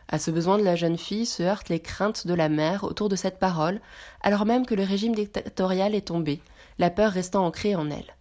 À 0.08 0.18
ce 0.18 0.32
besoin 0.32 0.58
de 0.58 0.64
la 0.64 0.74
jeune 0.74 0.98
fille 0.98 1.24
se 1.24 1.44
heurtent 1.44 1.68
les 1.68 1.78
craintes 1.78 2.26
de 2.26 2.34
la 2.34 2.48
mère 2.48 2.82
autour 2.82 3.08
de 3.08 3.14
cette 3.14 3.38
parole, 3.38 3.80
alors 4.22 4.44
même 4.44 4.66
que 4.66 4.74
le 4.74 4.82
régime 4.82 5.14
dictatorial 5.14 5.94
est 5.94 6.08
tombé, 6.08 6.42
la 6.80 6.90
peur 6.90 7.12
restant 7.12 7.46
ancrée 7.46 7.76
en 7.76 7.90
elle. 7.90 8.16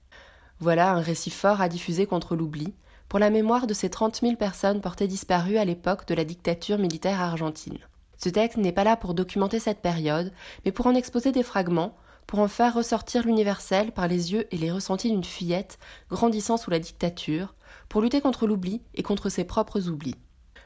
Voilà 0.60 0.92
un 0.92 1.02
récit 1.02 1.32
fort 1.32 1.62
à 1.62 1.70
diffuser 1.70 2.06
contre 2.06 2.36
l'oubli, 2.36 2.76
pour 3.10 3.20
la 3.20 3.32
mémoire 3.32 3.66
de 3.66 3.74
ces 3.74 3.90
30 3.90 4.22
000 4.22 4.36
personnes 4.36 4.82
portées 4.82 5.08
disparues 5.08 5.58
à 5.58 5.66
l'époque 5.66 6.08
de 6.08 6.14
la 6.14 6.24
dictature 6.24 6.78
militaire 6.78 7.20
argentine. 7.20 7.80
Ce 8.18 8.30
texte 8.30 8.58
n'est 8.58 8.72
pas 8.72 8.84
là 8.84 8.96
pour 8.96 9.16
documenter 9.16 9.60
cette 9.60 9.82
période, 9.82 10.32
mais 10.64 10.72
pour 10.72 10.86
en 10.86 10.94
exposer 10.94 11.32
des 11.32 11.44
fragments, 11.44 11.96
pour 12.28 12.40
en 12.40 12.48
faire 12.48 12.76
ressortir 12.76 13.26
l'universel 13.26 13.92
par 13.92 14.08
les 14.08 14.32
yeux 14.32 14.48
et 14.54 14.58
les 14.58 14.72
ressentis 14.72 15.10
d'une 15.10 15.24
fillette 15.24 15.80
grandissant 16.12 16.58
sous 16.58 16.70
la 16.70 16.78
dictature, 16.78 17.56
pour 17.88 18.02
lutter 18.02 18.22
contre 18.22 18.46
l'oubli 18.46 18.82
et 18.94 19.02
contre 19.02 19.30
ses 19.30 19.44
propres 19.44 19.90
oublis. 19.90 20.16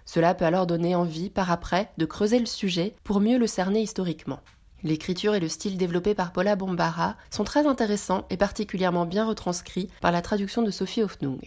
Cela 0.04 0.34
peut 0.34 0.46
alors 0.46 0.68
donner 0.68 0.96
envie, 0.96 1.30
par 1.30 1.50
après, 1.50 1.90
de 1.98 2.06
creuser 2.06 2.40
le 2.40 2.46
sujet 2.46 2.94
pour 3.06 3.22
mieux 3.22 3.38
le 3.38 3.48
cerner 3.48 3.82
historiquement. 3.82 4.42
L'écriture 4.84 5.34
et 5.34 5.40
le 5.40 5.48
style 5.48 5.78
développé 5.78 6.14
par 6.14 6.34
Paula 6.34 6.58
Bombara 6.58 7.16
sont 7.30 7.46
très 7.46 7.66
intéressants 7.66 8.26
et 8.30 8.36
particulièrement 8.36 9.06
bien 9.06 9.26
retranscrits 9.26 9.88
par 10.02 10.12
la 10.12 10.22
traduction 10.22 10.62
de 10.62 10.72
Sophie 10.72 11.04
Hoffnung. 11.04 11.40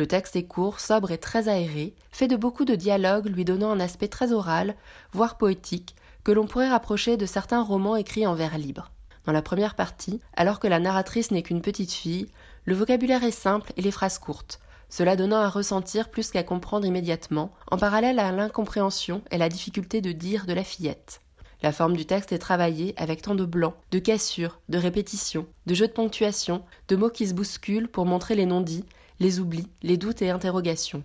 Le 0.00 0.06
texte 0.06 0.34
est 0.34 0.44
court, 0.44 0.80
sobre 0.80 1.10
et 1.10 1.18
très 1.18 1.50
aéré, 1.50 1.94
fait 2.10 2.26
de 2.26 2.34
beaucoup 2.34 2.64
de 2.64 2.74
dialogues 2.74 3.26
lui 3.26 3.44
donnant 3.44 3.70
un 3.70 3.80
aspect 3.80 4.08
très 4.08 4.32
oral, 4.32 4.74
voire 5.12 5.36
poétique, 5.36 5.94
que 6.24 6.32
l'on 6.32 6.46
pourrait 6.46 6.70
rapprocher 6.70 7.18
de 7.18 7.26
certains 7.26 7.62
romans 7.62 7.96
écrits 7.96 8.26
en 8.26 8.34
vers 8.34 8.56
libre. 8.56 8.90
Dans 9.26 9.32
la 9.32 9.42
première 9.42 9.74
partie, 9.74 10.22
alors 10.38 10.58
que 10.58 10.68
la 10.68 10.80
narratrice 10.80 11.32
n'est 11.32 11.42
qu'une 11.42 11.60
petite 11.60 11.92
fille, 11.92 12.28
le 12.64 12.74
vocabulaire 12.74 13.24
est 13.24 13.30
simple 13.30 13.74
et 13.76 13.82
les 13.82 13.90
phrases 13.90 14.18
courtes, 14.18 14.60
cela 14.88 15.16
donnant 15.16 15.36
à 15.36 15.50
ressentir 15.50 16.08
plus 16.08 16.30
qu'à 16.30 16.44
comprendre 16.44 16.86
immédiatement, 16.86 17.52
en 17.70 17.76
parallèle 17.76 18.20
à 18.20 18.32
l'incompréhension 18.32 19.20
et 19.30 19.36
la 19.36 19.50
difficulté 19.50 20.00
de 20.00 20.12
dire 20.12 20.46
de 20.46 20.54
la 20.54 20.64
fillette. 20.64 21.20
La 21.62 21.72
forme 21.72 21.94
du 21.94 22.06
texte 22.06 22.32
est 22.32 22.38
travaillée 22.38 22.94
avec 22.96 23.20
tant 23.20 23.34
de 23.34 23.44
blancs, 23.44 23.74
de 23.90 23.98
cassures, 23.98 24.60
de 24.70 24.78
répétitions, 24.78 25.46
de 25.66 25.74
jeux 25.74 25.88
de 25.88 25.92
ponctuation, 25.92 26.64
de 26.88 26.96
mots 26.96 27.10
qui 27.10 27.26
se 27.26 27.34
bousculent 27.34 27.90
pour 27.90 28.06
montrer 28.06 28.34
les 28.34 28.46
non-dits, 28.46 28.86
les 29.20 29.38
oublis, 29.38 29.68
les 29.82 29.98
doutes 29.98 30.22
et 30.22 30.30
interrogations. 30.30 31.04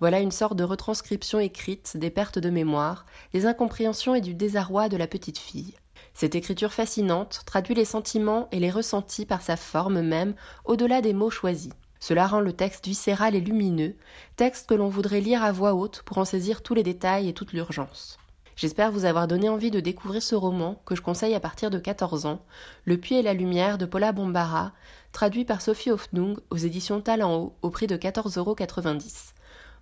Voilà 0.00 0.20
une 0.20 0.32
sorte 0.32 0.56
de 0.56 0.64
retranscription 0.64 1.38
écrite 1.38 1.96
des 1.96 2.10
pertes 2.10 2.38
de 2.38 2.48
mémoire, 2.48 3.04
des 3.34 3.44
incompréhensions 3.44 4.14
et 4.14 4.22
du 4.22 4.34
désarroi 4.34 4.88
de 4.88 4.96
la 4.96 5.06
petite 5.06 5.38
fille. 5.38 5.74
Cette 6.14 6.34
écriture 6.34 6.72
fascinante 6.72 7.42
traduit 7.44 7.74
les 7.74 7.84
sentiments 7.84 8.48
et 8.50 8.60
les 8.60 8.70
ressentis 8.70 9.26
par 9.26 9.42
sa 9.42 9.56
forme 9.56 10.00
même, 10.00 10.34
au-delà 10.64 11.02
des 11.02 11.12
mots 11.12 11.30
choisis. 11.30 11.72
Cela 12.00 12.26
rend 12.26 12.40
le 12.40 12.52
texte 12.52 12.86
viscéral 12.86 13.34
et 13.34 13.40
lumineux, 13.40 13.96
texte 14.36 14.68
que 14.68 14.74
l'on 14.74 14.88
voudrait 14.88 15.20
lire 15.20 15.44
à 15.44 15.52
voix 15.52 15.74
haute 15.74 16.02
pour 16.04 16.18
en 16.18 16.24
saisir 16.24 16.62
tous 16.62 16.74
les 16.74 16.82
détails 16.82 17.28
et 17.28 17.34
toute 17.34 17.52
l'urgence. 17.52 18.18
J'espère 18.56 18.92
vous 18.92 19.04
avoir 19.04 19.26
donné 19.26 19.48
envie 19.48 19.72
de 19.72 19.80
découvrir 19.80 20.22
ce 20.22 20.36
roman 20.36 20.80
que 20.86 20.94
je 20.94 21.02
conseille 21.02 21.34
à 21.34 21.40
partir 21.40 21.70
de 21.70 21.78
14 21.78 22.26
ans, 22.26 22.44
Le 22.84 22.98
puits 22.98 23.16
et 23.16 23.22
la 23.22 23.34
lumière 23.34 23.78
de 23.78 23.86
Paula 23.86 24.12
Bombara, 24.12 24.72
traduit 25.14 25.44
par 25.44 25.62
Sophie 25.62 25.92
Hoffnung 25.92 26.36
aux 26.50 26.56
éditions 26.56 27.00
Talent 27.00 27.36
Haut 27.36 27.54
au 27.62 27.70
prix 27.70 27.86
de 27.86 27.96
14,90 27.96 28.38
euros. 28.38 28.56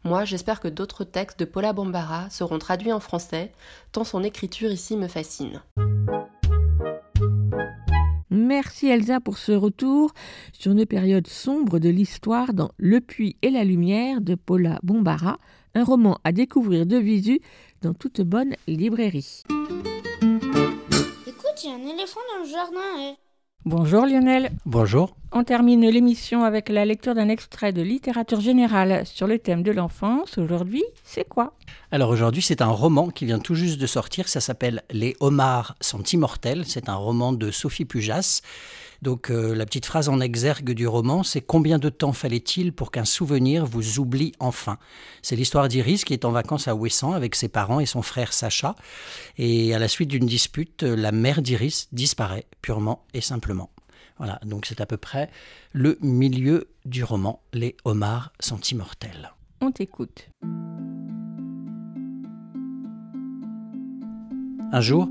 Moi, 0.05 0.25
j'espère 0.25 0.61
que 0.61 0.69
d'autres 0.69 1.05
textes 1.05 1.41
de 1.41 1.47
Paula 1.47 1.73
Bombara 1.73 2.29
seront 2.29 2.59
traduits 2.59 2.93
en 2.93 3.01
français, 3.01 3.51
tant 3.93 4.05
son 4.05 4.23
écriture 4.23 4.71
ici 4.71 4.97
me 4.97 5.09
fascine. 5.09 5.63
Merci 8.29 8.89
Elsa 8.89 9.21
pour 9.21 9.39
ce 9.39 9.53
retour 9.53 10.13
sur 10.53 10.73
une 10.73 10.85
période 10.85 11.27
sombre 11.27 11.79
de 11.79 11.89
l'histoire 11.89 12.53
dans 12.53 12.71
Le 12.77 13.01
puits 13.01 13.37
et 13.41 13.51
la 13.51 13.65
lumière 13.65 14.21
de 14.21 14.35
Paula 14.35 14.79
Bombara, 14.83 15.39
un 15.75 15.85
roman 15.85 16.19
à 16.25 16.33
découvrir 16.33 16.85
de 16.85 16.99
visu 16.99 17.41
dans 17.81 17.95
toute 17.95 18.21
bonne 18.21 18.55
librairie. 18.67 19.45
Écoute, 21.27 21.65
il 21.65 21.71
y 21.71 21.73
a 21.73 21.77
un 21.77 21.87
éléphant 21.87 22.21
dans 22.35 22.45
le 22.45 22.51
jardin. 22.51 23.01
Et... 23.01 23.32
Bonjour 23.65 24.07
Lionel. 24.07 24.51
Bonjour. 24.67 25.15
On 25.31 25.45
termine 25.45 25.89
l'émission 25.89 26.43
avec 26.43 26.69
la 26.69 26.85
lecture 26.85 27.15
d'un 27.15 27.29
extrait 27.29 27.73
de 27.73 27.81
littérature 27.81 28.41
générale 28.41 29.07
sur 29.07 29.29
le 29.29 29.39
thème 29.39 29.63
de 29.63 29.71
l'enfance. 29.71 30.37
Aujourd'hui, 30.37 30.83
c'est 31.05 31.29
quoi? 31.29 31.55
Alors 31.93 32.11
aujourd'hui, 32.11 32.43
c'est 32.43 32.61
un 32.61 32.67
roman 32.67 33.09
qui 33.09 33.25
vient 33.25 33.39
tout 33.39 33.55
juste 33.55 33.81
de 33.81 33.87
sortir. 33.87 34.29
Ça 34.29 34.41
s'appelle 34.41 34.83
Les 34.91 35.15
homards 35.21 35.77
sont 35.81 36.03
immortels. 36.03 36.65
C'est 36.67 36.89
un 36.89 36.97
roman 36.97 37.33
de 37.33 37.53
Sophie 37.53 37.85
Pujas. 37.85 38.43
Donc 39.03 39.31
euh, 39.31 39.55
la 39.55 39.67
petite 39.67 39.85
phrase 39.85 40.09
en 40.09 40.21
exergue 40.21 40.73
du 40.73 40.87
roman, 40.87 41.25
c'est 41.25 41.41
combien 41.41 41.79
de 41.79 41.89
temps 41.89 42.13
fallait-il 42.13 42.73
pour 42.73 42.93
qu'un 42.93 43.05
souvenir 43.05 43.67
vous 43.67 43.99
oublie 43.99 44.33
enfin? 44.39 44.79
C'est 45.23 45.35
l'histoire 45.35 45.67
d'Iris 45.67 46.05
qui 46.05 46.13
est 46.13 46.25
en 46.25 46.31
vacances 46.31 46.69
à 46.69 46.77
Ouessant 46.77 47.13
avec 47.13 47.35
ses 47.35 47.49
parents 47.49 47.81
et 47.81 47.87
son 47.87 48.03
frère 48.03 48.33
Sacha. 48.33 48.77
Et 49.39 49.75
à 49.75 49.81
la 49.81 49.89
suite 49.89 50.09
d'une 50.09 50.27
dispute, 50.27 50.85
la 50.85 51.11
mère 51.11 51.43
d'Iris 51.43 51.89
disparaît 51.91 52.47
purement 52.63 53.05
et 53.13 53.21
simplement. 53.21 53.71
Voilà, 54.19 54.39
donc 54.45 54.67
c'est 54.67 54.81
à 54.81 54.87
peu 54.87 54.97
près 54.97 55.31
le 55.73 55.99
milieu 56.01 56.69
du 56.85 57.03
roman. 57.03 57.43
Les 57.53 57.77
homards 57.85 58.33
sont 58.39 58.61
immortels. 58.61 59.33
On 59.61 59.73
t'écoute. 59.73 60.29
Un 64.75 64.81
jour, 64.81 65.09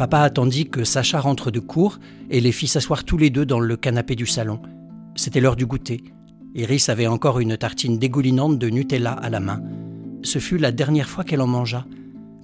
Papa 0.00 0.20
attendit 0.20 0.66
que 0.66 0.82
Sacha 0.82 1.20
rentre 1.20 1.50
de 1.50 1.60
cours 1.60 1.98
et 2.30 2.40
les 2.40 2.52
fit 2.52 2.66
s'asseoir 2.66 3.04
tous 3.04 3.18
les 3.18 3.28
deux 3.28 3.44
dans 3.44 3.60
le 3.60 3.76
canapé 3.76 4.16
du 4.16 4.24
salon. 4.24 4.58
C'était 5.14 5.42
l'heure 5.42 5.56
du 5.56 5.66
goûter. 5.66 6.02
Iris 6.54 6.88
avait 6.88 7.06
encore 7.06 7.38
une 7.38 7.58
tartine 7.58 7.98
dégoulinante 7.98 8.58
de 8.58 8.70
Nutella 8.70 9.12
à 9.12 9.28
la 9.28 9.40
main. 9.40 9.60
Ce 10.22 10.38
fut 10.38 10.56
la 10.56 10.72
dernière 10.72 11.10
fois 11.10 11.22
qu'elle 11.22 11.42
en 11.42 11.46
mangea. 11.46 11.84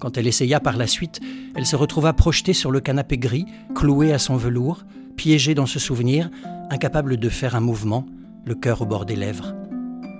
Quand 0.01 0.19
elle 0.19 0.27
essaya 0.27 0.61
par 0.61 0.77
la 0.77 0.87
suite, 0.87 1.21
elle 1.55 1.65
se 1.65 1.77
retrouva 1.77 2.13
projetée 2.13 2.53
sur 2.53 2.71
le 2.71 2.81
canapé 2.81 3.17
gris, 3.17 3.47
clouée 3.75 4.13
à 4.13 4.19
son 4.19 4.37
velours, 4.37 4.85
piégée 5.17 5.55
dans 5.55 5.65
ce 5.65 5.79
souvenir, 5.79 6.29
incapable 6.69 7.17
de 7.17 7.29
faire 7.31 7.57
un 7.57 7.61
mouvement, 7.61 8.05
le 8.45 8.55
cœur 8.55 8.83
au 8.83 8.85
bord 8.85 9.07
des 9.07 9.17
lèvres. 9.17 9.55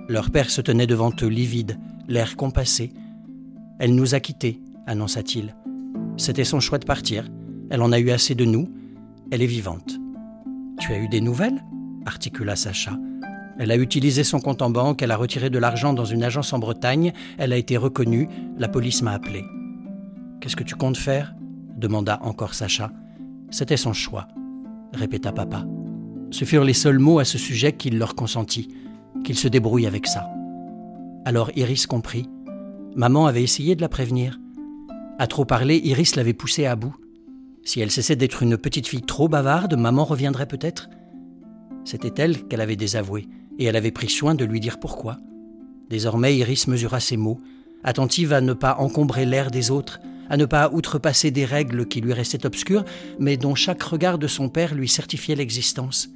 Leur 0.09 0.31
père 0.31 0.49
se 0.49 0.61
tenait 0.61 0.87
devant 0.87 1.11
eux 1.21 1.27
livide, 1.27 1.77
l'air 2.07 2.35
compassé. 2.35 2.93
Elle 3.77 3.93
nous 3.93 4.15
a 4.15 4.19
quittés, 4.19 4.59
annonça-t-il. 4.87 5.53
C'était 6.17 6.43
son 6.43 6.59
choix 6.59 6.79
de 6.79 6.85
partir. 6.85 7.29
Elle 7.69 7.81
en 7.81 7.91
a 7.91 7.99
eu 7.99 8.09
assez 8.09 8.35
de 8.35 8.45
nous. 8.45 8.67
Elle 9.31 9.41
est 9.41 9.47
vivante. 9.47 9.97
Tu 10.79 10.91
as 10.91 10.97
eu 10.97 11.07
des 11.07 11.21
nouvelles? 11.21 11.63
articula 12.05 12.55
Sacha. 12.55 12.97
Elle 13.59 13.71
a 13.71 13.75
utilisé 13.75 14.23
son 14.23 14.39
compte 14.39 14.61
en 14.61 14.69
banque, 14.69 15.01
elle 15.01 15.11
a 15.11 15.17
retiré 15.17 15.49
de 15.49 15.57
l'argent 15.57 15.93
dans 15.93 16.05
une 16.05 16.23
agence 16.23 16.53
en 16.53 16.59
Bretagne, 16.59 17.11
elle 17.37 17.53
a 17.53 17.57
été 17.57 17.75
reconnue, 17.75 18.29
la 18.57 18.67
police 18.67 19.01
m'a 19.01 19.13
appelé. 19.13 19.43
Qu'est-ce 20.39 20.55
que 20.55 20.63
tu 20.63 20.75
comptes 20.75 20.97
faire? 20.97 21.33
demanda 21.75 22.19
encore 22.21 22.53
Sacha. 22.53 22.91
C'était 23.49 23.77
son 23.77 23.93
choix, 23.93 24.27
répéta 24.93 25.31
papa. 25.31 25.65
Ce 26.31 26.45
furent 26.45 26.63
les 26.63 26.73
seuls 26.73 26.99
mots 26.99 27.19
à 27.19 27.25
ce 27.25 27.37
sujet 27.37 27.73
qu'il 27.73 27.97
leur 27.97 28.15
consentit, 28.15 28.69
qu'il 29.23 29.37
se 29.37 29.47
débrouille 29.47 29.87
avec 29.87 30.07
ça. 30.07 30.29
Alors 31.25 31.51
Iris 31.55 31.87
comprit. 31.87 32.29
Maman 32.95 33.25
avait 33.25 33.43
essayé 33.43 33.75
de 33.75 33.81
la 33.81 33.89
prévenir. 33.89 34.39
À 35.19 35.25
trop 35.25 35.45
parler, 35.45 35.81
Iris 35.83 36.15
l'avait 36.15 36.33
poussée 36.33 36.67
à 36.67 36.75
bout. 36.75 36.95
Si 37.63 37.81
elle 37.81 37.89
cessait 37.89 38.15
d'être 38.15 38.43
une 38.43 38.55
petite 38.55 38.87
fille 38.87 39.01
trop 39.01 39.27
bavarde, 39.27 39.75
maman 39.75 40.03
reviendrait 40.03 40.45
peut-être? 40.45 40.89
C'était 41.85 42.21
elle 42.21 42.47
qu'elle 42.47 42.61
avait 42.61 42.75
désavouée, 42.75 43.27
et 43.57 43.65
elle 43.65 43.75
avait 43.75 43.91
pris 43.91 44.09
soin 44.09 44.35
de 44.35 44.45
lui 44.45 44.59
dire 44.59 44.79
pourquoi. 44.79 45.17
Désormais, 45.89 46.37
Iris 46.37 46.67
mesura 46.67 46.99
ses 46.99 47.17
mots, 47.17 47.39
attentive 47.83 48.31
à 48.31 48.41
ne 48.41 48.53
pas 48.53 48.75
encombrer 48.77 49.25
l'air 49.25 49.49
des 49.49 49.71
autres, 49.71 49.99
à 50.29 50.37
ne 50.37 50.45
pas 50.45 50.69
outrepasser 50.71 51.31
des 51.31 51.45
règles 51.45 51.87
qui 51.87 51.99
lui 51.99 52.13
restaient 52.13 52.45
obscures, 52.45 52.85
mais 53.17 53.37
dont 53.37 53.55
chaque 53.55 53.81
regard 53.81 54.19
de 54.19 54.27
son 54.27 54.49
père 54.49 54.75
lui 54.75 54.87
certifiait 54.87 55.35
l'existence. 55.35 56.09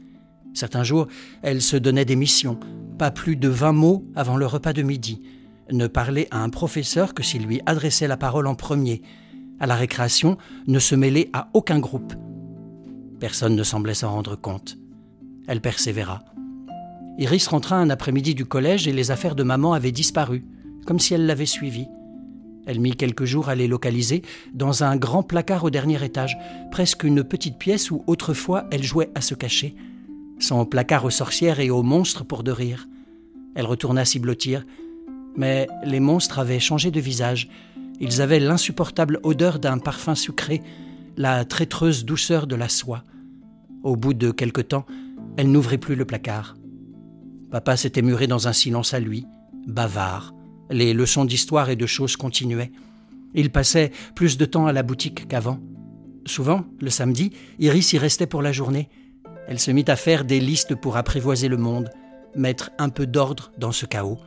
Certains 0.54 0.84
jours, 0.84 1.08
elle 1.42 1.62
se 1.62 1.78
donnait 1.78 2.06
des 2.06 2.16
missions, 2.16 2.60
pas 3.00 3.10
plus 3.10 3.36
de 3.36 3.48
vingt 3.48 3.72
mots 3.72 4.06
avant 4.16 4.38
le 4.38 4.46
repas 4.46 4.74
de 4.74 4.84
midi, 4.84 5.22
ne 5.72 5.88
parlait 5.88 6.28
à 6.32 6.42
un 6.44 6.50
professeur 6.50 7.14
que 7.14 7.24
s'il 7.24 7.46
lui 7.46 7.62
adressait 7.66 8.08
la 8.08 8.18
parole 8.18 8.48
en 8.48 8.56
premier. 8.56 9.02
À 9.60 9.68
la 9.68 9.76
récréation, 9.76 10.38
ne 10.68 10.80
se 10.80 10.96
mêlait 10.96 11.30
à 11.34 11.50
aucun 11.54 11.80
groupe. 11.80 12.14
Personne 13.20 13.56
ne 13.56 13.64
semblait 13.64 13.94
s'en 13.94 14.12
rendre 14.12 14.36
compte. 14.36 14.78
Elle 15.48 15.62
persévéra. 15.62 16.22
Iris 17.18 17.48
rentra 17.48 17.76
un 17.76 17.90
après-midi 17.90 18.34
du 18.34 18.46
collège 18.46 18.88
et 18.88 18.94
les 18.94 19.12
affaires 19.12 19.36
de 19.36 19.44
maman 19.44 19.74
avaient 19.74 19.92
disparu, 19.92 20.46
comme 20.86 21.00
si 21.00 21.14
elle 21.14 21.26
l'avait 21.26 21.46
suivi. 21.46 21.88
Elle 22.66 22.80
mit 22.80 22.96
quelques 22.96 23.26
jours 23.26 23.50
à 23.50 23.56
les 23.56 23.68
localiser 23.68 24.22
dans 24.54 24.84
un 24.84 24.96
grand 24.96 25.24
placard 25.24 25.64
au 25.64 25.70
dernier 25.70 26.04
étage, 26.04 26.38
presque 26.72 27.04
une 27.04 27.24
petite 27.24 27.58
pièce 27.58 27.92
où 27.92 28.04
autrefois 28.08 28.66
elle 28.72 28.84
jouait 28.84 29.12
à 29.16 29.22
se 29.22 29.36
cacher. 29.36 29.76
Son 30.40 30.66
placard 30.66 31.06
aux 31.06 31.12
sorcières 31.12 31.60
et 31.60 31.70
aux 31.70 31.84
monstres 31.84 32.24
pour 32.24 32.44
de 32.44 32.52
rire. 32.52 32.88
Elle 33.56 33.66
retourna 33.66 34.06
s'y 34.06 34.20
blottir, 34.20 34.66
mais 35.36 35.68
les 35.84 36.00
monstres 36.00 36.40
avaient 36.40 36.60
changé 36.60 36.92
de 36.92 37.00
visage. 37.00 37.50
Ils 38.00 38.22
avaient 38.22 38.40
l'insupportable 38.40 39.20
odeur 39.24 39.60
d'un 39.60 39.78
parfum 39.78 40.16
sucré, 40.16 40.62
la 41.18 41.46
traîtreuse 41.46 42.06
douceur 42.06 42.48
de 42.48 42.56
la 42.56 42.70
soie. 42.70 43.04
Au 43.84 43.96
bout 43.96 44.14
de 44.14 44.32
quelque 44.32 44.62
temps, 44.62 44.86
elle 45.38 45.52
n'ouvrit 45.52 45.78
plus 45.78 45.96
le 45.96 46.06
placard. 46.06 46.56
Papa 47.52 47.78
s'était 47.78 48.02
muré 48.02 48.28
dans 48.28 48.48
un 48.48 48.54
silence 48.54 48.94
à 48.94 49.00
lui, 49.00 49.26
bavard. 49.68 50.34
Les 50.70 50.94
leçons 50.94 51.26
d'histoire 51.26 51.70
et 51.70 51.76
de 51.76 51.86
choses 51.86 52.16
continuaient. 52.16 52.72
Il 53.34 53.52
passait 53.52 53.92
plus 54.16 54.38
de 54.38 54.46
temps 54.46 54.68
à 54.68 54.74
la 54.74 54.84
boutique 54.84 55.28
qu'avant. 55.28 55.60
Souvent, 56.26 56.66
le 56.80 56.90
samedi, 56.90 57.32
Iris 57.60 57.94
y 57.94 57.98
restait 57.98 58.28
pour 58.28 58.42
la 58.42 58.52
journée. 58.52 58.90
Elle 59.48 59.60
se 59.60 59.72
mit 59.72 59.86
à 59.88 59.96
faire 59.96 60.24
des 60.24 60.40
listes 60.40 60.76
pour 60.76 60.98
apprivoiser 60.98 61.48
le 61.48 61.58
monde, 61.58 61.90
mettre 62.36 62.72
un 62.78 62.90
peu 62.90 63.06
d'ordre 63.06 63.52
dans 63.58 63.72
ce 63.72 63.86
chaos. 63.86 64.20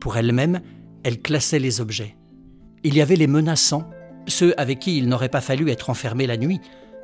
Pour 0.00 0.16
elle-même, 0.16 0.60
elle 1.02 1.20
classait 1.20 1.58
les 1.58 1.80
objets. 1.80 2.16
Il 2.82 2.94
y 2.94 3.02
avait 3.02 3.16
les 3.16 3.26
menaçants, 3.26 3.88
ceux 4.26 4.58
avec 4.58 4.78
qui 4.78 4.98
il 4.98 5.08
n'aurait 5.08 5.28
pas 5.28 5.40
fallu 5.40 5.70
être 5.70 5.90
enfermé 5.90 6.26
la 6.26 6.36
nuit, 6.36 6.60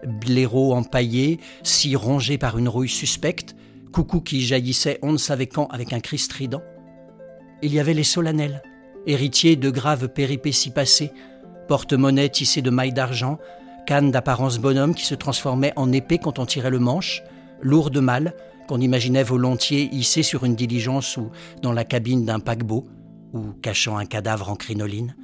blaireaux 0.06 0.74
empaillés, 0.74 1.38
si 1.62 1.96
rongés 1.96 2.38
par 2.38 2.58
une 2.58 2.68
rouille 2.68 2.88
suspecte, 2.88 3.54
coucou 3.92 4.20
qui 4.20 4.40
jaillissait 4.40 4.98
on 5.02 5.12
ne 5.12 5.18
savait 5.18 5.46
quand 5.46 5.66
avec 5.68 5.92
un 5.92 6.00
cri 6.00 6.18
strident. 6.18 6.62
Il 7.62 7.74
y 7.74 7.80
avait 7.80 7.94
les 7.94 8.04
solennels, 8.04 8.62
héritiers 9.06 9.56
de 9.56 9.70
graves 9.70 10.08
péripéties 10.08 10.70
passées, 10.70 11.12
porte-monnaie 11.68 12.28
tissés 12.28 12.62
de 12.62 12.70
mailles 12.70 12.92
d'argent, 12.92 13.38
canne 13.86 14.10
d'apparence 14.10 14.58
bonhomme 14.58 14.94
qui 14.94 15.04
se 15.04 15.14
transformait 15.14 15.72
en 15.76 15.92
épée 15.92 16.18
quand 16.18 16.38
on 16.38 16.46
tirait 16.46 16.70
le 16.70 16.78
manche, 16.78 17.22
lourde 17.60 17.98
malle 17.98 18.34
qu'on 18.70 18.80
imaginait 18.80 19.24
volontiers 19.24 19.88
hissée 19.90 20.22
sur 20.22 20.44
une 20.44 20.54
diligence 20.54 21.16
ou 21.16 21.32
dans 21.60 21.72
la 21.72 21.82
cabine 21.82 22.24
d'un 22.24 22.38
paquebot, 22.38 22.86
ou 23.32 23.50
cachant 23.62 23.98
un 23.98 24.06
cadavre 24.06 24.48
en 24.48 24.54
crinoline. 24.54 25.16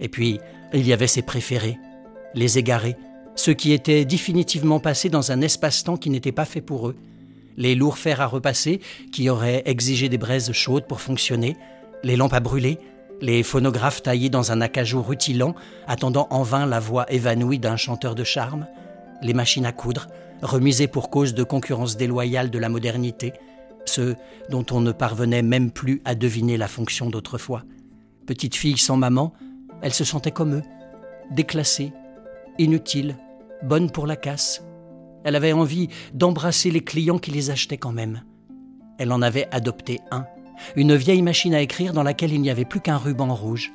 Et 0.00 0.08
puis, 0.08 0.40
il 0.74 0.84
y 0.84 0.92
avait 0.92 1.06
ses 1.06 1.22
préférés, 1.22 1.78
les 2.34 2.58
égarés, 2.58 2.96
ceux 3.36 3.54
qui 3.54 3.70
étaient 3.70 4.04
définitivement 4.04 4.80
passés 4.80 5.10
dans 5.10 5.30
un 5.30 5.42
espace-temps 5.42 5.96
qui 5.96 6.10
n'était 6.10 6.32
pas 6.32 6.44
fait 6.44 6.60
pour 6.60 6.88
eux, 6.88 6.96
les 7.56 7.76
lourds 7.76 7.98
fers 7.98 8.20
à 8.20 8.26
repasser 8.26 8.80
qui 9.12 9.30
auraient 9.30 9.62
exigé 9.64 10.08
des 10.08 10.18
braises 10.18 10.50
chaudes 10.50 10.88
pour 10.88 11.00
fonctionner, 11.00 11.56
les 12.02 12.16
lampes 12.16 12.34
à 12.34 12.40
brûler, 12.40 12.80
les 13.20 13.44
phonographes 13.44 14.02
taillés 14.02 14.28
dans 14.28 14.50
un 14.50 14.60
acajou 14.60 15.02
rutilant, 15.02 15.54
attendant 15.86 16.26
en 16.30 16.42
vain 16.42 16.66
la 16.66 16.80
voix 16.80 17.06
évanouie 17.12 17.60
d'un 17.60 17.76
chanteur 17.76 18.16
de 18.16 18.24
charme, 18.24 18.66
les 19.22 19.34
machines 19.34 19.66
à 19.66 19.70
coudre, 19.70 20.08
remisées 20.42 20.88
pour 20.88 21.10
cause 21.10 21.34
de 21.34 21.44
concurrence 21.44 21.96
déloyale 21.96 22.50
de 22.50 22.58
la 22.58 22.68
modernité, 22.68 23.32
ceux 23.84 24.16
dont 24.50 24.66
on 24.70 24.80
ne 24.80 24.92
parvenait 24.92 25.42
même 25.42 25.70
plus 25.70 26.02
à 26.04 26.14
deviner 26.14 26.56
la 26.56 26.68
fonction 26.68 27.08
d'autrefois. 27.10 27.62
Petite 28.26 28.54
fille 28.54 28.78
sans 28.78 28.96
maman, 28.96 29.32
elle 29.80 29.92
se 29.92 30.04
sentait 30.04 30.30
comme 30.30 30.56
eux, 30.56 30.62
déclassée, 31.30 31.92
inutile, 32.58 33.16
bonne 33.62 33.90
pour 33.90 34.06
la 34.06 34.16
casse. 34.16 34.64
Elle 35.24 35.36
avait 35.36 35.52
envie 35.52 35.88
d'embrasser 36.14 36.70
les 36.70 36.82
clients 36.82 37.18
qui 37.18 37.30
les 37.30 37.50
achetaient 37.50 37.76
quand 37.78 37.92
même. 37.92 38.22
Elle 38.98 39.12
en 39.12 39.22
avait 39.22 39.48
adopté 39.50 40.00
un, 40.10 40.26
une 40.76 40.94
vieille 40.94 41.22
machine 41.22 41.54
à 41.54 41.60
écrire 41.60 41.92
dans 41.92 42.02
laquelle 42.02 42.32
il 42.32 42.40
n'y 42.40 42.50
avait 42.50 42.64
plus 42.64 42.80
qu'un 42.80 42.96
ruban 42.96 43.34
rouge. 43.34 43.72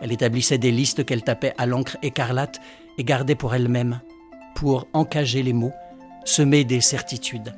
Elle 0.00 0.12
établissait 0.12 0.58
des 0.58 0.72
listes 0.72 1.04
qu'elle 1.04 1.22
tapait 1.22 1.54
à 1.58 1.66
l'encre 1.66 1.96
écarlate 2.02 2.60
et 2.98 3.04
gardait 3.04 3.34
pour 3.34 3.54
elle-même, 3.54 4.00
pour 4.54 4.86
encager 4.92 5.42
les 5.42 5.52
mots, 5.52 5.72
semer 6.24 6.64
des 6.64 6.80
certitudes. 6.80 7.54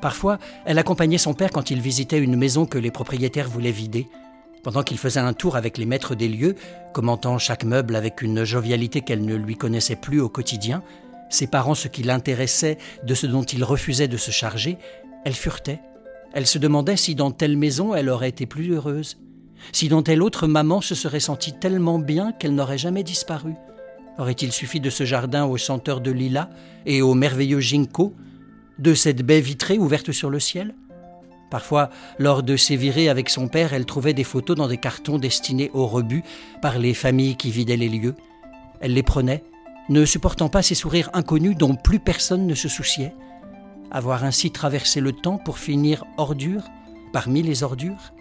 Parfois, 0.00 0.38
elle 0.64 0.78
accompagnait 0.78 1.18
son 1.18 1.32
père 1.32 1.50
quand 1.50 1.70
il 1.70 1.80
visitait 1.80 2.18
une 2.18 2.36
maison 2.36 2.66
que 2.66 2.78
les 2.78 2.90
propriétaires 2.90 3.48
voulaient 3.48 3.70
vider. 3.70 4.08
Pendant 4.64 4.82
qu'il 4.82 4.98
faisait 4.98 5.20
un 5.20 5.32
tour 5.32 5.56
avec 5.56 5.78
les 5.78 5.86
maîtres 5.86 6.14
des 6.14 6.28
lieux, 6.28 6.56
commentant 6.92 7.38
chaque 7.38 7.64
meuble 7.64 7.96
avec 7.96 8.22
une 8.22 8.44
jovialité 8.44 9.00
qu'elle 9.00 9.24
ne 9.24 9.34
lui 9.36 9.56
connaissait 9.56 9.96
plus 9.96 10.20
au 10.20 10.28
quotidien, 10.28 10.82
séparant 11.30 11.74
ce 11.74 11.88
qui 11.88 12.02
l'intéressait 12.02 12.78
de 13.04 13.14
ce 13.14 13.26
dont 13.26 13.42
il 13.42 13.64
refusait 13.64 14.08
de 14.08 14.16
se 14.16 14.30
charger, 14.30 14.76
elle 15.24 15.34
furetait. 15.34 15.80
Elle 16.32 16.46
se 16.46 16.58
demandait 16.58 16.96
si 16.96 17.14
dans 17.14 17.30
telle 17.30 17.56
maison 17.56 17.94
elle 17.94 18.08
aurait 18.08 18.28
été 18.28 18.46
plus 18.46 18.72
heureuse, 18.72 19.18
si 19.72 19.88
dans 19.88 20.02
telle 20.02 20.22
autre 20.22 20.46
maman 20.46 20.80
se 20.80 20.94
serait 20.94 21.20
sentie 21.20 21.52
tellement 21.52 21.98
bien 21.98 22.32
qu'elle 22.32 22.54
n'aurait 22.54 22.78
jamais 22.78 23.02
disparu. 23.02 23.54
Aurait-il 24.18 24.52
suffi 24.52 24.80
de 24.80 24.90
ce 24.90 25.04
jardin 25.04 25.44
aux 25.44 25.56
senteurs 25.56 26.00
de 26.00 26.10
lilas 26.10 26.50
et 26.86 27.02
aux 27.02 27.14
merveilleux 27.14 27.60
ginkgo, 27.60 28.14
de 28.78 28.94
cette 28.94 29.22
baie 29.22 29.40
vitrée 29.40 29.78
ouverte 29.78 30.12
sur 30.12 30.30
le 30.30 30.40
ciel? 30.40 30.74
Parfois, 31.50 31.90
lors 32.18 32.42
de 32.42 32.56
ses 32.56 32.76
virées 32.76 33.08
avec 33.08 33.28
son 33.28 33.48
père, 33.48 33.74
elle 33.74 33.84
trouvait 33.84 34.14
des 34.14 34.24
photos 34.24 34.56
dans 34.56 34.68
des 34.68 34.78
cartons 34.78 35.18
destinés 35.18 35.70
au 35.74 35.86
rebut 35.86 36.22
par 36.62 36.78
les 36.78 36.94
familles 36.94 37.36
qui 37.36 37.50
vidaient 37.50 37.76
les 37.76 37.90
lieux. 37.90 38.14
Elle 38.80 38.94
les 38.94 39.02
prenait, 39.02 39.44
ne 39.88 40.04
supportant 40.04 40.48
pas 40.48 40.62
ces 40.62 40.74
sourires 40.74 41.10
inconnus 41.12 41.56
dont 41.56 41.74
plus 41.74 41.98
personne 41.98 42.46
ne 42.46 42.54
se 42.54 42.68
souciait. 42.68 43.14
Avoir 43.90 44.24
ainsi 44.24 44.50
traversé 44.50 45.00
le 45.00 45.12
temps 45.12 45.36
pour 45.36 45.58
finir 45.58 46.04
ordure 46.16 46.64
parmi 47.12 47.42
les 47.42 47.62
ordures? 47.62 48.14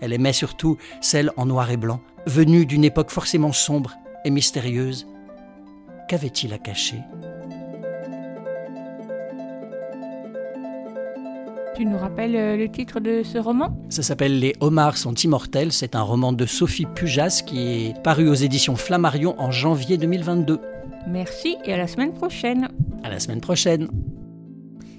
Elle 0.00 0.12
aimait 0.12 0.32
surtout 0.32 0.76
celle 1.00 1.32
en 1.36 1.46
noir 1.46 1.72
et 1.72 1.76
blanc, 1.76 2.00
venue 2.26 2.66
d'une 2.66 2.84
époque 2.84 3.10
forcément 3.10 3.52
sombre 3.52 3.94
et 4.24 4.30
mystérieuse. 4.30 5.08
Qu'avait-il 6.08 6.54
à 6.54 6.58
cacher? 6.58 7.02
Tu 11.76 11.84
nous 11.84 11.98
rappelles 11.98 12.34
euh, 12.34 12.56
le 12.56 12.68
titre 12.70 12.98
de 12.98 13.22
ce 13.22 13.36
roman? 13.36 13.76
Ça 13.90 14.02
s'appelle 14.02 14.38
Les 14.38 14.54
homards 14.60 14.96
sont 14.96 15.12
immortels. 15.12 15.70
C'est 15.70 15.94
un 15.94 16.00
roman 16.00 16.32
de 16.32 16.46
Sophie 16.46 16.86
Pujas 16.86 17.42
qui 17.46 17.60
est 17.60 18.02
paru 18.02 18.28
aux 18.30 18.34
éditions 18.34 18.74
Flammarion 18.74 19.34
en 19.38 19.50
janvier 19.50 19.98
2022. 19.98 20.60
Merci 21.06 21.58
et 21.66 21.74
à 21.74 21.76
la 21.76 21.86
semaine 21.86 22.14
prochaine. 22.14 22.68
À 23.04 23.10
la 23.10 23.20
semaine 23.20 23.42
prochaine. 23.42 23.88